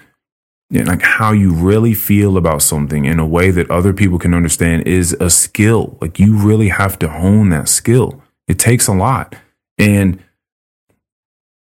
and 0.73 0.87
like 0.87 1.03
how 1.03 1.33
you 1.33 1.53
really 1.53 1.95
feel 1.95 2.37
about 2.37 2.63
something 2.63 3.05
in 3.05 3.19
a 3.19 3.27
way 3.27 3.51
that 3.51 3.71
other 3.71 3.93
people 3.93 4.19
can 4.19 4.35
understand 4.35 4.87
is 4.87 5.13
a 5.15 5.29
skill. 5.29 5.99
Like 6.01 6.19
you 6.19 6.37
really 6.37 6.69
have 6.69 6.99
to 7.01 7.09
hone 7.09 7.49
that 7.51 7.69
skill. 7.69 8.23
It 8.47 8.59
takes 8.59 8.87
a 8.87 8.93
lot. 8.93 9.35
And 9.79 10.23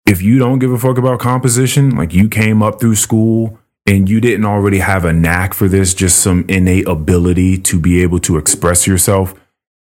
if 0.06 0.20
you 0.20 0.38
don't 0.38 0.58
give 0.58 0.72
a 0.72 0.78
fuck 0.78 0.98
about 0.98 1.20
composition, 1.20 1.96
like 1.96 2.12
you 2.12 2.28
came 2.28 2.62
up 2.62 2.80
through 2.80 2.96
school 2.96 3.58
and 3.86 4.08
you 4.08 4.20
didn't 4.20 4.44
already 4.44 4.78
have 4.78 5.04
a 5.04 5.12
knack 5.12 5.54
for 5.54 5.66
this, 5.66 5.94
just 5.94 6.20
some 6.20 6.44
innate 6.48 6.86
ability 6.86 7.56
to 7.58 7.80
be 7.80 8.02
able 8.02 8.18
to 8.20 8.36
express 8.36 8.86
yourself, 8.86 9.34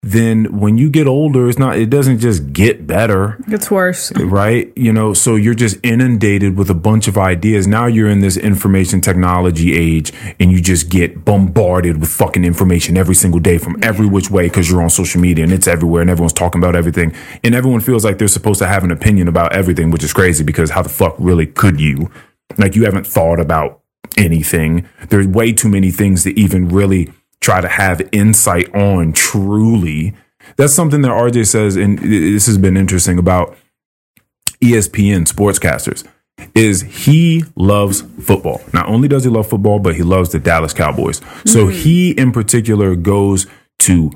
then 0.06 0.58
when 0.60 0.78
you 0.78 0.88
get 0.88 1.06
older, 1.06 1.48
it's 1.48 1.58
not, 1.58 1.76
it 1.76 1.90
doesn't 1.90 2.20
just 2.20 2.52
get 2.52 2.86
better 2.86 3.36
It's 3.48 3.70
worse. 3.70 4.12
right? 4.16 4.72
You 4.76 4.92
know, 4.92 5.12
so 5.14 5.34
you're 5.34 5.54
just 5.54 5.78
inundated 5.82 6.56
with 6.56 6.70
a 6.70 6.74
bunch 6.74 7.08
of 7.08 7.18
ideas. 7.18 7.66
Now 7.66 7.86
you're 7.86 8.08
in 8.08 8.20
this 8.20 8.36
information 8.36 9.00
technology 9.00 9.76
age 9.76 10.12
and 10.38 10.52
you 10.52 10.60
just 10.60 10.88
get 10.90 11.24
bombarded 11.24 11.98
with 12.00 12.08
fucking 12.10 12.44
information 12.44 12.96
every 12.96 13.14
single 13.16 13.40
day 13.40 13.58
from 13.58 13.76
every 13.82 14.06
which 14.06 14.30
way 14.30 14.44
because 14.46 14.70
you're 14.70 14.82
on 14.82 14.90
social 14.90 15.20
media 15.20 15.42
and 15.44 15.52
it's 15.52 15.66
everywhere 15.66 16.02
and 16.02 16.10
everyone's 16.10 16.32
talking 16.32 16.60
about 16.62 16.76
everything. 16.76 17.12
And 17.42 17.54
everyone 17.54 17.80
feels 17.80 18.04
like 18.04 18.18
they're 18.18 18.28
supposed 18.28 18.60
to 18.60 18.66
have 18.66 18.84
an 18.84 18.90
opinion 18.92 19.26
about 19.28 19.54
everything, 19.54 19.90
which 19.90 20.04
is 20.04 20.12
crazy 20.12 20.44
because 20.44 20.70
how 20.70 20.82
the 20.82 20.88
fuck 20.88 21.16
really 21.18 21.46
could 21.46 21.80
you? 21.80 22.10
Like 22.58 22.76
you 22.76 22.84
haven't 22.84 23.06
thought 23.06 23.40
about 23.40 23.82
anything. 24.16 24.88
There's 25.08 25.26
way 25.26 25.52
too 25.52 25.68
many 25.68 25.90
things 25.90 26.22
to 26.22 26.38
even 26.38 26.68
really 26.68 27.12
try 27.46 27.60
to 27.60 27.68
have 27.68 28.02
insight 28.10 28.74
on 28.74 29.12
truly. 29.12 30.12
That's 30.56 30.74
something 30.74 31.02
that 31.02 31.12
RJ 31.12 31.46
says, 31.46 31.76
and 31.76 31.98
this 32.00 32.46
has 32.46 32.58
been 32.58 32.76
interesting 32.76 33.18
about 33.18 33.56
ESPN 34.60 35.32
sportscasters 35.32 36.04
is 36.54 36.82
he 36.82 37.44
loves 37.54 38.02
football. 38.02 38.60
Not 38.74 38.88
only 38.88 39.06
does 39.06 39.22
he 39.22 39.30
love 39.30 39.48
football, 39.48 39.78
but 39.78 39.94
he 39.94 40.02
loves 40.02 40.32
the 40.32 40.40
Dallas 40.40 40.72
Cowboys. 40.72 41.18
So 41.44 41.66
mm-hmm. 41.66 41.78
he 41.78 42.10
in 42.10 42.32
particular 42.32 42.96
goes 42.96 43.46
to 43.80 44.10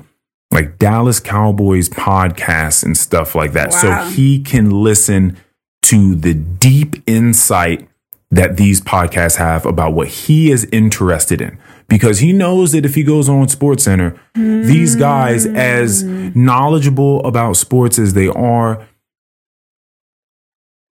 like 0.51 0.77
Dallas 0.77 1.21
Cowboys 1.21 1.87
podcasts 1.87 2.83
and 2.83 2.97
stuff 2.97 3.33
like 3.33 3.53
that. 3.53 3.71
Wow. 3.71 3.77
So 3.77 4.11
he 4.11 4.43
can 4.43 4.69
listen 4.83 5.37
to 5.83 6.15
the 6.15 6.33
deep 6.33 7.01
insight 7.07 7.87
that 8.29 8.57
these 8.57 8.81
podcasts 8.81 9.37
have 9.37 9.65
about 9.65 9.93
what 9.93 10.09
he 10.09 10.51
is 10.51 10.65
interested 10.65 11.41
in. 11.41 11.57
Because 11.91 12.19
he 12.19 12.31
knows 12.31 12.71
that 12.71 12.85
if 12.85 12.95
he 12.95 13.03
goes 13.03 13.27
on 13.27 13.49
Sports 13.49 13.83
Center, 13.83 14.17
these 14.33 14.95
guys, 14.95 15.45
as 15.45 16.05
knowledgeable 16.05 17.19
about 17.25 17.57
sports 17.57 17.99
as 17.99 18.13
they 18.13 18.29
are, 18.29 18.87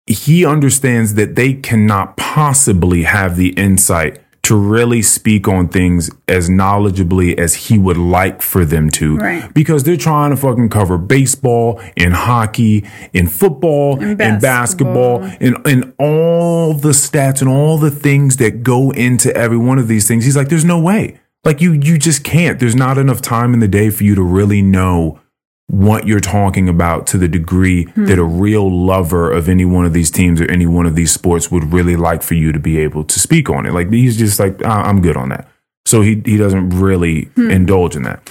he 0.08 0.44
understands 0.44 1.14
that 1.14 1.36
they 1.36 1.52
cannot 1.52 2.16
possibly 2.16 3.04
have 3.04 3.36
the 3.36 3.50
insight 3.50 4.20
to 4.48 4.56
really 4.56 5.02
speak 5.02 5.46
on 5.46 5.68
things 5.68 6.10
as 6.26 6.48
knowledgeably 6.48 7.38
as 7.38 7.54
he 7.54 7.78
would 7.78 7.98
like 7.98 8.40
for 8.40 8.64
them 8.64 8.88
to. 8.90 9.16
Right. 9.16 9.52
Because 9.52 9.84
they're 9.84 9.96
trying 9.96 10.30
to 10.30 10.36
fucking 10.36 10.70
cover 10.70 10.96
baseball 10.96 11.80
and 11.98 12.14
hockey 12.14 12.86
and 13.14 13.30
football 13.30 14.02
and, 14.02 14.20
And 14.20 14.40
basketball 14.40 15.18
basketball. 15.20 15.46
and, 15.46 15.66
and 15.66 15.94
all 15.98 16.72
the 16.72 16.90
stats 16.90 17.40
and 17.42 17.48
all 17.50 17.76
the 17.76 17.90
things 17.90 18.38
that 18.38 18.62
go 18.62 18.90
into 18.90 19.34
every 19.36 19.58
one 19.58 19.78
of 19.78 19.86
these 19.86 20.08
things. 20.08 20.24
He's 20.24 20.36
like, 20.36 20.48
there's 20.48 20.64
no 20.64 20.80
way. 20.80 21.20
Like 21.44 21.60
you 21.60 21.72
you 21.72 21.98
just 21.98 22.24
can't. 22.24 22.58
There's 22.58 22.74
not 22.74 22.98
enough 22.98 23.22
time 23.22 23.54
in 23.54 23.60
the 23.60 23.68
day 23.68 23.90
for 23.90 24.02
you 24.04 24.14
to 24.14 24.22
really 24.22 24.62
know 24.62 25.20
what 25.68 26.06
you're 26.06 26.18
talking 26.18 26.66
about 26.66 27.06
to 27.06 27.18
the 27.18 27.28
degree 27.28 27.84
that 27.94 28.18
a 28.18 28.24
real 28.24 28.70
lover 28.86 29.30
of 29.30 29.48
any 29.50 29.66
one 29.66 29.84
of 29.84 29.92
these 29.92 30.10
teams 30.10 30.40
or 30.40 30.50
any 30.50 30.64
one 30.66 30.86
of 30.86 30.96
these 30.96 31.12
sports 31.12 31.50
would 31.50 31.72
really 31.72 31.94
like 31.94 32.22
for 32.22 32.34
you 32.34 32.52
to 32.52 32.58
be 32.58 32.78
able 32.78 33.04
to 33.04 33.20
speak 33.20 33.50
on 33.50 33.66
it. 33.66 33.72
Like 33.72 33.90
he's 33.92 34.16
just 34.16 34.40
like, 34.40 34.60
"Ah, 34.64 34.84
I'm 34.84 35.02
good 35.02 35.16
on 35.16 35.28
that. 35.28 35.46
So 35.84 36.00
he 36.00 36.22
he 36.24 36.38
doesn't 36.38 36.70
really 36.70 37.30
indulge 37.36 37.96
in 37.96 38.02
that. 38.04 38.30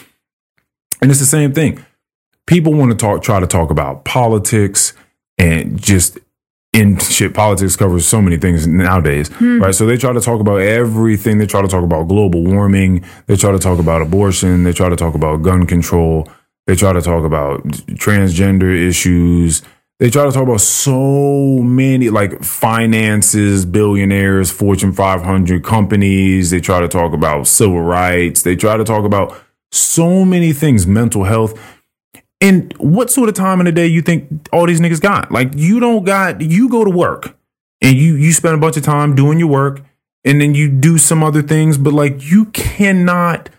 And 0.99 1.11
it's 1.11 1.19
the 1.19 1.27
same 1.27 1.53
thing. 1.53 1.85
People 2.47 2.73
want 2.73 2.91
to 2.91 2.97
talk, 2.97 3.21
try 3.21 3.39
to 3.39 3.47
talk 3.47 3.69
about 3.69 4.03
politics 4.03 4.93
and 5.37 5.79
just 5.79 6.17
in 6.73 6.97
shit. 6.97 7.33
Politics 7.35 7.75
covers 7.75 8.07
so 8.07 8.19
many 8.19 8.37
things 8.37 8.65
nowadays, 8.67 9.29
right? 9.41 9.75
So 9.75 9.85
they 9.85 9.97
try 9.97 10.11
to 10.11 10.21
talk 10.21 10.39
about 10.39 10.61
everything. 10.61 11.37
They 11.37 11.45
try 11.45 11.61
to 11.61 11.67
talk 11.67 11.83
about 11.83 12.07
global 12.07 12.43
warming. 12.43 13.03
They 13.27 13.35
try 13.35 13.51
to 13.51 13.59
talk 13.59 13.77
about 13.77 14.01
abortion. 14.01 14.63
They 14.63 14.73
try 14.73 14.89
to 14.89 14.95
talk 14.95 15.13
about 15.13 15.43
gun 15.43 15.67
control. 15.67 16.27
They 16.67 16.75
try 16.75 16.91
to 16.93 17.01
talk 17.01 17.23
about 17.23 17.63
transgender 17.63 18.69
issues. 18.87 19.63
They 19.99 20.09
try 20.09 20.25
to 20.25 20.31
talk 20.31 20.43
about 20.43 20.61
so 20.61 21.63
many 21.63 22.09
like 22.09 22.43
finances, 22.43 23.65
billionaires, 23.65 24.51
Fortune 24.51 24.91
500 24.91 25.63
companies. 25.63 26.51
They 26.51 26.59
try 26.59 26.81
to 26.81 26.87
talk 26.89 27.13
about 27.13 27.47
civil 27.47 27.81
rights. 27.81 28.43
They 28.43 28.55
try 28.55 28.77
to 28.77 28.83
talk 28.83 29.05
about 29.05 29.35
so 29.71 30.25
many 30.25 30.53
things, 30.53 30.85
mental 30.85 31.23
health. 31.23 31.59
And 32.41 32.71
what 32.77 33.09
sort 33.09 33.29
of 33.29 33.35
time 33.35 33.59
in 33.59 33.65
the 33.65 33.71
day 33.71 33.87
you 33.87 34.01
think 34.01 34.27
all 34.51 34.67
these 34.67 34.81
niggas 34.81 35.01
got? 35.01 35.31
Like 35.31 35.51
you 35.55 35.79
don't 35.79 36.03
got 36.03 36.41
you 36.41 36.69
go 36.69 36.83
to 36.83 36.91
work 36.91 37.35
and 37.81 37.97
you 37.97 38.15
you 38.15 38.33
spend 38.33 38.55
a 38.55 38.59
bunch 38.59 38.77
of 38.77 38.83
time 38.83 39.15
doing 39.15 39.39
your 39.39 39.47
work 39.47 39.81
and 40.23 40.41
then 40.41 40.53
you 40.53 40.69
do 40.69 40.97
some 40.97 41.23
other 41.23 41.41
things, 41.41 41.77
but 41.77 41.93
like 41.93 42.29
you 42.29 42.45
cannot 42.47 43.49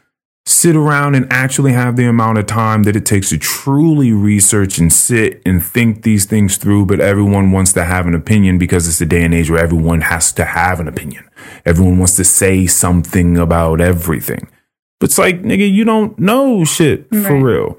sit 0.60 0.74
around 0.76 1.14
and 1.14 1.26
actually 1.30 1.72
have 1.72 1.96
the 1.96 2.04
amount 2.04 2.38
of 2.38 2.46
time 2.46 2.82
that 2.82 2.96
it 2.96 3.06
takes 3.06 3.28
to 3.30 3.38
truly 3.38 4.12
research 4.12 4.78
and 4.78 4.92
sit 4.92 5.40
and 5.46 5.64
think 5.64 6.02
these 6.02 6.24
things 6.24 6.56
through. 6.56 6.86
But 6.86 7.00
everyone 7.00 7.52
wants 7.52 7.72
to 7.74 7.84
have 7.84 8.06
an 8.06 8.14
opinion 8.14 8.58
because 8.58 8.88
it's 8.88 9.00
a 9.00 9.06
day 9.06 9.22
and 9.24 9.32
age 9.34 9.50
where 9.50 9.62
everyone 9.62 10.00
has 10.02 10.32
to 10.32 10.44
have 10.44 10.80
an 10.80 10.88
opinion. 10.88 11.28
Everyone 11.64 11.98
wants 11.98 12.16
to 12.16 12.24
say 12.24 12.66
something 12.66 13.38
about 13.38 13.80
everything. 13.80 14.48
But 15.00 15.10
it's 15.10 15.18
like, 15.18 15.42
nigga, 15.42 15.70
you 15.72 15.84
don't 15.84 16.18
know 16.18 16.64
shit 16.64 17.08
for 17.10 17.34
Right. 17.34 17.42
real. 17.42 17.78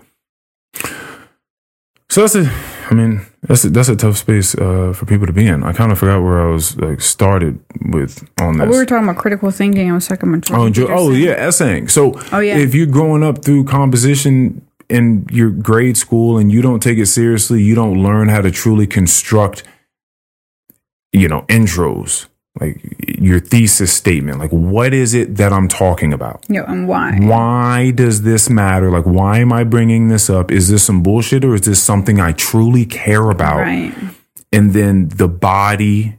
So 2.09 2.21
that's 2.21 2.35
a 2.35 2.45
I 2.91 2.95
mean, 2.95 3.21
that's 3.43 3.63
a, 3.65 3.69
that's 3.69 3.89
a 3.89 3.95
tough 3.95 4.17
space 4.17 4.55
uh, 4.55 4.93
for 4.95 5.05
people 5.05 5.27
to 5.27 5.33
be 5.33 5.45
in. 5.47 5.63
I 5.63 5.73
kind 5.73 5.91
of 5.91 5.99
forgot 5.99 6.23
where 6.23 6.41
I 6.41 6.51
was 6.51 6.75
like 6.77 7.01
started 7.01 7.59
with 7.81 8.27
on 8.41 8.57
this. 8.57 8.67
We 8.69 8.77
were 8.77 8.85
talking 8.85 9.03
about 9.07 9.17
critical 9.21 9.51
thinking. 9.51 9.91
I 9.91 9.93
was 9.93 10.07
talking 10.07 10.29
about 10.33 10.49
Oh, 10.51 10.69
jo- 10.69 10.87
oh 10.89 11.11
yeah, 11.11 11.33
essaying. 11.47 11.87
So 11.89 12.19
Oh, 12.31 12.39
yeah. 12.39 12.57
if 12.57 12.73
you're 12.73 12.87
growing 12.87 13.23
up 13.23 13.43
through 13.45 13.65
composition 13.65 14.65
in 14.89 15.27
your 15.31 15.51
grade 15.51 15.97
school 15.97 16.37
and 16.39 16.51
you 16.51 16.61
don't 16.63 16.81
take 16.81 16.97
it 16.97 17.05
seriously, 17.05 17.61
you 17.61 17.75
don't 17.75 18.01
learn 18.01 18.27
how 18.27 18.41
to 18.41 18.49
truly 18.49 18.87
construct, 18.87 19.61
you 21.11 21.27
know, 21.27 21.41
intros, 21.43 22.25
like 22.61 22.77
your 23.19 23.39
thesis 23.39 23.91
statement. 23.93 24.39
Like, 24.39 24.51
what 24.51 24.93
is 24.93 25.13
it 25.13 25.35
that 25.37 25.51
I'm 25.53 25.67
talking 25.67 26.13
about? 26.13 26.45
Yeah, 26.49 26.63
and 26.67 26.87
why? 26.87 27.17
Why 27.19 27.91
does 27.91 28.21
this 28.23 28.49
matter? 28.49 28.89
Like, 28.91 29.05
why 29.05 29.39
am 29.39 29.51
I 29.53 29.63
bringing 29.63 30.07
this 30.07 30.29
up? 30.29 30.51
Is 30.51 30.67
this 30.69 30.83
some 30.83 31.01
bullshit 31.03 31.43
or 31.45 31.55
is 31.55 31.61
this 31.61 31.81
something 31.81 32.19
I 32.19 32.31
truly 32.33 32.85
care 32.85 33.29
about? 33.29 33.59
Right. 33.61 33.93
and 34.51 34.73
then 34.73 35.09
the 35.09 35.27
body 35.27 36.17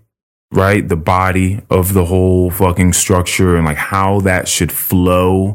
right 0.53 0.89
the 0.89 0.97
body 0.97 1.61
of 1.71 1.95
the 1.95 2.05
whole 2.07 2.51
fucking 2.51 2.93
structure 2.93 3.57
and 3.57 3.65
like 3.65 3.77
how 3.77 4.21
that 4.21 4.49
should 4.49 4.73
flow 4.73 5.55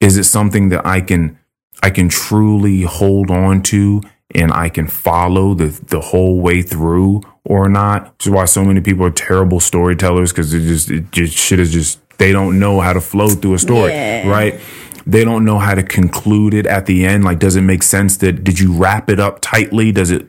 is 0.00 0.16
it 0.18 0.24
something 0.24 0.68
that 0.68 0.84
i 0.86 1.00
can 1.00 1.38
i 1.82 1.88
can 1.90 2.08
truly 2.10 2.82
hold 2.82 3.30
on 3.30 3.62
to 3.62 4.02
and 4.34 4.52
i 4.52 4.68
can 4.68 4.86
follow 4.86 5.54
the 5.54 5.66
the 5.86 6.00
whole 6.00 6.40
way 6.40 6.62
through 6.62 7.20
or 7.44 7.68
not 7.68 8.12
which 8.14 8.26
is 8.26 8.30
why 8.30 8.44
so 8.44 8.64
many 8.64 8.80
people 8.80 9.04
are 9.04 9.10
terrible 9.10 9.60
storytellers 9.60 10.32
because 10.32 10.52
it 10.54 10.60
just 10.60 10.90
it 10.90 11.10
just 11.12 11.36
shit 11.36 11.58
is 11.60 11.72
just 11.72 11.98
they 12.18 12.32
don't 12.32 12.58
know 12.58 12.80
how 12.80 12.92
to 12.92 13.00
flow 13.00 13.28
through 13.28 13.54
a 13.54 13.58
story 13.58 13.90
Yeah. 13.92 14.28
right 14.28 14.60
they 15.06 15.24
don't 15.24 15.44
know 15.44 15.58
how 15.58 15.74
to 15.74 15.82
conclude 15.82 16.54
it 16.54 16.66
at 16.66 16.86
the 16.86 17.04
end 17.04 17.24
like 17.24 17.38
does 17.38 17.56
it 17.56 17.62
make 17.62 17.82
sense 17.82 18.16
that 18.18 18.42
did 18.44 18.58
you 18.58 18.72
wrap 18.72 19.10
it 19.10 19.20
up 19.20 19.38
tightly 19.40 19.92
does 19.92 20.10
it 20.10 20.26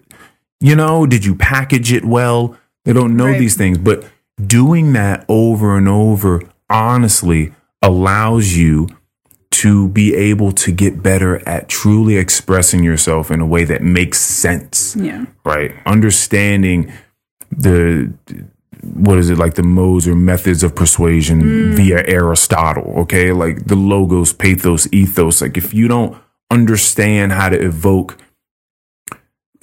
you 0.61 0.73
know, 0.73 1.05
did 1.05 1.25
you 1.25 1.35
package 1.35 1.91
it 1.91 2.05
well? 2.05 2.55
They 2.85 2.93
don't 2.93 3.15
know 3.17 3.25
Right. 3.25 3.37
these 3.37 3.55
things, 3.57 3.77
but 3.77 4.05
doing 4.43 4.93
that 4.93 5.25
over 5.27 5.77
and 5.77 5.87
over 5.87 6.41
honestly 6.69 7.53
allows 7.81 8.55
you 8.55 8.87
to 9.61 9.87
be 9.89 10.13
able 10.15 10.51
to 10.51 10.71
get 10.71 11.01
better 11.03 11.47
at 11.47 11.69
truly 11.69 12.17
expressing 12.17 12.83
yourself 12.83 13.31
in 13.31 13.39
a 13.41 13.45
way 13.45 13.63
that 13.65 13.81
makes 13.81 14.19
sense, 14.19 14.95
Yeah. 14.95 15.25
right? 15.43 15.73
Understanding 15.85 16.91
the 17.51 18.11
what 18.93 19.17
is 19.17 19.29
it 19.31 19.37
like 19.37 19.55
the 19.55 19.63
modes 19.63 20.07
or 20.07 20.13
methods 20.15 20.61
of 20.61 20.75
persuasion 20.75 21.41
mm. 21.41 21.73
via 21.75 22.03
Aristotle, 22.07 22.93
okay? 22.99 23.31
Like 23.31 23.65
the 23.65 23.75
logos, 23.75 24.31
pathos, 24.33 24.87
ethos. 24.91 25.41
Like 25.41 25.57
if 25.57 25.73
you 25.73 25.87
don't 25.87 26.15
understand 26.51 27.31
how 27.31 27.49
to 27.49 27.59
evoke 27.59 28.17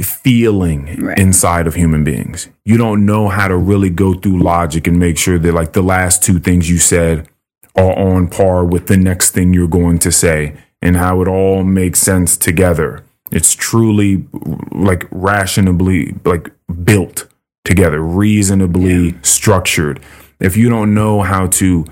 feeling 0.00 0.96
Right. 1.00 1.18
inside 1.18 1.66
of 1.68 1.74
human 1.74 2.02
beings. 2.02 2.48
You 2.64 2.76
don't 2.76 3.04
know 3.06 3.28
how 3.28 3.46
to 3.48 3.56
really 3.56 3.90
go 3.90 4.14
through 4.14 4.40
logic 4.42 4.86
and 4.88 4.98
make 4.98 5.16
sure 5.18 5.38
that 5.38 5.52
like 5.54 5.72
the 5.74 5.82
last 5.82 6.22
two 6.22 6.38
things 6.40 6.68
you 6.68 6.78
said 6.78 7.28
are 7.76 7.98
on 7.98 8.28
par 8.28 8.64
with 8.64 8.86
the 8.86 8.96
next 8.96 9.30
thing 9.30 9.52
you're 9.54 9.68
going 9.68 9.98
to 10.00 10.12
say 10.12 10.56
and 10.80 10.96
how 10.96 11.22
it 11.22 11.28
all 11.28 11.64
makes 11.64 12.00
sense 12.00 12.36
together. 12.36 13.04
It's 13.30 13.54
truly 13.54 14.26
like 14.72 15.06
rationally 15.10 16.14
like 16.24 16.50
built 16.84 17.28
together, 17.64 18.00
reasonably 18.00 19.14
structured. 19.22 20.00
If 20.40 20.56
you 20.56 20.68
don't 20.68 20.92
know 20.94 21.22
how 21.22 21.46
to 21.46 21.84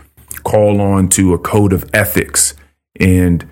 call 0.42 0.80
on 0.80 1.08
to 1.10 1.32
a 1.34 1.38
code 1.38 1.72
of 1.72 1.88
ethics 1.94 2.54
and 2.98 3.48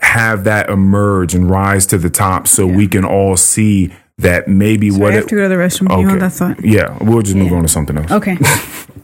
have 0.00 0.44
that 0.44 0.70
emerge 0.70 1.34
and 1.34 1.50
rise 1.50 1.86
to 1.86 1.98
the 1.98 2.10
top 2.10 2.46
so 2.46 2.66
we 2.66 2.86
can 2.86 3.04
all 3.04 3.36
see 3.36 3.92
that 4.18 4.46
maybe 4.48 4.90
So 4.90 4.98
what 4.98 5.12
I 5.12 5.14
have 5.16 5.24
it, 5.24 5.28
to 5.30 5.34
go 5.34 5.42
to 5.42 5.48
the 5.48 5.54
restroom. 5.56 5.88
Can 5.88 6.00
you 6.00 6.08
hold 6.08 6.20
that 6.20 6.32
thought? 6.32 6.64
yeah, 6.64 6.96
we'll 7.00 7.22
just 7.22 7.36
move 7.36 7.52
on 7.52 7.62
to 7.62 7.68
something 7.68 7.96
else. 7.98 8.10
Okay. 8.10 8.36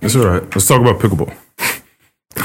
It's 0.02 0.14
all 0.14 0.26
right. 0.26 0.42
Let's 0.42 0.66
talk 0.68 0.80
about 0.82 1.00
pickleball. 1.00 1.34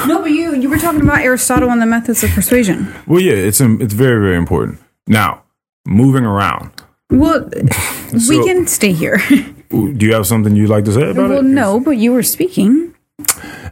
No, 0.06 0.20
but 0.20 0.30
you 0.30 0.54
you 0.54 0.68
were 0.68 0.78
talking 0.78 1.02
about 1.02 1.20
Aristotle 1.20 1.70
and 1.70 1.80
the 1.80 1.86
methods 1.86 2.22
of 2.22 2.30
persuasion. 2.30 2.92
Well, 3.06 3.20
yeah, 3.20 3.34
it's 3.34 3.60
um, 3.60 3.80
it's 3.80 3.94
very 3.94 4.20
very 4.20 4.36
important. 4.36 4.78
Now, 5.06 5.42
moving 5.86 6.24
around. 6.24 6.70
Well, 7.10 7.48
we 8.28 8.44
can 8.44 8.66
stay 8.66 8.92
here. 8.92 9.18
Do 9.70 10.06
you 10.06 10.14
have 10.14 10.26
something 10.26 10.54
you'd 10.54 10.70
like 10.70 10.84
to 10.84 10.92
say 10.92 11.10
about 11.10 11.30
well, 11.30 11.38
it? 11.38 11.44
no, 11.44 11.80
but 11.80 11.92
you 11.92 12.12
were 12.12 12.22
speaking. 12.22 12.94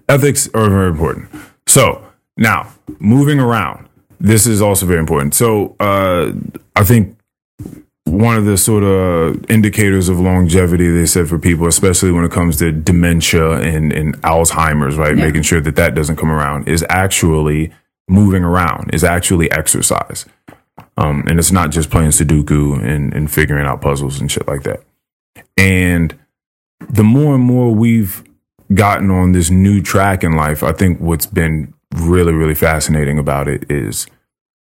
ethics 0.09 0.49
are 0.55 0.69
very 0.69 0.89
important. 0.89 1.29
So 1.67 2.03
now 2.37 2.73
moving 2.99 3.39
around, 3.39 3.89
this 4.19 4.47
is 4.47 4.63
also 4.63 4.87
very 4.87 4.99
important. 4.99 5.35
So 5.35 5.77
uh, 5.81 6.33
I 6.75 6.85
think 6.85 7.17
one 8.05 8.37
of 8.37 8.45
the 8.45 8.57
sort 8.57 8.83
of 8.83 9.49
indicators 9.51 10.09
of 10.09 10.19
longevity 10.19 10.89
they 10.89 11.07
said 11.07 11.29
for 11.29 11.39
people, 11.39 11.67
especially 11.67 12.11
when 12.11 12.25
it 12.25 12.33
comes 12.33 12.57
to 12.57 12.73
dementia 12.73 13.53
and, 13.53 13.93
and 13.93 14.21
Alzheimer's, 14.23 14.97
right, 14.97 15.17
Yeah. 15.17 15.25
making 15.27 15.43
sure 15.43 15.61
that 15.61 15.77
that 15.77 15.95
doesn't 15.95 16.17
come 16.17 16.31
around, 16.31 16.69
is 16.69 16.85
actually 16.89 17.73
moving 18.09 18.43
around, 18.43 18.93
is 18.95 19.05
actually 19.05 19.51
exercise. 19.53 20.27
Um, 20.97 21.25
and 21.29 21.39
it's 21.39 21.53
not 21.53 21.71
just 21.71 21.91
playing 21.91 22.11
Sudoku 22.11 22.83
and, 22.83 23.15
and 23.15 23.31
figuring 23.31 23.67
out 23.67 23.81
puzzles 23.81 24.21
and 24.21 24.31
shit 24.31 24.49
like 24.49 24.63
that. 24.65 24.83
And 25.57 26.19
the 26.89 27.05
more 27.05 27.35
and 27.35 27.45
more 27.45 27.73
we've 27.75 28.25
gotten 28.75 29.11
on 29.11 29.33
this 29.33 29.51
new 29.51 29.83
track 29.83 30.25
in 30.25 30.33
life, 30.33 30.63
I 30.63 30.73
think 30.73 31.01
what's 31.01 31.27
been 31.27 31.75
really, 31.95 32.33
really 32.33 32.55
fascinating 32.55 33.19
about 33.19 33.47
it 33.49 33.71
is 33.71 34.07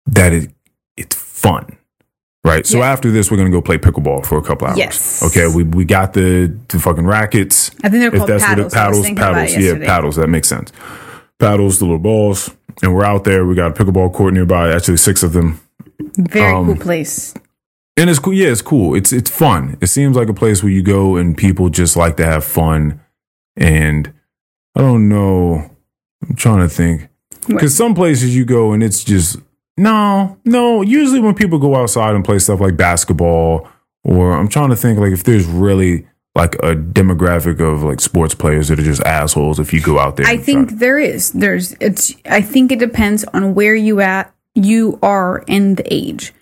that 0.06 0.32
it 0.32 0.50
it's 0.96 1.16
fun. 1.16 1.78
Right. 2.44 2.66
So 2.66 2.78
Yeah. 2.78 2.90
after 2.92 3.10
this, 3.10 3.30
we're 3.30 3.36
gonna 3.36 3.50
go 3.50 3.62
play 3.62 3.78
pickleball 3.78 4.26
for 4.26 4.36
a 4.36 4.42
couple 4.42 4.66
hours. 4.66 4.76
Yes. 4.78 5.22
Okay. 5.22 5.46
We 5.46 5.62
we 5.62 5.84
got 5.84 6.12
the 6.12 6.52
the 6.68 6.78
fucking 6.78 7.06
rackets. 7.06 7.70
I 7.84 7.88
think 7.88 8.00
they're 8.02 8.08
If 8.08 8.14
called 8.16 8.28
that's 8.30 8.42
what 8.42 8.48
paddles. 8.48 8.72
it 8.72 8.76
paddles, 8.76 9.02
thinking 9.04 9.18
about 9.24 9.44
it 9.44 9.50
paddles. 9.50 9.64
Yeah, 9.80 9.86
paddles. 9.86 10.16
That 10.16 10.28
makes 10.28 10.48
sense. 10.48 10.72
Paddles, 11.38 11.78
the 11.78 11.84
little 11.84 11.98
balls, 12.00 12.50
and 12.82 12.94
we're 12.94 13.04
out 13.04 13.24
there. 13.24 13.44
We 13.46 13.54
got 13.54 13.78
a 13.78 13.84
pickleball 13.84 14.12
court 14.12 14.34
nearby. 14.34 14.72
Actually, 14.72 14.96
six 14.96 15.22
of 15.22 15.32
them. 15.32 15.60
Very 16.16 16.52
um, 16.52 16.66
cool 16.66 16.76
place. 16.76 17.32
And 17.96 18.10
it's 18.10 18.18
cool. 18.18 18.32
Yeah, 18.32 18.48
it's 18.48 18.62
cool. 18.62 18.94
It's 18.96 19.12
it's 19.12 19.30
fun. 19.30 19.76
It 19.80 19.86
seems 19.86 20.16
like 20.16 20.28
a 20.28 20.34
place 20.34 20.62
where 20.64 20.72
you 20.72 20.82
go 20.82 21.16
and 21.16 21.36
people 21.36 21.68
just 21.68 21.96
like 21.96 22.16
to 22.16 22.24
have 22.24 22.42
fun. 22.44 23.00
And 23.56 24.12
I 24.74 24.80
don't 24.80 25.08
know. 25.08 25.70
I'm 26.28 26.34
trying 26.34 26.60
to 26.60 26.68
think 26.68 27.08
because 27.46 27.76
some 27.76 27.94
places 27.94 28.34
you 28.36 28.44
go 28.44 28.72
and 28.72 28.82
it's 28.82 29.04
just 29.04 29.36
no, 29.76 30.38
no. 30.44 30.82
Usually 30.82 31.20
when 31.20 31.34
people 31.34 31.58
go 31.58 31.76
outside 31.76 32.14
and 32.14 32.24
play 32.24 32.38
stuff 32.38 32.60
like 32.60 32.76
basketball, 32.76 33.68
or 34.04 34.32
I'm 34.32 34.48
trying 34.48 34.70
to 34.70 34.76
think 34.76 34.98
like 34.98 35.12
if 35.12 35.24
there's 35.24 35.46
really 35.46 36.06
like 36.34 36.54
a 36.56 36.74
demographic 36.74 37.60
of 37.60 37.82
like 37.82 38.00
sports 38.00 38.34
players 38.34 38.68
that 38.68 38.78
are 38.78 38.84
just 38.84 39.02
assholes. 39.02 39.58
If 39.58 39.72
you 39.72 39.80
go 39.80 39.98
out 39.98 40.16
there, 40.16 40.26
I 40.26 40.36
think 40.36 40.70
try- 40.70 40.78
there 40.78 40.98
is. 40.98 41.32
There's. 41.32 41.72
It's. 41.80 42.14
I 42.24 42.40
think 42.40 42.72
it 42.72 42.78
depends 42.78 43.24
on 43.24 43.54
where 43.54 43.74
you 43.74 44.00
at. 44.00 44.32
You 44.54 44.98
are 45.02 45.44
in 45.46 45.76
the 45.76 45.92
age, 45.92 46.34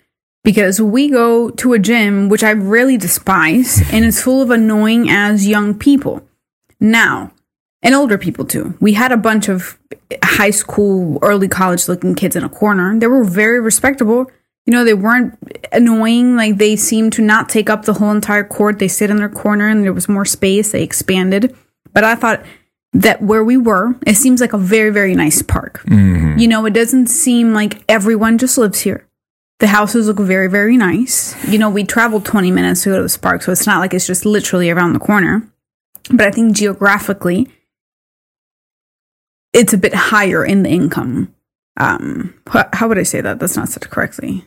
because 0.43 0.81
we 0.81 1.09
go 1.09 1.49
to 1.49 1.73
a 1.73 1.79
gym 1.79 2.27
which 2.27 2.43
I 2.43 2.51
really 2.51 2.97
despise, 2.97 3.81
and 3.91 4.03
it's 4.03 4.21
full 4.21 4.41
of 4.41 4.49
annoying 4.49 5.09
as 5.09 5.47
young 5.47 5.77
people. 5.77 6.21
Now, 6.79 7.31
and 7.83 7.95
older 7.95 8.17
people 8.17 8.45
too. 8.45 8.77
We 8.79 8.93
had 8.93 9.11
a 9.11 9.17
bunch 9.17 9.49
of 9.49 9.77
high 10.23 10.51
school, 10.51 11.19
early 11.21 11.47
college 11.47 11.87
looking 11.87 12.15
kids 12.15 12.35
in 12.35 12.43
a 12.43 12.49
corner. 12.49 12.97
They 12.97 13.07
were 13.07 13.23
very 13.23 13.59
respectable. 13.59 14.29
You 14.65 14.73
know, 14.73 14.83
they 14.83 14.93
weren't 14.93 15.37
annoying. 15.71 16.35
Like 16.35 16.57
they 16.57 16.75
seemed 16.75 17.13
to 17.13 17.21
not 17.21 17.49
take 17.49 17.69
up 17.69 17.85
the 17.85 17.93
whole 17.93 18.11
entire 18.11 18.43
court. 18.43 18.79
They 18.79 18.87
sit 18.87 19.09
in 19.09 19.17
their 19.17 19.29
corner 19.29 19.67
and 19.67 19.83
there 19.83 19.93
was 19.93 20.07
more 20.07 20.25
space. 20.25 20.71
They 20.71 20.83
expanded. 20.83 21.55
But 21.93 22.03
I 22.03 22.15
thought 22.15 22.43
that 22.93 23.21
where 23.21 23.43
we 23.43 23.57
were, 23.57 23.95
it 24.05 24.15
seems 24.15 24.41
like 24.41 24.53
a 24.53 24.57
very, 24.57 24.91
very 24.91 25.15
nice 25.15 25.41
park. 25.41 25.81
Mm-hmm. 25.85 26.37
You 26.37 26.47
know, 26.47 26.65
it 26.65 26.73
doesn't 26.73 27.07
seem 27.07 27.53
like 27.53 27.83
everyone 27.89 28.37
just 28.37 28.57
lives 28.57 28.81
here. 28.81 29.07
The 29.59 29.67
houses 29.67 30.07
look 30.07 30.19
very, 30.19 30.49
very 30.49 30.75
nice. 30.75 31.35
You 31.47 31.57
know, 31.57 31.69
we 31.69 31.83
traveled 31.83 32.25
20 32.25 32.51
minutes 32.51 32.83
to 32.83 32.89
go 32.89 32.97
to 32.97 33.03
this 33.03 33.17
park, 33.17 33.43
so 33.43 33.51
it's 33.51 33.67
not 33.67 33.79
like 33.79 33.93
it's 33.93 34.07
just 34.07 34.25
literally 34.25 34.69
around 34.69 34.93
the 34.93 34.99
corner. 34.99 35.47
But 36.09 36.27
I 36.27 36.31
think 36.31 36.55
geographically, 36.55 37.47
it's 39.53 39.73
a 39.73 39.77
bit 39.77 39.93
higher 39.93 40.43
in 40.45 40.63
the 40.63 40.69
income. 40.69 41.33
Um, 41.77 42.33
how 42.73 42.87
would 42.87 42.97
I 42.99 43.03
say 43.03 43.21
that? 43.21 43.39
That's 43.39 43.55
not 43.55 43.69
said 43.69 43.89
correctly. 43.89 44.45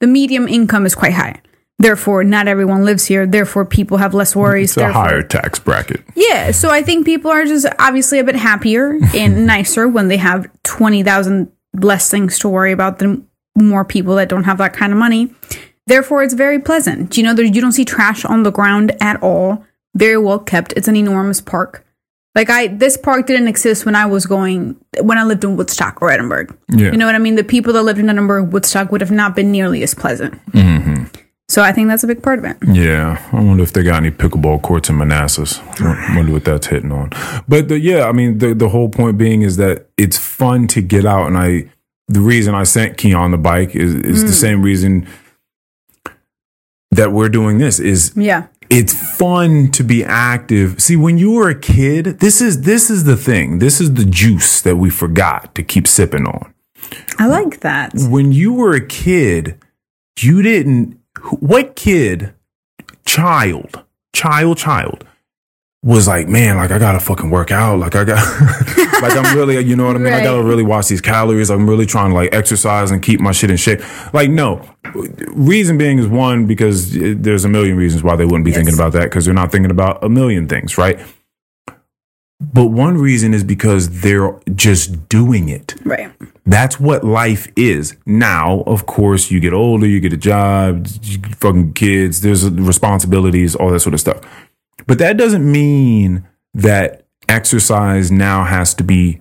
The 0.00 0.06
medium 0.06 0.46
income 0.48 0.86
is 0.86 0.94
quite 0.94 1.12
high. 1.14 1.40
Therefore, 1.80 2.24
not 2.24 2.48
everyone 2.48 2.84
lives 2.84 3.04
here. 3.04 3.24
Therefore, 3.26 3.64
people 3.64 3.98
have 3.98 4.12
less 4.14 4.34
worries. 4.34 4.70
it's 4.70 4.76
a 4.76 4.80
Therefore- 4.80 5.02
higher 5.02 5.22
tax 5.22 5.58
bracket. 5.60 6.02
yeah, 6.16 6.50
so 6.50 6.70
I 6.70 6.82
think 6.82 7.06
people 7.06 7.30
are 7.30 7.44
just 7.44 7.66
obviously 7.78 8.18
a 8.18 8.24
bit 8.24 8.34
happier 8.36 8.98
and 9.14 9.46
nicer 9.46 9.86
when 9.86 10.08
they 10.08 10.16
have 10.16 10.48
20,000 10.64 11.50
less 11.74 12.10
things 12.10 12.38
to 12.40 12.48
worry 12.48 12.72
about 12.72 12.98
than 12.98 13.26
more 13.56 13.84
people 13.84 14.16
that 14.16 14.28
don't 14.28 14.44
have 14.44 14.58
that 14.58 14.72
kind 14.72 14.92
of 14.92 14.98
money. 14.98 15.32
Therefore, 15.86 16.22
it's 16.22 16.34
very 16.34 16.58
pleasant. 16.58 17.16
You 17.16 17.22
know, 17.22 17.32
there, 17.34 17.44
you 17.44 17.60
don't 17.60 17.72
see 17.72 17.84
trash 17.84 18.24
on 18.24 18.42
the 18.42 18.50
ground 18.52 18.92
at 19.00 19.22
all. 19.22 19.64
Very 19.94 20.18
well 20.18 20.38
kept. 20.40 20.72
It's 20.76 20.88
an 20.88 20.96
enormous 20.96 21.40
park. 21.40 21.84
Like 22.38 22.50
I, 22.50 22.68
this 22.68 22.96
park 22.96 23.26
didn't 23.26 23.48
exist 23.48 23.84
when 23.84 23.96
I 23.96 24.06
was 24.06 24.24
going 24.24 24.76
when 25.00 25.18
I 25.18 25.24
lived 25.24 25.42
in 25.42 25.56
Woodstock 25.56 26.00
or 26.00 26.08
Edinburg. 26.08 26.56
Yeah. 26.68 26.92
You 26.92 26.96
know 26.96 27.06
what 27.06 27.16
I 27.16 27.18
mean? 27.18 27.34
The 27.34 27.42
people 27.42 27.72
that 27.72 27.82
lived 27.82 27.98
in 27.98 28.08
Edinburg, 28.08 28.52
Woodstock 28.52 28.92
would 28.92 29.00
have 29.00 29.10
not 29.10 29.34
been 29.34 29.50
nearly 29.50 29.82
as 29.82 29.92
pleasant. 29.92 30.34
Mm-hmm. 30.52 31.06
So 31.48 31.62
I 31.62 31.72
think 31.72 31.88
that's 31.88 32.04
a 32.04 32.06
big 32.06 32.22
part 32.22 32.38
of 32.38 32.44
it. 32.44 32.56
Yeah, 32.64 33.20
I 33.32 33.42
wonder 33.42 33.64
if 33.64 33.72
they 33.72 33.82
got 33.82 33.96
any 33.96 34.12
pickleball 34.12 34.62
courts 34.62 34.88
in 34.88 34.96
Manassas. 34.98 35.58
I 35.80 36.12
wonder 36.16 36.30
what 36.30 36.44
that's 36.44 36.68
hitting 36.68 36.92
on. 36.92 37.10
But 37.48 37.66
the, 37.66 37.80
yeah, 37.80 38.04
I 38.04 38.12
mean, 38.12 38.38
the 38.38 38.54
the 38.54 38.68
whole 38.68 38.88
point 38.88 39.18
being 39.18 39.42
is 39.42 39.56
that 39.56 39.88
it's 39.96 40.16
fun 40.16 40.68
to 40.68 40.80
get 40.80 41.04
out, 41.04 41.26
and 41.26 41.36
I 41.36 41.68
the 42.06 42.20
reason 42.20 42.54
I 42.54 42.62
sent 42.62 42.98
Keon 42.98 43.32
the 43.32 43.36
bike 43.38 43.74
is 43.74 43.96
is 43.96 44.22
the 44.22 44.30
mm. 44.30 44.40
same 44.40 44.62
reason 44.62 45.08
that 46.92 47.10
we're 47.10 47.30
doing 47.30 47.58
this 47.58 47.80
is 47.80 48.12
Yeah. 48.14 48.46
It's 48.70 49.16
fun 49.16 49.70
to 49.72 49.82
be 49.82 50.04
active. 50.04 50.80
See, 50.80 50.96
when 50.96 51.18
you 51.18 51.32
were 51.32 51.48
a 51.48 51.58
kid, 51.58 52.20
this 52.20 52.40
is 52.40 52.62
this 52.62 52.90
is 52.90 53.04
the 53.04 53.16
thing. 53.16 53.58
This 53.58 53.80
is 53.80 53.94
the 53.94 54.04
juice 54.04 54.60
that 54.62 54.76
we 54.76 54.90
forgot 54.90 55.54
to 55.54 55.62
keep 55.62 55.86
sipping 55.86 56.26
on. 56.26 56.54
I 57.18 57.26
like 57.26 57.60
that. 57.60 57.92
When 57.94 58.32
you 58.32 58.52
were 58.52 58.74
a 58.74 58.86
kid, 58.86 59.58
you 60.18 60.42
didn't 60.42 60.98
what 61.40 61.76
kid, 61.76 62.34
child, 63.04 63.84
child, 64.12 64.58
child 64.58 65.07
was 65.82 66.08
like, 66.08 66.28
man, 66.28 66.56
like 66.56 66.70
I 66.70 66.78
gotta 66.78 66.98
fucking 66.98 67.30
work 67.30 67.52
out. 67.52 67.78
Like 67.78 67.94
I 67.94 68.04
got 68.04 68.16
like 69.02 69.16
I'm 69.16 69.36
really, 69.36 69.60
you 69.60 69.76
know 69.76 69.86
what 69.86 69.96
I 69.96 70.00
mean? 70.00 70.12
I 70.12 70.22
gotta 70.22 70.42
really 70.42 70.64
watch 70.64 70.88
these 70.88 71.00
calories. 71.00 71.50
I'm 71.50 71.68
really 71.68 71.86
trying 71.86 72.10
to 72.10 72.14
like 72.14 72.34
exercise 72.34 72.90
and 72.90 73.02
keep 73.02 73.20
my 73.20 73.32
shit 73.32 73.50
in 73.50 73.56
shape. 73.56 73.80
Like, 74.12 74.30
no. 74.30 74.68
Reason 74.94 75.78
being 75.78 75.98
is 75.98 76.08
one, 76.08 76.46
because 76.46 76.92
there's 76.92 77.44
a 77.44 77.48
million 77.48 77.76
reasons 77.76 78.02
why 78.02 78.16
they 78.16 78.24
wouldn't 78.24 78.44
be 78.44 78.52
thinking 78.52 78.74
about 78.74 78.92
that, 78.94 79.04
because 79.04 79.24
they're 79.24 79.34
not 79.34 79.52
thinking 79.52 79.70
about 79.70 80.02
a 80.02 80.08
million 80.08 80.48
things, 80.48 80.78
right? 80.78 80.98
But 82.40 82.66
one 82.66 82.96
reason 82.96 83.34
is 83.34 83.42
because 83.42 84.00
they're 84.00 84.38
just 84.54 85.08
doing 85.08 85.48
it. 85.48 85.74
Right. 85.84 86.10
That's 86.46 86.78
what 86.78 87.04
life 87.04 87.48
is. 87.56 87.96
Now, 88.06 88.62
of 88.62 88.86
course, 88.86 89.30
you 89.30 89.40
get 89.40 89.52
older, 89.52 89.86
you 89.86 89.98
get 90.00 90.12
a 90.12 90.16
job, 90.16 90.86
fucking 91.36 91.72
kids, 91.74 92.20
there's 92.20 92.48
responsibilities, 92.48 93.56
all 93.56 93.70
that 93.70 93.80
sort 93.80 93.94
of 93.94 94.00
stuff. 94.00 94.20
But 94.88 94.98
that 94.98 95.16
doesn't 95.16 95.44
mean 95.50 96.26
that 96.54 97.04
exercise 97.28 98.10
now 98.10 98.42
has 98.44 98.74
to 98.74 98.82
be 98.82 99.20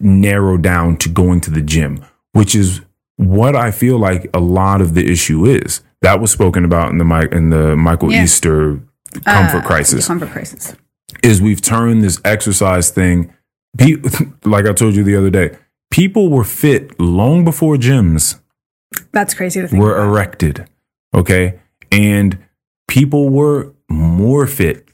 narrowed 0.00 0.62
down 0.62 0.96
to 0.98 1.08
going 1.10 1.40
to 1.42 1.50
the 1.50 1.60
gym, 1.60 2.02
which 2.32 2.54
is 2.54 2.80
what 3.16 3.54
I 3.56 3.70
feel 3.70 3.98
like 3.98 4.30
a 4.32 4.40
lot 4.40 4.80
of 4.80 4.94
the 4.94 5.04
issue 5.10 5.44
is. 5.44 5.82
That 6.02 6.20
was 6.20 6.30
spoken 6.30 6.64
about 6.64 6.90
in 6.90 6.98
the 6.98 7.28
in 7.32 7.50
the 7.50 7.76
Michael 7.76 8.12
Yeah. 8.12 8.22
Easter 8.24 8.80
comfort 9.24 9.58
Uh, 9.64 9.66
crisis 9.66 10.06
Comfort 10.06 10.30
crisis. 10.30 10.74
is 11.22 11.40
we've 11.42 11.60
turned 11.60 12.02
this 12.02 12.20
exercise 12.24 12.90
thing 12.90 13.32
like 14.44 14.66
I 14.66 14.72
told 14.72 14.94
you 14.94 15.02
the 15.04 15.16
other 15.16 15.30
day. 15.30 15.56
People 15.90 16.28
were 16.30 16.44
fit 16.44 16.98
long 17.00 17.44
before 17.44 17.76
gyms 17.76 18.38
That's 19.12 19.34
crazy 19.34 19.60
to 19.60 19.68
think. 19.68 19.82
were 19.82 19.94
about. 19.96 20.08
erected. 20.08 20.66
Okay? 21.14 21.58
And 21.92 22.38
people 22.88 23.28
were 23.28 23.72
more 23.94 24.46
fit 24.46 24.88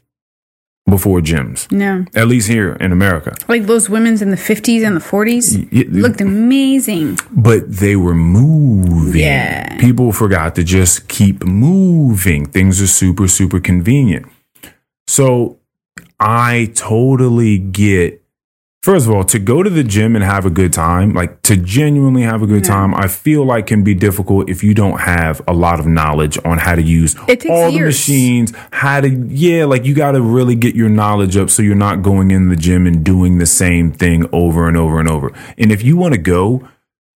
before 0.89 1.20
gyms. 1.20 1.70
No. 1.70 2.05
At 2.14 2.27
least 2.27 2.48
here 2.48 2.72
in 2.81 2.90
America. 2.90 3.36
Like 3.48 3.66
those 3.66 3.89
women's 3.89 4.22
in 4.22 4.31
the 4.31 4.36
50s 4.36 4.85
and 4.85 4.97
the 4.97 5.01
40s 5.01 5.56
Y- 5.72 5.85
looked 5.89 6.20
amazing. 6.20 7.18
but 7.31 7.70
they 7.70 7.94
were 7.97 8.14
moving. 8.14 9.20
Yeah. 9.20 9.78
People 9.78 10.12
forgot 10.12 10.55
to 10.56 10.64
just 10.64 11.06
keep 11.09 11.44
moving. 11.44 12.44
Things 12.47 12.82
are 12.82 12.89
super, 12.89 13.28
super 13.28 13.60
convenient. 13.60 14.27
So 15.06 15.59
I 16.18 16.72
totally 16.74 17.59
get, 17.59 18.20
first 18.82 19.07
of 19.07 19.12
all, 19.12 19.24
to 19.24 19.39
go 19.39 19.62
to 19.62 19.70
the 19.70 19.85
gym 19.85 20.15
and 20.16 20.24
have 20.24 20.47
a 20.47 20.51
good 20.51 20.73
time, 20.73 21.12
like 21.12 21.43
to 21.43 21.57
genuinely 21.57 22.23
have 22.23 22.43
a 22.43 22.47
good 22.47 22.65
time, 22.65 22.94
I 22.94 23.09
feel 23.09 23.44
like 23.44 23.66
can 23.66 23.85
be 23.85 23.94
difficult 23.94 24.48
if 24.48 24.62
you 24.62 24.74
don't 24.74 25.01
have 25.01 25.40
a 25.47 25.52
lot 25.52 25.81
of 25.81 25.86
knowledge 25.86 26.39
on 26.44 26.59
how 26.59 26.74
to 26.74 26.82
use 26.82 27.16
all 27.48 27.70
the 27.70 27.81
machines, 27.81 28.52
how 28.73 29.01
to, 29.01 29.09
yeah, 29.09 29.65
like 29.65 29.85
you 29.85 29.94
got 29.94 30.12
to 30.12 30.23
really 30.23 30.55
get 30.55 30.74
your 30.74 30.89
knowledge 30.89 31.36
up 31.36 31.51
so 31.51 31.62
you're 31.62 31.74
not 31.74 32.02
going 32.02 32.31
in 32.31 32.48
the 32.48 32.57
gym 32.57 32.86
and 32.86 33.05
doing 33.05 33.39
the 33.39 33.47
same 33.47 33.93
thing 33.93 34.28
over 34.32 34.66
and 34.66 34.77
over 34.77 34.98
and 34.98 35.09
over. 35.09 35.32
And 35.59 35.70
if 35.70 35.82
you 35.82 35.97
want 35.97 36.15
to 36.15 36.20
go, 36.20 36.69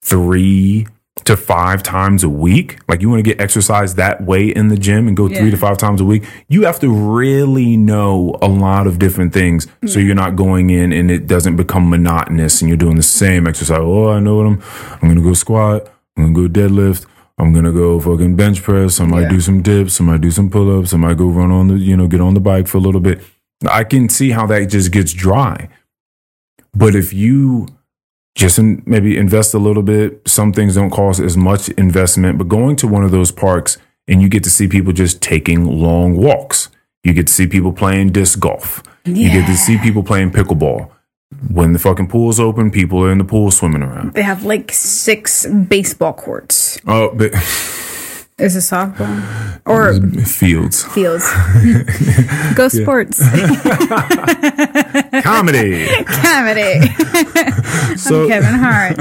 three 0.03 0.87
to 1.25 1.37
five 1.37 1.83
times 1.83 2.23
a 2.23 2.29
week, 2.29 2.79
like 2.89 3.01
you 3.01 3.09
want 3.09 3.19
to 3.19 3.23
get 3.23 3.41
exercise 3.41 3.95
that 3.95 4.23
way 4.25 4.49
in 4.49 4.69
the 4.69 4.77
gym 4.77 5.09
and 5.09 5.17
go 5.17 5.29
three 5.29 5.51
to 5.51 5.57
five 5.57 5.79
times 5.79 6.01
a 6.01 6.05
week, 6.05 6.25
you 6.49 6.63
have 6.65 6.79
to 6.81 6.89
really 6.91 7.77
know 7.77 8.37
a 8.43 8.49
lot 8.49 8.87
of 8.87 8.99
different 8.99 9.33
things 9.33 9.67
so 9.87 9.99
you're 9.99 10.15
not 10.15 10.37
going 10.37 10.71
in 10.71 10.93
and 10.93 11.11
it 11.11 11.27
doesn't 11.27 11.57
become 11.57 11.89
monotonous 11.89 12.61
and 12.61 12.69
you're 12.69 12.77
doing 12.77 12.97
the 12.97 13.03
same 13.03 13.47
exercise. 13.47 13.79
Oh, 13.81 14.11
I 14.11 14.21
know 14.21 14.37
what 14.37 14.47
I'm, 14.47 14.63
I'm 14.93 15.01
going 15.09 15.17
to 15.17 15.23
go 15.23 15.33
squat, 15.35 15.91
I'm 16.17 16.33
going 16.33 16.35
to 16.35 16.49
go 16.49 16.69
deadlift. 16.69 17.07
I'm 17.37 17.53
gonna 17.53 17.73
go 17.73 17.99
fucking 17.99 18.37
bench 18.37 18.63
press. 18.63 19.01
I 19.01 19.07
might 19.07 19.23
Yeah. 19.23 19.31
do 19.31 19.41
some 19.41 19.61
dips. 19.61 20.01
I 20.01 20.05
might 20.05 20.21
do 20.21 20.31
some 20.31 20.51
pull 20.51 20.79
ups. 20.79 20.95
I 20.95 20.99
might 20.99 21.17
go 21.17 21.27
run 21.27 21.51
on 21.51 21.67
the, 21.67 21.75
you 21.75 21.97
know, 21.97 22.07
get 22.07 22.21
on 22.21 22.35
the 22.35 22.41
bike 22.41 22.69
for 22.69 22.79
a 22.79 22.81
little 22.81 23.01
bit. 23.01 23.23
I 23.69 23.83
can 23.83 24.09
see 24.09 24.31
how 24.31 24.47
that 24.47 24.67
just 24.67 24.93
gets 24.93 25.13
dry. 25.13 25.69
But 26.77 26.95
if 26.95 27.13
you 27.13 27.67
just 28.35 28.59
in, 28.59 28.83
maybe 28.87 29.17
invest 29.17 29.55
a 29.55 29.59
little 29.59 29.83
bit. 29.83 30.23
Some 30.27 30.53
things 30.53 30.75
don't 30.75 30.91
cost 30.91 31.21
as 31.21 31.37
much 31.37 31.69
investment, 31.71 32.39
but 32.39 32.49
going 32.49 32.77
to 32.77 32.89
one 32.89 33.05
of 33.05 33.11
those 33.11 33.31
parks 33.31 33.79
and 34.07 34.21
you 34.21 34.29
get 34.29 34.45
to 34.45 34.51
see 34.51 34.69
people 34.69 34.93
just 34.93 35.23
taking 35.23 35.65
long 35.65 36.17
walks. 36.17 36.71
You 37.05 37.13
get 37.13 37.27
to 37.27 37.33
see 37.33 37.47
people 37.47 37.73
playing 37.73 38.11
disc 38.11 38.39
golf. 38.39 38.83
You 39.05 39.31
get 39.31 39.47
to 39.47 39.57
see 39.57 39.79
people 39.79 40.03
playing 40.03 40.31
pickleball. 40.31 40.91
When 41.51 41.73
the 41.73 41.79
fucking 41.79 42.09
pool's 42.09 42.41
open, 42.41 42.71
people 42.71 43.05
are 43.05 43.13
in 43.13 43.19
the 43.19 43.25
pool 43.25 43.51
swimming 43.51 43.83
around. 43.83 44.15
They 44.15 44.23
have 44.23 44.45
like 44.45 44.73
six 44.73 45.47
baseball 45.47 46.15
courts. 46.15 46.79
Oh, 46.87 47.15
but 47.15 47.33
Is 48.37 48.57
it 48.57 48.61
softball 48.61 49.61
or 49.65 49.95
fields. 50.25 50.83
fields? 50.93 51.23
Go 52.57 52.67
sports. 52.67 53.21
Comedy. 55.23 55.87
Comedy. 56.05 56.81
So, 57.97 58.25
I'm 58.25 58.29
Kevin 58.29 58.55
Hart. 58.55 58.97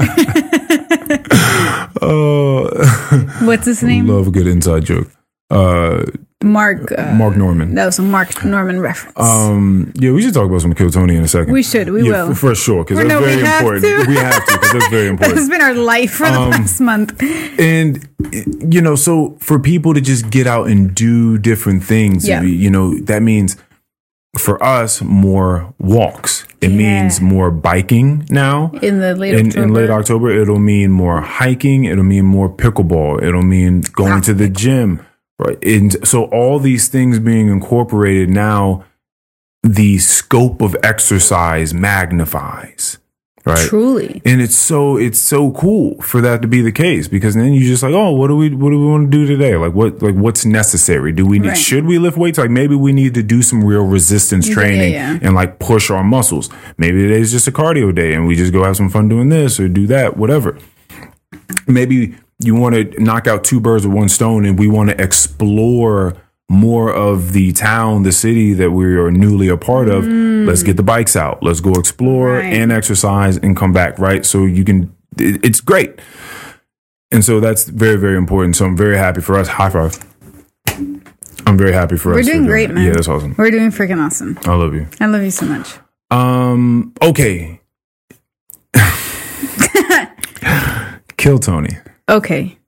uh, 2.00 3.44
What's 3.44 3.66
his 3.66 3.82
name? 3.82 4.06
love 4.06 4.28
a 4.28 4.30
good 4.30 4.46
inside 4.46 4.84
joke. 4.84 5.10
Uh, 5.50 6.04
Mark. 6.42 6.92
Uh, 6.96 7.14
Mark 7.14 7.36
Normand. 7.36 7.76
that 7.78 7.86
was 7.86 7.98
a 7.98 8.02
Mark 8.02 8.44
Normand 8.44 8.82
reference. 8.82 9.18
Um, 9.18 9.92
yeah, 9.94 10.10
we 10.12 10.20
should 10.20 10.34
talk 10.34 10.46
about 10.46 10.60
some 10.60 10.74
Kill 10.74 10.90
Tony 10.90 11.16
in 11.16 11.24
a 11.24 11.28
second. 11.28 11.52
we 11.52 11.62
should. 11.62 11.88
We 11.88 12.02
yeah, 12.02 12.24
will. 12.24 12.28
for, 12.34 12.48
for 12.48 12.54
sure, 12.54 12.84
because 12.84 12.98
that's 12.98 13.08
no, 13.08 13.20
we 13.20 13.26
very 13.26 13.42
have 13.46 13.62
important. 13.62 14.08
We 14.08 14.14
have 14.16 14.44
to, 14.46 14.52
because 14.52 14.72
that's 14.72 14.88
very 14.88 15.08
important. 15.14 15.38
has 15.38 15.48
been 15.48 15.62
our 15.62 15.74
life 15.74 16.12
for 16.12 16.26
the 16.26 16.38
Um, 16.38 16.50
past 16.52 16.80
month. 16.80 17.22
and 17.58 18.06
you 18.72 18.80
know, 18.82 18.94
so 18.94 19.36
for 19.40 19.58
people 19.58 19.94
to 19.94 20.00
just 20.02 20.28
get 20.30 20.46
out 20.46 20.66
and 20.68 20.94
do 20.94 21.38
different 21.38 21.82
things, 21.82 22.28
Yeah. 22.28 22.42
you 22.42 22.68
know, 22.70 22.98
that 23.00 23.22
means 23.22 23.56
for 24.38 24.62
us 24.62 25.00
more 25.00 25.72
walks. 25.78 26.46
It 26.60 26.70
Yeah. 26.70 26.76
means 26.76 27.20
more 27.22 27.50
biking 27.50 28.26
now. 28.28 28.70
In 28.82 28.98
the 29.00 29.14
late 29.14 29.34
in, 29.34 29.46
October. 29.46 29.64
in 29.66 29.72
late 29.72 29.90
October, 29.90 30.30
it'll 30.30 30.58
mean 30.58 30.90
more 30.90 31.20
hiking. 31.22 31.84
It'll 31.84 32.04
mean 32.04 32.24
more 32.26 32.50
pickleball. 32.50 33.22
It'll 33.22 33.42
mean 33.42 33.82
going 33.94 34.20
to 34.22 34.34
the 34.34 34.48
gym. 34.50 35.00
Right. 35.38 35.58
And 35.64 36.06
so 36.06 36.24
all 36.26 36.58
these 36.58 36.88
things 36.88 37.18
being 37.18 37.48
incorporated 37.48 38.30
now, 38.30 38.84
the 39.62 39.98
scope 39.98 40.60
of 40.62 40.76
exercise 40.82 41.74
magnifies. 41.74 42.98
Right. 43.46 43.58
Truly. 43.68 44.22
And 44.24 44.40
it's 44.40 44.54
so 44.56 44.96
it's 44.96 45.18
so 45.18 45.50
cool 45.52 46.00
for 46.00 46.22
that 46.22 46.40
to 46.40 46.48
be 46.48 46.62
the 46.62 46.72
case 46.72 47.08
because 47.08 47.34
then 47.34 47.52
you're 47.52 47.64
just 47.68 47.82
like, 47.82 47.92
oh, 47.92 48.12
what 48.12 48.28
do 48.28 48.36
we 48.36 48.48
what 48.54 48.70
do 48.70 48.80
we 48.80 48.86
want 48.86 49.10
to 49.10 49.18
do 49.18 49.26
today? 49.26 49.54
Like 49.56 49.74
what 49.74 50.00
like 50.02 50.14
what's 50.14 50.46
necessary? 50.46 51.12
Do 51.12 51.26
we 51.26 51.38
need 51.38 51.48
Right. 51.48 51.56
should 51.58 51.84
we 51.84 51.98
lift 51.98 52.16
weights? 52.16 52.38
Like 52.38 52.48
maybe 52.48 52.74
we 52.74 52.92
need 52.94 53.12
to 53.14 53.22
do 53.22 53.42
some 53.42 53.62
real 53.62 53.84
resistance 53.84 54.48
Yeah, 54.48 54.54
training 54.54 54.92
yeah. 54.94 55.18
and 55.20 55.34
like 55.34 55.58
push 55.58 55.90
our 55.90 56.02
muscles. 56.02 56.48
Maybe 56.78 57.02
today's 57.02 57.32
just 57.32 57.46
a 57.46 57.52
cardio 57.52 57.94
day 57.94 58.14
and 58.14 58.26
we 58.26 58.34
just 58.34 58.50
go 58.52 58.64
have 58.64 58.76
some 58.78 58.88
fun 58.88 59.10
doing 59.10 59.28
this 59.28 59.60
or 59.60 59.68
do 59.68 59.86
that, 59.88 60.16
whatever. 60.16 60.56
Maybe 61.66 62.16
you 62.40 62.54
want 62.54 62.74
to 62.74 63.02
knock 63.02 63.26
out 63.26 63.44
two 63.44 63.60
birds 63.60 63.86
with 63.86 63.94
one 63.94 64.08
stone 64.08 64.44
and 64.44 64.58
we 64.58 64.68
want 64.68 64.90
to 64.90 65.00
explore 65.00 66.14
more 66.50 66.92
of 66.92 67.32
the 67.32 67.52
town, 67.52 68.02
the 68.02 68.12
city 68.12 68.52
that 68.52 68.70
we 68.72 68.84
are 68.96 69.10
newly 69.10 69.48
a 69.48 69.56
part 69.56 69.88
of. 69.88 70.06
Let's 70.06 70.62
get 70.62 70.76
the 70.76 70.82
bikes 70.82 71.16
out. 71.16 71.42
Let's 71.42 71.60
go 71.60 71.72
explore 71.72 72.34
Right. 72.34 72.52
and 72.52 72.70
exercise 72.70 73.38
and 73.38 73.56
come 73.56 73.72
back, 73.72 73.98
right? 73.98 74.26
So 74.26 74.44
you 74.44 74.62
can, 74.64 74.94
it- 75.18 75.42
it's 75.44 75.60
great. 75.60 75.98
And 77.10 77.24
so 77.24 77.40
that's 77.40 77.64
very, 77.64 77.96
very 77.96 78.16
important. 78.18 78.56
So 78.56 78.66
I'm 78.66 78.76
very 78.76 78.96
happy 78.98 79.20
for 79.22 79.38
us. 79.38 79.48
High 79.48 79.70
five. 79.70 79.96
I'm 81.46 81.58
very 81.58 81.72
happy 81.72 81.96
for 81.96 82.10
us. 82.10 82.14
We're 82.16 82.20
us. 82.20 82.26
for 82.26 82.32
doing 82.32 82.46
great, 82.46 82.70
man. 82.70 82.84
Yeah, 82.86 82.92
that's 82.94 83.08
awesome. 83.08 83.34
We're 83.38 83.50
doing 83.50 83.70
freaking 83.70 84.04
awesome. 84.04 84.38
I 84.44 84.54
love 84.54 84.74
you. 84.74 84.86
I 85.00 85.06
love 85.06 85.22
you 85.22 85.30
so 85.30 85.46
much. 85.46 85.78
Um, 86.10 86.92
okay. 87.00 87.60
Kill 91.16 91.38
Tony. 91.38 91.78
Okay. 92.08 92.58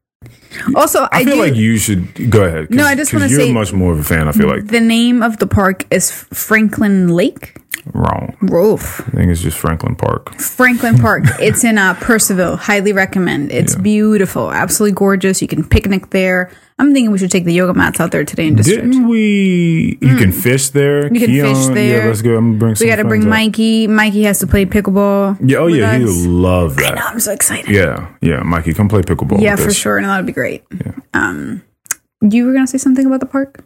Also, 0.75 1.03
I, 1.05 1.09
I, 1.13 1.25
feel 1.25 1.35
do. 1.35 1.41
like 1.41 1.55
you 1.55 1.77
should 1.77 2.31
go 2.31 2.45
ahead. 2.45 2.71
No, 2.71 2.85
I 2.85 2.95
just 2.95 3.13
wanna 3.13 3.29
say 3.29 3.47
you're 3.47 3.55
much 3.55 3.73
more 3.73 3.93
of 3.93 3.99
a 3.99 4.05
fan. 4.05 4.29
I 4.29 4.33
feel 4.33 4.49
like 4.49 4.69
the 4.69 4.81
name 4.81 5.23
of 5.23 5.39
the 5.39 5.47
park 5.47 5.85
is 5.91 6.11
Franklin 6.11 7.09
Lake. 7.09 7.57
Wrong. 7.94 8.36
Rolf. 8.43 9.01
I 9.09 9.11
think 9.12 9.31
it's 9.31 9.40
just 9.40 9.59
Franklin 9.59 9.97
Park. 9.97 10.35
Franklin 10.35 10.98
Park. 11.01 11.24
it's 11.40 11.65
in 11.65 11.78
uh, 11.78 11.94
Purcellville. 11.94 12.59
Highly 12.59 12.93
recommend. 12.93 13.53
It's 13.53 13.77
beautiful, 13.77 14.53
absolutely 14.53 14.94
gorgeous. 14.94 15.40
You 15.40 15.48
can 15.48 15.65
picnic 15.69 16.11
there. 16.11 16.51
I'm 16.78 16.93
thinking 16.93 17.11
we 17.11 17.16
should 17.16 17.31
take 17.31 17.44
the 17.47 17.55
yoga 17.55 17.73
mats 17.73 18.01
out 18.01 18.11
there 18.11 18.24
today 18.24 18.48
and 18.48 18.57
just. 18.59 18.69
Didn't 18.69 19.09
we? 19.09 19.97
You 20.03 20.16
can 20.16 20.31
fish 20.31 20.69
there. 20.70 21.05
You 21.12 21.20
can 21.20 21.31
fish 21.55 21.66
there. 21.74 22.03
Yeah, 22.03 22.07
let's 22.07 22.20
go. 22.20 22.36
I'm 22.36 22.59
gonna 22.59 22.59
bring. 22.59 22.77
We 22.78 22.86
got 22.86 22.97
to 22.97 23.05
bring. 23.05 23.27
Mikey. 23.27 23.86
Mikey 23.86 24.24
has 24.24 24.40
to 24.40 24.47
play 24.47 24.66
pickleball. 24.66 25.39
Yeah. 25.43 25.59
Oh 25.59 25.69
yeah. 25.69 25.97
He 25.97 26.05
us. 26.05 26.11
would 26.11 26.27
love 26.31 26.77
that. 26.77 26.98
I'm 26.98 27.19
so 27.19 27.32
excited. 27.32 27.70
Yeah. 27.70 28.12
Yeah. 28.20 28.43
Mikey, 28.43 28.74
come 28.74 28.89
play 28.90 29.01
pickleball. 29.03 29.40
Yeah, 29.40 29.57
for 29.57 29.69
us. 29.69 29.74
sure. 29.77 29.97
And 29.97 30.07
that'd 30.07 30.27
be 30.27 30.32
great. 30.32 30.65
Yeah. 30.85 30.93
Um, 31.15 31.62
you 32.20 32.44
were 32.44 32.53
gonna 32.53 32.66
say 32.66 32.78
something 32.78 33.07
about 33.07 33.20
the 33.20 33.27
park? 33.27 33.65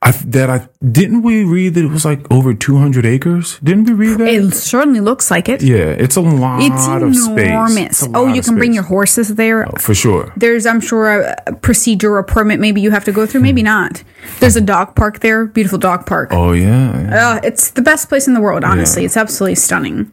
I, 0.00 0.12
that 0.12 0.48
I 0.48 0.68
didn't 0.92 1.22
we 1.22 1.42
read 1.44 1.74
that 1.74 1.84
it 1.84 1.90
was 1.90 2.04
like 2.04 2.30
over 2.30 2.54
200 2.54 3.04
acres? 3.04 3.58
Didn't 3.64 3.84
we 3.86 3.94
read 3.94 4.18
that? 4.18 4.28
It 4.28 4.54
certainly 4.54 5.00
looks 5.00 5.28
like 5.28 5.48
it. 5.48 5.60
yeah. 5.60 5.86
It's 5.90 6.14
a 6.14 6.20
lot 6.20 6.62
It's 6.62 6.86
of 6.86 7.16
space. 7.16 7.48
enormous. 7.48 8.02
It's 8.02 8.06
a 8.06 8.10
Oh, 8.14 8.26
you 8.32 8.40
can 8.40 8.54
bring 8.56 8.72
your 8.72 8.84
horses 8.84 9.34
there. 9.34 9.66
oh, 9.68 9.72
for 9.80 9.94
sure. 9.94 10.32
There's, 10.36 10.66
I'm 10.66 10.80
sure, 10.80 11.22
a, 11.22 11.52
procedure 11.62 12.14
or 12.14 12.22
permit 12.22 12.60
maybe 12.60 12.80
you 12.80 12.92
have 12.92 13.04
to 13.06 13.12
go 13.12 13.26
through, 13.26 13.40
maybe 13.40 13.62
not. 13.64 14.04
There's 14.38 14.54
a 14.54 14.60
dog 14.60 14.94
park 14.94 15.18
there, 15.18 15.46
beautiful 15.46 15.78
dog 15.78 16.06
park. 16.06 16.28
Oh 16.32 16.52
yeah. 16.52 17.34
Uh, 17.36 17.40
it's 17.42 17.72
the 17.72 17.82
best 17.82 18.08
place 18.08 18.28
in 18.28 18.34
the 18.34 18.40
world, 18.40 18.62
honestly. 18.62 19.04
It's 19.04 19.16
absolutely 19.16 19.56
stunning. 19.56 20.12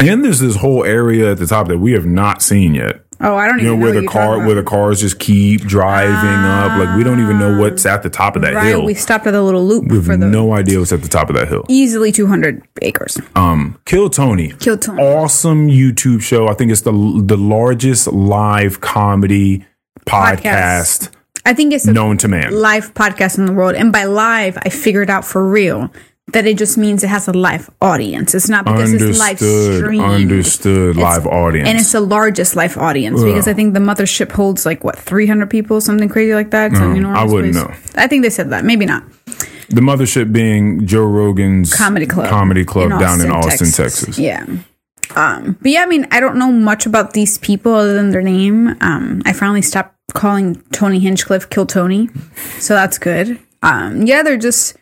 And 0.00 0.24
there's 0.24 0.40
this 0.40 0.56
whole 0.56 0.82
area 0.84 1.30
at 1.30 1.38
the 1.38 1.46
top 1.46 1.68
that 1.68 1.78
we 1.78 1.92
have 1.92 2.04
not 2.04 2.42
seen 2.42 2.74
yet. 2.74 3.03
Oh, 3.26 3.36
I 3.36 3.48
don't 3.48 3.58
You 3.58 3.64
know 3.64 3.70
even 3.70 3.80
know 3.80 3.84
where 3.92 4.00
the 4.00 4.06
car 4.06 4.38
where 4.38 4.54
the 4.54 4.62
cars 4.62 5.00
just 5.00 5.18
keep 5.18 5.62
driving 5.62 6.12
up. 6.44 6.78
Like 6.78 6.96
we 6.96 7.02
don't 7.04 7.20
even 7.20 7.38
know 7.38 7.58
what's 7.58 7.86
at 7.86 8.02
the 8.02 8.10
top 8.10 8.36
of 8.36 8.42
that 8.42 8.54
Right, 8.54 8.66
hill. 8.66 8.84
we 8.84 8.94
stopped 8.94 9.26
at 9.26 9.30
the 9.32 9.42
little 9.42 9.64
loop 9.66 9.88
We 9.90 9.96
have 9.96 10.06
the 10.06 10.16
no 10.18 10.52
idea 10.52 10.78
what's 10.78 10.92
at 10.92 11.02
the 11.02 11.08
top 11.08 11.30
of 11.30 11.36
that 11.36 11.48
hill. 11.48 11.64
easily 11.68 12.12
200 12.12 12.62
acres. 12.82 13.18
Um, 13.34 13.78
Kill 13.86 14.10
Tony. 14.10 14.52
Kill 14.60 14.76
Tony. 14.78 15.02
Awesome 15.02 15.68
YouTube 15.68 16.22
show. 16.22 16.48
I 16.48 16.54
think 16.54 16.70
it's 16.70 16.82
the 16.82 16.92
the 17.24 17.36
largest 17.36 18.08
live 18.12 18.80
comedy 18.80 19.64
podcast, 20.06 21.10
I 21.46 21.54
think 21.54 21.72
it's 21.72 21.86
known 21.86 22.16
to 22.18 22.28
man. 22.28 22.52
live 22.54 22.94
podcast 22.94 23.38
in 23.38 23.46
the 23.46 23.52
world. 23.52 23.74
And 23.74 23.92
by 23.92 24.04
live, 24.04 24.56
I 24.58 24.68
figured 24.68 25.10
out 25.10 25.24
for 25.24 25.46
real 25.48 25.90
that 26.32 26.46
it 26.46 26.56
just 26.56 26.78
means 26.78 27.04
it 27.04 27.08
has 27.10 27.28
a 27.28 27.32
live 27.32 27.68
audience. 27.82 28.34
It's 28.34 28.48
not 28.48 28.64
because 28.64 28.92
it's 28.92 29.18
live 29.18 29.40
Understood. 29.40 29.84
streamed. 29.84 30.04
Understood. 30.04 30.96
Live 30.96 31.26
audience. 31.26 31.68
And 31.68 31.78
it's 31.78 31.92
the 31.92 32.00
largest 32.00 32.56
live 32.56 32.76
audience 32.78 33.22
because 33.22 33.46
I 33.46 33.52
think 33.54 33.74
the 33.74 33.80
mothership 33.80 34.32
holds 34.32 34.64
like 34.64 34.82
what 34.84 34.98
300 34.98 35.48
people, 35.50 35.80
something 35.80 36.08
crazy 36.08 36.34
like 36.34 36.50
that. 36.50 36.74
So, 36.74 36.92
you 36.92 37.00
know, 37.02 37.08
Mm, 37.10 37.16
I 37.16 37.24
wouldn't 37.24 37.54
know. 37.54 37.70
I 37.94 38.06
think 38.08 38.22
they 38.22 38.30
said 38.30 38.50
that. 38.50 38.64
Maybe 38.64 38.86
not. 38.86 39.04
the 39.68 39.80
mothership 39.80 40.32
being 40.32 40.86
Joe 40.86 41.04
Rogan's 41.04 41.72
Comedy 41.74 42.06
Club. 42.06 42.28
comedy 42.30 42.64
club 42.64 42.98
down 43.00 43.20
in 43.20 43.30
Austin, 43.30 43.70
Texas. 43.70 44.18
Yeah. 44.18 44.44
Um, 45.16 45.56
but 45.60 45.70
yeah, 45.70 45.82
I 45.82 45.86
mean, 45.86 46.06
I 46.10 46.20
don't 46.20 46.36
know 46.36 46.50
much 46.50 46.86
about 46.86 47.12
these 47.12 47.38
people 47.38 47.74
other 47.74 47.94
than 47.94 48.10
their 48.10 48.22
name. 48.22 48.76
Um, 48.80 49.22
I 49.26 49.32
finally 49.32 49.62
stopped 49.62 49.94
calling 50.14 50.60
Tony 50.72 50.98
Hinchcliffe 50.98 51.48
Kill 51.50 51.66
Tony, 51.66 52.08
so 52.58 52.74
that's 52.74 52.98
good. 52.98 53.38
Um, 53.62 54.02
yeah, 54.06 54.22
they're 54.22 54.36
just. 54.38 54.76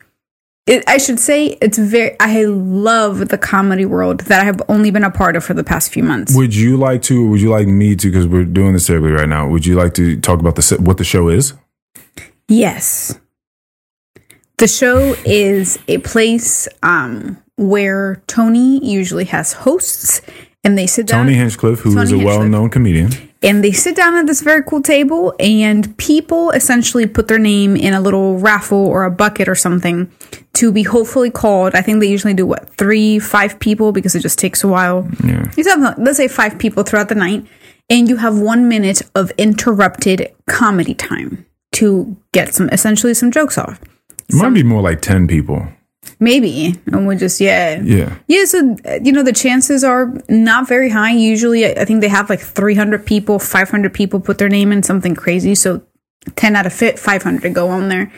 It, 0.64 0.84
I 0.86 0.98
should 0.98 1.18
say 1.18 1.58
it's 1.60 1.76
very. 1.76 2.16
I 2.20 2.44
love 2.44 3.28
the 3.28 3.38
comedy 3.38 3.84
world 3.84 4.20
that 4.20 4.40
I 4.40 4.44
have 4.44 4.62
only 4.68 4.92
been 4.92 5.02
a 5.02 5.10
part 5.10 5.34
of 5.34 5.44
for 5.44 5.54
the 5.54 5.64
past 5.64 5.92
few 5.92 6.04
months. 6.04 6.36
Would 6.36 6.54
you 6.54 6.76
like 6.76 7.02
to, 7.02 7.28
would 7.28 7.40
you 7.40 7.50
like 7.50 7.66
me 7.66 7.96
to, 7.96 8.08
because 8.08 8.28
we're 8.28 8.44
doing 8.44 8.72
this 8.72 8.86
terribly 8.86 9.10
right 9.10 9.28
now, 9.28 9.48
would 9.48 9.66
you 9.66 9.74
like 9.74 9.94
to 9.94 10.20
talk 10.20 10.38
about 10.38 10.54
the 10.54 10.76
what 10.80 10.98
the 10.98 11.04
show 11.04 11.28
is? 11.28 11.54
Yes. 12.46 13.18
The 14.58 14.68
show 14.68 15.16
is 15.24 15.80
a 15.88 15.98
place 15.98 16.68
um, 16.84 17.42
where 17.56 18.22
Tony 18.28 18.84
usually 18.86 19.24
has 19.24 19.52
hosts, 19.54 20.20
and 20.62 20.78
they 20.78 20.86
sit 20.86 21.08
down. 21.08 21.26
Tony 21.26 21.36
Hinchcliffe, 21.36 21.80
who 21.80 21.88
is 21.88 21.94
Tony 22.10 22.22
a 22.22 22.24
Hinchcliffe. 22.24 22.38
well 22.38 22.48
known 22.48 22.70
comedian. 22.70 23.10
And 23.42 23.62
they 23.64 23.72
sit 23.72 23.96
down 23.96 24.14
at 24.14 24.26
this 24.26 24.40
very 24.40 24.62
cool 24.62 24.80
table 24.82 25.34
and 25.40 25.96
people 25.98 26.50
essentially 26.50 27.06
put 27.06 27.28
their 27.28 27.38
name 27.38 27.76
in 27.76 27.92
a 27.94 28.00
little 28.00 28.38
raffle 28.38 28.86
or 28.86 29.04
a 29.04 29.10
bucket 29.10 29.48
or 29.48 29.54
something 29.54 30.10
to 30.54 30.70
be 30.72 30.82
hopefully 30.82 31.30
called 31.30 31.74
i 31.74 31.82
think 31.82 32.00
they 32.00 32.06
usually 32.08 32.34
do 32.34 32.46
what 32.46 32.68
three 32.76 33.18
five 33.18 33.58
people 33.58 33.92
because 33.92 34.14
it 34.14 34.20
just 34.20 34.38
takes 34.38 34.62
a 34.64 34.68
while 34.68 35.08
Yeah. 35.24 35.50
you 35.56 35.64
have 35.64 35.98
let's 35.98 36.16
say 36.16 36.28
five 36.28 36.58
people 36.58 36.82
throughout 36.82 37.08
the 37.08 37.14
night 37.14 37.44
and 37.90 38.08
you 38.08 38.16
have 38.16 38.38
one 38.38 38.68
minute 38.68 39.02
of 39.14 39.30
interrupted 39.38 40.32
comedy 40.46 40.94
time 40.94 41.44
to 41.72 42.16
get 42.32 42.54
some 42.54 42.68
essentially 42.70 43.14
some 43.14 43.30
jokes 43.30 43.56
off 43.58 43.80
It 44.28 44.36
might 44.36 44.54
be 44.54 44.62
more 44.62 44.82
like 44.82 45.00
10 45.02 45.26
people. 45.26 45.66
Maybe 46.18 46.74
and 46.86 47.06
we 47.06 47.16
just 47.16 47.40
yeah 47.40 47.80
Yeah. 47.82 48.16
yeah, 48.26 48.44
so 48.44 48.76
you 49.02 49.12
know 49.12 49.22
the 49.22 49.32
chances 49.32 49.84
are 49.84 50.12
not 50.28 50.68
very 50.68 50.90
high. 50.90 51.12
Usually, 51.12 51.66
I 51.66 51.84
think 51.84 52.00
they 52.00 52.08
have 52.08 52.30
like 52.30 52.40
300 52.40 53.04
people, 53.04 53.38
500 53.38 53.92
people 53.92 54.20
put 54.20 54.38
their 54.38 54.48
name 54.48 54.72
in 54.72 54.82
something 54.82 55.14
crazy. 55.14 55.54
So 55.54 55.82
10 56.36 56.56
out 56.56 56.66
of 56.66 56.72
fit, 56.72 56.98
500 56.98 57.54
go 57.54 57.68
on 57.68 57.88
there, 57.88 58.12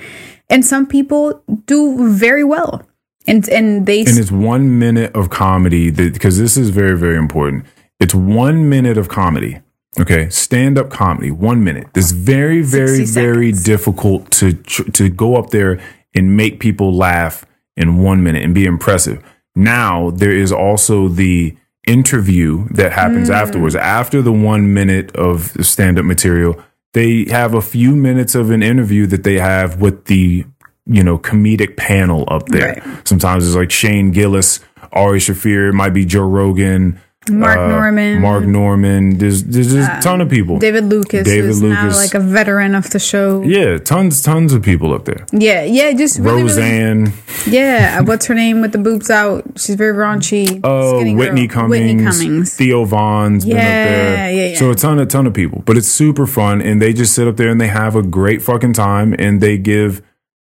and 0.50 0.64
some 0.64 0.86
people 0.86 1.42
do 1.66 2.08
very 2.12 2.44
well, 2.44 2.82
and 3.26 3.48
and 3.48 3.86
they 3.86 4.00
And 4.00 4.18
it's 4.18 4.32
one 4.32 4.78
minute 4.78 5.14
of 5.14 5.30
comedy 5.30 5.90
because 5.90 6.38
this 6.38 6.56
is 6.56 6.70
very, 6.70 6.96
very 6.96 7.16
important. 7.16 7.64
It's 8.00 8.14
one 8.14 8.68
minute 8.68 8.98
of 8.98 9.08
comedy. 9.08 9.60
Okay, 10.00 10.28
stand 10.28 10.76
up 10.76 10.90
comedy, 10.90 11.30
one 11.30 11.62
minute. 11.62 11.86
It's 11.94 12.10
very, 12.10 12.62
very, 12.62 13.04
very 13.04 13.52
difficult 13.52 14.30
to 14.32 14.52
tr- 14.52 14.90
to 14.90 15.08
go 15.08 15.36
up 15.36 15.50
there 15.50 15.80
and 16.16 16.36
make 16.36 16.58
people 16.58 16.92
laugh 16.92 17.46
in 17.76 17.98
one 17.98 18.22
minute 18.22 18.42
and 18.44 18.54
be 18.54 18.64
impressive. 18.66 19.22
Now 19.54 20.10
there 20.10 20.32
is 20.32 20.52
also 20.52 21.08
the 21.08 21.56
interview 21.86 22.66
that 22.70 22.92
happens 22.92 23.28
Mm. 23.28 23.34
afterwards. 23.34 23.76
After 23.76 24.22
the 24.22 24.32
one 24.32 24.72
minute 24.72 25.14
of 25.16 25.52
stand 25.60 25.98
up 25.98 26.04
material, 26.04 26.58
they 26.94 27.26
have 27.30 27.54
a 27.54 27.60
few 27.62 27.94
minutes 27.94 28.34
of 28.34 28.50
an 28.50 28.62
interview 28.62 29.06
that 29.06 29.22
they 29.24 29.38
have 29.38 29.80
with 29.80 30.06
the 30.06 30.44
you 30.86 31.02
know 31.02 31.18
comedic 31.18 31.76
panel 31.76 32.24
up 32.28 32.48
there. 32.48 32.80
Right. 32.84 33.08
Sometimes 33.08 33.46
it's 33.46 33.56
like 33.56 33.70
Shane 33.70 34.10
Gillis, 34.12 34.60
Ari 34.92 35.18
Shaffir, 35.18 35.70
it 35.70 35.74
might 35.74 35.94
be 35.94 36.04
Joe 36.04 36.26
Rogan, 36.28 36.98
Mark 37.30 37.56
uh, 37.58 37.68
Normand, 37.68 38.20
Mark 38.20 38.44
Normand. 38.44 39.18
There's 39.18 39.44
there's 39.44 39.72
just 39.72 39.90
a 39.90 40.00
ton 40.02 40.20
of 40.20 40.28
people. 40.28 40.58
David 40.58 40.84
Lucas, 40.84 41.24
David 41.26 41.56
Lucas. 41.56 41.96
like 41.96 42.14
a 42.14 42.20
veteran 42.20 42.74
of 42.74 42.90
the 42.90 42.98
show. 42.98 43.42
yeah, 43.42 43.78
tons 43.78 44.20
tons 44.22 44.52
of 44.52 44.62
people 44.62 44.92
up 44.92 45.04
there. 45.06 45.24
Yeah, 45.32 45.62
yeah, 45.64 45.92
just 45.92 46.18
really, 46.18 46.42
really 46.42 46.42
Roseanne, 46.44 47.12
yeah. 47.46 47.98
uh, 48.00 48.04
What's 48.04 48.26
her 48.26 48.34
name 48.34 48.60
with 48.60 48.72
the 48.72 48.78
boobs 48.78 49.10
out? 49.10 49.44
She's 49.56 49.74
very 49.76 49.94
raunchy. 49.96 50.60
oh 50.64 51.02
girl. 51.02 51.14
Whitney 51.16 51.48
Cummings, 51.48 51.70
Whitney 51.70 52.04
Cummings. 52.04 52.54
Theo 52.56 52.84
Von's 52.84 53.44
been 53.44 53.56
up 53.56 53.62
Yeah, 53.62 53.84
there. 53.84 54.32
yeah, 54.32 54.46
yeah. 54.50 54.56
So 54.58 54.70
a 54.70 54.74
ton 54.74 54.98
a 54.98 55.06
ton 55.06 55.26
of 55.26 55.32
people, 55.34 55.62
but 55.64 55.76
it's 55.76 55.88
super 55.88 56.26
fun, 56.26 56.60
and 56.60 56.82
they 56.82 56.92
just 56.92 57.14
sit 57.14 57.26
up 57.26 57.36
there 57.36 57.48
and 57.48 57.60
they 57.60 57.68
have 57.68 57.96
a 57.96 58.02
great 58.02 58.42
fucking 58.42 58.74
time, 58.74 59.14
and 59.18 59.40
they 59.40 59.56
give 59.56 60.02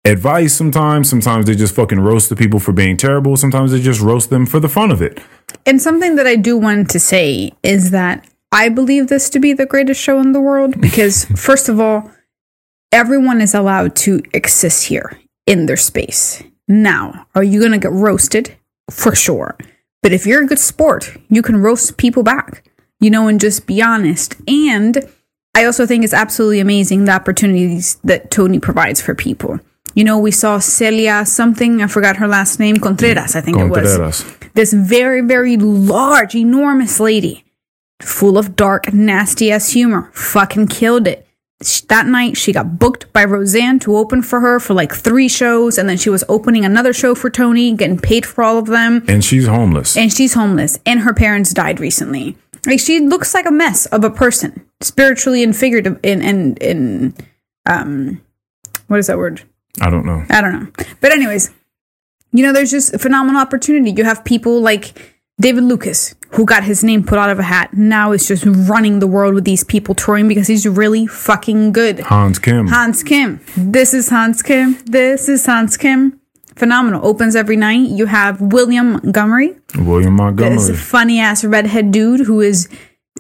advice 0.05 0.55
sometimes. 0.55 1.09
Sometimes 1.09 1.47
they 1.47 1.55
just 1.55 1.75
fucking 1.75 2.01
roast 2.01 2.29
the 2.29 2.37
people 2.37 2.61
for 2.61 2.73
being 2.73 2.97
terrible. 2.97 3.37
Sometimes 3.37 3.73
they 3.73 3.81
just 3.81 4.01
roast 4.01 4.31
them 4.31 4.47
for 4.47 4.61
the 4.61 4.69
fun 4.69 4.91
of 4.91 5.03
it. 5.03 5.21
And 5.67 5.81
something 5.81 6.17
that 6.17 6.27
I 6.27 6.37
do 6.37 6.57
want 6.57 6.91
to 6.91 7.01
say 7.01 7.53
is 7.63 7.91
that 7.91 8.27
I 8.53 8.69
believe 8.69 9.09
this 9.09 9.31
to 9.31 9.39
be 9.39 9.53
the 9.53 9.67
greatest 9.67 10.01
show 10.01 10.21
in 10.21 10.33
the 10.33 10.41
world 10.41 10.81
because, 10.81 11.25
first 11.37 11.69
of 11.69 11.79
all, 11.81 12.11
everyone 12.93 13.41
is 13.41 13.55
allowed 13.55 13.95
to 13.97 14.23
exist 14.33 14.87
here 14.87 15.19
in 15.47 15.67
their 15.67 15.77
space. 15.77 16.43
Now, 16.67 17.27
are 17.35 17.45
you 17.45 17.61
going 17.61 17.73
to 17.73 17.79
get 17.79 17.93
roasted? 17.93 18.57
For 18.91 19.15
sure. 19.15 19.57
But 20.03 20.13
if 20.13 20.27
you're 20.27 20.43
a 20.43 20.47
good 20.47 20.59
sport, 20.59 21.17
you 21.29 21.43
can 21.43 21.59
roast 21.59 21.97
people 21.97 22.23
back, 22.23 22.65
you 23.01 23.11
know, 23.11 23.29
and 23.29 23.41
just 23.41 23.67
be 23.67 23.83
honest. 23.83 24.37
And 24.49 25.09
I 25.55 25.65
also 25.65 25.87
think 25.87 26.05
it's 26.05 26.15
absolutely 26.15 26.61
amazing 26.61 27.05
the 27.05 27.13
opportunities 27.13 27.97
that 28.03 28.31
Tony 28.31 28.59
provides 28.59 29.01
for 29.01 29.15
people. 29.15 29.61
You 29.95 30.05
know, 30.05 30.19
we 30.19 30.31
saw 30.31 30.59
Celia 30.59 31.25
something, 31.27 31.83
I 31.83 31.87
forgot 31.87 32.17
her 32.17 32.29
last 32.29 32.61
name, 32.61 32.77
Contreras, 32.77 33.35
I 33.35 33.41
think 33.41 33.59
it 33.59 33.65
was 33.67 33.97
Contreras. 33.97 34.25
this 34.55 34.73
very, 34.73 35.21
very 35.21 35.57
large, 35.57 36.35
enormous 36.35 37.01
lady, 37.01 37.45
full 38.01 38.39
of 38.39 38.57
dark, 38.57 38.93
nasty 38.93 39.51
ass 39.51 39.71
humor, 39.71 40.11
fucking 40.15 40.69
killed 40.69 41.07
it. 41.07 41.27
That 41.89 42.07
night, 42.07 42.39
she 42.39 42.55
got 42.55 42.79
booked 42.79 43.13
by 43.13 43.25
Roseanne 43.25 43.81
to 43.81 43.97
open 43.97 44.23
for 44.23 44.41
her 44.41 44.61
for 44.61 44.73
like 44.73 44.95
three 44.95 45.29
shows, 45.29 45.77
and 45.77 45.89
then 45.89 45.99
she 45.99 46.09
was 46.09 46.25
opening 46.27 46.65
another 46.65 46.95
show 46.95 47.15
for 47.15 47.29
Tony, 47.29 47.75
getting 47.75 47.99
paid 47.99 48.25
for 48.25 48.43
all 48.43 48.57
of 48.57 48.67
them. 48.67 49.05
And 49.09 49.23
she's 49.23 49.47
homeless. 49.47 49.95
And 49.95 50.11
she's 50.11 50.33
homeless, 50.33 50.79
and 50.87 51.01
her 51.01 51.13
parents 51.13 51.53
died 51.53 51.79
recently. 51.79 52.39
Like 52.65 52.81
she 52.81 53.01
looks 53.01 53.35
like 53.35 53.45
a 53.47 53.51
mess 53.51 53.85
of 53.87 54.05
a 54.05 54.11
person, 54.11 54.65
spiritually 54.81 55.43
and 55.43 55.55
figurative. 55.55 55.99
and, 56.03 56.23
in 56.23 56.57
in 56.57 57.15
um, 57.67 58.23
what 58.87 58.99
is 58.99 59.09
that 59.09 59.19
word? 59.19 59.43
I 59.81 59.91
don't 59.91 60.05
know. 60.07 60.25
I 60.31 60.41
don't 60.41 60.53
know. 60.53 60.73
But 61.01 61.13
anyways, 61.13 61.51
you 62.33 62.45
know, 62.45 62.53
there's 62.53 62.71
just 62.71 62.95
a 62.95 62.99
phenomenal 62.99 63.41
opportunity. 63.41 63.91
You 63.93 64.05
have 64.05 64.25
people 64.25 64.61
like 64.61 64.99
David 65.41 65.65
Lucas, 65.65 66.15
who 66.33 66.45
got 66.45 66.65
his 66.65 66.85
name 66.85 67.03
put 67.05 67.19
out 67.19 67.31
of 67.31 67.39
a 67.39 67.43
hat, 67.43 67.73
now 67.75 68.13
is 68.13 68.29
just 68.29 68.45
running 68.47 68.99
the 68.99 69.07
world 69.07 69.35
with 69.35 69.45
these 69.45 69.65
people 69.65 69.95
touring 69.95 70.29
because 70.29 70.47
he's 70.47 70.67
really 70.67 71.07
fucking 71.07 71.73
good. 71.73 72.01
Hans 72.01 72.39
Kim. 72.39 72.67
Hans 72.69 73.03
Kim. 73.03 73.41
This 73.57 73.95
is 73.95 74.11
Hans 74.11 74.43
Kim. 74.43 74.77
This 74.85 75.29
is 75.29 75.47
Hans 75.47 75.77
Kim. 75.77 76.21
phenomenal. 76.57 77.05
Opens 77.07 77.35
every 77.35 77.57
night. 77.57 77.89
You 77.89 78.05
have 78.07 78.41
William 78.41 78.93
Montgomery, 78.93 79.57
William 79.79 80.17
that 80.19 80.53
is 80.53 80.69
a 80.69 80.73
Montgomery. 80.73 80.77
funny 80.77 81.21
ass 81.21 81.43
redhead 81.43 81.91
dude 81.91 82.27
who 82.27 82.41
is 82.41 82.69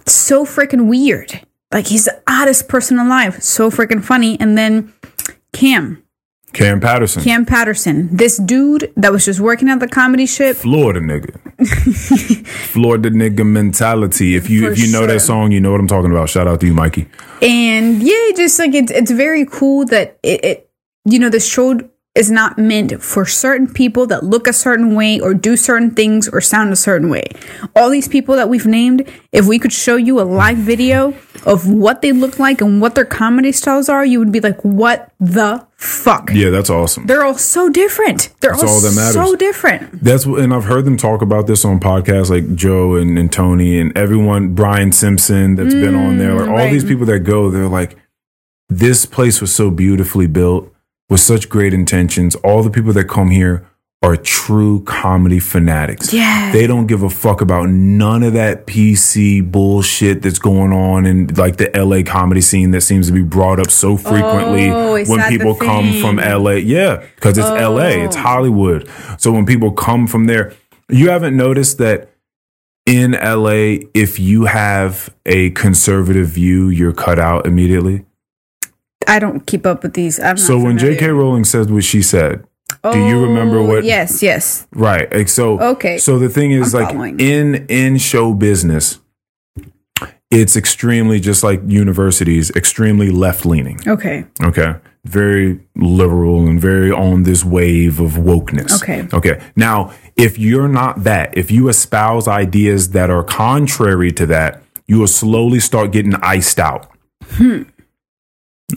so 0.06 0.44
freaking 0.44 0.88
weird. 0.88 1.40
Like 1.72 1.86
he's 1.86 2.04
the 2.04 2.20
oddest 2.28 2.68
person 2.68 2.98
alive. 2.98 3.42
So 3.42 3.70
freaking 3.70 4.04
funny. 4.04 4.38
And 4.38 4.58
then 4.58 4.92
Cam, 5.54 6.02
Cam 6.52 6.80
Patterson. 6.80 7.22
Cam 7.22 7.46
Patterson, 7.46 8.14
this 8.14 8.36
dude 8.36 8.92
that 8.96 9.12
was 9.12 9.24
just 9.24 9.40
working 9.40 9.68
at 9.68 9.80
the 9.80 9.88
comedy 9.88 10.26
ship. 10.26 10.56
Florida 10.56 11.00
nigga. 11.00 11.38
Florida 12.46 13.10
nigga 13.10 13.46
mentality. 13.46 14.34
If 14.34 14.50
you 14.50 14.66
For 14.66 14.72
if 14.72 14.78
you 14.78 14.90
know 14.92 15.00
sure. 15.00 15.06
that 15.08 15.20
song, 15.20 15.52
you 15.52 15.60
know 15.60 15.70
what 15.70 15.80
I'm 15.80 15.86
talking 15.86 16.10
about. 16.10 16.28
Shout 16.28 16.48
out 16.48 16.60
to 16.60 16.66
you, 16.66 16.74
Mikey. 16.74 17.06
And 17.40 18.02
yeah, 18.02 18.30
just 18.34 18.58
like 18.58 18.74
it's 18.74 18.90
it's 18.90 19.10
very 19.10 19.46
cool 19.46 19.84
that 19.86 20.18
it, 20.22 20.44
it 20.44 20.70
you 21.04 21.18
know 21.18 21.28
the 21.28 21.40
show 21.40 21.78
is 22.14 22.30
not 22.30 22.58
meant 22.58 23.00
for 23.02 23.24
certain 23.24 23.72
people 23.72 24.06
that 24.08 24.24
look 24.24 24.48
a 24.48 24.52
certain 24.52 24.96
way 24.96 25.20
or 25.20 25.32
do 25.32 25.56
certain 25.56 25.92
things 25.92 26.28
or 26.28 26.40
sound 26.40 26.72
a 26.72 26.76
certain 26.76 27.08
way. 27.08 27.24
All 27.76 27.88
these 27.88 28.08
people 28.08 28.34
that 28.34 28.48
we've 28.48 28.66
named, 28.66 29.08
if 29.30 29.46
we 29.46 29.60
could 29.60 29.72
show 29.72 29.96
you 29.96 30.20
a 30.20 30.22
live 30.22 30.58
video 30.58 31.12
of 31.46 31.68
what 31.68 32.02
they 32.02 32.12
look 32.12 32.38
like 32.38 32.60
and 32.60 32.80
what 32.80 32.94
their 32.94 33.04
comedy 33.04 33.52
styles 33.52 33.88
are, 33.88 34.04
you 34.04 34.18
would 34.18 34.32
be 34.32 34.40
like, 34.40 34.60
"What 34.62 35.10
the 35.18 35.66
fuck?" 35.76 36.30
Yeah, 36.32 36.50
that's 36.50 36.70
awesome. 36.70 37.06
They're 37.06 37.24
all 37.24 37.38
so 37.38 37.68
different. 37.68 38.30
They're 38.40 38.52
That's 38.52 38.62
all, 38.62 38.68
all 38.70 38.80
that 38.80 38.94
matters. 38.94 39.14
so 39.14 39.36
different. 39.36 40.02
That's 40.02 40.26
what, 40.26 40.40
and 40.40 40.52
I've 40.52 40.64
heard 40.64 40.84
them 40.84 40.96
talk 40.96 41.22
about 41.22 41.46
this 41.46 41.64
on 41.64 41.80
podcasts 41.80 42.30
like 42.30 42.54
Joe 42.54 42.96
and, 42.96 43.18
and 43.18 43.32
Tony 43.32 43.78
and 43.78 43.96
everyone, 43.96 44.54
Brian 44.54 44.92
Simpson 44.92 45.54
that's 45.54 45.74
been 45.74 45.94
on 45.94 46.18
there. 46.18 46.34
Like 46.34 46.48
mm, 46.48 46.50
all 46.50 46.56
right. 46.56 46.72
these 46.72 46.84
people 46.84 47.06
that 47.06 47.20
go, 47.20 47.50
they're 47.50 47.68
like, 47.68 47.96
this 48.68 49.06
place 49.06 49.40
was 49.40 49.54
so 49.54 49.70
beautifully 49.70 50.26
built 50.26 50.72
with 51.08 51.20
such 51.20 51.48
great 51.48 51.74
intentions. 51.74 52.34
All 52.36 52.62
the 52.62 52.70
people 52.70 52.92
that 52.92 53.04
come 53.04 53.30
here 53.30 53.66
are 54.02 54.16
true 54.16 54.82
comedy 54.84 55.38
fanatics. 55.38 56.10
Yeah. 56.12 56.52
They 56.52 56.66
don't 56.66 56.86
give 56.86 57.02
a 57.02 57.10
fuck 57.10 57.42
about 57.42 57.68
none 57.68 58.22
of 58.22 58.32
that 58.32 58.66
PC 58.66 59.50
bullshit 59.52 60.22
that's 60.22 60.38
going 60.38 60.72
on 60.72 61.04
in 61.04 61.26
like 61.34 61.58
the 61.58 61.70
LA 61.74 62.02
comedy 62.02 62.40
scene 62.40 62.70
that 62.70 62.80
seems 62.80 63.08
to 63.08 63.12
be 63.12 63.22
brought 63.22 63.60
up 63.60 63.70
so 63.70 63.98
frequently 63.98 64.70
Oh, 64.70 65.04
when 65.04 65.28
people 65.28 65.54
come 65.54 66.00
from 66.00 66.16
LA. 66.16 66.52
Yeah, 66.52 67.04
because 67.14 67.36
it's 67.36 67.46
LA, 67.48 68.04
it's 68.04 68.16
Oh. 68.16 68.20
Hollywood. 68.20 68.88
So 69.18 69.32
when 69.32 69.44
people 69.44 69.70
come 69.70 70.06
from 70.06 70.24
there, 70.24 70.54
you 70.88 71.10
haven't 71.10 71.36
noticed 71.36 71.76
that 71.78 72.08
in 72.86 73.12
LA, 73.12 73.84
if 73.92 74.18
you 74.18 74.46
have 74.46 75.14
a 75.26 75.50
conservative 75.50 76.28
view, 76.28 76.70
you're 76.70 76.94
cut 76.94 77.18
out 77.18 77.46
immediately. 77.46 78.06
I 79.06 79.18
don't 79.18 79.46
keep 79.46 79.66
up 79.66 79.82
with 79.82 79.92
these. 79.92 80.18
I'm 80.18 80.38
So 80.38 80.58
when. 80.58 80.78
J.K. 80.78 81.08
Rowling 81.08 81.44
said 81.44 81.70
what 81.70 81.84
she 81.84 82.00
said, 82.02 82.44
do 82.82 82.98
you 82.98 83.22
remember 83.24 83.58
Oh, 83.58 83.64
what? 83.66 83.84
Yes, 83.84 84.22
yes. 84.22 84.66
Right. 84.72 85.12
Like, 85.12 85.28
so 85.28 85.60
Okay. 85.60 85.98
So 85.98 86.18
the 86.18 86.28
thing 86.28 86.52
is, 86.52 86.74
I'm 86.74 86.82
like 86.82 86.92
following. 86.94 87.20
in 87.20 87.66
in 87.68 87.98
show 87.98 88.32
business, 88.34 89.00
it's 90.30 90.56
extremely 90.56 91.18
just 91.20 91.42
like 91.42 91.60
universities, 91.66 92.50
extremely 92.52 93.10
left 93.10 93.44
leaning. 93.44 93.80
Okay. 93.86 94.24
Okay. 94.42 94.76
Very 95.04 95.58
liberal 95.76 96.46
and 96.46 96.60
very 96.60 96.92
on 96.92 97.24
this 97.24 97.44
wave 97.44 98.00
of 98.00 98.12
wokeness. 98.12 98.80
Okay. 98.82 99.08
Okay. 99.12 99.40
Now, 99.56 99.92
if 100.16 100.38
you're 100.38 100.68
not 100.68 101.04
that, 101.04 101.36
if 101.36 101.50
you 101.50 101.68
espouse 101.68 102.28
ideas 102.28 102.90
that 102.90 103.10
are 103.10 103.24
contrary 103.24 104.12
to 104.12 104.26
that, 104.26 104.62
you 104.86 104.98
will 105.00 105.06
slowly 105.08 105.58
start 105.60 105.90
getting 105.92 106.14
iced 106.16 106.58
out. 106.60 106.88
Hmm. 107.24 107.62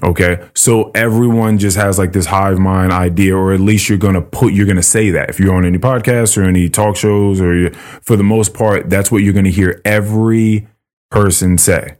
Okay. 0.01 0.47
So 0.55 0.91
everyone 0.95 1.57
just 1.57 1.77
has 1.77 1.99
like 1.99 2.13
this 2.13 2.27
hive 2.27 2.57
mind 2.57 2.91
idea, 2.91 3.35
or 3.35 3.53
at 3.53 3.59
least 3.59 3.89
you're 3.89 3.97
going 3.97 4.15
to 4.15 4.21
put, 4.21 4.53
you're 4.53 4.65
going 4.65 4.77
to 4.77 4.83
say 4.83 5.11
that. 5.11 5.29
If 5.29 5.39
you're 5.39 5.53
on 5.53 5.65
any 5.65 5.77
podcasts 5.77 6.37
or 6.37 6.43
any 6.43 6.69
talk 6.69 6.95
shows, 6.95 7.41
or 7.41 7.71
for 8.01 8.15
the 8.15 8.23
most 8.23 8.53
part, 8.53 8.89
that's 8.89 9.11
what 9.11 9.19
you're 9.19 9.33
going 9.33 9.45
to 9.45 9.51
hear 9.51 9.81
every 9.85 10.67
person 11.11 11.57
say. 11.57 11.97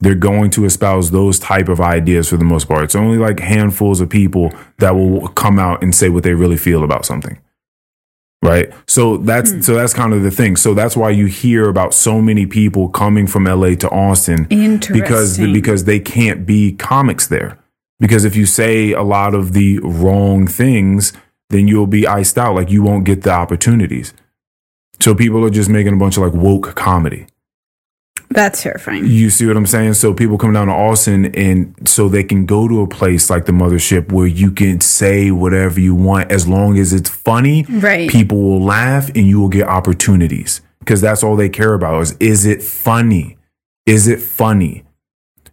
They're 0.00 0.14
going 0.14 0.50
to 0.50 0.64
espouse 0.66 1.10
those 1.10 1.38
type 1.38 1.68
of 1.68 1.80
ideas 1.80 2.28
for 2.28 2.36
the 2.36 2.44
most 2.44 2.68
part. 2.68 2.84
It's 2.84 2.94
only 2.94 3.18
like 3.18 3.40
handfuls 3.40 4.00
of 4.00 4.10
people 4.10 4.52
that 4.78 4.94
will 4.94 5.28
come 5.28 5.58
out 5.58 5.82
and 5.82 5.94
say 5.94 6.10
what 6.10 6.22
they 6.22 6.34
really 6.34 6.58
feel 6.58 6.84
about 6.84 7.06
something. 7.06 7.38
Right. 8.42 8.72
So 8.86 9.16
that's 9.16 9.50
hmm. 9.50 9.60
so 9.60 9.74
that's 9.74 9.94
kind 9.94 10.12
of 10.12 10.22
the 10.22 10.30
thing. 10.30 10.56
So 10.56 10.74
that's 10.74 10.96
why 10.96 11.10
you 11.10 11.26
hear 11.26 11.68
about 11.68 11.94
so 11.94 12.20
many 12.20 12.46
people 12.46 12.88
coming 12.88 13.26
from 13.26 13.44
LA 13.44 13.74
to 13.76 13.90
Austin 13.90 14.46
because 14.92 15.38
because 15.38 15.84
they 15.84 15.98
can't 15.98 16.46
be 16.46 16.72
comics 16.72 17.26
there. 17.26 17.58
Because 17.98 18.24
if 18.24 18.36
you 18.36 18.44
say 18.44 18.92
a 18.92 19.02
lot 19.02 19.34
of 19.34 19.52
the 19.52 19.78
wrong 19.78 20.46
things, 20.46 21.14
then 21.48 21.66
you'll 21.66 21.86
be 21.86 22.06
iced 22.06 22.36
out. 22.36 22.54
Like 22.54 22.70
you 22.70 22.82
won't 22.82 23.04
get 23.04 23.22
the 23.22 23.30
opportunities. 23.30 24.12
So 25.00 25.14
people 25.14 25.44
are 25.44 25.50
just 25.50 25.70
making 25.70 25.94
a 25.94 25.96
bunch 25.96 26.16
of 26.16 26.22
like 26.22 26.34
woke 26.34 26.74
comedy. 26.74 27.26
That's 28.30 28.62
terrifying. 28.62 29.06
You 29.06 29.30
see 29.30 29.46
what 29.46 29.56
I'm 29.56 29.66
saying? 29.66 29.94
So 29.94 30.12
people 30.12 30.36
come 30.36 30.52
down 30.52 30.66
to 30.66 30.72
Austin 30.72 31.26
and 31.34 31.74
so 31.88 32.08
they 32.08 32.24
can 32.24 32.44
go 32.44 32.66
to 32.66 32.82
a 32.82 32.86
place 32.86 33.30
like 33.30 33.46
the 33.46 33.52
mothership 33.52 34.10
where 34.10 34.26
you 34.26 34.50
can 34.50 34.80
say 34.80 35.30
whatever 35.30 35.80
you 35.80 35.94
want 35.94 36.32
as 36.32 36.48
long 36.48 36.78
as 36.78 36.92
it's 36.92 37.08
funny. 37.08 37.64
Right. 37.68 38.10
People 38.10 38.42
will 38.42 38.62
laugh 38.62 39.08
and 39.08 39.26
you 39.26 39.40
will 39.40 39.48
get 39.48 39.68
opportunities 39.68 40.60
because 40.80 41.00
that's 41.00 41.22
all 41.22 41.36
they 41.36 41.48
care 41.48 41.74
about 41.74 42.02
is 42.02 42.16
is 42.18 42.46
it 42.46 42.62
funny? 42.62 43.38
Is 43.86 44.08
it 44.08 44.20
funny? 44.20 44.84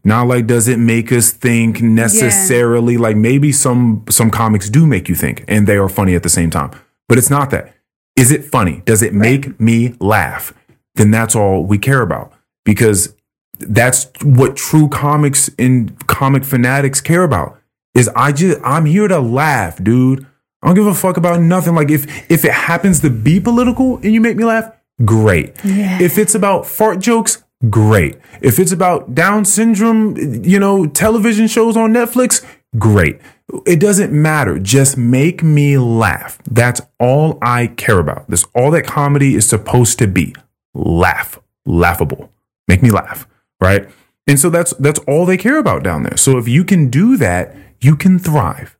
Not 0.03 0.27
like 0.27 0.47
does 0.47 0.67
it 0.67 0.79
make 0.79 1.11
us 1.11 1.31
think 1.31 1.81
necessarily 1.81 2.97
like 2.97 3.15
maybe 3.15 3.51
some 3.51 4.03
some 4.09 4.31
comics 4.31 4.69
do 4.69 4.85
make 4.85 5.07
you 5.07 5.15
think 5.15 5.45
and 5.47 5.67
they 5.67 5.77
are 5.77 5.89
funny 5.89 6.15
at 6.15 6.23
the 6.23 6.29
same 6.29 6.49
time. 6.49 6.71
But 7.07 7.17
it's 7.17 7.29
not 7.29 7.51
that. 7.51 7.73
Is 8.15 8.31
it 8.31 8.43
funny? 8.43 8.81
Does 8.85 9.01
it 9.01 9.13
make 9.13 9.59
me 9.59 9.95
laugh? 9.99 10.53
Then 10.95 11.11
that's 11.11 11.35
all 11.35 11.63
we 11.63 11.77
care 11.77 12.01
about 12.01 12.32
because 12.65 13.15
that's 13.59 14.07
what 14.23 14.55
true 14.55 14.89
comics 14.89 15.49
and 15.59 16.07
comic 16.07 16.43
fanatics 16.43 17.01
care 17.01 17.23
about. 17.23 17.59
Is 17.93 18.09
I 18.15 18.31
just 18.31 18.59
I'm 18.63 18.85
here 18.85 19.07
to 19.07 19.19
laugh, 19.19 19.83
dude. 19.83 20.25
I 20.61 20.67
don't 20.67 20.75
give 20.75 20.87
a 20.87 20.93
fuck 20.95 21.17
about 21.17 21.41
nothing. 21.41 21.75
Like 21.75 21.91
if 21.91 22.31
if 22.31 22.45
it 22.45 22.51
happens 22.51 23.01
to 23.01 23.09
be 23.09 23.39
political 23.39 23.97
and 23.97 24.13
you 24.13 24.21
make 24.21 24.37
me 24.37 24.45
laugh, 24.45 24.71
great. 25.05 25.53
If 25.63 26.17
it's 26.17 26.33
about 26.33 26.65
fart 26.65 26.99
jokes, 26.99 27.43
great. 27.69 28.17
If 28.41 28.59
it's 28.59 28.71
about 28.71 29.13
Down 29.13 29.45
syndrome, 29.45 30.15
you 30.43 30.59
know, 30.59 30.87
television 30.87 31.47
shows 31.47 31.77
on 31.77 31.93
Netflix, 31.93 32.43
great. 32.79 33.19
It 33.67 33.79
doesn't 33.79 34.11
matter. 34.11 34.57
Just 34.57 34.97
make 34.97 35.43
me 35.43 35.77
laugh. 35.77 36.39
That's 36.49 36.81
all 36.99 37.37
I 37.41 37.67
care 37.67 37.99
about. 37.99 38.27
That's 38.27 38.45
all 38.55 38.71
that 38.71 38.85
comedy 38.85 39.35
is 39.35 39.47
supposed 39.47 39.99
to 39.99 40.07
be. 40.07 40.35
Laugh. 40.73 41.39
Laughable. 41.65 42.32
Make 42.67 42.81
me 42.83 42.89
laugh. 42.91 43.27
Right? 43.61 43.89
And 44.27 44.39
so 44.39 44.49
that's 44.49 44.73
that's 44.73 44.99
all 45.07 45.25
they 45.25 45.37
care 45.37 45.57
about 45.57 45.83
down 45.83 46.03
there. 46.03 46.17
So 46.17 46.37
if 46.37 46.47
you 46.47 46.63
can 46.63 46.89
do 46.89 47.17
that, 47.17 47.55
you 47.81 47.95
can 47.95 48.19
thrive. 48.19 48.77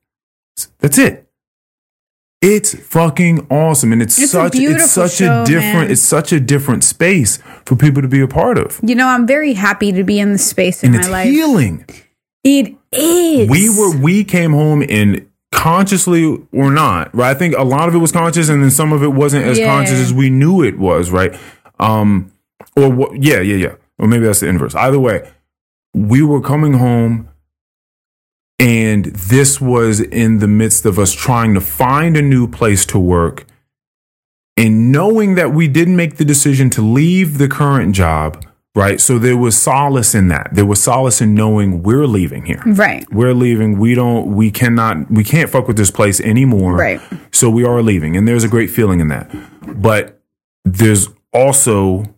That's 0.80 0.98
it. 0.98 1.28
It's 2.42 2.76
fucking 2.78 3.48
awesome, 3.50 3.94
and 3.94 4.02
it's, 4.02 4.22
It's 4.22 4.34
such 4.34 4.52
it's 4.56 4.92
such 4.92 5.14
show, 5.14 5.44
a 5.44 5.46
different 5.46 5.74
man. 5.84 5.92
it's 5.92 6.02
such 6.02 6.34
a 6.34 6.42
different 6.42 6.84
space 6.84 7.40
for 7.66 7.78
people 7.78 8.02
to 8.02 8.08
be 8.10 8.20
a 8.20 8.28
part 8.28 8.58
of, 8.58 8.82
You 8.84 8.96
know, 8.96 9.08
I'm 9.08 9.26
very 9.26 9.54
happy 9.54 9.94
to 9.94 10.04
be 10.04 10.20
in 10.20 10.34
the 10.34 10.38
space 10.38 10.84
in 10.84 10.88
and 10.88 10.96
my 10.96 11.00
it's 11.00 11.10
life. 11.10 11.28
healing. 11.30 11.86
It 12.44 12.76
is. 12.92 13.50
We 13.50 13.70
were 13.70 13.96
we 13.98 14.26
came 14.26 14.52
home 14.52 14.84
and 14.90 15.26
consciously 15.54 16.38
or 16.52 16.70
not, 16.70 17.16
right? 17.16 17.30
I 17.34 17.40
think 17.40 17.56
a 17.58 17.64
lot 17.64 17.88
of 17.88 17.96
it 17.96 18.00
was 18.00 18.12
conscious, 18.12 18.50
and 18.50 18.62
then 18.62 18.72
some 18.72 18.92
of 18.92 19.04
it 19.04 19.14
wasn't 19.14 19.46
as 19.46 19.58
Yeah. 19.58 19.68
conscious 19.68 20.00
as 20.00 20.14
we 20.14 20.30
knew 20.30 20.62
it 20.64 20.78
was, 20.78 21.12
right? 21.12 21.34
Um, 21.80 22.33
or 22.76 22.90
what? 22.90 23.22
Yeah, 23.22 23.42
yeah, 23.42 23.56
yeah. 23.56 23.76
Or 24.00 24.08
maybe 24.08 24.26
that's 24.26 24.40
the 24.40 24.48
inverse. 24.48 24.76
Either 24.76 25.00
way, 25.00 25.32
we 25.94 26.24
were 26.24 26.42
coming 26.42 26.74
home, 26.74 27.30
and 28.60 29.06
this 29.06 29.62
was 29.62 30.00
in 30.00 30.40
the 30.40 30.48
midst 30.48 30.86
of 30.86 30.98
us 30.98 31.14
trying 31.14 31.54
to 31.54 31.62
find 31.62 32.18
a 32.18 32.22
new 32.22 32.48
place 32.48 32.86
to 32.88 33.00
work, 33.00 33.46
and 34.58 34.92
knowing 34.92 35.36
that 35.36 35.54
we 35.54 35.68
didn't 35.68 35.96
make 35.96 36.18
the 36.18 36.26
decision 36.26 36.70
to 36.72 36.82
leave 36.82 37.38
the 37.38 37.48
current 37.48 37.96
job. 37.96 38.46
Right. 38.76 39.00
So 39.00 39.20
there 39.20 39.38
was 39.38 39.56
solace 39.56 40.16
in 40.16 40.30
that. 40.30 40.50
There 40.52 40.66
was 40.66 40.82
solace 40.82 41.22
in 41.22 41.36
knowing 41.36 41.84
we're 41.84 42.08
leaving 42.08 42.46
here 42.46 42.64
right. 42.66 43.06
we're 43.14 43.36
leaving. 43.36 43.78
We 43.78 43.94
don't, 43.94 44.36
we 44.36 44.50
cannot, 44.50 45.12
we 45.12 45.24
can't 45.24 45.48
fuck 45.48 45.68
with 45.68 45.78
this 45.78 45.92
place 45.92 46.20
anymore. 46.22 46.76
Right. 46.76 47.00
So 47.32 47.52
we 47.52 47.64
are 47.66 47.84
leaving. 47.84 48.18
And 48.18 48.28
there's 48.28 48.44
a 48.44 48.48
great 48.48 48.72
feeling 48.72 49.00
in 49.00 49.10
that. 49.10 49.30
But 49.80 50.20
there's 50.66 51.08
also 51.34 52.16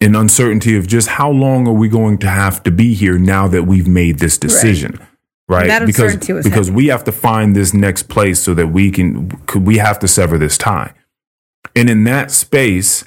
an 0.00 0.16
uncertainty 0.16 0.76
of 0.76 0.86
just 0.86 1.08
how 1.08 1.30
long 1.30 1.66
are 1.68 1.72
we 1.72 1.88
going 1.88 2.18
to 2.18 2.28
have 2.28 2.62
to 2.62 2.70
be 2.70 2.94
here 2.94 3.18
now 3.18 3.46
that 3.48 3.64
we've 3.64 3.88
made 3.88 4.18
this 4.18 4.38
decision. 4.38 4.98
Right. 5.48 5.66
That 5.66 5.84
because 5.84 6.16
because 6.16 6.70
we 6.70 6.86
have 6.86 7.04
to 7.04 7.12
find 7.12 7.56
this 7.56 7.74
next 7.74 8.04
place 8.04 8.40
so 8.40 8.54
that 8.54 8.68
we 8.68 8.90
can, 8.90 9.30
could 9.46 9.66
we 9.66 9.78
have 9.78 9.98
to 9.98 10.08
sever 10.08 10.38
this 10.38 10.56
tie. 10.56 10.94
And 11.74 11.90
in 11.90 12.04
that 12.04 12.30
space, 12.30 13.04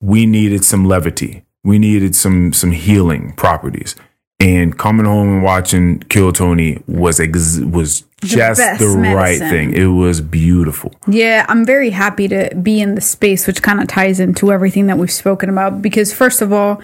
we 0.00 0.26
needed 0.26 0.64
some 0.64 0.86
levity. 0.86 1.44
We 1.64 1.78
needed 1.78 2.14
some 2.16 2.52
some 2.52 2.70
healing 2.70 3.34
properties. 3.34 3.94
And 4.38 4.76
coming 4.76 5.06
home 5.06 5.28
and 5.28 5.42
watching 5.42 6.00
Kill 6.00 6.30
Tony 6.30 6.82
was 6.86 7.20
ex- 7.20 7.58
was 7.58 8.04
just 8.22 8.60
best 8.60 8.80
the 8.80 8.88
right 8.88 9.38
medicine. 9.38 9.48
thing. 9.48 9.72
It 9.72 9.86
was 9.86 10.20
beautiful. 10.20 10.92
Yeah, 11.08 11.46
I'm 11.48 11.64
very 11.64 11.88
happy 11.90 12.28
to 12.28 12.54
be 12.54 12.80
in 12.80 12.96
the 12.96 13.00
space, 13.00 13.46
which 13.46 13.62
kind 13.62 13.80
of 13.80 13.88
ties 13.88 14.20
into 14.20 14.52
everything 14.52 14.88
that 14.88 14.98
we've 14.98 15.10
spoken 15.10 15.48
about. 15.48 15.80
Because, 15.80 16.12
first 16.12 16.42
of 16.42 16.52
all, 16.52 16.82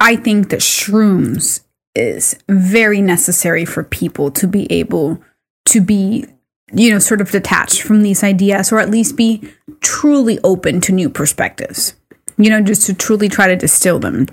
I 0.00 0.16
think 0.16 0.48
that 0.50 0.60
shrooms 0.60 1.60
is 1.94 2.36
very 2.48 3.00
necessary 3.00 3.64
for 3.64 3.84
people 3.84 4.30
to 4.32 4.46
be 4.48 4.70
able 4.72 5.22
to 5.66 5.80
be, 5.80 6.24
you 6.72 6.90
know, 6.90 6.98
sort 6.98 7.20
of 7.20 7.30
detached 7.30 7.82
from 7.82 8.02
these 8.02 8.24
ideas 8.24 8.72
or 8.72 8.80
at 8.80 8.90
least 8.90 9.16
be 9.16 9.48
truly 9.80 10.38
open 10.42 10.80
to 10.80 10.92
new 10.92 11.10
perspectives, 11.10 11.94
you 12.36 12.50
know, 12.50 12.60
just 12.60 12.86
to 12.86 12.94
truly 12.94 13.28
try 13.28 13.46
to 13.48 13.56
distill 13.56 13.98
them. 13.98 14.26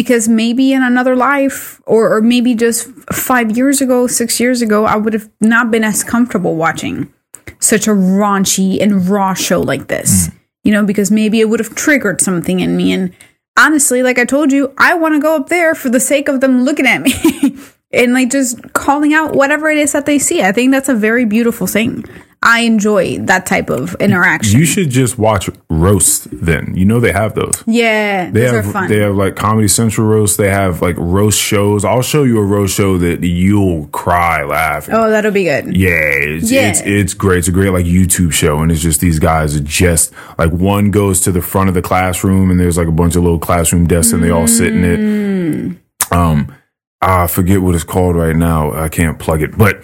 Because 0.00 0.28
maybe 0.28 0.72
in 0.72 0.82
another 0.82 1.14
life, 1.14 1.78
or, 1.84 2.16
or 2.16 2.22
maybe 2.22 2.54
just 2.54 2.88
five 3.12 3.54
years 3.54 3.82
ago, 3.82 4.06
six 4.06 4.40
years 4.40 4.62
ago, 4.62 4.86
I 4.86 4.96
would 4.96 5.12
have 5.12 5.28
not 5.42 5.70
been 5.70 5.84
as 5.84 6.02
comfortable 6.02 6.56
watching 6.56 7.12
such 7.58 7.86
a 7.86 7.90
raunchy 7.90 8.80
and 8.80 9.06
raw 9.06 9.34
show 9.34 9.60
like 9.60 9.88
this. 9.88 10.28
Mm. 10.28 10.34
You 10.64 10.72
know, 10.72 10.86
because 10.86 11.10
maybe 11.10 11.38
it 11.40 11.50
would 11.50 11.60
have 11.60 11.74
triggered 11.74 12.22
something 12.22 12.60
in 12.60 12.78
me. 12.78 12.92
And 12.92 13.14
honestly, 13.58 14.02
like 14.02 14.18
I 14.18 14.24
told 14.24 14.52
you, 14.52 14.72
I 14.78 14.94
want 14.94 15.16
to 15.16 15.20
go 15.20 15.36
up 15.36 15.50
there 15.50 15.74
for 15.74 15.90
the 15.90 16.00
sake 16.00 16.28
of 16.28 16.40
them 16.40 16.64
looking 16.64 16.86
at 16.86 17.02
me 17.02 17.58
and 17.92 18.14
like 18.14 18.30
just 18.30 18.72
calling 18.72 19.12
out 19.12 19.34
whatever 19.34 19.68
it 19.68 19.76
is 19.76 19.92
that 19.92 20.06
they 20.06 20.18
see. 20.18 20.40
I 20.40 20.52
think 20.52 20.72
that's 20.72 20.88
a 20.88 20.94
very 20.94 21.26
beautiful 21.26 21.66
thing. 21.66 22.06
I 22.42 22.60
enjoy 22.60 23.18
that 23.18 23.44
type 23.44 23.68
of 23.68 23.94
interaction. 24.00 24.58
You 24.58 24.64
should 24.64 24.88
just 24.88 25.18
watch 25.18 25.50
roast 25.68 26.26
then. 26.32 26.72
You 26.74 26.86
know 26.86 26.98
they 26.98 27.12
have 27.12 27.34
those. 27.34 27.62
yeah, 27.66 28.30
They 28.30 28.44
have 28.46 28.88
they 28.88 29.00
have 29.00 29.14
like 29.14 29.36
Comedy 29.36 29.68
Central 29.68 30.06
roast. 30.06 30.38
They 30.38 30.48
have 30.48 30.80
like 30.80 30.96
roast 30.98 31.38
shows. 31.38 31.84
I'll 31.84 32.00
show 32.00 32.22
you 32.24 32.38
a 32.38 32.42
roast 32.44 32.74
show 32.74 32.96
that 32.96 33.22
you'll 33.22 33.88
cry 33.88 34.42
laughing. 34.44 34.94
oh, 34.94 35.10
that'll 35.10 35.32
be 35.32 35.44
good. 35.44 35.76
Yeah, 35.76 35.90
it's, 35.90 36.50
Yeah. 36.50 36.70
it's 36.70 36.80
it's 36.80 37.12
great. 37.14 37.40
It's 37.40 37.48
a 37.48 37.52
great 37.52 37.70
like 37.74 37.84
YouTube 37.84 38.32
show, 38.32 38.60
and 38.60 38.72
it's 38.72 38.80
just 38.80 39.00
these 39.02 39.18
guys 39.18 39.54
are 39.54 39.60
just 39.60 40.10
like 40.38 40.50
one 40.50 40.90
goes 40.90 41.20
to 41.22 41.32
the 41.32 41.42
front 41.42 41.68
of 41.68 41.74
the 41.74 41.82
classroom, 41.82 42.50
and 42.50 42.58
there's 42.58 42.78
like 42.78 42.88
a 42.88 42.92
bunch 42.92 43.16
of 43.16 43.22
little 43.22 43.38
classroom 43.38 43.86
desks, 43.86 44.14
and 44.14 44.22
they 44.24 44.30
all 44.30 44.46
sit 44.46 44.68
in 44.74 44.80
Mm. 44.80 45.76
it. 45.76 46.12
Um, 46.16 46.54
I 47.02 47.26
forget 47.26 47.60
what 47.60 47.74
it's 47.74 47.84
called 47.84 48.16
right 48.16 48.34
now. 48.34 48.72
I 48.72 48.88
can't 48.88 49.18
plug 49.18 49.42
it, 49.42 49.58
but 49.58 49.82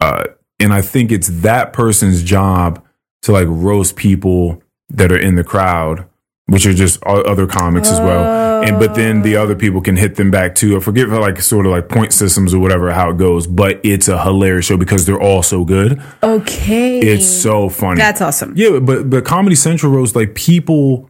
uh, 0.00 0.24
and 0.60 0.72
I 0.72 0.82
think 0.82 1.10
it's 1.10 1.28
that 1.42 1.72
person's 1.72 2.22
job 2.22 2.84
to 3.22 3.32
like 3.32 3.46
roast 3.48 3.96
people 3.96 4.62
that 4.90 5.12
are 5.12 5.18
in 5.18 5.34
the 5.36 5.44
crowd, 5.44 6.06
which 6.46 6.66
are 6.66 6.74
just 6.74 7.02
other 7.04 7.46
comics 7.46 7.88
as 7.90 8.00
well. 8.00 8.62
And 8.62 8.78
but 8.78 8.94
then 8.94 9.22
the 9.22 9.36
other 9.36 9.54
people 9.56 9.80
can 9.80 9.96
hit 9.96 10.16
them 10.16 10.30
back 10.30 10.54
too. 10.54 10.76
I 10.76 10.80
forget 10.80 11.08
like 11.08 11.40
sort 11.40 11.64
of 11.66 11.72
like 11.72 11.88
point 11.88 12.12
systems 12.12 12.52
or 12.52 12.58
whatever 12.60 12.92
how 12.92 13.10
it 13.10 13.16
goes, 13.16 13.46
but 13.46 13.80
it's 13.82 14.08
a 14.08 14.22
hilarious 14.22 14.66
show 14.66 14.76
because 14.76 15.06
they're 15.06 15.20
all 15.20 15.42
so 15.42 15.64
good. 15.64 16.02
Okay. 16.22 17.00
It's 17.00 17.26
so 17.26 17.68
funny. 17.68 17.98
That's 17.98 18.20
awesome. 18.20 18.52
yeah, 18.56 18.78
but 18.80 19.08
but 19.08 19.24
Comedy 19.24 19.56
Central 19.56 19.92
roast 19.92 20.14
like 20.14 20.34
people 20.34 21.08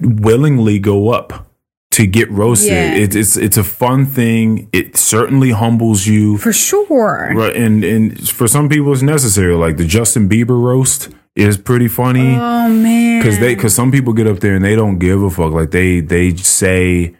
willingly 0.00 0.78
go 0.78 1.08
up 1.10 1.46
to 1.92 2.06
get 2.06 2.30
roasted. 2.30 2.72
Yeah. 2.72 2.94
It's 2.94 3.14
it's 3.16 3.36
it's 3.36 3.56
a 3.56 3.64
fun 3.64 4.06
thing. 4.06 4.68
It 4.72 4.96
certainly 4.96 5.50
humbles 5.50 6.06
you. 6.06 6.38
For 6.38 6.52
sure. 6.52 7.32
Right, 7.34 7.54
and 7.56 7.84
and 7.84 8.28
for 8.30 8.48
some 8.48 8.68
people 8.68 8.92
it's 8.92 9.02
necessary. 9.02 9.54
Like 9.54 9.76
the 9.76 9.86
Justin 9.86 10.28
Bieber 10.28 10.60
roast 10.60 11.10
is 11.34 11.56
pretty 11.56 11.88
funny 11.88 12.34
Oh, 12.34 12.68
man. 12.68 13.18
because 13.20 13.38
they 13.38 13.54
because 13.54 13.74
some 13.74 13.90
people 13.90 14.12
get 14.12 14.26
up 14.26 14.40
there 14.40 14.54
and 14.54 14.64
they 14.64 14.76
don't 14.76 14.98
give 14.98 15.22
a 15.22 15.30
fuck. 15.30 15.52
Like 15.52 15.70
they 15.70 16.00
they 16.00 16.34
say 16.36 17.14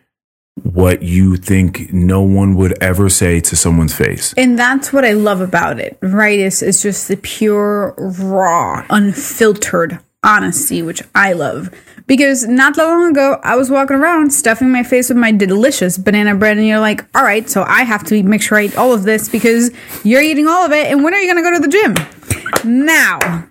what 0.62 1.02
you 1.02 1.36
think 1.36 1.92
no 1.94 2.20
one 2.20 2.54
would 2.56 2.76
ever 2.82 3.08
say 3.08 3.40
to 3.40 3.56
someone's 3.56 3.94
face. 3.94 4.34
And 4.36 4.58
that's 4.58 4.92
what 4.92 5.02
I 5.04 5.12
love 5.12 5.40
about 5.40 5.80
it, 5.80 5.96
right? 6.02 6.38
Is 6.38 6.62
it's 6.62 6.82
just 6.82 7.08
the 7.08 7.16
pure, 7.16 7.94
raw, 7.96 8.84
unfiltered 8.90 9.98
honesty, 10.22 10.82
which 10.82 11.02
I 11.14 11.32
love. 11.32 11.70
Because 12.06 12.46
not 12.46 12.76
that 12.76 12.84
long 12.84 13.10
ago, 13.10 13.40
I 13.44 13.56
was 13.56 13.70
walking 13.70 13.96
around 13.96 14.32
stuffing 14.32 14.70
my 14.70 14.82
face 14.82 15.08
with 15.08 15.18
my 15.18 15.32
delicious 15.32 15.96
banana 15.98 16.34
bread, 16.34 16.58
and 16.58 16.66
you're 16.66 16.80
like, 16.80 17.04
all 17.16 17.22
right, 17.24 17.48
so 17.48 17.62
I 17.62 17.82
have 17.84 18.04
to 18.06 18.22
make 18.22 18.42
sure 18.42 18.58
I 18.58 18.64
eat 18.64 18.76
all 18.76 18.92
of 18.92 19.04
this 19.04 19.28
because 19.28 19.70
you're 20.04 20.20
eating 20.22 20.46
all 20.48 20.64
of 20.64 20.72
it, 20.72 20.86
and 20.90 21.02
when 21.04 21.14
are 21.14 21.20
you 21.20 21.32
going 21.32 21.42
to 21.44 21.50
go 21.50 21.56
to 21.56 21.66
the 21.66 21.68
gym? 22.64 22.74
Now, 22.86 23.48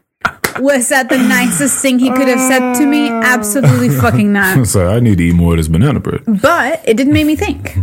was 0.59 0.89
that 0.89 1.09
the 1.09 1.17
nicest 1.17 1.81
thing 1.81 1.97
he 1.99 2.09
could 2.11 2.27
have 2.27 2.39
said 2.39 2.73
to 2.75 2.85
me? 2.85 3.09
Absolutely 3.09 3.89
fucking 4.01 4.31
not. 4.33 4.65
So 4.71 4.87
I 4.87 4.99
need 4.99 5.17
to 5.17 5.23
eat 5.23 5.33
more 5.35 5.53
of 5.53 5.57
this 5.57 5.67
banana 5.67 5.99
bread. 5.99 6.21
But 6.27 6.81
it 6.87 6.97
didn't 6.97 7.13
make 7.13 7.25
me 7.25 7.35
think. 7.35 7.77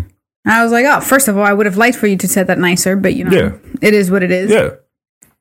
I 0.47 0.63
was 0.63 0.73
like, 0.73 0.87
oh, 0.87 1.01
first 1.01 1.29
of 1.29 1.37
all, 1.37 1.45
I 1.45 1.53
would 1.53 1.67
have 1.67 1.77
liked 1.77 1.97
for 1.99 2.07
you 2.07 2.17
to 2.17 2.29
say 2.29 2.43
that 2.43 2.59
nicer, 2.59 2.97
but 2.97 3.15
you 3.15 3.25
know, 3.25 3.37
Yeah. 3.37 3.53
it 3.83 3.93
is 3.95 4.11
what 4.11 4.23
it 4.23 4.31
is. 4.31 4.51
Yeah. 4.51 4.71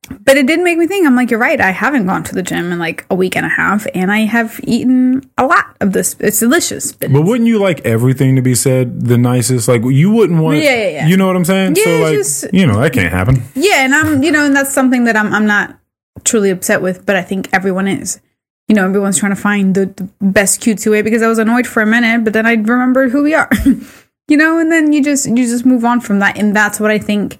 But 0.10 0.38
it 0.38 0.48
did 0.48 0.60
make 0.62 0.78
me 0.78 0.88
think. 0.88 1.06
I'm 1.06 1.16
like, 1.16 1.30
you're 1.32 1.40
right. 1.40 1.60
I 1.60 1.72
haven't 1.72 2.06
gone 2.06 2.24
to 2.26 2.36
the 2.36 2.42
gym 2.44 2.72
in 2.72 2.80
like 2.80 3.06
a 3.10 3.16
week 3.16 3.36
and 3.36 3.46
a 3.46 3.50
half, 3.50 3.86
and 3.94 4.12
I 4.12 4.20
have 4.22 4.60
eaten 4.64 5.30
a 5.38 5.46
lot 5.46 5.76
of 5.82 5.94
this. 5.94 6.16
It's 6.20 6.40
delicious. 6.40 6.92
But, 6.94 7.12
But 7.14 7.22
wouldn't 7.24 7.48
you 7.48 7.60
like 7.60 7.82
everything 7.82 8.36
to 8.36 8.42
be 8.42 8.56
said 8.56 9.02
the 9.06 9.18
nicest? 9.18 9.68
Like 9.68 9.84
you 9.86 10.12
wouldn't 10.12 10.42
want. 10.42 10.58
Yeah, 10.58 10.76
yeah, 10.76 10.90
yeah. 10.90 11.08
You 11.08 11.18
know 11.18 11.28
what 11.28 11.36
I'm 11.36 11.46
saying? 11.46 11.76
Yeah, 11.76 11.84
so 11.84 12.00
like, 12.00 12.14
just- 12.16 12.54
you 12.54 12.66
know, 12.68 12.80
that 12.82 12.94
can't 12.94 13.12
happen. 13.12 13.44
yeah, 13.56 13.84
and 13.86 13.94
I'm, 13.96 14.24
you 14.24 14.32
know, 14.32 14.46
and 14.46 14.56
that's 14.56 14.74
something 14.74 15.04
that 15.06 15.16
I'm, 15.16 15.34
I'm 15.34 15.46
not 15.46 15.78
truly 16.24 16.50
upset 16.50 16.82
with. 16.82 17.06
But 17.06 17.16
I 17.16 17.22
think 17.22 17.50
everyone 17.54 17.88
is. 17.88 18.20
You 18.68 18.76
know, 18.76 18.86
everyone's 18.86 19.18
trying 19.18 19.34
to 19.34 19.42
find 19.42 19.76
the, 19.76 19.86
the 19.86 20.10
best 20.20 20.60
cutesy 20.62 20.92
way 20.92 21.02
because 21.02 21.22
I 21.22 21.28
was 21.28 21.40
annoyed 21.40 21.66
for 21.66 21.82
a 21.82 21.86
minute, 21.86 22.26
but 22.26 22.34
then 22.34 22.46
I 22.46 22.52
remembered 22.52 23.12
who 23.12 23.24
we 23.24 23.34
are. 23.34 23.50
you 24.28 24.36
know, 24.36 24.58
and 24.60 24.70
then 24.72 24.92
you 24.92 25.02
just 25.04 25.26
you 25.26 25.36
just 25.48 25.66
move 25.66 25.86
on 25.86 26.02
from 26.02 26.20
that, 26.20 26.38
and 26.38 26.56
that's 26.56 26.80
what 26.80 26.92
I 26.92 26.98
think. 27.00 27.38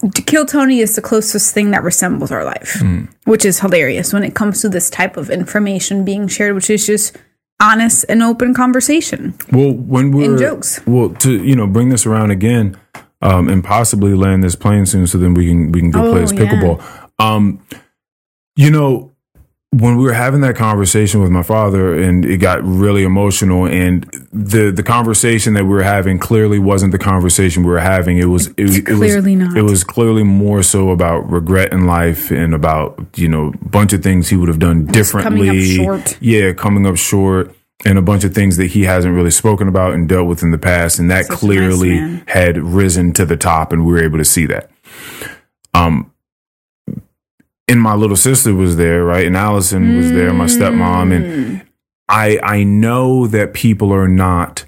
To 0.00 0.22
Kill 0.22 0.44
Tony 0.44 0.80
is 0.80 0.96
the 0.96 1.02
closest 1.02 1.54
thing 1.54 1.70
that 1.70 1.82
resembles 1.82 2.30
our 2.32 2.44
life, 2.44 2.82
which 3.24 3.44
is 3.44 3.60
hilarious 3.60 4.12
when 4.12 4.22
it 4.24 4.34
comes 4.34 4.60
to 4.62 4.68
this 4.68 4.90
type 4.90 5.16
of 5.16 5.30
information 5.30 6.04
being 6.04 6.26
shared, 6.28 6.54
which 6.56 6.68
is 6.68 6.84
just 6.86 7.16
honest 7.62 8.04
and 8.08 8.22
open 8.22 8.52
conversation. 8.54 9.34
Well, 9.52 9.72
when 9.72 10.10
we're 10.10 10.36
jokes. 10.36 10.80
well 10.86 11.10
to 11.20 11.42
you 11.42 11.54
know 11.56 11.66
bring 11.68 11.88
this 11.90 12.04
around 12.06 12.32
again, 12.32 12.76
um, 13.22 13.48
and 13.48 13.62
possibly 13.64 14.14
land 14.14 14.42
this 14.42 14.56
plane 14.56 14.84
soon, 14.84 15.06
so 15.06 15.16
then 15.16 15.32
we 15.32 15.46
can 15.46 15.70
we 15.72 15.80
can 15.80 15.90
go 15.92 16.00
play 16.10 16.18
Oh, 16.18 16.26
this 16.26 16.32
yeah. 16.32 16.40
pickleball. 16.40 17.10
Um, 17.20 17.64
you 18.56 18.70
know, 18.70 19.13
when 19.80 19.96
we 19.96 20.04
were 20.04 20.12
having 20.12 20.40
that 20.42 20.54
conversation 20.54 21.20
with 21.20 21.30
my 21.30 21.42
father, 21.42 22.00
and 22.00 22.24
it 22.24 22.36
got 22.38 22.62
really 22.62 23.02
emotional, 23.02 23.66
and 23.66 24.04
the 24.32 24.70
the 24.70 24.82
conversation 24.82 25.54
that 25.54 25.64
we 25.64 25.70
were 25.70 25.82
having 25.82 26.18
clearly 26.18 26.58
wasn't 26.58 26.92
the 26.92 26.98
conversation 26.98 27.64
we 27.64 27.70
were 27.70 27.80
having. 27.80 28.18
It 28.18 28.26
was 28.26 28.48
it, 28.56 28.76
it 28.76 28.86
clearly 28.86 29.36
was 29.36 29.48
not. 29.48 29.56
it 29.56 29.62
was 29.62 29.82
clearly 29.82 30.22
more 30.22 30.62
so 30.62 30.90
about 30.90 31.28
regret 31.28 31.72
in 31.72 31.86
life 31.86 32.30
and 32.30 32.54
about 32.54 33.04
you 33.16 33.28
know 33.28 33.48
a 33.48 33.68
bunch 33.68 33.92
of 33.92 34.02
things 34.02 34.28
he 34.28 34.36
would 34.36 34.48
have 34.48 34.60
done 34.60 34.86
differently. 34.86 35.48
coming 35.48 35.80
up 35.80 36.02
short. 36.04 36.18
Yeah, 36.20 36.52
coming 36.52 36.86
up 36.86 36.96
short. 36.96 37.54
And 37.86 37.98
a 37.98 38.02
bunch 38.02 38.24
of 38.24 38.32
things 38.32 38.56
that 38.56 38.68
he 38.68 38.84
hasn't 38.84 39.14
really 39.14 39.32
spoken 39.32 39.68
about 39.68 39.92
and 39.92 40.08
dealt 40.08 40.26
with 40.26 40.42
in 40.42 40.52
the 40.52 40.58
past, 40.58 40.98
and 40.98 41.10
that 41.10 41.26
Such 41.26 41.30
a 41.30 41.32
nice 41.32 41.40
clearly 41.40 42.22
had 42.28 42.56
risen 42.56 43.12
to 43.14 43.26
the 43.26 43.36
top, 43.36 43.72
and 43.72 43.84
we 43.84 43.92
were 43.92 44.02
able 44.02 44.16
to 44.16 44.24
see 44.24 44.46
that. 44.46 44.70
Um, 45.74 46.13
and 47.68 47.80
my 47.80 47.94
little 47.94 48.16
sister 48.16 48.54
was 48.54 48.76
there, 48.76 49.04
right? 49.04 49.26
And 49.26 49.36
Allison 49.36 49.96
was 49.96 50.10
there, 50.12 50.32
my 50.32 50.46
stepmom, 50.46 51.08
Mm. 51.08 51.12
and 51.12 51.62
I 52.08 52.38
I 52.42 52.64
know 52.64 53.26
that 53.26 53.54
people 53.54 53.92
are 53.92 54.08
not 54.08 54.64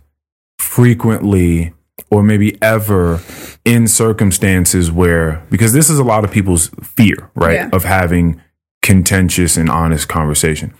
frequently 0.59 1.73
or 2.11 2.23
maybe 2.23 2.57
ever 2.63 3.21
in 3.65 3.89
circumstances 3.89 4.91
where 4.93 5.43
because 5.51 5.73
this 5.73 5.89
is 5.91 5.99
a 5.99 6.05
lot 6.05 6.25
of 6.25 6.31
people's 6.31 6.69
fear, 6.83 7.31
right? 7.35 7.55
Yeah. 7.55 7.71
Of 7.73 7.85
having 7.85 8.41
contentious 8.83 9.57
and 9.57 9.69
honest 9.71 10.09
conversation 10.09 10.73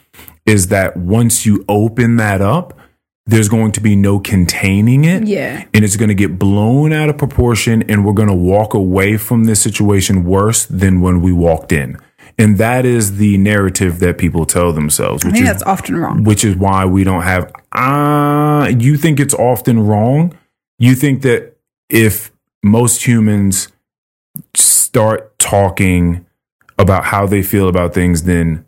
is 0.45 0.69
that 0.69 0.97
once 0.97 1.45
you 1.45 1.65
open 1.69 2.17
that 2.17 2.41
up, 2.41 2.79
there's 3.27 3.49
going 3.49 3.73
to 3.73 3.81
be 3.81 3.97
no 3.97 4.21
containing 4.21 5.05
it 5.05 5.27
Yeah. 5.27 5.65
and 5.75 5.85
it's 5.85 5.97
going 5.97 6.11
to 6.11 6.15
get 6.15 6.39
blown 6.39 6.93
out 6.93 7.09
of 7.09 7.19
proportion 7.19 7.83
and 7.89 8.05
we're 8.05 8.13
going 8.13 8.29
to 8.29 8.35
walk 8.35 8.73
away 8.75 9.17
from 9.17 9.45
this 9.45 9.61
situation 9.61 10.25
worse 10.25 10.65
than 10.67 11.01
when 11.01 11.21
we 11.21 11.33
walked 11.33 11.73
in 11.73 11.99
and 12.39 12.59
that 12.59 12.85
is 12.85 13.17
the 13.17 13.39
narrative 13.39 13.99
that 14.01 14.19
people 14.19 14.45
tell 14.47 14.73
themselves 14.73 15.25
I 15.25 15.29
which 15.29 15.35
think 15.37 15.47
is 15.47 15.51
that's 15.53 15.63
often 15.63 15.97
wrong. 15.97 16.25
which 16.25 16.45
is 16.45 16.55
why 16.57 16.85
we 16.85 17.05
don't 17.05 17.23
have 17.23 17.53
uh 17.73 18.71
you 18.79 18.97
think 18.97 19.21
it's 19.21 19.35
often 19.35 19.81
wrong 19.87 20.37
you 20.79 20.95
think 20.95 21.23
that 21.23 21.57
if 21.89 22.31
most 22.63 23.07
humans 23.07 23.69
start 24.55 25.39
talking 25.39 26.27
about 26.79 27.05
how 27.07 27.27
they 27.27 27.43
feel 27.43 27.69
about 27.69 27.95
things 27.95 28.25
then 28.25 28.65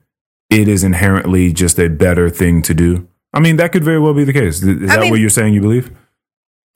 it 0.51 0.67
is 0.69 0.83
inherently 0.85 1.53
just 1.53 1.79
a 1.79 1.89
better 1.89 2.31
thing 2.31 2.63
to 2.63 2.73
do 2.75 3.07
i 3.35 3.41
mean 3.41 3.57
that 3.57 3.71
could 3.73 3.85
very 3.85 3.99
well 3.99 4.15
be 4.15 4.25
the 4.25 4.33
case 4.33 4.63
is 4.63 4.89
that 4.89 5.01
mean- 5.01 5.11
what 5.11 5.21
you're 5.21 5.29
saying 5.31 5.53
you 5.55 5.61
believe 5.61 5.91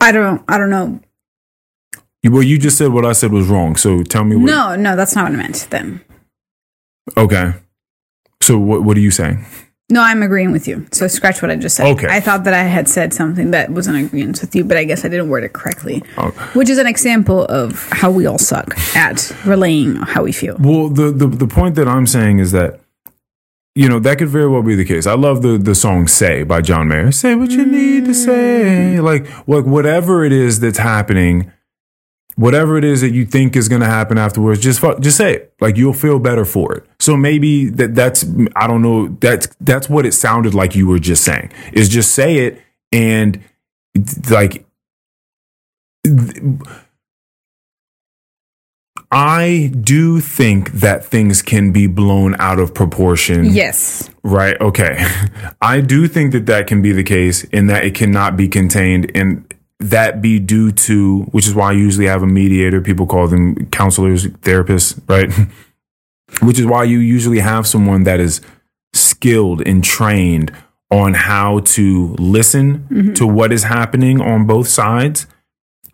I 0.01 0.11
don't. 0.11 0.43
I 0.49 0.57
don't 0.57 0.69
know. 0.69 0.99
Well, 2.25 2.43
you 2.43 2.57
just 2.57 2.77
said 2.77 2.91
what 2.91 3.05
I 3.05 3.13
said 3.13 3.31
was 3.31 3.47
wrong. 3.47 3.77
So 3.77 4.03
tell 4.03 4.25
me 4.25 4.35
what. 4.35 4.47
No, 4.47 4.75
no, 4.75 4.97
that's 4.97 5.15
not 5.15 5.23
what 5.23 5.31
I 5.31 5.35
meant. 5.37 5.67
Then 5.69 6.01
Okay. 7.17 7.53
So 8.41 8.57
what 8.57 8.83
what 8.83 8.97
are 8.97 9.01
you 9.01 9.11
saying? 9.11 9.45
No, 9.89 10.01
I'm 10.01 10.23
agreeing 10.23 10.51
with 10.51 10.67
you. 10.67 10.87
So 10.91 11.07
scratch 11.07 11.41
what 11.41 11.51
I 11.51 11.55
just 11.55 11.75
said. 11.75 11.87
Okay. 11.87 12.07
I 12.09 12.19
thought 12.19 12.45
that 12.45 12.53
I 12.53 12.63
had 12.63 12.87
said 12.87 13.13
something 13.13 13.51
that 13.51 13.71
was 13.71 13.85
in 13.87 13.95
agreement 13.95 14.39
with 14.41 14.55
you, 14.55 14.63
but 14.63 14.77
I 14.77 14.85
guess 14.85 15.05
I 15.05 15.09
didn't 15.09 15.29
word 15.29 15.43
it 15.43 15.53
correctly. 15.53 16.01
Oh. 16.17 16.29
Which 16.53 16.69
is 16.69 16.77
an 16.77 16.87
example 16.87 17.45
of 17.45 17.89
how 17.91 18.09
we 18.09 18.25
all 18.25 18.39
suck 18.39 18.77
at 18.95 19.31
relaying 19.45 19.97
how 19.97 20.23
we 20.23 20.31
feel. 20.31 20.57
Well, 20.59 20.89
the, 20.89 21.11
the 21.11 21.27
the 21.27 21.47
point 21.47 21.75
that 21.75 21.87
I'm 21.87 22.07
saying 22.07 22.39
is 22.39 22.51
that 22.53 22.79
you 23.75 23.89
know 23.89 23.99
that 23.99 24.19
could 24.19 24.29
very 24.29 24.47
well 24.47 24.63
be 24.63 24.75
the 24.75 24.85
case. 24.85 25.05
I 25.05 25.13
love 25.15 25.41
the 25.41 25.57
the 25.57 25.75
song 25.75 26.07
"Say" 26.07 26.43
by 26.43 26.61
John 26.61 26.87
Mayer. 26.87 27.11
Say 27.11 27.35
what 27.35 27.51
you 27.51 27.65
need 27.65 28.05
to 28.05 28.13
say, 28.13 28.95
mm. 28.97 29.03
like 29.03 29.25
like 29.47 29.65
whatever 29.65 30.23
it 30.23 30.31
is 30.31 30.59
that's 30.59 30.77
happening, 30.77 31.51
whatever 32.35 32.77
it 32.77 32.83
is 32.83 33.01
that 33.01 33.11
you 33.11 33.25
think 33.25 33.55
is 33.55 33.69
going 33.69 33.81
to 33.81 33.87
happen 33.87 34.17
afterwards. 34.17 34.59
Just 34.59 34.79
fuck, 34.79 34.99
just 34.99 35.17
say 35.17 35.33
it. 35.35 35.53
Like 35.59 35.77
you'll 35.77 35.93
feel 35.93 36.19
better 36.19 36.45
for 36.45 36.75
it. 36.75 36.85
So 36.99 37.15
maybe 37.15 37.69
that 37.69 37.95
that's 37.95 38.25
I 38.55 38.67
don't 38.67 38.81
know. 38.81 39.07
That's 39.19 39.47
that's 39.61 39.89
what 39.89 40.05
it 40.05 40.13
sounded 40.13 40.53
like 40.53 40.75
you 40.75 40.87
were 40.87 40.99
just 40.99 41.23
saying. 41.23 41.51
Is 41.73 41.89
just 41.89 42.13
say 42.13 42.37
it 42.37 42.61
and 42.91 43.43
like 44.29 44.65
I 49.15 49.71
do 49.79 50.19
think 50.19 50.71
that 50.71 51.05
things 51.05 51.43
can 51.43 51.71
be 51.71 51.85
blown 51.85 52.35
out 52.39 52.57
of 52.57 52.73
proportion. 52.73 53.45
Yes. 53.45 54.09
Right. 54.23 54.59
Okay. 54.59 55.07
I 55.61 55.81
do 55.81 56.07
think 56.07 56.31
that 56.31 56.47
that 56.47 56.65
can 56.65 56.81
be 56.81 56.91
the 56.91 57.03
case 57.03 57.45
and 57.53 57.69
that 57.69 57.85
it 57.85 57.93
cannot 57.93 58.35
be 58.35 58.47
contained 58.47 59.11
and 59.13 59.52
that 59.89 60.21
be 60.21 60.39
due 60.39 60.71
to, 60.71 61.23
which 61.31 61.47
is 61.47 61.53
why 61.53 61.69
I 61.69 61.73
usually 61.73 62.07
have 62.07 62.23
a 62.23 62.27
mediator. 62.27 62.81
People 62.81 63.05
call 63.05 63.27
them 63.27 63.67
counselors, 63.67 64.27
therapists, 64.27 64.99
right? 65.07 65.31
which 66.41 66.59
is 66.59 66.65
why 66.65 66.83
you 66.83 66.99
usually 66.99 67.39
have 67.39 67.67
someone 67.67 68.03
that 68.03 68.19
is 68.19 68.41
skilled 68.93 69.61
and 69.67 69.83
trained 69.83 70.51
on 70.91 71.13
how 71.13 71.59
to 71.59 72.15
listen 72.19 72.87
mm-hmm. 72.89 73.13
to 73.13 73.25
what 73.25 73.51
is 73.51 73.63
happening 73.63 74.21
on 74.21 74.45
both 74.45 74.67
sides 74.67 75.25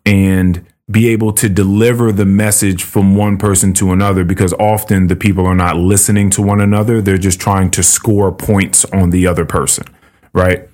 and 0.04 0.66
be 0.90 1.08
able 1.08 1.32
to 1.32 1.48
deliver 1.48 2.10
the 2.10 2.26
message 2.26 2.82
from 2.82 3.14
one 3.14 3.38
person 3.38 3.72
to 3.72 3.92
another 3.92 4.24
because 4.24 4.52
often 4.54 5.06
the 5.06 5.16
people 5.16 5.46
are 5.46 5.54
not 5.54 5.76
listening 5.76 6.30
to 6.30 6.42
one 6.42 6.60
another. 6.60 7.00
They're 7.00 7.16
just 7.16 7.40
trying 7.40 7.70
to 7.72 7.82
score 7.82 8.32
points 8.32 8.84
on 8.86 9.10
the 9.10 9.26
other 9.26 9.44
person, 9.44 9.86
right? 10.32 10.68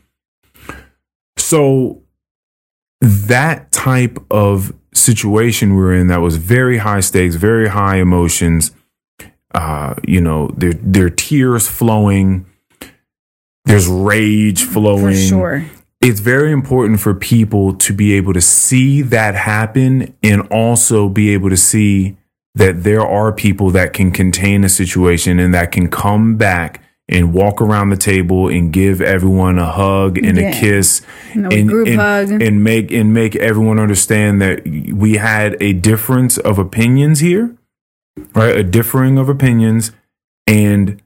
So 1.36 2.02
that 3.00 3.70
type 3.72 4.18
of 4.30 4.72
situation 4.94 5.74
we're 5.74 5.94
in 5.94 6.06
that 6.08 6.20
was 6.20 6.36
very 6.36 6.78
high 6.78 7.00
stakes, 7.00 7.34
very 7.34 7.68
high 7.68 7.96
emotions, 7.96 8.72
uh, 9.54 9.94
you 10.06 10.20
know, 10.20 10.48
there 10.56 10.72
there 10.74 11.06
are 11.06 11.10
tears 11.10 11.68
flowing, 11.68 12.46
there's 13.64 13.86
rage 13.86 14.62
flowing 14.62 15.14
For 15.14 15.20
sure. 15.20 15.64
it's 16.00 16.20
very 16.20 16.52
important 16.52 17.00
for 17.00 17.14
people 17.14 17.74
to 17.74 17.92
be 17.92 18.14
able 18.14 18.32
to 18.32 18.40
see 18.40 19.02
that 19.02 19.34
happen 19.34 20.14
and 20.22 20.42
also 20.48 21.08
be 21.08 21.30
able 21.30 21.50
to 21.50 21.56
see 21.56 22.16
that 22.54 22.84
there 22.84 23.06
are 23.06 23.32
people 23.32 23.70
that 23.70 23.92
can 23.92 24.10
contain 24.10 24.64
a 24.64 24.68
situation 24.68 25.38
and 25.38 25.52
that 25.52 25.72
can 25.72 25.88
come 25.88 26.36
back 26.36 26.82
and 27.08 27.32
walk 27.32 27.60
around 27.62 27.90
the 27.90 27.96
table 27.96 28.48
and 28.48 28.72
give 28.72 29.00
everyone 29.00 29.58
a 29.58 29.70
hug 29.70 30.18
and 30.18 30.36
Yeah. 30.36 30.48
a 30.48 30.52
kiss 30.60 31.02
No, 31.34 31.48
and, 31.50 31.70
and, 31.70 32.42
and 32.42 32.64
make 32.64 32.90
and 32.90 33.14
make 33.14 33.36
everyone 33.36 33.78
understand 33.78 34.42
that 34.42 34.66
we 34.66 35.16
had 35.16 35.56
a 35.60 35.72
difference 35.72 36.36
of 36.38 36.58
opinions 36.58 37.20
here 37.20 37.56
right 38.34 38.56
a 38.56 38.64
differing 38.64 39.18
of 39.18 39.28
opinions 39.28 39.92
and 40.46 41.00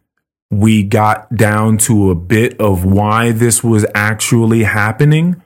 we 0.51 0.82
got 0.82 1.35
down 1.35 1.78
to 1.78 2.10
a 2.10 2.14
bit 2.14 2.60
of 2.60 2.85
why 2.85 3.31
this 3.32 3.62
was 3.62 3.86
actually 3.94 4.64
happening. 4.64 5.40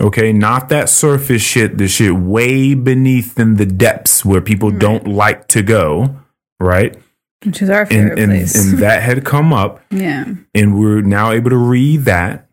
Okay, 0.00 0.32
not 0.32 0.68
that 0.70 0.88
surface 0.88 1.42
shit, 1.42 1.78
the 1.78 1.88
shit 1.88 2.14
way 2.14 2.74
beneath 2.74 3.38
in 3.38 3.56
the 3.56 3.66
depths 3.66 4.24
where 4.24 4.40
people 4.40 4.70
don't 4.70 5.06
like 5.06 5.46
to 5.48 5.62
go, 5.62 6.20
right? 6.58 6.96
Which 7.44 7.60
is 7.62 7.70
our 7.70 7.82
And 7.82 7.88
favorite 7.90 8.18
and, 8.18 8.32
place. 8.32 8.54
and 8.70 8.78
that 8.78 9.02
had 9.02 9.24
come 9.24 9.52
up, 9.52 9.80
yeah. 9.90 10.24
and 10.54 10.78
we're 10.78 11.02
now 11.02 11.30
able 11.30 11.50
to 11.50 11.56
read 11.56 12.04
that, 12.06 12.48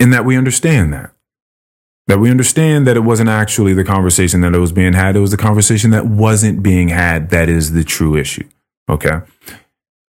and 0.00 0.12
that 0.12 0.24
we 0.24 0.36
understand 0.36 0.92
that. 0.92 1.12
That 2.08 2.18
we 2.18 2.30
understand 2.30 2.86
that 2.86 2.96
it 2.96 3.00
wasn't 3.04 3.28
actually 3.28 3.74
the 3.74 3.84
conversation 3.84 4.40
that 4.40 4.54
it 4.54 4.58
was 4.58 4.72
being 4.72 4.92
had, 4.94 5.14
it 5.16 5.20
was 5.20 5.30
the 5.30 5.36
conversation 5.36 5.90
that 5.92 6.06
wasn't 6.06 6.62
being 6.62 6.88
had 6.88 7.30
that 7.30 7.48
is 7.48 7.72
the 7.72 7.84
true 7.84 8.16
issue. 8.16 8.48
Okay 8.90 9.20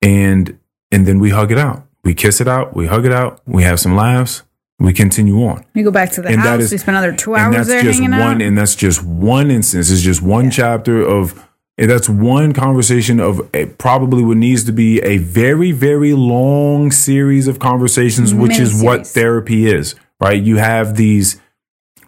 and 0.03 0.59
and 0.93 1.07
then 1.07 1.19
we 1.19 1.31
hug 1.31 1.51
it 1.51 1.59
out. 1.59 1.85
We 2.05 2.13
kiss 2.15 2.41
it 2.41 2.47
out. 2.47 2.77
We 2.77 2.87
hug 2.87 3.07
it 3.07 3.13
out. 3.13 3.41
We 3.47 3.63
have 3.63 3.81
some 3.81 3.97
laughs. 3.97 4.43
We 4.79 4.93
continue 4.93 5.43
on. 5.47 5.65
We 5.75 5.83
go 5.83 5.91
back 5.91 6.11
to 6.13 6.23
the 6.23 6.29
And 6.29 6.39
that 6.43 6.61
house. 6.61 6.63
is- 6.65 6.73
we 6.73 6.79
spend 6.79 6.97
another 6.99 7.17
two 7.17 7.35
hours 7.35 7.47
and 7.47 7.55
that's 7.55 7.69
there 7.69 7.83
just 7.83 7.99
hanging 8.01 8.19
one. 8.19 8.37
out. 8.37 8.43
And 8.43 8.59
that's 8.59 8.75
just 8.77 9.03
one 9.03 9.51
instance. 9.51 9.91
It's 9.91 10.03
just 10.03 10.21
one 10.23 10.51
chapter 10.51 11.01
of. 11.03 11.43
And 11.79 11.91
That's 11.91 12.09
one 12.09 12.55
conversation 12.55 13.21
of 13.21 13.51
a, 13.53 13.67
probably 13.67 14.25
what 14.25 14.39
needs 14.39 14.65
to 14.65 14.73
be 14.73 15.01
a 15.03 15.19
very, 15.19 15.73
very 15.73 16.15
long 16.15 16.91
series 16.91 17.49
of 17.49 17.59
conversations, 17.59 18.33
which 18.33 18.53
Many 18.53 18.63
is 18.63 18.83
what 18.83 19.07
therapy 19.07 19.67
is, 19.67 19.95
right? 20.19 20.43
You 20.43 20.57
have 20.57 20.97
these 20.97 21.39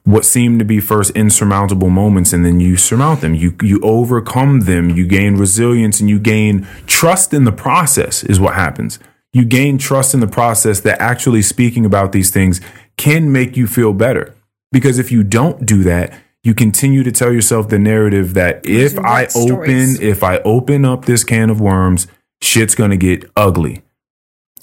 what 0.05 0.25
seem 0.25 0.59
to 0.59 0.65
be 0.65 0.81
first 0.81 1.11
insurmountable 1.11 1.91
moments 1.91 2.33
and 2.33 2.43
then 2.47 2.61
you 2.61 2.79
surmount 2.79 3.21
them. 3.21 3.35
You 3.35 3.55
you 3.61 3.79
overcome 3.83 4.61
them. 4.61 4.89
You 4.89 5.07
gain 5.07 5.37
resilience 5.37 6.01
and 6.01 6.09
you 6.09 6.19
gain 6.19 6.67
trust 6.87 7.35
in 7.35 7.45
the 7.45 7.53
process 7.53 8.25
is 8.25 8.41
what 8.41 8.55
happens. 8.55 8.99
You 9.35 9.45
gain 9.45 9.77
trust 9.77 10.15
in 10.15 10.21
the 10.21 10.27
process 10.27 10.81
that 10.81 10.99
actually 10.99 11.43
speaking 11.43 11.85
about 11.85 12.13
these 12.13 12.31
things 12.31 12.63
can 12.97 13.31
make 13.31 13.55
you 13.55 13.67
feel 13.67 13.93
better. 13.93 14.35
Because 14.73 14.99
if 14.99 15.13
you 15.13 15.23
don't 15.23 15.67
do 15.67 15.83
that 15.83 16.19
you 16.45 16.55
continue 16.55 17.03
to 17.03 17.13
tell 17.13 17.33
yourself 17.33 17.69
the 17.69 17.79
narrative 17.79 18.35
that 18.35 18.65
if 18.65 18.99
i 18.99 19.25
open 19.35 19.95
stories. 19.95 20.01
if 20.01 20.23
i 20.23 20.39
open 20.39 20.85
up 20.85 21.05
this 21.05 21.25
can 21.25 21.51
of 21.51 21.61
worms 21.61 22.07
shit's 22.41 22.75
going 22.75 22.91
to 22.91 22.97
get 22.97 23.29
ugly. 23.37 23.83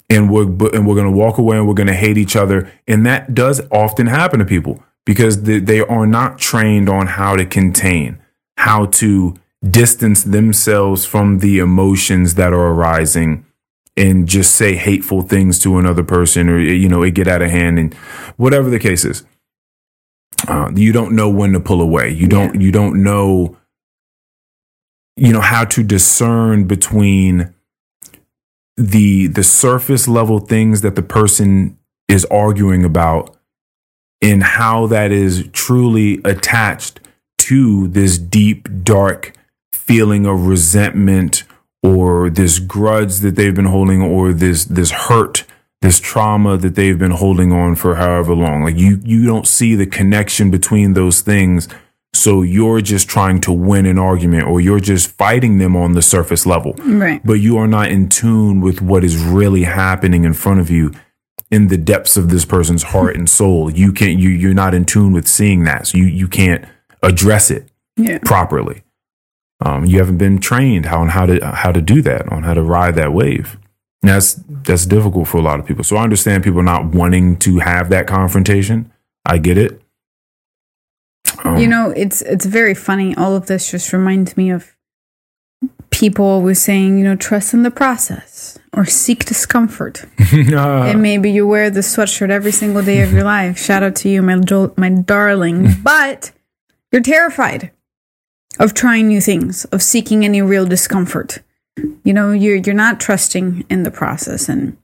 And 0.08 0.30
we're 0.30 0.44
and 0.44 0.86
we're 0.86 0.94
going 0.94 1.10
to 1.12 1.16
walk 1.16 1.38
away 1.38 1.58
and 1.58 1.66
we're 1.66 1.74
going 1.74 1.88
to 1.88 1.94
hate 1.94 2.16
each 2.16 2.36
other. 2.36 2.70
And 2.86 3.04
that 3.06 3.34
does 3.34 3.60
often 3.70 4.06
happen 4.06 4.38
to 4.38 4.44
people 4.44 4.82
because 5.04 5.42
they, 5.42 5.58
they 5.58 5.80
are 5.80 6.06
not 6.06 6.38
trained 6.38 6.88
on 6.88 7.06
how 7.08 7.36
to 7.36 7.44
contain 7.44 8.20
how 8.56 8.86
to 8.86 9.34
distance 9.68 10.22
themselves 10.22 11.04
from 11.04 11.40
the 11.40 11.58
emotions 11.58 12.34
that 12.34 12.52
are 12.52 12.68
arising 12.68 13.44
and 13.96 14.28
just 14.28 14.54
say 14.54 14.76
hateful 14.76 15.22
things 15.22 15.58
to 15.58 15.76
another 15.76 16.04
person 16.04 16.48
or 16.48 16.58
you 16.58 16.88
know 16.88 17.02
it 17.02 17.14
get 17.14 17.26
out 17.26 17.42
of 17.42 17.50
hand 17.50 17.78
and 17.78 17.92
whatever 18.36 18.70
the 18.70 18.78
case 18.78 19.04
is 19.04 19.24
uh, 20.48 20.70
you 20.74 20.92
don't 20.92 21.14
know 21.14 21.28
when 21.28 21.52
to 21.52 21.60
pull 21.60 21.80
away. 21.80 22.10
You 22.10 22.26
don't 22.26 22.60
you 22.60 22.70
don't 22.70 23.02
know 23.02 23.56
you 25.16 25.32
know 25.32 25.40
how 25.40 25.64
to 25.64 25.82
discern 25.82 26.66
between 26.66 27.54
the 28.76 29.26
the 29.28 29.42
surface 29.42 30.06
level 30.06 30.38
things 30.38 30.82
that 30.82 30.94
the 30.94 31.02
person 31.02 31.78
is 32.08 32.24
arguing 32.26 32.84
about 32.84 33.36
and 34.22 34.42
how 34.42 34.86
that 34.86 35.10
is 35.10 35.48
truly 35.52 36.20
attached 36.24 37.00
to 37.38 37.88
this 37.88 38.18
deep 38.18 38.68
dark 38.82 39.36
feeling 39.72 40.26
of 40.26 40.46
resentment 40.46 41.44
or 41.82 42.28
this 42.28 42.58
grudge 42.58 43.18
that 43.18 43.36
they've 43.36 43.54
been 43.54 43.66
holding 43.66 44.02
or 44.02 44.32
this 44.32 44.64
this 44.66 44.90
hurt 44.90 45.44
this 45.82 46.00
trauma 46.00 46.56
that 46.56 46.74
they've 46.74 46.98
been 46.98 47.10
holding 47.12 47.52
on 47.52 47.74
for 47.76 47.96
however 47.96 48.34
long. 48.34 48.62
Like 48.64 48.76
you 48.76 49.00
you 49.04 49.26
don't 49.26 49.46
see 49.46 49.74
the 49.74 49.86
connection 49.86 50.50
between 50.50 50.94
those 50.94 51.20
things. 51.20 51.68
So 52.14 52.40
you're 52.42 52.80
just 52.80 53.08
trying 53.08 53.42
to 53.42 53.52
win 53.52 53.84
an 53.84 53.98
argument 53.98 54.44
or 54.48 54.58
you're 54.60 54.80
just 54.80 55.10
fighting 55.10 55.58
them 55.58 55.76
on 55.76 55.92
the 55.92 56.00
surface 56.00 56.46
level. 56.46 56.72
Right. 56.78 57.20
but 57.24 57.34
you 57.34 57.58
are 57.58 57.66
not 57.68 57.90
in 57.90 58.08
tune 58.08 58.60
with 58.62 58.80
what 58.80 59.04
is 59.04 59.18
really 59.18 59.64
happening 59.64 60.24
in 60.24 60.32
front 60.32 60.60
of 60.60 60.70
you 60.70 60.92
in 61.50 61.68
the 61.68 61.76
depths 61.76 62.16
of 62.16 62.30
this 62.30 62.44
person's 62.46 62.82
heart 62.84 63.14
and 63.16 63.28
soul. 63.28 63.70
You 63.70 63.92
can't 63.92 64.18
you 64.18 64.30
you're 64.30 64.54
not 64.54 64.72
in 64.74 64.84
tune 64.86 65.12
with 65.12 65.28
seeing 65.28 65.64
that. 65.64 65.88
So 65.88 65.98
you 65.98 66.04
you 66.06 66.26
can't 66.26 66.64
address 67.02 67.50
it 67.50 67.70
Yeah. 67.96 68.18
properly. 68.24 68.82
Um, 69.60 69.84
you 69.84 69.98
haven't 69.98 70.18
been 70.18 70.38
trained 70.38 70.86
how 70.86 71.00
on 71.00 71.10
how 71.10 71.26
to 71.26 71.44
how 71.46 71.70
to 71.72 71.80
do 71.82 72.00
that 72.02 72.30
on 72.32 72.42
how 72.44 72.54
to 72.54 72.62
ride 72.62 72.94
that 72.96 73.12
wave 73.12 73.58
And 74.06 74.14
that's 74.14 74.34
that's 74.68 74.86
difficult 74.86 75.26
for 75.26 75.38
a 75.38 75.42
lot 75.42 75.58
of 75.58 75.66
people 75.66 75.82
so 75.82 75.96
i 75.96 76.02
understand 76.04 76.44
people 76.44 76.62
not 76.62 76.94
wanting 76.94 77.36
to 77.38 77.58
have 77.58 77.88
that 77.90 78.06
confrontation 78.06 78.92
i 79.24 79.36
get 79.38 79.58
it 79.58 79.80
Um, 81.44 81.56
You 81.58 81.66
know, 81.66 81.90
it's 81.90 82.22
it's 82.22 82.46
very 82.46 82.74
funny. 82.74 83.14
All 83.16 83.34
of 83.36 83.46
this 83.46 83.70
just 83.72 83.92
reminds 83.92 84.36
me 84.36 84.52
of 84.54 84.62
people 85.90 86.24
always 86.24 86.60
saying, 86.62 86.98
you 86.98 87.04
know, 87.04 87.16
trust 87.16 87.52
in 87.54 87.62
the 87.64 87.70
process 87.70 88.58
or 88.72 88.84
seek 88.86 89.24
discomfort. 89.24 90.04
uh, 90.52 90.84
and 90.90 91.02
maybe 91.02 91.28
you 91.30 91.44
wear 91.48 91.68
the 91.70 91.82
sweatshirt 91.82 92.30
every 92.30 92.52
single 92.52 92.82
day 92.82 93.02
of 93.02 93.10
your 93.12 93.24
life. 93.38 93.58
Shout 93.58 93.82
out 93.82 93.96
to 94.02 94.08
you, 94.08 94.22
my 94.22 94.36
jo- 94.38 94.72
my 94.76 94.90
darling. 94.90 95.58
But 95.82 96.32
you're 96.92 97.02
terrified 97.16 97.70
of 98.60 98.72
trying 98.72 99.08
new 99.08 99.20
things, 99.20 99.66
of 99.72 99.80
seeking 99.82 100.24
any 100.24 100.42
real 100.42 100.66
discomfort. 100.66 101.42
You 102.04 102.12
know, 102.14 102.32
you're 102.32 102.56
you're 102.56 102.74
not 102.74 103.00
trusting 103.00 103.64
in 103.68 103.82
the 103.82 103.90
process, 103.90 104.48
and 104.48 104.76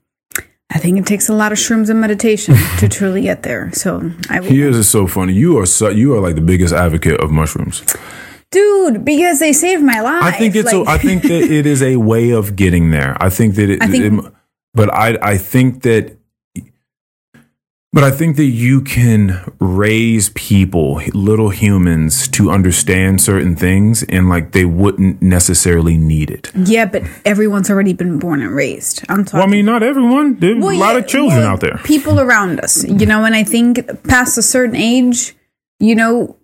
I 0.71 0.79
think 0.79 0.99
it 0.99 1.07
takes 1.07 1.29
a 1.29 1.33
lot 1.35 1.53
of 1.53 1.59
shrooms 1.59 1.89
and 1.89 2.01
meditation 2.01 2.55
to 2.79 2.89
truly 2.89 3.23
get 3.23 3.43
there. 3.45 3.73
So 3.73 4.11
I 4.29 4.41
will, 4.41 4.49
Here's 4.49 4.77
is 4.77 4.89
so 4.91 5.07
funny. 5.07 5.33
You 5.33 5.59
are 5.59 5.67
so, 5.67 5.89
you 5.89 6.15
are 6.15 6.21
like 6.21 6.35
the 6.35 6.41
biggest 6.43 6.75
advocate 6.75 7.21
of 7.21 7.31
mushrooms. 7.31 7.83
dude, 8.51 9.05
because 9.05 9.39
they 9.41 9.53
saved 9.55 9.83
my 9.83 10.01
life. 10.01 10.23
I 10.23 10.33
think 10.33 10.55
it's. 10.55 10.73
Like- 10.73 10.87
a, 10.87 10.91
I 10.91 10.99
think 10.99 11.23
that 11.23 11.43
it 11.51 11.65
is 11.67 11.83
a 11.83 11.97
way 11.97 12.31
of 12.31 12.57
getting 12.57 12.91
there. 12.91 13.17
I 13.21 13.31
think 13.31 13.55
that 13.55 13.71
it. 13.71 13.83
I 13.83 13.87
think- 13.87 14.25
it- 14.25 14.33
but 14.75 14.93
I. 14.93 15.19
I 15.23 15.39
think 15.39 15.83
that. 15.83 16.17
But 17.95 18.05
I 18.05 18.11
think 18.11 18.37
that 18.37 18.47
you 18.47 18.81
can 18.81 19.53
raise 19.61 20.31
people, 20.31 21.03
little 21.13 21.51
humans, 21.51 22.27
to 22.29 22.51
understand 22.51 23.21
certain 23.21 23.55
things, 23.55 24.03
and 24.05 24.31
like 24.31 24.53
they 24.53 24.65
wouldn't 24.65 25.21
necessarily 25.21 25.99
need 25.99 26.31
it. 26.31 26.51
yeah, 26.55 26.87
but 26.87 27.03
everyone's 27.27 27.69
already 27.69 27.93
been 27.93 28.19
born 28.19 28.41
and 28.41 28.55
raised. 28.55 29.05
I'm 29.11 29.27
talking. 29.27 29.41
Well, 29.41 29.47
I 29.47 29.51
mean, 29.51 29.67
not 29.67 29.83
everyone. 29.83 30.37
There's 30.39 30.57
Well, 30.59 30.75
a 30.75 30.79
lot 30.79 30.93
yeah, 30.95 31.01
of 31.01 31.07
children 31.07 31.41
well, 31.41 31.51
out 31.53 31.61
there. 31.61 31.79
People 31.85 32.19
around 32.19 32.61
us, 32.61 32.83
you 32.83 33.05
know, 33.05 33.25
and 33.27 33.35
I 33.35 33.45
think 33.45 33.85
past 34.05 34.39
a 34.39 34.43
certain 34.43 34.75
age, 34.77 35.37
you 35.79 35.95
know, 35.95 36.39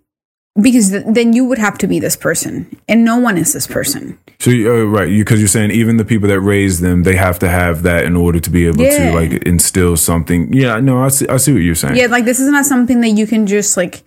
because 0.61 0.89
th- 0.89 1.05
then 1.07 1.33
you 1.33 1.45
would 1.45 1.57
have 1.57 1.77
to 1.79 1.87
be 1.87 1.99
this 1.99 2.15
person, 2.15 2.67
and 2.87 3.03
no 3.05 3.17
one 3.17 3.37
is 3.37 3.53
this 3.53 3.67
person. 3.67 4.17
So, 4.39 4.51
uh, 4.51 4.83
right, 4.85 5.09
because 5.09 5.39
you, 5.39 5.45
are 5.45 5.49
saying 5.49 5.71
even 5.71 5.97
the 5.97 6.05
people 6.05 6.29
that 6.29 6.39
raise 6.39 6.79
them, 6.79 7.03
they 7.03 7.15
have 7.15 7.39
to 7.39 7.49
have 7.49 7.83
that 7.83 8.05
in 8.05 8.15
order 8.15 8.39
to 8.39 8.49
be 8.49 8.67
able 8.67 8.81
Yeah. 8.83 9.11
to 9.11 9.15
like 9.15 9.43
instill 9.43 9.97
something. 9.97 10.53
Yeah, 10.53 10.79
no, 10.79 11.03
I 11.03 11.09
see, 11.09 11.27
I 11.27 11.37
see 11.37 11.53
what 11.53 11.61
you're 11.61 11.75
saying. 11.75 11.95
Yeah, 11.95 12.07
like 12.07 12.25
this 12.25 12.39
is 12.39 12.49
not 12.49 12.65
something 12.65 13.01
that 13.01 13.09
you 13.09 13.27
can 13.27 13.47
just 13.47 13.75
like 13.77 14.03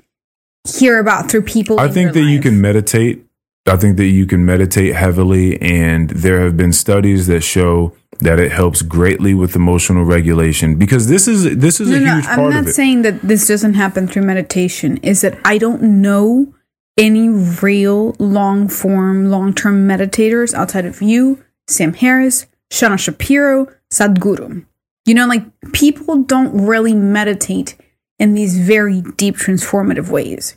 hear 0.66 0.98
about 0.98 1.30
through 1.30 1.42
people. 1.42 1.78
I 1.80 1.86
in 1.86 1.92
think 1.92 2.12
that 2.14 2.22
you 2.22 2.40
can 2.40 2.60
meditate. 2.60 3.24
I 3.66 3.76
think 3.76 3.96
that 3.96 4.06
you 4.06 4.26
can 4.26 4.44
meditate 4.44 4.94
heavily, 4.94 5.60
and 5.62 6.10
there 6.10 6.40
have 6.40 6.56
been 6.56 6.72
studies 6.72 7.28
that 7.28 7.42
show 7.42 7.94
that 8.18 8.40
it 8.40 8.50
helps 8.50 8.82
greatly 8.82 9.34
with 9.34 9.54
emotional 9.54 10.04
regulation. 10.04 10.76
Because 10.76 11.08
this 11.08 11.28
is 11.28 11.56
this 11.56 11.80
is 11.80 11.90
No, 11.90 11.96
a 11.96 12.00
no, 12.00 12.14
huge 12.16 12.26
I'm 12.26 12.50
not 12.50 12.66
saying 12.66 13.02
that 13.02 13.22
this 13.22 13.46
doesn't 13.46 13.74
happen 13.74 14.08
through 14.08 14.22
meditation. 14.22 14.96
Is 14.98 15.20
that 15.20 15.38
I 15.44 15.58
don't 15.58 16.02
know 16.02 16.52
any 16.98 17.28
real 17.28 18.14
long 18.18 18.68
form, 18.68 19.30
long 19.30 19.54
term 19.54 19.86
meditators 19.86 20.54
outside 20.54 20.84
of 20.84 21.00
you, 21.00 21.42
Sam 21.68 21.94
Harris, 21.94 22.46
Shauna 22.72 22.98
Shapiro, 22.98 23.68
Sadhguru. 23.92 24.66
You 25.06 25.14
know, 25.14 25.26
like 25.26 25.44
people 25.72 26.22
don't 26.22 26.66
really 26.66 26.94
meditate 26.94 27.76
in 28.18 28.34
these 28.34 28.58
very 28.58 29.02
deep, 29.16 29.36
transformative 29.36 30.08
ways. 30.08 30.56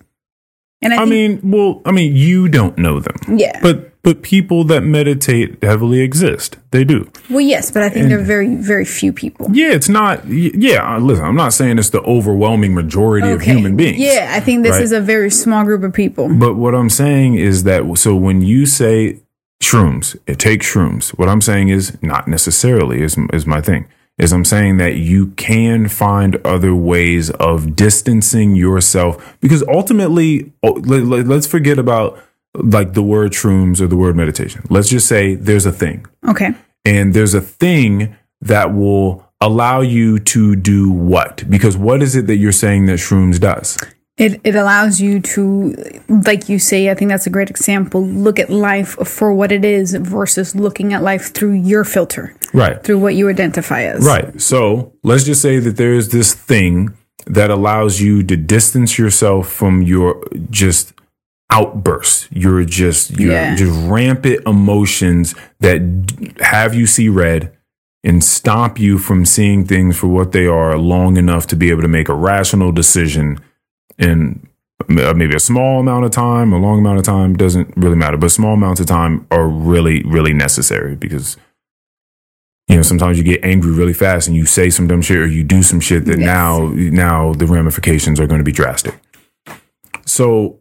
And 0.81 0.93
I, 0.93 0.97
I 0.97 1.05
think, 1.07 1.43
mean, 1.43 1.51
well, 1.51 1.81
I 1.85 1.91
mean, 1.91 2.15
you 2.15 2.47
don't 2.47 2.77
know 2.77 2.99
them, 2.99 3.37
yeah. 3.37 3.59
but 3.61 3.91
but 4.05 4.21
people 4.21 4.63
that 4.65 4.83
meditate 4.83 5.63
heavily 5.63 6.01
exist. 6.01 6.57
They 6.69 6.83
do. 6.83 7.09
well, 7.27 7.41
yes, 7.41 7.71
but 7.71 7.81
I 7.81 7.89
think 7.89 8.07
there 8.07 8.19
are 8.19 8.23
very, 8.23 8.55
very 8.55 8.85
few 8.85 9.11
people. 9.11 9.47
Yeah, 9.51 9.71
it's 9.71 9.89
not. 9.89 10.23
Yeah, 10.27 10.97
listen, 10.99 11.25
I'm 11.25 11.35
not 11.35 11.53
saying 11.53 11.79
it's 11.79 11.89
the 11.89 12.01
overwhelming 12.03 12.75
majority 12.75 13.31
of 13.31 13.41
human 13.41 13.75
beings. 13.75 13.97
Yeah, 13.97 14.31
I 14.31 14.41
think 14.41 14.61
this 14.61 14.73
right? 14.73 14.83
is 14.83 14.91
a 14.91 15.01
very 15.01 15.31
small 15.31 15.63
group 15.63 15.81
of 15.83 15.91
people. 15.91 16.29
But 16.29 16.53
what 16.53 16.75
I'm 16.75 16.91
saying 16.91 17.33
is 17.33 17.63
that 17.63 17.97
so 17.97 18.15
when 18.15 18.43
you 18.43 18.67
say 18.67 19.21
shrooms, 19.63 20.15
it 20.27 20.37
takes 20.37 20.71
shrooms. 20.71 21.09
What 21.17 21.27
I'm 21.27 21.41
saying 21.41 21.69
is 21.69 21.97
not 22.03 22.27
necessarily 22.27 23.01
is 23.01 23.17
is 23.33 23.47
my 23.47 23.59
thing. 23.59 23.87
Is 24.17 24.31
I'm 24.31 24.45
saying 24.45 24.77
that 24.77 24.95
you 24.95 25.27
can 25.31 25.89
find 25.89 26.37
other 26.45 26.73
ways 26.73 27.31
of 27.31 27.75
distancing 27.75 28.55
yourself 28.55 29.35
because 29.41 29.61
ultimately, 29.67 30.53
oh, 30.63 30.71
let, 30.71 31.03
let, 31.03 31.27
let's 31.27 31.45
forget 31.47 31.77
about 31.77 32.17
like 32.53 32.93
the 32.93 33.03
word 33.03 33.33
shrooms 33.33 33.81
or 33.81 33.87
the 33.87 33.97
word 33.97 34.15
meditation. 34.15 34.63
Let's 34.69 34.87
just 34.87 35.07
say 35.09 35.35
there's 35.35 35.65
a 35.65 35.71
thing 35.73 36.05
Okay. 36.25 36.51
and 36.85 37.13
there's 37.13 37.33
a 37.33 37.41
thing 37.41 38.15
that 38.39 38.73
will 38.73 39.25
allow 39.41 39.81
you 39.81 40.19
to 40.19 40.55
do 40.55 40.89
what? 40.89 41.43
Because 41.49 41.75
what 41.75 42.01
is 42.01 42.15
it 42.15 42.27
that 42.27 42.37
you're 42.37 42.53
saying 42.53 42.85
that 42.85 42.99
shrooms 42.99 43.37
does? 43.39 43.77
It 44.17 44.39
it 44.45 44.55
allows 44.55 45.01
you 45.01 45.19
to, 45.19 45.75
like 46.07 46.47
you 46.47 46.57
say, 46.57 46.89
I 46.89 46.93
think 46.93 47.09
that's 47.09 47.27
a 47.27 47.29
great 47.29 47.49
example. 47.49 48.01
Look 48.05 48.39
at 48.39 48.49
life 48.49 48.91
for 49.05 49.33
what 49.33 49.51
it 49.51 49.65
is 49.65 49.93
versus 49.93 50.55
looking 50.55 50.93
at 50.93 51.03
life 51.03 51.33
through 51.33 51.53
your 51.53 51.83
filter, 51.83 52.33
Right. 52.53 52.81
through 52.81 52.99
what 52.99 53.15
you 53.15 53.27
identify 53.27 53.81
as. 53.83 54.05
Right. 54.05 54.39
So 54.39 54.93
let's 55.03 55.25
just 55.25 55.41
say 55.41 55.59
that 55.59 55.75
there 55.75 55.93
is 55.93 56.09
this 56.09 56.33
thing 56.33 56.93
that 57.27 57.49
allows 57.49 57.99
you 57.99 58.23
to 58.23 58.37
distance 58.37 58.97
yourself 58.97 59.49
from 59.51 59.81
your 59.81 60.23
just 60.49 60.93
outbursts, 61.51 62.29
your 62.31 62.63
just 62.63 63.19
your 63.19 63.33
Yeah. 63.33 63.55
just 63.55 63.73
rampant 63.89 64.47
emotions 64.47 65.35
that 65.59 65.81
have 66.39 66.73
you 66.73 66.85
see 66.85 67.09
red 67.09 67.51
and 68.01 68.23
stop 68.23 68.79
you 68.79 68.97
from 68.97 69.25
seeing 69.25 69.65
things 69.65 69.97
for 69.97 70.07
what 70.07 70.31
they 70.31 70.45
are 70.47 70.77
long 70.77 71.17
enough 71.17 71.47
to 71.47 71.55
be 71.57 71.69
able 71.69 71.81
to 71.81 71.87
make 71.89 72.07
a 72.07 72.13
rational 72.13 72.71
decision 72.71 73.39
in 73.97 74.47
uh, 74.89 75.13
maybe 75.13 75.35
a 75.35 75.39
small 75.39 75.79
amount 75.79 76.05
of 76.05 76.11
time, 76.11 76.51
a 76.53 76.57
long 76.59 76.79
amount 76.79 76.99
of 76.99 77.05
time 77.05 77.35
doesn't 77.35 77.73
really 77.77 77.95
matter, 77.95 78.17
but 78.17 78.29
small 78.31 78.53
amounts 78.53 78.79
of 78.81 78.87
time 78.87 79.25
are 79.31 79.47
really 79.47 80.03
really 80.03 80.33
necessary 80.33 80.95
because 80.95 81.37
you 82.67 82.75
know 82.75 82.81
sometimes 82.81 83.17
you 83.17 83.23
get 83.23 83.43
angry 83.43 83.71
really 83.71 83.93
fast 83.93 84.27
and 84.27 84.35
you 84.35 84.45
say 84.45 84.69
some 84.69 84.87
dumb 84.87 85.01
shit 85.01 85.17
or 85.17 85.27
you 85.27 85.43
do 85.43 85.61
some 85.63 85.79
shit 85.79 86.05
that 86.05 86.17
Yes. 86.19 86.25
now 86.25 86.67
now 86.75 87.33
the 87.33 87.45
ramifications 87.47 88.19
are 88.19 88.27
going 88.27 88.39
to 88.39 88.43
be 88.43 88.51
drastic 88.51 88.99
so 90.05 90.59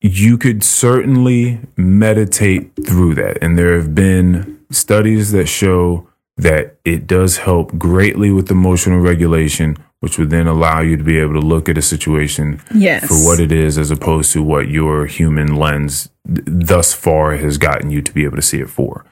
you 0.00 0.36
could 0.36 0.62
certainly 0.62 1.60
meditate 1.76 2.70
through 2.84 3.14
that 3.14 3.38
and 3.40 3.56
there 3.58 3.76
have 3.76 3.94
been 3.94 4.60
studies 4.70 5.32
that 5.32 5.46
show 5.46 6.08
that 6.36 6.76
it 6.84 7.06
does 7.06 7.38
help 7.38 7.78
greatly 7.78 8.30
with 8.30 8.50
emotional 8.50 8.98
regulation 9.00 9.76
which 10.00 10.18
would 10.18 10.30
then 10.30 10.46
allow 10.46 10.80
you 10.80 10.96
to 10.96 11.04
be 11.04 11.18
able 11.18 11.32
to 11.34 11.40
look 11.40 11.68
at 11.68 11.78
a 11.78 11.82
situation 11.82 12.60
Yes. 12.74 13.06
for 13.06 13.14
what 13.24 13.40
it 13.40 13.50
is 13.50 13.78
as 13.78 13.90
opposed 13.90 14.32
to 14.32 14.42
what 14.42 14.68
your 14.68 15.06
human 15.06 15.56
lens 15.56 16.10
th- 16.26 16.42
thus 16.46 16.92
far 16.92 17.36
has 17.36 17.58
gotten 17.58 17.90
you 17.90 18.02
to 18.02 18.12
be 18.12 18.24
able 18.24 18.36
to 18.36 18.42
see 18.42 18.60
it 18.60 18.68
for. 18.70 19.04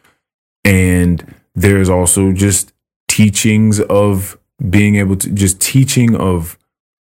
And 0.65 1.35
there's 1.55 1.89
also 1.89 2.33
just 2.33 2.73
teachings 3.09 3.81
of 3.81 4.39
being 4.71 4.97
able 4.97 5.17
to 5.17 5.31
just 5.31 5.61
teaching 5.61 6.15
of 6.17 6.59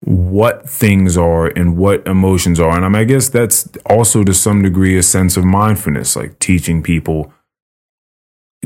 what 0.01 0.68
things 0.68 1.16
are 1.16 1.47
and 1.47 1.76
what 1.76 2.06
emotions 2.06 2.60
are. 2.60 2.76
And 2.76 2.84
I, 2.84 2.88
mean, 2.88 3.01
I 3.02 3.05
guess 3.05 3.28
that's 3.28 3.68
also 3.86 4.22
to 4.24 4.34
some 4.34 4.62
degree 4.62 4.97
a 4.97 5.02
sense 5.02 5.36
of 5.36 5.44
mindfulness, 5.44 6.14
like 6.16 6.38
teaching 6.38 6.82
people 6.82 7.32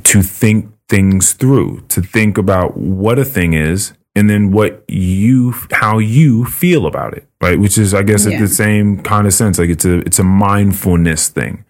to 0.05 0.23
think 0.23 0.73
things 0.89 1.33
through, 1.33 1.83
to 1.89 2.03
think 2.03 2.37
about 2.37 2.77
what 2.77 3.19
a 3.19 3.25
thing 3.25 3.55
is 3.55 3.93
and 4.15 4.29
then 4.29 4.51
what 4.51 4.85
you 4.89 5.55
how 5.73 5.99
you 5.99 6.45
feel 6.45 6.87
about 6.87 7.15
it, 7.17 7.29
right? 7.41 7.59
Which 7.59 7.79
is 7.79 7.95
I 7.95 8.03
guess 8.03 8.27
Yeah. 8.27 8.33
it's 8.33 8.51
the 8.51 8.55
same 8.55 9.03
kind 9.03 9.27
of 9.27 9.33
sense. 9.33 9.59
Like 9.59 9.71
it's 9.71 9.85
a 9.85 9.99
it's 9.99 10.19
a 10.19 10.25
mindfulness 10.25 11.29
thing. 11.29 11.65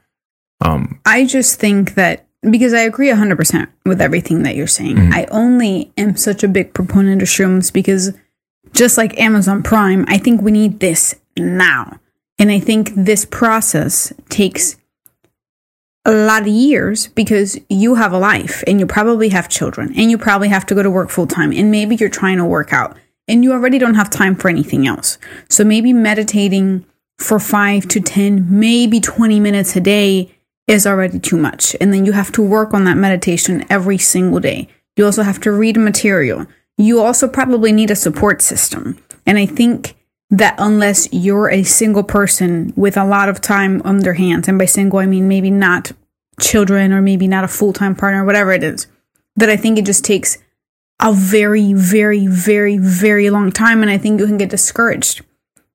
Um 0.60 1.00
I 1.06 1.24
just 1.26 1.60
think 1.60 1.94
that 1.94 2.26
because 2.50 2.72
I 2.72 2.80
agree 2.80 3.08
100% 3.10 3.68
with 3.84 4.00
everything 4.00 4.44
that 4.44 4.56
you're 4.56 4.66
saying. 4.66 4.96
Mm-hmm. 4.96 5.12
I 5.12 5.26
only 5.30 5.92
am 5.98 6.16
such 6.16 6.42
a 6.42 6.48
big 6.48 6.72
proponent 6.72 7.20
of 7.20 7.28
shrooms 7.28 7.70
because 7.70 8.14
just 8.72 8.96
like 8.96 9.18
Amazon 9.20 9.62
Prime, 9.62 10.06
I 10.08 10.16
think 10.16 10.40
we 10.40 10.50
need 10.50 10.80
this 10.80 11.14
now. 11.36 12.00
And 12.38 12.50
I 12.50 12.58
think 12.58 12.92
this 12.94 13.26
process 13.26 14.10
takes 14.30 14.76
a 16.04 16.12
lot 16.12 16.42
of 16.42 16.48
years 16.48 17.08
because 17.08 17.58
you 17.68 17.94
have 17.94 18.12
a 18.12 18.18
life 18.18 18.64
and 18.66 18.80
you 18.80 18.86
probably 18.86 19.28
have 19.28 19.48
children 19.48 19.92
and 19.96 20.10
you 20.10 20.16
probably 20.16 20.48
have 20.48 20.64
to 20.66 20.74
go 20.74 20.82
to 20.82 20.90
work 20.90 21.10
full 21.10 21.26
time 21.26 21.52
and 21.52 21.70
maybe 21.70 21.94
you're 21.96 22.08
trying 22.08 22.38
to 22.38 22.44
work 22.44 22.72
out 22.72 22.96
and 23.28 23.44
you 23.44 23.52
already 23.52 23.78
don't 23.78 23.94
have 23.94 24.10
time 24.10 24.34
for 24.34 24.48
anything 24.48 24.86
else. 24.86 25.18
So 25.48 25.62
maybe 25.62 25.92
meditating 25.92 26.86
for 27.18 27.38
5 27.38 27.86
to 27.88 28.00
10, 28.00 28.46
maybe 28.48 28.98
20 28.98 29.38
minutes 29.40 29.76
a 29.76 29.80
day 29.80 30.34
is 30.66 30.86
already 30.86 31.18
too 31.18 31.36
much. 31.36 31.76
And 31.80 31.92
then 31.92 32.06
you 32.06 32.12
have 32.12 32.32
to 32.32 32.42
work 32.42 32.72
on 32.72 32.84
that 32.84 32.96
meditation 32.96 33.66
every 33.68 33.98
single 33.98 34.40
day. 34.40 34.68
You 34.96 35.04
also 35.04 35.22
have 35.22 35.40
to 35.40 35.52
read 35.52 35.76
material. 35.76 36.46
You 36.78 37.00
also 37.00 37.28
probably 37.28 37.72
need 37.72 37.90
a 37.90 37.96
support 37.96 38.40
system. 38.40 38.98
And 39.26 39.36
I 39.36 39.46
think 39.46 39.96
that 40.30 40.54
unless 40.58 41.08
you're 41.12 41.50
a 41.50 41.62
single 41.64 42.04
person 42.04 42.72
with 42.76 42.96
a 42.96 43.04
lot 43.04 43.28
of 43.28 43.40
time 43.40 43.82
on 43.84 43.98
their 43.98 44.14
hands, 44.14 44.48
and 44.48 44.58
by 44.58 44.64
single, 44.64 44.98
I 45.00 45.06
mean 45.06 45.28
maybe 45.28 45.50
not 45.50 45.92
children 46.40 46.92
or 46.92 47.02
maybe 47.02 47.26
not 47.28 47.44
a 47.44 47.48
full 47.48 47.72
time 47.72 47.94
partner, 47.94 48.24
whatever 48.24 48.52
it 48.52 48.62
is, 48.62 48.86
that 49.36 49.50
I 49.50 49.56
think 49.56 49.78
it 49.78 49.84
just 49.84 50.04
takes 50.04 50.38
a 51.00 51.12
very, 51.12 51.72
very, 51.72 52.26
very, 52.26 52.78
very 52.78 53.30
long 53.30 53.50
time. 53.50 53.82
And 53.82 53.90
I 53.90 53.98
think 53.98 54.20
you 54.20 54.26
can 54.26 54.38
get 54.38 54.50
discouraged, 54.50 55.22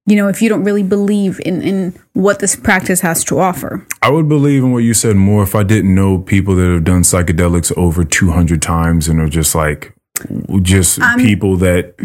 you 0.06 0.15
know, 0.15 0.27
if 0.27 0.41
you 0.41 0.49
don't 0.49 0.64
really 0.64 0.84
believe 0.84 1.41
in, 1.44 1.61
in 1.61 1.99
what 2.14 2.40
this 2.40 2.56
practice 2.56 3.02
has 3.02 3.23
to 3.26 3.40
offer. 3.40 3.86
I 4.02 4.10
would 4.10 4.30
believe 4.30 4.64
in 4.64 4.72
what 4.72 4.84
you 4.84 4.94
said 4.94 5.15
more 5.15 5.44
if 5.44 5.56
I 5.56 5.64
didn't 5.64 5.94
know 5.94 6.19
people 6.19 6.56
that 6.56 6.72
have 6.72 6.84
done 6.84 7.02
psychedelics 7.02 7.76
over 7.77 8.03
200 8.03 8.61
times 8.61 9.07
and 9.07 9.19
are 9.19 9.30
just 9.30 9.56
like 9.56 9.94
just 10.61 10.99
people 11.18 11.57
that 11.57 11.95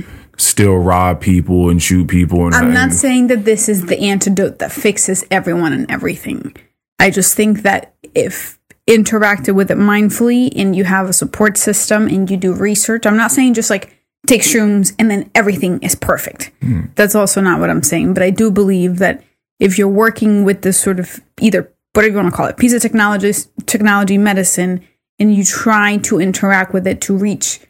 still 0.41 0.77
rob 0.77 1.21
people 1.21 1.69
and 1.69 1.83
shoot 1.83 2.09
people 2.09 2.47
and 2.47 2.55
I'm 2.55 2.73
not 2.73 2.93
saying 2.93 3.29
that 3.29 3.45
this 3.45 3.69
is 3.69 3.87
the 3.87 3.99
antidote 3.99 4.59
that 4.59 4.73
fixes 4.73 5.25
everyone 5.31 5.73
and 5.73 5.91
everything. 5.91 6.57
I 6.99 7.11
just 7.11 7.35
think 7.35 7.62
that 7.62 7.95
if 8.15 8.61
interacted 8.91 9.55
with 9.55 9.71
it 9.71 9.79
mindfully 9.79 10.53
and 10.57 10.75
you 10.75 10.85
have 10.85 11.09
a 11.09 11.12
support 11.12 11.57
system 11.57 12.09
and 12.09 12.29
you 12.29 12.37
do 12.37 12.53
research. 12.53 13.07
I'm 13.07 13.17
not 13.17 13.31
saying 13.31 13.55
just 13.55 13.71
like 13.71 13.97
take 14.27 14.43
shrooms 14.43 14.95
and 14.99 15.11
then 15.11 15.31
everything 15.35 15.81
is 15.81 15.95
perfect. 15.95 16.51
Hmm. 16.61 16.87
That's 16.97 17.15
also 17.15 17.41
not 17.41 17.61
what 17.61 17.71
I'm 17.71 17.85
saying. 17.85 18.15
But 18.15 18.25
I 18.25 18.31
do 18.31 18.51
believe 18.51 18.99
that 18.99 19.23
if 19.61 19.79
you're 19.79 19.89
working 19.89 20.45
with 20.45 20.62
this 20.62 20.79
sort 20.79 20.99
of 20.99 21.21
either 21.41 21.73
whatever 21.93 22.12
you 22.12 22.17
want 22.17 22.33
to 22.33 22.37
call 22.37 22.47
it, 22.47 22.57
piece 22.57 22.73
of 22.73 22.83
technology, 22.83 23.33
technology, 23.67 24.19
medicine, 24.19 24.85
and 25.21 25.35
you 25.35 25.45
try 25.45 25.99
to 25.99 26.19
interact 26.19 26.73
with 26.73 26.87
it 26.87 27.01
to 27.03 27.17
reach 27.17 27.61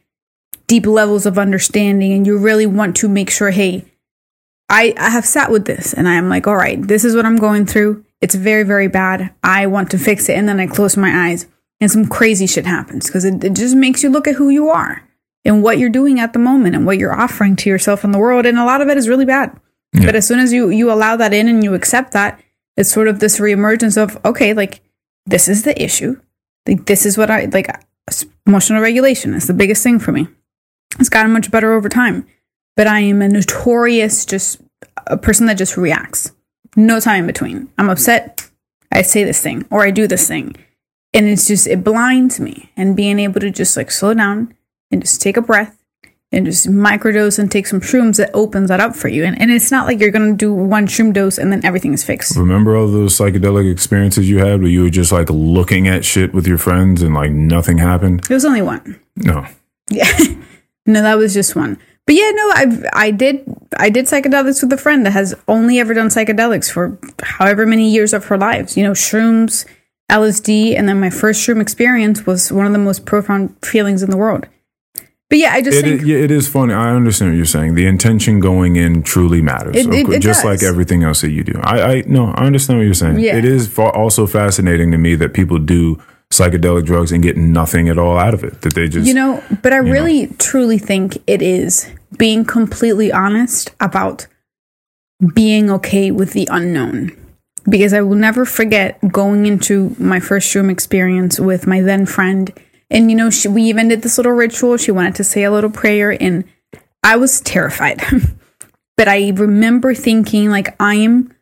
deep 0.71 0.87
levels 0.87 1.27
of 1.27 1.37
understanding 1.37 2.13
and 2.13 2.25
you 2.25 2.39
really 2.39 2.65
want 2.65 2.97
to 2.97 3.09
make 3.09 3.29
sure, 3.29 3.51
hey, 3.51 3.85
I, 4.69 4.95
I 4.97 5.11
have 5.11 5.27
sat 5.27 5.51
with 5.51 5.65
this 5.65 5.93
and 5.93 6.07
I'm 6.07 6.29
like, 6.29 6.47
all 6.47 6.55
right, 6.55 6.81
this 6.81 7.05
is 7.05 7.17
what 7.17 7.27
I'm 7.27 7.39
going 7.39 7.67
through. 7.67 8.05
It's 8.21 8.37
very, 8.37 8.63
very 8.63 8.87
bad. 8.87 9.35
I 9.43 9.67
want 9.67 9.91
to 9.91 9.99
fix 9.99 10.29
it. 10.29 10.37
And 10.37 10.49
then 10.49 10.61
I 10.61 10.69
close 10.69 10.97
my 10.97 11.27
eyes 11.29 11.49
and 11.81 11.91
some 11.91 12.07
crazy 12.07 12.47
shit 12.47 12.67
happens 12.67 13.07
because 13.07 13.25
it, 13.25 13.43
it 13.43 13.55
just 13.55 13.75
makes 13.75 14.05
you 14.05 14.11
look 14.11 14.29
at 14.29 14.37
who 14.37 14.49
you 14.49 14.69
are 14.69 15.03
and 15.45 15.61
what 15.61 15.79
you're 15.79 15.91
doing 15.91 16.21
at 16.21 16.35
the 16.35 16.39
moment 16.39 16.77
and 16.77 16.87
what 16.87 16.99
you're 16.99 17.21
offering 17.21 17.57
to 17.57 17.69
yourself 17.69 18.05
and 18.05 18.15
the 18.15 18.21
world. 18.21 18.47
And 18.47 18.57
a 18.57 18.65
lot 18.65 18.81
of 18.81 18.87
it 18.87 18.97
is 18.97 19.09
really 19.09 19.27
bad. 19.27 19.59
But 19.93 20.15
as 20.15 20.25
soon 20.25 20.39
as 20.39 20.53
you, 20.53 20.71
you 20.71 20.93
allow 20.93 21.17
that 21.17 21.35
in 21.35 21.49
and 21.49 21.65
you 21.65 21.75
accept 21.75 22.13
that, 22.13 22.41
it's 22.77 22.93
sort 22.93 23.09
of 23.09 23.19
this 23.19 23.41
reemergence 23.41 24.01
of, 24.01 24.25
okay, 24.25 24.55
like 24.55 24.83
this 25.27 25.49
is 25.49 25.65
the 25.65 25.83
issue. 25.83 26.21
Like 26.69 26.87
this 26.87 27.05
is 27.05 27.19
what 27.19 27.29
I 27.29 27.47
like 27.47 27.67
emotional 28.47 28.83
regulation 28.83 29.35
is 29.35 29.49
the 29.49 29.53
biggest 29.53 29.83
thing 29.83 29.99
for 29.99 30.13
me. 30.13 30.29
It's 30.99 31.09
gotten 31.09 31.33
much 31.33 31.51
better 31.51 31.73
over 31.73 31.89
time. 31.89 32.27
But 32.77 32.87
I 32.87 33.01
am 33.01 33.23
a 33.23 33.29
notorious 33.29 34.25
just 34.25 34.61
a 35.07 35.17
person 35.17 35.47
that 35.47 35.59
just 35.59 35.77
reacts. 35.77 36.33
No 36.77 37.01
time 37.01 37.25
in 37.25 37.27
between. 37.27 37.71
I'm 37.79 37.91
upset, 37.91 38.49
I 38.93 39.03
say 39.03 39.25
this 39.25 39.43
thing 39.43 39.67
or 39.71 39.83
I 39.83 39.91
do 39.91 40.07
this 40.07 40.27
thing. 40.27 40.57
And 41.13 41.27
it's 41.27 41.49
just 41.49 41.67
it 41.67 41.85
blinds 41.85 42.41
me. 42.41 42.71
And 42.77 42.97
being 42.97 43.19
able 43.19 43.41
to 43.41 43.51
just 43.51 43.77
like 43.77 43.91
slow 43.91 44.15
down 44.15 44.55
and 44.91 45.03
just 45.03 45.21
take 45.21 45.37
a 45.37 45.43
breath 45.43 45.77
and 46.33 46.47
just 46.47 46.69
microdose 46.69 47.39
and 47.39 47.51
take 47.51 47.67
some 47.67 47.81
shrooms 47.81 48.17
that 48.19 48.31
opens 48.33 48.69
that 48.69 48.79
up 48.79 48.95
for 48.95 49.09
you. 49.09 49.25
And, 49.25 49.41
and 49.41 49.51
it's 49.51 49.73
not 49.73 49.87
like 49.87 49.99
you're 49.99 50.13
gonna 50.13 50.35
do 50.35 50.55
one 50.55 50.87
shroom 50.87 51.13
dose 51.13 51.39
and 51.39 51.53
then 51.53 51.65
everything 51.65 51.93
is 51.93 52.05
fixed. 52.05 52.37
Remember 52.37 52.77
all 52.77 52.87
those 52.87 53.19
psychedelic 53.19 53.71
experiences 53.71 54.31
you 54.31 54.39
had 54.39 54.61
where 54.61 54.71
you 54.71 54.83
were 54.83 54.91
just 54.91 55.11
like 55.11 55.29
looking 55.29 55.89
at 55.89 56.05
shit 56.05 56.33
with 56.33 56.47
your 56.47 56.59
friends 56.59 57.03
and 57.03 57.15
like 57.15 57.33
nothing 57.33 57.79
happened? 57.79 58.23
There 58.25 58.37
was 58.37 58.45
only 58.45 58.63
one. 58.63 59.01
No. 59.17 59.47
Yeah. 59.91 60.07
no, 60.87 61.03
that 61.03 61.17
was 61.19 61.35
just 61.35 61.55
one. 61.57 61.79
But 62.07 62.15
yeah, 62.17 62.31
no, 62.35 62.43
I 62.55 62.91
I 62.93 63.11
did 63.11 63.45
I 63.79 63.89
did 63.91 64.07
psychedelics 64.07 64.63
with 64.63 64.73
a 64.73 64.77
friend 64.79 65.07
that 65.07 65.13
has 65.13 65.35
only 65.47 65.79
ever 65.79 65.95
done 65.95 66.09
psychedelics 66.09 66.71
for 66.71 66.99
however 67.23 67.67
many 67.67 67.89
years 67.91 68.13
of 68.13 68.25
her 68.27 68.37
lives. 68.39 68.77
You 68.77 68.83
know, 68.85 68.93
shrooms, 68.93 69.65
LSD, 70.11 70.77
and 70.77 70.89
then 70.89 70.99
my 70.99 71.11
first 71.11 71.47
shroom 71.47 71.61
experience 71.61 72.27
was 72.27 72.51
one 72.51 72.67
of 72.67 72.73
the 72.73 72.79
most 72.79 73.07
profound 73.07 73.55
feelings 73.65 74.03
in 74.03 74.11
the 74.11 74.17
world. 74.17 74.47
But 75.29 75.39
yeah, 75.39 75.53
I 75.53 75.63
just 75.63 75.79
It, 75.79 75.83
think 75.83 76.03
is, 76.03 76.09
yeah, 76.09 76.17
it 76.17 76.33
is 76.33 76.49
funny. 76.49 76.75
I 76.75 76.91
understand 76.93 77.31
what 77.31 77.37
you're 77.37 77.45
saying. 77.47 77.77
The 77.77 77.87
intention 77.87 78.41
going 78.41 78.75
in 78.75 79.05
truly 79.05 79.41
matters, 79.41 79.77
It- 79.77 79.87
it- 79.95 80.09
it 80.09 80.19
just 80.21 80.43
does. 80.43 80.45
like 80.45 80.63
everything 80.65 81.05
else 81.05 81.21
that 81.21 81.31
you 81.31 81.45
do. 81.45 81.61
I, 81.63 81.81
I 81.99 82.03
no, 82.09 82.33
I 82.35 82.47
understand 82.47 82.81
what 82.81 82.85
you're 82.87 82.95
saying. 82.95 83.21
Yeah. 83.21 83.37
It 83.37 83.45
is 83.45 83.69
fa- 83.69 83.93
also 83.93 84.27
fascinating 84.27 84.91
to 84.91 84.99
me 84.99 85.15
that 85.15 85.33
people 85.33 85.59
do 85.61 85.99
psychedelic 86.33 86.87
drugs 86.87 87.13
and 87.13 87.23
get 87.23 87.37
nothing 87.37 87.89
at 87.89 87.99
all 87.99 88.17
out 88.17 88.35
of 88.35 88.45
it. 88.45 88.63
That 88.63 88.75
they 88.75 88.89
just 88.89 89.07
You 89.07 89.15
know, 89.15 89.43
but 89.63 89.73
I 89.73 89.79
really 89.79 90.29
truly 90.39 90.79
think 90.79 91.19
it 91.27 91.43
is 91.43 91.91
being 92.17 92.45
completely 92.45 93.13
honest 93.13 93.71
about 93.81 94.27
being 95.35 95.71
okay 95.71 96.11
with 96.11 96.33
the 96.33 96.49
unknown. 96.51 97.17
Because 97.69 97.93
I 97.93 98.01
will 98.01 98.17
never 98.17 98.45
forget 98.45 98.99
going 99.13 99.45
into 99.45 99.95
my 99.99 100.19
first 100.19 100.55
room 100.55 100.71
experience 100.71 101.39
with 101.39 101.67
my 101.67 101.83
then 101.83 102.07
friend. 102.07 102.51
And, 102.89 103.11
you 103.11 103.17
know, 103.17 103.29
she, 103.31 103.49
we 103.49 103.63
even 103.65 103.89
did 103.89 104.03
this 104.03 104.17
little 104.17 104.33
ritual. 104.33 104.77
She 104.77 104.91
wanted 104.91 105.15
to 105.17 105.25
say 105.25 105.45
a 105.45 105.51
little 105.51 105.71
prayer, 105.71 106.11
and 106.21 106.45
I 107.05 107.17
was 107.17 107.41
terrified. 107.43 108.03
but 108.97 109.09
I 109.09 109.31
remember 109.37 109.95
thinking, 109.95 110.49
like, 110.49 110.75
I 110.81 110.95
am 110.95 111.35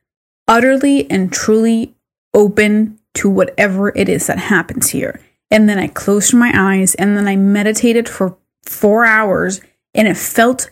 utterly 0.48 1.08
and 1.08 1.32
truly 1.32 1.94
open 2.34 2.97
to 3.18 3.28
whatever 3.28 3.96
it 3.96 4.08
is 4.08 4.26
that 4.26 4.38
happens 4.38 4.90
here. 4.90 5.20
And 5.50 5.68
then 5.68 5.78
I 5.78 5.88
closed 5.88 6.34
my 6.34 6.52
eyes 6.54 6.94
and 6.94 7.16
then 7.16 7.26
I 7.26 7.36
meditated 7.36 8.08
for 8.08 8.36
four 8.64 9.04
hours 9.04 9.60
and 9.94 10.06
it 10.06 10.16
felt 10.16 10.70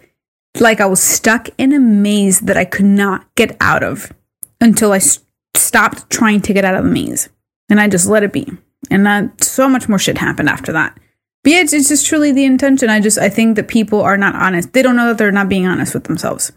like 0.60 0.81
I 0.81 0.86
was 0.86 1.02
stuck 1.02 1.48
in 1.59 1.73
a 1.73 1.81
maze 1.81 2.40
that 2.40 2.56
I 2.56 2.64
could 2.64 2.85
not 2.85 3.35
get 3.35 3.56
out 3.60 3.82
of 3.82 4.12
until 4.60 4.93
I 4.93 4.98
s- 4.98 5.20
stopped 5.55 6.09
trying 6.09 6.40
to 6.43 6.52
get 6.52 6.64
out 6.64 6.77
of 6.77 6.85
the 6.85 6.90
maze. 6.90 7.28
And 7.68 7.81
I 7.81 7.89
just 7.89 8.06
let 8.06 8.23
it 8.23 8.32
be. 8.32 8.47
And 8.90 9.05
that 9.06 9.43
so 9.43 9.68
much 9.68 9.89
more 9.89 9.98
shit 9.98 10.18
happened 10.18 10.48
after 10.48 10.73
that. 10.73 10.97
But 11.43 11.52
yeah, 11.52 11.60
it's, 11.60 11.73
it's 11.73 11.89
just 11.89 12.06
truly 12.06 12.32
the 12.32 12.44
intention. 12.44 12.90
I 12.90 13.01
just, 13.01 13.18
I 13.18 13.28
think 13.28 13.56
that 13.56 13.68
people 13.68 14.02
are 14.02 14.16
not 14.16 14.35
honest. 14.35 14.73
They 14.73 14.82
don't 14.82 14.97
know 14.97 15.09
that 15.09 15.18
they're 15.18 15.32
not 15.32 15.48
being 15.48 15.66
honest 15.66 15.94
with 15.94 16.05
themselves, 16.05 16.52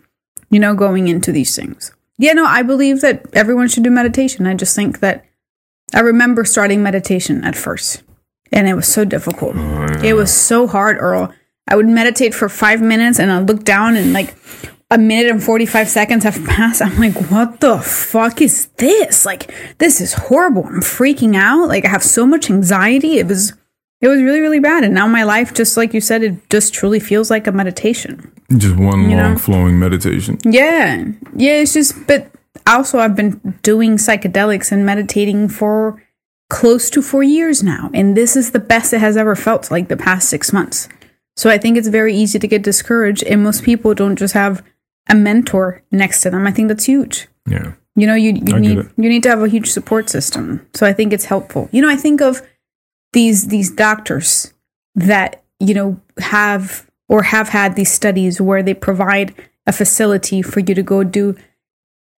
you 0.50 0.60
know, 0.60 0.76
going 0.76 1.08
into 1.08 1.32
these 1.32 1.56
things. 1.56 1.94
Yeah, 2.18 2.34
no, 2.34 2.46
I 2.46 2.64
believe 2.64 3.02
that 3.02 3.26
everyone 3.34 3.70
should 3.70 3.84
do 3.84 3.92
meditation. 3.92 4.46
I 4.46 4.54
just 4.54 4.76
think 4.76 5.00
that 5.00 5.26
I 5.94 6.02
remember 6.02 6.46
starting 6.46 6.84
meditation 6.84 7.44
at 7.44 7.56
first, 7.56 8.04
and 8.52 8.68
it 8.68 8.76
was 8.76 8.88
so 8.88 9.06
difficult. 9.06 9.56
Oh, 9.56 10.02
it 10.04 10.14
was 10.14 10.34
so 10.34 10.68
hard, 10.68 10.98
Earl. 10.98 11.34
I 11.68 11.76
would 11.76 11.88
meditate 11.88 12.34
for 12.34 12.50
five 12.50 12.82
minutes, 12.82 13.20
and 13.20 13.32
I'd 13.32 13.48
look 13.48 13.64
down, 13.64 13.96
and 13.96 14.14
like 14.14 14.36
a 14.92 14.98
minute 14.98 15.32
and 15.32 15.44
45 15.44 15.88
seconds 15.88 16.24
have 16.24 16.44
passed. 16.46 16.82
I'm 16.82 16.98
like, 17.00 17.14
what 17.30 17.60
the 17.60 17.78
fuck 17.80 18.42
is 18.42 18.68
this? 18.78 19.26
Like, 19.26 19.54
this 19.78 20.02
is 20.02 20.14
horrible. 20.14 20.66
I'm 20.66 20.82
freaking 20.82 21.36
out. 21.36 21.68
Like, 21.68 21.86
I 21.86 21.90
have 21.90 22.04
so 22.04 22.26
much 22.26 22.50
anxiety. 22.50 23.20
It 23.20 23.28
was. 23.28 23.54
It 24.02 24.08
was 24.08 24.22
really, 24.22 24.40
really 24.40 24.62
bad. 24.62 24.86
And 24.86 24.94
now 24.94 25.08
my 25.10 25.24
life, 25.24 25.54
just 25.54 25.76
like 25.76 25.94
you 25.94 26.00
said, 26.00 26.24
it 26.24 26.50
just 26.50 26.74
truly 26.74 27.02
feels 27.02 27.30
like 27.30 27.48
a 27.48 27.52
meditation. 27.52 28.32
just 28.56 28.78
one 28.78 29.10
long 29.10 29.34
know? 29.34 29.38
flowing 29.38 29.78
meditation. 29.78 30.38
Yeah. 30.46 31.04
Yeah, 31.36 31.56
it's 31.56 31.74
just 31.74 32.08
but 32.08 32.32
also 32.66 33.00
I've 33.00 33.16
been 33.16 33.60
doing 33.64 33.98
psychedelics 33.98 34.72
and 34.72 34.86
meditating 34.86 35.50
for 35.50 36.02
close 36.50 36.90
to 36.90 37.02
4 37.02 37.24
years 37.24 37.62
now 37.62 37.92
and 37.94 38.18
this 38.18 38.36
is 38.36 38.52
the 38.52 38.60
best 38.60 38.94
it 38.94 39.00
has 39.00 39.16
ever 39.18 39.36
felt 39.36 39.70
like 39.70 39.88
the 39.88 39.98
past 39.98 40.30
6 40.30 40.52
months. 40.52 40.90
So 41.38 41.50
I 41.50 41.58
think 41.58 41.78
it's 41.78 41.88
very 41.88 42.14
easy 42.16 42.40
to 42.40 42.48
get 42.48 42.64
discouraged 42.64 43.24
and 43.24 43.44
most 43.44 43.64
people 43.64 43.94
don't 43.94 44.18
just 44.18 44.34
have 44.34 44.64
a 45.08 45.16
mentor 45.16 45.82
next 45.92 46.22
to 46.22 46.30
them. 46.30 46.46
I 46.46 46.52
think 46.52 46.68
that's 46.68 46.86
huge. 46.86 47.28
Yeah. 47.48 47.74
You 47.96 48.08
know, 48.08 48.16
you 48.16 48.34
you 48.34 48.60
need 48.60 48.78
you 48.98 49.10
need 49.10 49.24
to 49.24 49.30
have 49.30 49.42
a 49.42 49.48
huge 49.48 49.70
support 49.72 50.10
system. 50.10 50.66
So 50.74 50.86
I 50.86 50.94
think 50.94 51.14
it's 51.14 51.26
helpful. 51.26 51.70
You 51.72 51.82
know, 51.82 51.90
I 51.90 51.96
think 51.96 52.22
of 52.22 52.42
these 53.14 53.48
these 53.48 53.72
doctors 53.72 54.54
that, 54.96 55.44
you 55.60 55.74
know, 55.74 56.00
have 56.20 56.90
or 57.08 57.24
have 57.24 57.50
had 57.50 57.76
these 57.76 57.92
studies 57.92 58.40
where 58.40 58.64
they 58.64 58.74
provide 58.74 59.34
a 59.66 59.72
facility 59.72 60.42
for 60.42 60.60
you 60.62 60.76
to 60.76 60.84
go 60.84 61.04
do 61.04 61.36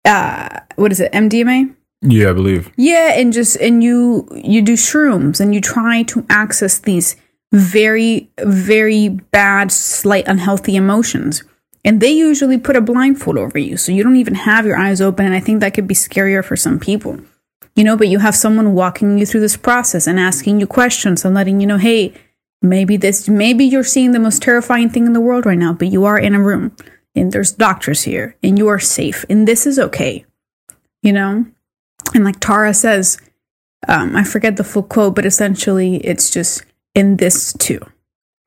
uh 0.04 0.60
what 0.76 0.92
is 0.92 1.00
it, 1.00 1.12
MDMA? 1.12 1.74
Yeah, 2.02 2.30
I 2.30 2.32
believe. 2.32 2.70
Yeah, 2.76 3.12
and 3.14 3.32
just 3.32 3.56
and 3.56 3.82
you 3.84 4.26
you 4.34 4.62
do 4.62 4.74
shrooms 4.74 5.40
and 5.40 5.54
you 5.54 5.60
try 5.60 6.02
to 6.04 6.24
access 6.30 6.78
these 6.78 7.16
very 7.52 8.30
very 8.38 9.08
bad 9.08 9.70
slight 9.70 10.26
unhealthy 10.26 10.76
emotions. 10.76 11.42
And 11.84 12.00
they 12.00 12.10
usually 12.10 12.58
put 12.58 12.76
a 12.76 12.80
blindfold 12.80 13.38
over 13.38 13.58
you 13.58 13.76
so 13.76 13.92
you 13.92 14.02
don't 14.02 14.16
even 14.16 14.34
have 14.34 14.66
your 14.66 14.76
eyes 14.76 15.00
open 15.00 15.26
and 15.26 15.34
I 15.34 15.40
think 15.40 15.60
that 15.60 15.74
could 15.74 15.86
be 15.86 15.94
scarier 15.94 16.44
for 16.44 16.56
some 16.56 16.78
people. 16.78 17.18
You 17.76 17.84
know, 17.84 17.96
but 17.96 18.08
you 18.08 18.18
have 18.18 18.34
someone 18.34 18.74
walking 18.74 19.18
you 19.18 19.24
through 19.24 19.40
this 19.40 19.56
process 19.56 20.06
and 20.06 20.18
asking 20.18 20.60
you 20.60 20.66
questions 20.66 21.24
and 21.24 21.34
letting 21.34 21.60
you 21.60 21.66
know, 21.66 21.78
"Hey, 21.78 22.14
maybe 22.62 22.96
this 22.96 23.28
maybe 23.28 23.64
you're 23.64 23.84
seeing 23.84 24.12
the 24.12 24.18
most 24.18 24.42
terrifying 24.42 24.88
thing 24.90 25.06
in 25.06 25.12
the 25.12 25.20
world 25.20 25.46
right 25.46 25.58
now, 25.58 25.72
but 25.72 25.88
you 25.88 26.04
are 26.04 26.18
in 26.18 26.34
a 26.34 26.42
room 26.42 26.72
and 27.14 27.32
there's 27.32 27.52
doctors 27.52 28.02
here 28.02 28.36
and 28.42 28.58
you 28.58 28.68
are 28.68 28.78
safe 28.78 29.24
and 29.28 29.46
this 29.48 29.66
is 29.66 29.78
okay." 29.78 30.24
You 31.02 31.12
know? 31.12 31.46
And 32.14 32.24
like 32.24 32.40
Tara 32.40 32.74
says, 32.74 33.18
um, 33.88 34.14
I 34.16 34.24
forget 34.24 34.56
the 34.56 34.64
full 34.64 34.82
quote, 34.82 35.14
but 35.14 35.24
essentially 35.24 35.96
it's 35.98 36.30
just 36.30 36.64
in 36.94 37.16
this 37.16 37.52
too. 37.54 37.80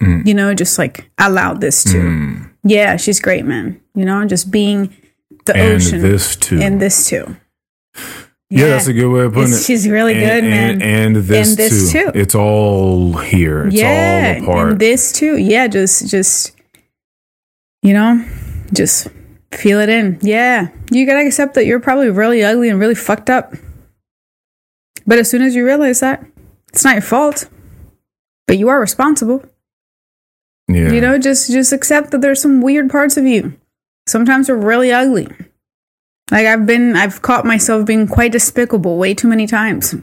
Mm. 0.01 0.27
You 0.27 0.33
know, 0.33 0.53
just 0.53 0.77
like 0.77 1.09
allow 1.17 1.53
this 1.53 1.83
too. 1.83 2.01
Mm. 2.01 2.49
Yeah, 2.63 2.97
she's 2.97 3.19
great, 3.19 3.45
man. 3.45 3.79
You 3.95 4.05
know, 4.05 4.25
just 4.25 4.51
being 4.51 4.93
the 5.45 5.55
And 5.55 5.73
ocean 5.75 6.01
this 6.01 6.35
too. 6.35 6.59
and 6.61 6.81
this 6.81 7.07
too. 7.09 7.35
yeah, 8.49 8.67
that's 8.67 8.87
a 8.87 8.93
good 8.93 9.09
way 9.11 9.21
of 9.21 9.33
putting 9.33 9.49
It's- 9.49 9.61
it. 9.61 9.65
she's 9.65 9.87
really 9.87 10.13
good, 10.13 10.43
and, 10.43 10.49
man. 10.49 10.69
And, 10.81 10.83
and 10.83 11.15
this, 11.17 11.49
And 11.49 11.57
this 11.57 11.91
too. 11.91 12.11
too. 12.11 12.19
It's 12.19 12.35
all 12.35 13.13
here. 13.17 13.67
It's 13.67 13.75
yeah, 13.75 14.35
all 14.39 14.43
a 14.43 14.45
part. 14.45 14.71
and 14.73 14.79
this 14.79 15.11
too. 15.11 15.37
Yeah, 15.37 15.67
just 15.67 16.07
just 16.09 16.53
you 17.81 17.93
know, 17.93 18.23
just 18.73 19.07
feel 19.51 19.79
it 19.79 19.89
in. 19.89 20.19
Yeah, 20.21 20.69
you 20.91 21.05
gotta 21.05 21.25
accept 21.25 21.53
that 21.55 21.65
you're 21.65 21.79
probably 21.79 22.09
really 22.09 22.43
ugly 22.43 22.69
and 22.69 22.79
really 22.79 22.95
fucked 22.95 23.29
up. 23.29 23.53
But 25.05 25.19
as 25.19 25.29
soon 25.29 25.41
as 25.41 25.55
you 25.55 25.65
realize 25.65 25.99
that, 25.99 26.25
it's 26.69 26.83
not 26.83 26.95
your 26.95 27.01
fault, 27.01 27.49
but 28.47 28.57
you 28.57 28.69
are 28.69 28.79
responsible. 28.79 29.43
yeah. 30.67 30.91
You 30.91 31.01
know, 31.01 31.17
just 31.17 31.51
just 31.51 31.73
accept 31.73 32.11
that 32.11 32.21
there's 32.21 32.41
some 32.41 32.61
weird 32.61 32.89
parts 32.89 33.17
of 33.17 33.25
you. 33.25 33.53
Sometimes 34.07 34.49
we're 34.49 34.55
really 34.55 34.91
ugly. 34.91 35.27
Like 36.31 36.47
I've 36.47 36.65
been 36.65 36.95
I've 36.95 37.21
caught 37.21 37.45
myself 37.45 37.85
being 37.85 38.07
quite 38.07 38.31
despicable 38.31 38.97
way 38.97 39.13
too 39.13 39.27
many 39.27 39.45
times. 39.45 39.93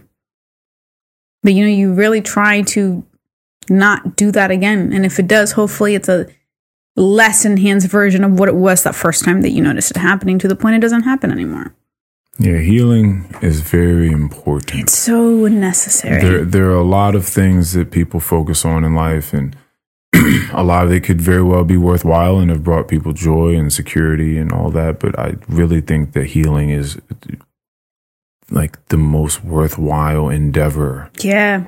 But 1.43 1.55
you 1.55 1.65
know, 1.65 1.71
you 1.71 1.95
really 1.95 2.21
try 2.21 2.63
to 2.63 3.05
not 3.71 4.17
do 4.17 4.31
that 4.33 4.51
again. 4.51 4.93
And 4.93 5.07
if 5.07 5.19
it 5.19 5.27
does, 5.27 5.53
hopefully 5.53 5.95
it's 5.95 6.09
a 6.09 6.27
less 6.97 7.45
enhanced 7.45 7.89
version 7.89 8.25
of 8.25 8.39
what 8.39 8.49
it 8.49 8.55
was 8.55 8.83
that 8.83 8.95
first 8.95 9.25
time 9.25 9.43
that 9.43 9.51
you 9.51 9.63
noticed 9.63 9.91
it 9.91 9.97
happening 9.97 10.39
to 10.39 10.49
the 10.49 10.57
point 10.57 10.77
it 10.77 10.81
doesn't 10.81 11.03
happen 11.03 11.31
anymore. 11.31 11.75
Yeah, 12.39 12.59
healing 12.59 13.35
is 13.43 13.61
very 13.61 14.11
important. 14.11 14.81
It's 14.81 14.97
so 14.97 15.47
necessary. 15.47 16.23
There, 16.23 16.45
there 16.45 16.71
are 16.71 16.79
a 16.79 16.85
lot 16.85 17.15
of 17.15 17.27
things 17.27 17.75
that 17.75 17.91
people 17.91 18.19
focus 18.19 18.65
on 18.65 18.83
in 18.83 18.95
life, 18.95 19.35
and 19.35 19.55
a 20.53 20.63
lot 20.65 20.87
of 20.87 20.93
it 20.93 21.05
could 21.05 21.21
very 21.21 21.43
well 21.43 21.65
be 21.65 21.77
worthwhile 21.77 22.39
and 22.39 22.51
have 22.51 22.65
brought 22.65 22.89
people 22.89 23.13
joy 23.13 23.55
and 23.57 23.71
security 23.73 24.39
and 24.39 24.53
all 24.53 24.71
that. 24.71 25.01
But 25.01 25.19
I 25.19 25.37
really 25.49 25.83
think 25.83 26.13
that 26.13 26.27
healing 26.29 26.71
is 26.71 26.99
like 28.51 28.85
the 28.87 28.97
most 28.97 29.45
worthwhile 29.45 30.29
endeavor. 30.29 31.11
yeah. 31.19 31.67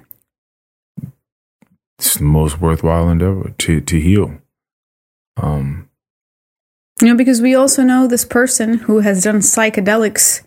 It's 1.98 2.14
the 2.14 2.24
most 2.24 2.60
worthwhile 2.60 3.08
endeavor 3.10 3.54
to 3.58 3.80
to 3.80 4.00
heal. 4.00 4.38
Um, 5.36 5.88
You 7.00 7.08
know, 7.08 7.16
because 7.16 7.40
we 7.42 7.54
also 7.54 7.82
know 7.82 8.06
this 8.06 8.24
person 8.24 8.74
who 8.74 9.00
has 9.00 9.24
done 9.24 9.38
psychedelics, 9.40 10.42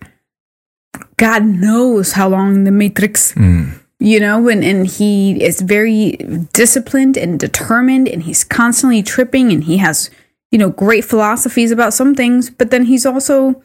God 1.18 1.44
knows 1.44 2.14
how 2.14 2.30
long 2.30 2.56
in 2.56 2.64
the 2.64 2.72
Matrix, 2.72 3.34
mm, 3.34 3.78
you 4.00 4.20
know, 4.20 4.48
and, 4.48 4.64
and 4.64 4.88
he 4.88 5.44
is 5.44 5.62
very 5.62 6.12
disciplined 6.54 7.18
and 7.18 7.40
determined 7.40 8.08
and 8.08 8.24
he's 8.24 8.44
constantly 8.44 9.04
tripping 9.04 9.52
and 9.52 9.64
he 9.66 9.78
has, 9.78 10.10
you 10.52 10.58
know, 10.58 10.70
great 10.70 11.04
philosophies 11.04 11.72
about 11.72 11.94
some 11.94 12.16
things, 12.16 12.50
but 12.50 12.72
then 12.72 12.86
he's 12.86 13.06
also 13.06 13.62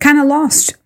kind 0.00 0.18
of 0.18 0.26
lost 0.26 0.76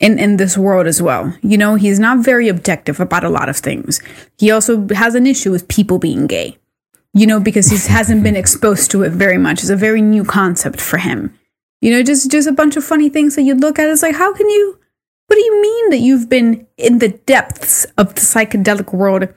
in, 0.00 0.18
in 0.18 0.36
this 0.38 0.56
world 0.56 0.86
as 0.86 1.02
well. 1.02 1.34
You 1.42 1.58
know, 1.58 1.74
he's 1.74 1.98
not 1.98 2.24
very 2.24 2.48
objective 2.48 3.00
about 3.00 3.24
a 3.24 3.28
lot 3.28 3.48
of 3.48 3.56
things. 3.56 4.00
He 4.38 4.50
also 4.50 4.86
has 4.94 5.14
an 5.14 5.26
issue 5.26 5.50
with 5.50 5.68
people 5.68 5.98
being 5.98 6.26
gay 6.26 6.56
you 7.14 7.26
know, 7.26 7.40
because 7.40 7.68
he 7.68 7.76
hasn't 7.90 8.22
been 8.22 8.36
exposed 8.36 8.90
to 8.90 9.02
it 9.04 9.12
very 9.12 9.38
much. 9.38 9.60
It's 9.60 9.70
a 9.70 9.76
very 9.76 10.02
new 10.02 10.24
concept 10.24 10.80
for 10.80 10.98
him. 10.98 11.38
You 11.80 11.92
know, 11.92 12.02
just 12.02 12.30
just 12.30 12.48
a 12.48 12.52
bunch 12.52 12.76
of 12.76 12.84
funny 12.84 13.08
things 13.08 13.36
that 13.36 13.42
you'd 13.42 13.60
look 13.60 13.78
at. 13.78 13.88
It's 13.88 14.02
like, 14.02 14.16
how 14.16 14.34
can 14.34 14.48
you? 14.50 14.78
What 15.26 15.36
do 15.36 15.42
you 15.42 15.62
mean 15.62 15.90
that 15.90 15.98
you've 15.98 16.28
been 16.28 16.66
in 16.76 16.98
the 16.98 17.08
depths 17.08 17.84
of 17.96 18.14
the 18.14 18.20
psychedelic 18.20 18.92
world, 18.92 19.28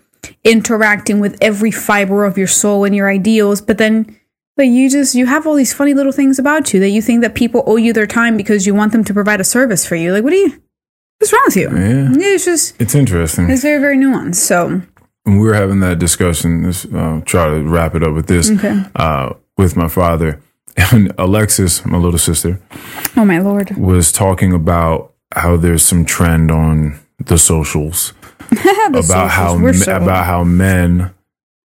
interacting 0.43 1.19
with 1.19 1.37
every 1.41 1.71
fiber 1.71 2.25
of 2.25 2.37
your 2.37 2.47
soul 2.47 2.83
and 2.83 2.95
your 2.95 3.09
ideals, 3.09 3.61
but 3.61 3.77
then, 3.77 4.17
like, 4.57 4.69
you 4.69 4.89
just 4.89 5.15
you 5.15 5.27
have 5.27 5.47
all 5.47 5.55
these 5.55 5.73
funny 5.73 5.93
little 5.93 6.11
things 6.11 6.39
about 6.39 6.73
you 6.73 6.79
that 6.79 6.89
you 6.89 7.01
think 7.01 7.21
that 7.21 7.35
people 7.35 7.63
owe 7.67 7.77
you 7.77 7.93
their 7.93 8.07
time 8.07 8.35
because 8.37 8.65
you 8.65 8.73
want 8.73 8.91
them 8.91 9.03
to 9.03 9.13
provide 9.13 9.39
a 9.39 9.45
service 9.45 9.85
for 9.85 9.95
you. 9.95 10.11
Like, 10.11 10.23
what 10.23 10.31
do 10.31 10.37
you? 10.37 10.61
What's 11.19 11.33
wrong 11.33 11.43
with 11.45 11.55
you? 11.55 11.69
Yeah. 11.69 12.33
It's 12.33 12.45
just 12.45 12.79
it's 12.79 12.95
interesting. 12.95 13.49
it's 13.49 13.61
very 13.61 13.79
very 13.79 13.97
nuanced. 13.97 14.35
So 14.35 14.81
when 15.27 15.37
we 15.39 15.45
were 15.47 15.53
having 15.53 15.81
that 15.81 15.99
discussion, 15.99 16.63
this, 16.63 16.85
uh, 16.85 17.19
try 17.25 17.49
to 17.49 17.61
wrap 17.63 17.95
it 17.95 18.03
up 18.03 18.13
with 18.13 18.27
this, 18.27 18.49
Okay. 18.49 18.81
uh, 18.95 19.33
with 19.57 19.75
my 19.75 19.89
father 19.89 20.39
and 20.77 21.11
Alexis, 21.17 21.85
my 21.85 21.97
little 21.97 22.17
sister, 22.19 22.61
oh 23.17 23.25
my 23.25 23.39
lord, 23.39 23.75
was 23.77 24.11
talking 24.11 24.53
about 24.53 25.13
how 25.35 25.57
there's 25.57 25.83
some 25.83 26.05
trend 26.05 26.49
on 26.49 26.97
the 27.25 27.37
socials 27.37 28.13
The 28.49 29.03
about 29.05 29.29
how 29.31 29.53
socials, 29.57 29.79
me- 29.79 29.85
so- 29.85 29.97
about 29.97 30.25
how 30.25 30.43
men 30.45 31.13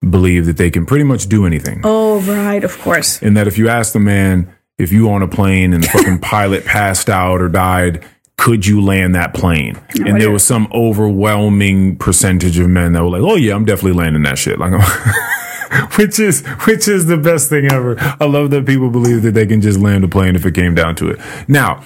believe 0.08 0.46
that 0.46 0.58
they 0.58 0.70
can 0.70 0.86
pretty 0.86 1.04
much 1.06 1.28
do 1.28 1.46
anything, 1.48 1.82
Oh, 1.84 2.20
right, 2.22 2.64
of 2.64 2.78
course. 2.80 3.20
and 3.24 3.36
that 3.38 3.48
if 3.48 3.58
you 3.58 3.70
ask 3.70 3.94
the 3.94 4.00
man 4.00 4.54
if 4.78 4.92
you 4.92 5.10
on 5.10 5.24
a 5.24 5.28
plane 5.28 5.74
and 5.74 5.84
the 5.84 5.88
fucking 5.88 6.20
pilot 6.34 6.64
passed 6.64 7.10
out 7.10 7.42
or 7.42 7.50
died. 7.50 8.06
Could 8.38 8.66
you 8.66 8.82
land 8.82 9.16
that 9.16 9.34
plane? 9.34 9.80
And 10.06 10.22
there 10.22 10.32
was 10.32 10.44
some 10.44 10.68
overwhelming 10.74 11.98
percentage 11.98 12.60
of 12.60 12.70
men 12.70 12.94
that 12.94 13.04
were 13.04 13.10
like, 13.10 13.22
"Oh 13.22 13.36
yeah, 13.36 13.56
I'm 13.56 13.66
definitely 13.66 13.94
landing 13.98 14.24
that 14.24 14.38
shit." 14.38 14.60
Like, 14.60 14.72
which 15.98 16.20
is 16.20 16.46
which 16.66 16.88
is 16.88 17.08
the 17.08 17.18
best 17.18 17.50
thing 17.50 17.72
ever. 17.72 17.96
I 18.00 18.26
love 18.26 18.52
that 18.52 18.66
people 18.66 18.90
believe 18.90 19.24
that 19.24 19.34
they 19.34 19.46
can 19.48 19.60
just 19.60 19.80
land 19.80 20.04
a 20.04 20.08
plane 20.08 20.36
if 20.36 20.46
it 20.46 20.54
came 20.54 20.76
down 20.76 20.96
to 20.98 21.10
it. 21.10 21.20
Now, 21.48 21.84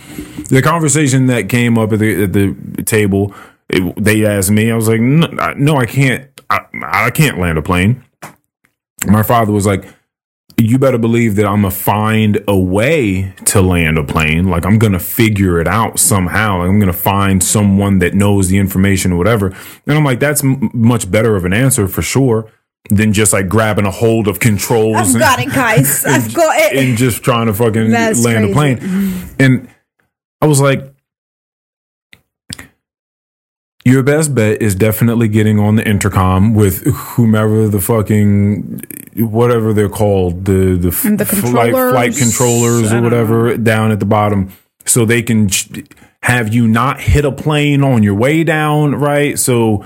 the 0.49 0.61
conversation 0.61 1.27
that 1.27 1.49
came 1.49 1.77
up 1.77 1.93
at 1.93 1.99
the 1.99 2.23
at 2.23 2.33
the 2.33 2.53
table, 2.85 3.33
it, 3.69 3.95
they 3.95 4.25
asked 4.25 4.51
me. 4.51 4.71
I 4.71 4.75
was 4.75 4.87
like, 4.89 4.99
"No, 5.01 5.27
I- 5.39 5.53
no 5.55 5.77
I 5.77 5.85
can't. 5.85 6.29
I, 6.49 6.59
I 6.83 7.09
can't 7.11 7.39
land 7.39 7.57
a 7.57 7.61
plane." 7.61 8.03
My 9.07 9.23
father 9.23 9.51
was 9.51 9.65
like, 9.65 9.85
"You 10.57 10.77
better 10.77 10.97
believe 10.97 11.35
that 11.37 11.45
I'm 11.45 11.61
gonna 11.63 11.71
find 11.71 12.43
a 12.47 12.57
way 12.57 13.33
to 13.45 13.61
land 13.61 13.97
a 13.97 14.03
plane. 14.03 14.47
Like 14.49 14.65
I'm 14.65 14.77
gonna 14.77 14.99
figure 14.99 15.59
it 15.59 15.67
out 15.67 15.99
somehow. 15.99 16.59
Like 16.59 16.69
I'm 16.69 16.79
gonna 16.79 16.93
find 16.93 17.43
someone 17.43 17.99
that 17.99 18.13
knows 18.13 18.49
the 18.49 18.57
information 18.57 19.11
or 19.11 19.17
whatever." 19.17 19.47
And 19.87 19.97
I'm 19.97 20.03
like, 20.05 20.19
"That's 20.19 20.43
m- 20.43 20.69
much 20.73 21.09
better 21.09 21.35
of 21.35 21.45
an 21.45 21.53
answer 21.53 21.87
for 21.87 22.01
sure." 22.01 22.47
Than 22.89 23.13
just 23.13 23.31
like 23.31 23.47
grabbing 23.47 23.85
a 23.85 23.91
hold 23.91 24.27
of 24.27 24.39
controls. 24.39 24.95
I've 24.97 25.09
and- 25.11 25.19
got 25.19 25.39
it, 25.39 25.49
guys. 25.53 26.03
I've 26.07 26.33
got 26.33 26.55
it. 26.59 26.77
and 26.77 26.97
just 26.97 27.21
trying 27.23 27.45
to 27.45 27.53
fucking 27.53 27.91
That's 27.91 28.23
land 28.25 28.45
a 28.45 28.51
plane. 28.53 28.79
And 29.39 29.69
I 30.41 30.47
was 30.47 30.59
like, 30.59 30.91
your 33.85 34.03
best 34.03 34.33
bet 34.35 34.61
is 34.61 34.75
definitely 34.75 35.27
getting 35.27 35.59
on 35.59 35.75
the 35.75 35.87
intercom 35.87 36.53
with 36.53 36.83
whomever 36.85 37.67
the 37.67 37.79
fucking 37.81 38.81
whatever 39.15 39.73
they're 39.73 39.89
called 39.89 40.45
the 40.45 40.75
the, 40.77 40.89
the 41.17 41.25
flight 41.25 41.71
controllers? 41.71 41.91
flight 41.93 42.15
controllers 42.15 42.93
or 42.93 43.01
whatever 43.01 43.57
down 43.57 43.91
at 43.91 43.99
the 43.99 44.05
bottom 44.05 44.51
so 44.85 45.05
they 45.05 45.21
can 45.21 45.49
have 46.23 46.53
you 46.53 46.67
not 46.67 46.99
hit 47.01 47.25
a 47.25 47.31
plane 47.31 47.83
on 47.83 48.03
your 48.03 48.15
way 48.15 48.43
down 48.43 48.95
right 48.95 49.37
so 49.39 49.85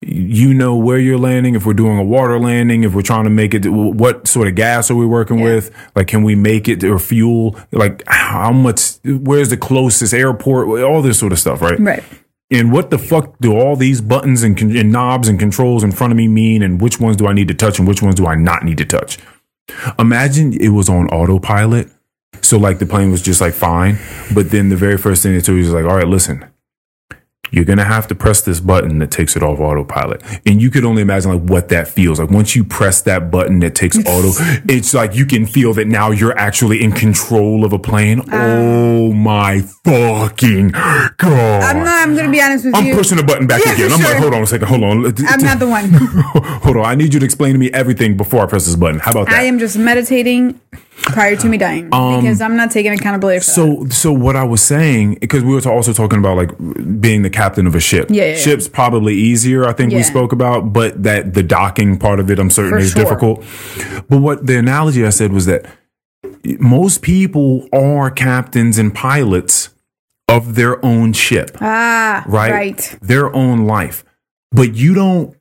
you 0.00 0.54
know 0.54 0.76
where 0.76 0.98
you're 0.98 1.18
landing 1.18 1.56
if 1.56 1.66
we're 1.66 1.72
doing 1.74 1.98
a 1.98 2.04
water 2.04 2.38
landing 2.38 2.84
if 2.84 2.94
we're 2.94 3.02
trying 3.02 3.24
to 3.24 3.30
make 3.30 3.52
it 3.52 3.66
what 3.68 4.28
sort 4.28 4.46
of 4.46 4.54
gas 4.54 4.90
are 4.92 4.94
we 4.94 5.04
working 5.06 5.38
Yeah. 5.38 5.44
with 5.56 5.74
like 5.96 6.06
can 6.06 6.22
we 6.22 6.36
make 6.36 6.68
it 6.68 6.84
or 6.84 6.98
fuel 7.00 7.58
like 7.72 8.04
how 8.06 8.52
much 8.52 8.98
where's 9.04 9.48
the 9.48 9.56
closest 9.56 10.14
airport 10.14 10.68
all 10.84 11.02
this 11.02 11.18
sort 11.18 11.32
of 11.32 11.38
stuff 11.40 11.60
right 11.60 11.80
Right. 11.80 12.04
And 12.50 12.72
what 12.72 12.90
the 12.90 12.98
fuck 12.98 13.38
do 13.40 13.54
all 13.54 13.76
these 13.76 14.00
buttons 14.00 14.42
and, 14.42 14.56
con- 14.56 14.76
and 14.76 14.90
knobs 14.90 15.28
and 15.28 15.38
controls 15.38 15.84
in 15.84 15.92
front 15.92 16.12
of 16.12 16.16
me 16.16 16.28
mean? 16.28 16.62
And 16.62 16.80
which 16.80 16.98
ones 17.00 17.16
do 17.16 17.26
i 17.26 17.32
need 17.32 17.48
to 17.48 17.54
touch 17.54 17.78
and 17.78 17.86
which 17.86 18.02
ones 18.02 18.14
do 18.14 18.26
i 18.26 18.34
not 18.34 18.64
need 18.64 18.78
to 18.78 18.86
touch? 18.86 19.18
Imagine 19.98 20.54
it 20.54 20.70
was 20.70 20.88
on 20.88 21.08
autopilot. 21.08 21.88
So 22.42 22.58
like 22.58 22.78
the 22.78 22.86
plane 22.86 23.10
was 23.10 23.20
just 23.20 23.40
like 23.40 23.54
fine. 23.54 23.98
But 24.34 24.50
then 24.50 24.68
the 24.70 24.76
very 24.76 24.96
first 24.96 25.22
thing 25.22 25.34
they 25.34 25.40
told 25.40 25.58
you 25.58 25.64
was 25.64 25.72
like 25.72 25.84
all 25.84 25.96
right 25.96 26.08
listen 26.08 26.44
you're 27.50 27.64
gonna 27.64 27.84
have 27.84 28.06
to 28.08 28.14
press 28.14 28.40
this 28.42 28.60
button 28.60 28.98
that 28.98 29.10
takes 29.10 29.36
it 29.36 29.42
off 29.42 29.58
autopilot 29.58 30.22
and 30.46 30.60
you 30.60 30.70
could 30.70 30.84
only 30.84 31.02
imagine 31.02 31.32
like 31.32 31.50
what 31.50 31.68
that 31.68 31.88
feels 31.88 32.18
like 32.20 32.30
once 32.30 32.56
you 32.56 32.64
press 32.64 33.02
that 33.02 33.30
button 33.30 33.60
that 33.60 33.74
takes 33.74 33.98
auto 33.98 34.30
it's 34.68 34.94
like 34.94 35.14
you 35.14 35.26
can 35.26 35.46
feel 35.46 35.72
that 35.74 35.86
now 35.86 36.10
you're 36.10 36.36
actually 36.38 36.82
in 36.82 36.92
control 36.92 37.64
of 37.64 37.72
a 37.72 37.78
plane 37.78 38.20
uh. 38.20 38.24
oh 38.32 39.12
my 39.12 39.60
fucking 39.84 40.68
god 40.70 41.68
I'm 41.68 41.84
not. 41.84 42.08
I'm 42.08 42.16
gonna 42.16 42.30
be 42.30 42.40
honest 42.40 42.64
with 42.64 42.74
you. 42.74 42.80
I'm 42.80 42.86
you. 42.86 42.94
pushing 42.94 43.16
the 43.16 43.22
button 43.22 43.46
back 43.46 43.64
Yeah, 43.64 43.74
again. 43.74 43.92
I'm 43.92 44.00
like, 44.00 44.16
hold 44.16 44.34
on 44.34 44.42
a 44.42 44.46
second, 44.46 44.68
hold 44.68 44.82
on. 44.82 45.06
I'm 45.26 45.40
not 45.40 45.58
the 45.58 45.68
one. 45.68 45.90
hold 46.62 46.76
on. 46.76 46.84
I 46.84 46.94
need 46.94 47.12
you 47.12 47.20
to 47.20 47.26
explain 47.26 47.52
to 47.52 47.58
me 47.58 47.70
everything 47.72 48.16
before 48.16 48.42
I 48.42 48.46
press 48.46 48.66
this 48.66 48.76
button. 48.76 49.00
How 49.00 49.10
about 49.10 49.26
that? 49.26 49.38
I 49.38 49.42
am 49.42 49.58
just 49.58 49.76
meditating 49.76 50.60
prior 51.02 51.36
to 51.36 51.48
me 51.48 51.56
dying 51.56 51.84
because 51.86 52.40
I'm 52.40 52.56
not 52.56 52.70
taking 52.70 52.92
accountability 52.92 53.40
for 53.40 53.46
that. 53.46 53.60
Um, 53.60 53.90
so, 53.90 53.94
so 53.94 54.12
what 54.12 54.36
I 54.36 54.44
was 54.44 54.62
saying, 54.62 55.18
because 55.20 55.42
we 55.44 55.54
were 55.54 55.66
also 55.70 55.92
talking 55.92 56.18
about 56.18 56.36
like 56.36 57.00
being 57.00 57.22
the 57.22 57.30
captain 57.30 57.66
of 57.66 57.74
a 57.74 57.80
ship. 57.80 58.08
Yeah, 58.10 58.24
yeah, 58.24 58.30
yeah. 58.30 58.36
Ship's 58.36 58.68
probably 58.68 59.14
easier, 59.14 59.64
I 59.64 59.72
think 59.72 59.92
we 59.92 60.02
spoke 60.02 60.32
about, 60.32 60.72
but 60.72 61.02
that 61.02 61.34
the 61.34 61.42
docking 61.42 61.98
part 61.98 62.20
of 62.20 62.30
it, 62.30 62.38
I'm 62.38 62.50
certain 62.50 62.72
For 62.72 62.78
is 62.78 62.92
sure. 62.92 63.04
difficult. 63.04 63.44
But 64.08 64.18
what 64.18 64.46
the 64.46 64.58
analogy 64.58 65.04
I 65.04 65.10
said 65.10 65.32
was 65.32 65.46
that 65.46 65.66
most 66.58 67.02
people 67.02 67.68
are 67.72 68.10
captains 68.10 68.78
and 68.78 68.94
pilots 68.94 69.70
of 70.28 70.54
their 70.54 70.84
own 70.84 71.12
ship. 71.12 71.56
Ah, 71.60 72.24
right? 72.26 72.52
right. 72.52 72.98
Their 73.00 73.34
own 73.34 73.66
life. 73.66 74.04
But 74.52 74.74
you 74.74 74.94
don't 74.94 75.34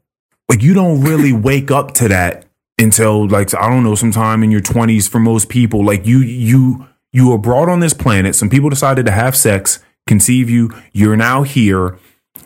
like 0.49 0.61
you 0.61 0.73
don't 0.73 1.01
really 1.01 1.33
wake 1.33 1.71
up 1.71 1.93
to 1.95 2.07
that 2.07 2.46
until 2.79 3.27
like 3.27 3.53
I 3.55 3.69
don't 3.69 3.83
know, 3.83 3.95
sometime 3.95 4.43
in 4.43 4.51
your 4.51 4.61
20s 4.61 5.09
for 5.09 5.19
most 5.19 5.49
people. 5.49 5.83
Like 5.85 6.05
you 6.05 6.19
you 6.19 6.87
you 7.11 7.29
were 7.29 7.37
brought 7.37 7.69
on 7.69 7.79
this 7.79 7.93
planet, 7.93 8.35
some 8.35 8.49
people 8.49 8.69
decided 8.69 9.05
to 9.05 9.11
have 9.11 9.35
sex, 9.35 9.79
conceive 10.05 10.49
you, 10.49 10.71
you're 10.93 11.17
now 11.17 11.43
here. 11.43 11.97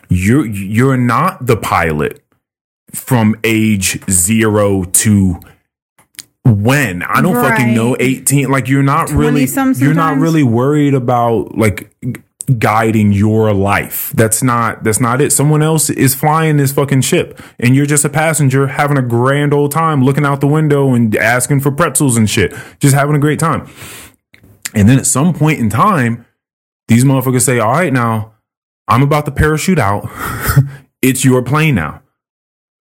You're 0.08 0.46
you're 0.46 0.96
not 0.96 1.46
the 1.46 1.56
pilot 1.56 2.22
from 2.92 3.36
age 3.44 3.98
0 4.10 4.84
to 4.84 5.40
when? 6.44 7.02
I 7.02 7.22
don't 7.22 7.34
fucking 7.34 7.74
know. 7.74 7.96
18 7.98 8.50
like 8.50 8.68
you're 8.68 8.82
not 8.82 9.10
really 9.10 9.44
20-some 9.44 9.74
you're 9.78 9.94
not 9.94 10.18
really 10.18 10.42
worried 10.42 10.94
about 10.94 11.56
like 11.56 11.90
guiding 12.58 13.12
your 13.12 13.52
life. 13.52 14.12
That's 14.14 14.42
not 14.42 14.84
that's 14.84 15.00
not 15.00 15.20
it. 15.20 15.32
Someone 15.32 15.62
else 15.62 15.90
is 15.90 16.14
flying 16.14 16.56
this 16.56 16.72
fucking 16.72 17.02
ship 17.02 17.40
and 17.58 17.74
you're 17.74 17.86
just 17.86 18.04
a 18.04 18.08
passenger 18.08 18.66
having 18.66 18.98
a 18.98 19.02
grand 19.02 19.54
old 19.54 19.72
time 19.72 20.04
looking 20.04 20.24
out 20.24 20.40
the 20.40 20.46
window 20.46 20.94
and 20.94 21.16
asking 21.16 21.60
for 21.60 21.70
pretzels 21.70 22.16
and 22.16 22.28
shit 22.28 22.54
just 22.80 22.94
having 22.94 23.16
a 23.16 23.20
great 23.20 23.38
time. 23.38 23.68
And 24.74 24.88
then 24.88 24.98
at 24.98 25.06
some 25.06 25.34
point 25.34 25.60
in 25.60 25.70
time 25.70 26.26
these 26.88 27.04
motherfuckers 27.04 27.42
say 27.42 27.58
all 27.58 27.72
right 27.72 27.92
now 27.92 28.34
I'm 28.88 29.02
about 29.02 29.24
to 29.26 29.32
parachute 29.32 29.78
out. 29.78 30.08
It's 31.02 31.24
your 31.24 31.42
plane 31.42 31.74
now. 31.74 32.02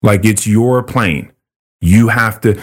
Like 0.03 0.25
it's 0.25 0.47
your 0.47 0.83
plane. 0.83 1.33
You 1.81 2.09
have 2.09 2.41
to, 2.43 2.61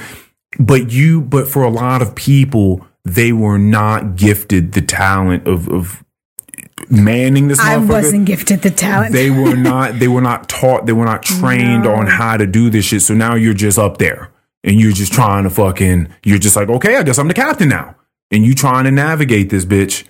but 0.60 0.92
you, 0.92 1.22
but 1.22 1.48
for 1.48 1.64
a 1.64 1.70
lot 1.70 2.04
of 2.04 2.16
people, 2.16 2.86
they 3.04 3.32
were 3.32 3.58
not 3.58 4.16
gifted 4.16 4.74
the 4.74 4.82
talent 4.82 5.48
of, 5.48 5.68
of 5.68 6.04
manning 6.90 7.48
this. 7.48 7.60
I 7.60 7.78
wasn't 7.78 8.26
gifted 8.26 8.62
the 8.62 8.70
talent. 8.72 9.14
They 9.14 9.30
were 9.30 9.56
not. 9.72 10.00
They 10.00 10.08
were 10.08 10.22
not 10.22 10.48
taught. 10.50 10.86
They 10.86 10.94
were 10.94 11.06
not 11.06 11.24
trained 11.24 11.84
No. 11.84 11.96
on 11.96 12.08
how 12.08 12.38
to 12.38 12.46
do 12.46 12.70
this 12.70 12.86
shit. 12.86 13.02
So 13.02 13.14
now 13.14 13.36
you're 13.36 13.54
just 13.54 13.78
up 13.80 13.98
there, 13.98 14.32
and 14.64 14.80
you're 14.80 14.92
just 14.92 15.14
trying 15.14 15.44
to 15.44 15.50
fucking. 15.50 16.08
You're 16.24 16.40
just 16.40 16.56
like, 16.56 16.70
okay, 16.70 16.98
I 16.98 17.04
guess 17.04 17.18
I'm 17.20 17.28
the 17.28 17.34
captain 17.34 17.70
now, 17.70 17.96
and 18.32 18.46
you 18.46 18.54
trying 18.56 18.86
to 18.86 18.92
navigate 18.92 19.50
this 19.50 19.66
bitch 19.66 20.06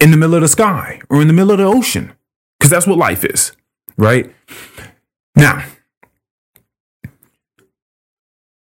in 0.00 0.10
the 0.10 0.16
middle 0.16 0.34
of 0.34 0.42
the 0.42 0.48
sky 0.48 1.00
or 1.08 1.20
in 1.22 1.28
the 1.28 1.32
middle 1.34 1.52
of 1.52 1.58
the 1.58 1.64
ocean, 1.64 2.12
because 2.58 2.70
that's 2.70 2.86
what 2.86 2.98
life 2.98 3.24
is, 3.24 3.52
right? 3.96 4.34
Now, 5.36 5.64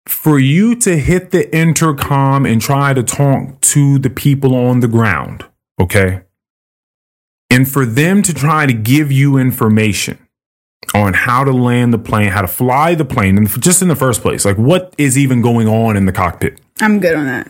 for 0.05 0.39
you 0.39 0.75
to 0.75 0.97
hit 0.97 1.31
the 1.31 1.53
intercom 1.55 2.45
and 2.45 2.61
try 2.61 2.93
to 2.93 3.03
talk 3.03 3.59
to 3.61 3.99
the 3.99 4.09
people 4.09 4.55
on 4.55 4.79
the 4.79 4.87
ground, 4.87 5.45
okay? 5.79 6.23
And 7.49 7.67
for 7.69 7.85
them 7.85 8.21
to 8.23 8.33
try 8.33 8.65
to 8.65 8.73
give 8.73 9.11
you 9.11 9.37
information 9.37 10.19
on 10.93 11.13
how 11.13 11.43
to 11.43 11.51
land 11.51 11.93
the 11.93 11.97
plane, 11.97 12.29
how 12.29 12.41
to 12.41 12.47
fly 12.47 12.95
the 12.95 13.05
plane, 13.05 13.37
and 13.37 13.61
just 13.61 13.81
in 13.81 13.87
the 13.87 13.95
first 13.95 14.21
place, 14.21 14.45
like 14.45 14.57
what 14.57 14.93
is 14.97 15.17
even 15.17 15.41
going 15.41 15.67
on 15.67 15.97
in 15.97 16.05
the 16.05 16.11
cockpit. 16.11 16.59
I'm 16.79 16.99
good 16.99 17.15
on 17.15 17.25
that. 17.25 17.49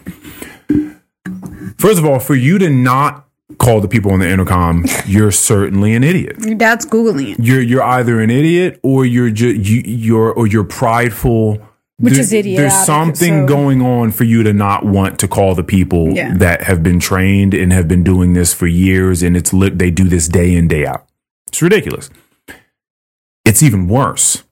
First 1.77 1.99
of 1.99 2.05
all, 2.05 2.19
for 2.19 2.35
you 2.35 2.57
to 2.57 2.69
not 2.69 3.27
call 3.59 3.81
the 3.81 3.87
people 3.87 4.11
on 4.11 4.19
the 4.19 4.29
intercom, 4.29 4.85
you're 5.05 5.31
certainly 5.31 5.93
an 5.93 6.03
idiot. 6.03 6.37
Your 6.39 6.55
dad's 6.55 6.85
googling 6.85 7.33
it. 7.33 7.39
You're 7.39 7.61
you're 7.61 7.83
either 7.83 8.19
an 8.19 8.29
idiot 8.29 8.79
or 8.83 9.05
you're 9.05 9.29
just 9.29 9.69
you, 9.69 9.81
you're 9.85 10.31
or 10.31 10.47
you're 10.47 10.63
prideful. 10.63 11.59
Which 11.99 12.13
There- 12.13 12.21
is 12.21 12.33
idiotic, 12.33 12.57
There's 12.69 12.85
something 12.85 13.41
so- 13.41 13.45
going 13.47 13.81
on 13.81 14.11
for 14.11 14.23
you 14.23 14.43
to 14.43 14.53
not 14.53 14.85
want 14.85 15.17
to 15.19 15.27
call 15.27 15.55
the 15.55 15.63
people 15.63 16.11
Yeah. 16.13 16.33
that 16.35 16.63
have 16.63 16.83
been 16.83 16.99
trained 16.99 17.55
and 17.55 17.73
have 17.73 17.87
been 17.87 18.03
doing 18.03 18.33
this 18.33 18.53
for 18.53 18.67
years, 18.67 19.23
and 19.23 19.35
it's 19.35 19.51
lit. 19.51 19.79
They 19.79 19.89
do 19.89 20.03
this 20.07 20.27
day 20.27 20.55
in 20.55 20.67
day 20.67 20.85
out. 20.85 21.05
It's 21.47 21.61
ridiculous. 21.61 22.09
It's 23.45 23.63
even 23.63 23.87
worse 23.87 24.43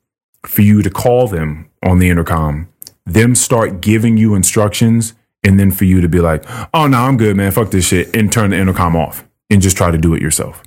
for 0.43 0.63
you 0.63 0.81
to 0.81 0.89
call 0.89 1.27
them 1.27 1.67
on 1.83 1.99
the 1.99 2.09
intercom, 2.09 2.67
them 3.05 3.35
start 3.35 3.79
giving 3.79 4.17
you 4.17 4.33
instructions, 4.33 5.13
and 5.43 5.59
then 5.59 5.69
for 5.69 5.85
you 5.85 6.01
to 6.01 6.09
be 6.09 6.19
like, 6.19 6.43
"Oh 6.73 6.87
no, 6.87 6.97
I'm 7.01 7.17
good, 7.17 7.35
man. 7.37 7.51
Fuck 7.51 7.69
this 7.69 7.85
shit," 7.85 8.15
and 8.15 8.31
turn 8.31 8.49
the 8.49 8.57
intercom 8.57 8.95
off 8.95 9.23
and 9.51 9.61
just 9.61 9.77
try 9.77 9.91
to 9.91 9.97
do 9.99 10.15
it 10.15 10.21
yourself. 10.21 10.63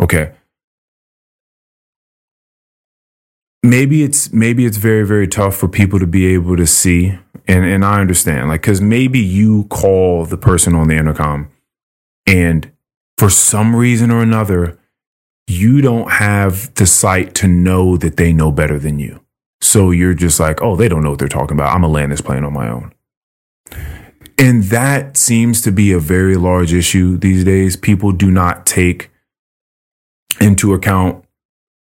Okay. 0.00 0.30
Maybe 3.62 4.02
it's 4.02 4.32
maybe 4.32 4.64
it's 4.64 4.76
very 4.76 5.06
very 5.06 5.28
tough 5.28 5.56
for 5.56 5.68
people 5.68 5.98
to 5.98 6.06
be 6.06 6.26
able 6.26 6.56
to 6.56 6.66
see. 6.66 7.18
And 7.46 7.64
and 7.64 7.84
I 7.84 8.00
understand 8.00 8.48
like 8.48 8.62
cuz 8.62 8.80
maybe 8.80 9.18
you 9.18 9.64
call 9.64 10.24
the 10.24 10.38
person 10.38 10.74
on 10.74 10.88
the 10.88 10.96
intercom 10.96 11.48
and 12.26 12.70
for 13.18 13.30
some 13.30 13.74
reason 13.76 14.10
or 14.10 14.22
another 14.22 14.78
you 15.46 15.80
don't 15.80 16.12
have 16.12 16.72
the 16.74 16.86
sight 16.86 17.34
to 17.34 17.48
know 17.48 17.96
that 17.96 18.16
they 18.16 18.32
know 18.32 18.52
better 18.52 18.78
than 18.78 18.98
you. 18.98 19.20
So 19.60 19.90
you're 19.90 20.14
just 20.14 20.38
like 20.38 20.62
oh 20.62 20.76
they 20.76 20.88
don't 20.88 21.02
know 21.02 21.10
what 21.10 21.18
they're 21.18 21.28
talking 21.28 21.56
about. 21.56 21.74
I'm 21.74 21.82
going 21.82 21.92
to 21.92 21.94
land 21.94 22.12
this 22.12 22.20
plane 22.20 22.44
on 22.44 22.52
my 22.52 22.68
own. 22.68 22.92
And 24.38 24.64
that 24.64 25.18
seems 25.18 25.60
to 25.62 25.70
be 25.70 25.92
a 25.92 25.98
very 25.98 26.36
large 26.36 26.72
issue 26.72 27.18
these 27.18 27.44
days. 27.44 27.76
People 27.76 28.10
do 28.10 28.30
not 28.30 28.64
take 28.64 29.10
into 30.40 30.72
account 30.72 31.22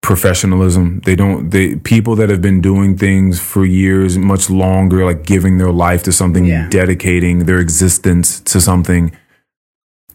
professionalism. 0.03 0.99
They 1.05 1.15
don't 1.15 1.49
they 1.49 1.75
people 1.77 2.15
that 2.17 2.29
have 2.29 2.41
been 2.41 2.61
doing 2.61 2.97
things 2.97 3.39
for 3.39 3.65
years, 3.65 4.17
much 4.17 4.49
longer, 4.49 5.03
like 5.05 5.23
giving 5.25 5.57
their 5.57 5.71
life 5.71 6.03
to 6.03 6.11
something, 6.11 6.45
Yeah. 6.45 6.67
dedicating 6.69 7.45
their 7.45 7.59
existence 7.59 8.39
to 8.41 8.59
something. 8.61 9.11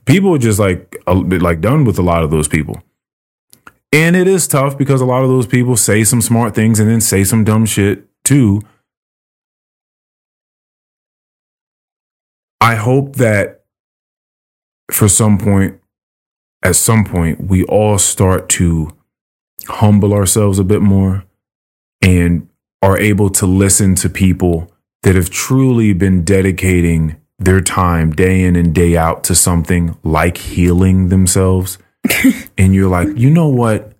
People 0.04 0.34
are 0.34 0.38
just 0.38 0.58
like 0.60 0.96
a 1.06 1.14
bit 1.24 1.42
like 1.42 1.60
done 1.60 1.84
with 1.84 1.98
a 1.98 2.02
lot 2.02 2.22
of 2.22 2.30
those 2.30 2.46
people. 2.48 2.82
And 3.90 4.14
it 4.14 4.28
is 4.28 4.46
tough 4.46 4.76
because 4.76 5.00
a 5.00 5.06
lot 5.06 5.22
of 5.22 5.30
those 5.30 5.46
people 5.46 5.74
say 5.76 6.04
some 6.04 6.20
smart 6.20 6.54
things 6.54 6.78
and 6.78 6.88
then 6.88 7.00
say 7.00 7.24
some 7.24 7.42
dumb 7.42 7.64
shit 7.66 8.04
too. 8.24 8.60
I 12.60 12.74
hope 12.74 13.16
that 13.16 13.64
for 14.92 15.08
some 15.08 15.38
point, 15.38 15.80
at 16.62 16.76
some 16.76 17.04
point, 17.04 17.40
we 17.48 17.64
all 17.64 17.98
start 17.98 18.48
to 18.50 18.92
humble 19.66 20.14
ourselves 20.14 20.58
a 20.58 20.64
bit 20.64 20.80
more 20.80 21.24
and 22.02 22.48
are 22.82 22.98
able 22.98 23.30
to 23.30 23.46
listen 23.46 23.94
to 23.96 24.08
people 24.08 24.72
that 25.02 25.14
have 25.14 25.30
truly 25.30 25.92
been 25.92 26.24
dedicating 26.24 27.16
their 27.38 27.60
time 27.60 28.12
day 28.12 28.42
in 28.42 28.56
and 28.56 28.74
day 28.74 28.96
out 28.96 29.24
to 29.24 29.34
something 29.34 29.96
like 30.02 30.38
healing 30.38 31.08
themselves. 31.08 31.78
and 32.58 32.74
you're 32.74 32.88
like, 32.88 33.08
you 33.16 33.30
know 33.30 33.48
what? 33.48 33.92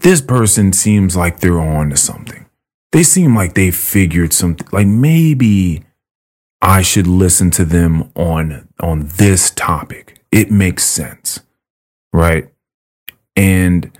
This 0.00 0.20
person 0.20 0.72
seems 0.72 1.16
like 1.16 1.40
they're 1.40 1.60
on 1.60 1.90
to 1.90 1.96
something. 1.96 2.46
They 2.92 3.02
seem 3.02 3.34
like 3.34 3.54
they 3.54 3.70
figured 3.70 4.32
something. 4.32 4.66
Like 4.72 4.86
maybe 4.86 5.84
I 6.62 6.82
should 6.82 7.06
listen 7.06 7.50
to 7.52 7.64
them 7.64 8.10
on 8.14 8.68
on 8.80 9.08
this 9.16 9.50
topic. 9.50 10.22
It 10.30 10.50
makes 10.50 10.84
sense. 10.84 11.40
Right? 12.12 12.48
And 13.34 13.90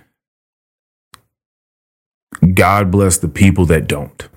God 2.55 2.91
bless 2.91 3.17
the 3.17 3.27
people 3.27 3.65
that 3.67 3.87
don't. 3.87 4.27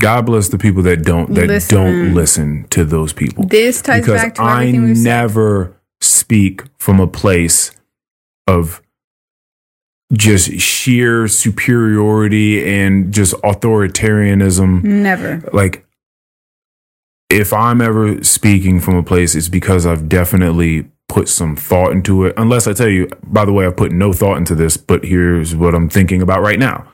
God 0.00 0.26
bless 0.26 0.48
the 0.48 0.58
people 0.58 0.82
that 0.82 1.02
don't 1.02 1.34
that 1.34 1.46
Listen. 1.46 1.76
don't 1.76 2.14
listen 2.14 2.66
to 2.68 2.84
those 2.84 3.12
people. 3.12 3.44
This 3.46 3.80
ties 3.80 4.02
because 4.02 4.20
back 4.20 4.34
to 4.34 4.42
I 4.42 4.60
everything 4.62 4.82
we've 4.84 4.96
said. 4.98 5.04
never 5.04 5.76
speak 6.02 6.62
from 6.78 7.00
a 7.00 7.06
place 7.06 7.70
of 8.46 8.82
just 10.12 10.60
sheer 10.60 11.26
superiority 11.28 12.64
and 12.68 13.12
just 13.12 13.34
authoritarianism. 13.36 14.84
Never. 14.84 15.42
Like 15.52 15.86
if 17.30 17.52
I'm 17.52 17.80
ever 17.80 18.22
speaking 18.22 18.80
from 18.80 18.96
a 18.96 19.02
place, 19.02 19.34
it's 19.34 19.48
because 19.48 19.86
I've 19.86 20.08
definitely 20.08 20.88
put 21.08 21.28
some 21.28 21.56
thought 21.56 21.92
into 21.92 22.24
it. 22.24 22.34
Unless 22.36 22.66
I 22.66 22.72
tell 22.72 22.88
you, 22.88 23.08
by 23.24 23.44
the 23.44 23.52
way, 23.52 23.66
I 23.66 23.70
put 23.70 23.92
no 23.92 24.12
thought 24.12 24.36
into 24.38 24.54
this, 24.54 24.76
but 24.76 25.04
here's 25.04 25.54
what 25.54 25.74
I'm 25.74 25.88
thinking 25.88 26.20
about 26.22 26.42
right 26.42 26.58
now. 26.58 26.92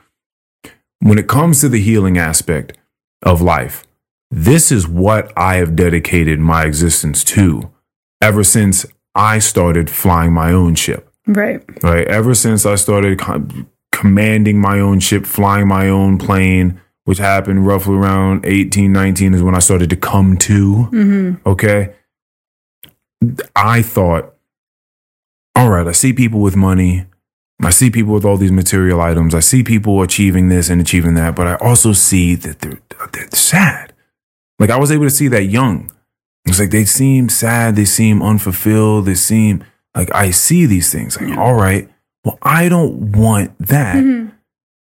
When 0.99 1.17
it 1.17 1.27
comes 1.27 1.61
to 1.61 1.69
the 1.69 1.81
healing 1.81 2.17
aspect 2.17 2.77
of 3.23 3.41
life, 3.41 3.83
this 4.31 4.71
is 4.71 4.87
what 4.87 5.31
I 5.37 5.55
have 5.55 5.75
dedicated 5.75 6.39
my 6.39 6.63
existence 6.65 7.23
to 7.25 7.71
ever 8.21 8.43
since 8.43 8.85
I 9.13 9.39
started 9.39 9.89
flying 9.89 10.33
my 10.33 10.51
own 10.51 10.75
ship 10.75 11.09
Right. 11.27 11.63
right? 11.83 12.07
Ever 12.07 12.33
since 12.33 12.65
I 12.65 12.75
started 12.75 13.19
com- 13.19 13.69
commanding 13.91 14.59
my 14.59 14.79
own 14.79 14.99
ship, 14.99 15.25
flying 15.25 15.67
my 15.67 15.87
own 15.87 16.17
plane, 16.17 16.81
which 17.05 17.17
happened 17.19 17.67
roughly 17.67 17.95
around 17.95 18.45
18, 18.45 18.91
19 18.91 19.33
is 19.33 19.43
when 19.43 19.55
I 19.55 19.59
started 19.59 19.89
to 19.91 19.95
come 19.95 20.37
to. 20.37 20.87
Mm-hmm. 20.91 21.47
Okay. 21.47 21.93
I 23.55 23.81
thought, 23.81 24.33
all 25.55 25.69
right, 25.69 25.87
I 25.87 25.91
see 25.91 26.13
people 26.13 26.39
with 26.39 26.55
money. 26.55 27.05
I 27.61 27.69
see 27.69 27.89
people 27.89 28.13
with 28.13 28.25
all 28.25 28.37
these 28.37 28.51
material 28.51 28.99
items. 28.99 29.33
I 29.35 29.39
see 29.39 29.63
people 29.63 30.01
achieving 30.01 30.49
this 30.49 30.69
and 30.69 30.81
achieving 30.81 31.15
that, 31.15 31.35
but 31.35 31.47
I 31.47 31.55
also 31.55 31.93
see 31.93 32.35
that 32.35 32.59
they're, 32.59 32.79
they're 33.13 33.29
sad. 33.31 33.93
Like 34.59 34.69
I 34.69 34.77
was 34.77 34.91
able 34.91 35.05
to 35.05 35.09
see 35.09 35.27
that 35.29 35.45
young. 35.45 35.91
It's 36.45 36.59
like 36.59 36.71
they 36.71 36.85
seem 36.85 37.29
sad. 37.29 37.75
They 37.75 37.85
seem 37.85 38.21
unfulfilled. 38.21 39.05
They 39.05 39.15
seem 39.15 39.63
like 39.95 40.13
I 40.13 40.31
see 40.31 40.65
these 40.65 40.91
things. 40.91 41.19
Like, 41.19 41.37
all 41.37 41.53
right, 41.53 41.89
well, 42.25 42.37
I 42.41 42.69
don't 42.69 43.11
want 43.13 43.57
that. 43.59 43.97
Mm-hmm. 43.97 44.32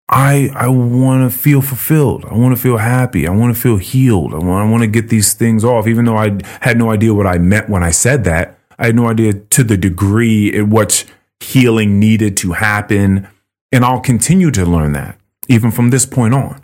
I 0.09 0.49
I 0.53 0.67
want 0.67 1.31
to 1.31 1.35
feel 1.37 1.61
fulfilled. 1.61 2.25
I 2.25 2.33
want 2.35 2.55
to 2.55 2.61
feel 2.61 2.77
happy. 2.77 3.27
I 3.27 3.31
want 3.31 3.55
to 3.55 3.61
feel 3.61 3.77
healed. 3.77 4.33
I 4.33 4.37
want 4.37 4.67
I 4.67 4.69
want 4.69 4.81
to 4.83 4.87
get 4.87 5.09
these 5.09 5.33
things 5.33 5.63
off. 5.63 5.87
Even 5.87 6.05
though 6.05 6.17
I 6.17 6.37
had 6.61 6.77
no 6.77 6.91
idea 6.91 7.13
what 7.13 7.25
I 7.27 7.37
meant 7.37 7.69
when 7.69 7.83
I 7.83 7.91
said 7.91 8.23
that, 8.25 8.57
I 8.77 8.87
had 8.87 8.95
no 8.95 9.07
idea 9.07 9.33
to 9.33 9.63
the 9.63 9.77
degree 9.77 10.61
which 10.61 11.05
healing 11.39 11.99
needed 11.99 12.37
to 12.37 12.51
happen, 12.53 13.27
and 13.71 13.85
I'll 13.85 13.99
continue 14.01 14.51
to 14.51 14.65
learn 14.65 14.93
that 14.93 15.17
even 15.47 15.71
from 15.71 15.89
this 15.89 16.05
point 16.05 16.33
on. 16.33 16.61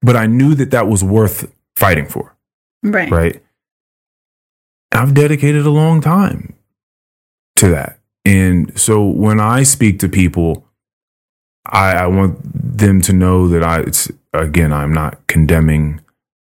But 0.00 0.16
I 0.16 0.26
knew 0.26 0.54
that 0.54 0.70
that 0.70 0.86
was 0.86 1.02
worth 1.02 1.50
fighting 1.76 2.06
for 2.06 2.36
Right. 2.82 3.10
right? 3.10 3.42
I've 4.92 5.14
dedicated 5.14 5.66
a 5.66 5.70
long 5.70 6.00
time 6.00 6.54
to 7.56 7.68
that. 7.70 7.98
And 8.24 8.78
so 8.78 9.04
when 9.06 9.40
I 9.40 9.62
speak 9.64 9.98
to 10.00 10.08
people, 10.08 10.67
I, 11.68 11.92
I 11.92 12.06
want 12.06 12.38
them 12.78 13.00
to 13.02 13.12
know 13.12 13.48
that 13.48 13.62
I, 13.62 13.80
it's 13.80 14.10
again, 14.32 14.72
I'm 14.72 14.92
not 14.92 15.26
condemning. 15.26 16.00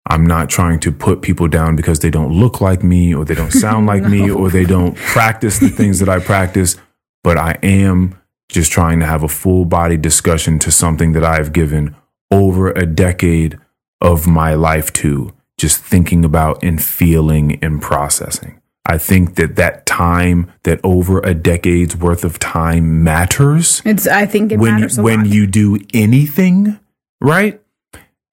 I'm 0.07 0.27
not 0.27 0.51
trying 0.51 0.81
to 0.81 0.93
put 0.93 1.23
people 1.23 1.49
down 1.49 1.77
because 1.77 2.01
they 2.01 2.11
don't 2.11 2.33
look 2.33 2.61
like 2.61 2.83
me 2.83 3.15
or 3.15 3.25
they 3.25 3.35
don't 3.35 3.53
sound 3.53 3.87
like 3.87 4.03
me 4.15 4.31
or 4.31 4.51
they 4.51 4.65
don't 4.65 4.97
practice 4.97 5.59
the 5.59 5.69
things 5.69 6.01
that 6.01 6.09
I 6.09 6.19
practice, 6.19 6.77
but 7.23 7.39
I 7.39 7.59
am 7.63 8.19
just 8.49 8.73
trying 8.73 9.01
to 9.01 9.07
have 9.07 9.23
a 9.23 9.29
full 9.29 9.65
body 9.65 9.97
discussion 9.97 10.59
to 10.61 10.71
something 10.71 11.13
that 11.13 11.25
I've 11.25 11.53
given 11.53 11.97
over 12.31 12.71
a 12.71 12.87
decade 12.87 13.59
of 14.01 14.27
my 14.27 14.55
life 14.55 14.93
to, 14.95 15.33
just 15.57 15.81
thinking 15.81 16.25
about 16.25 16.63
and 16.63 16.83
feeling 16.83 17.59
and 17.63 17.81
processing. 17.81 18.61
I 18.85 18.99
think 18.99 19.37
that 19.37 19.55
that 19.57 19.87
time, 19.87 20.51
that 20.65 20.81
over 20.83 21.21
a 21.21 21.35
decade's 21.35 21.97
worth 21.97 22.25
of 22.25 22.39
time 22.41 23.05
matters 23.05 23.81
It's. 23.85 24.07
I 24.09 24.27
think 24.27 24.51
it 24.53 24.59
when 24.59 24.75
matters 24.75 24.99
a 24.99 25.03
when 25.03 25.21
lot. 25.21 25.29
you 25.29 25.47
do 25.47 25.79
anything, 25.95 26.81
right? 27.21 27.61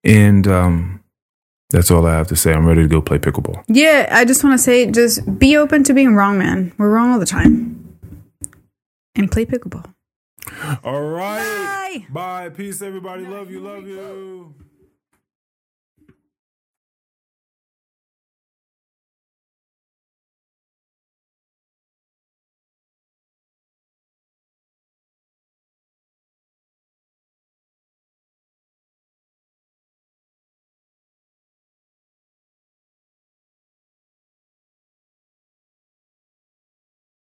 And 0.04 0.48
um, 0.48 1.04
that's 1.70 1.92
all 1.92 2.08
I 2.08 2.14
have 2.16 2.28
to 2.30 2.36
say. 2.36 2.52
I'm 2.52 2.66
ready 2.66 2.82
to 2.82 2.88
go 2.88 3.00
play 3.02 3.20
pickleball. 3.20 3.64
yeah, 3.68 4.08
I 4.12 4.26
just 4.26 4.44
want 4.44 4.56
to 4.56 4.64
say, 4.64 4.90
just 4.90 5.38
be 5.38 5.56
open 5.56 5.84
to 5.84 5.94
being 5.94 6.16
wrong, 6.16 6.40
man. 6.40 6.74
We're 6.80 6.90
wrong 6.90 7.12
all 7.12 7.20
the 7.20 7.26
time. 7.28 7.76
And 9.16 9.32
play 9.32 9.46
pickleball. 9.46 9.94
All 10.84 11.02
right. 11.04 12.06
Bye. 12.10 12.46
Bye. 12.46 12.50
Peace, 12.50 12.82
everybody. 12.82 13.26
Love 13.26 13.52
you. 13.52 13.60
Love 13.60 13.86
you. 13.88 14.56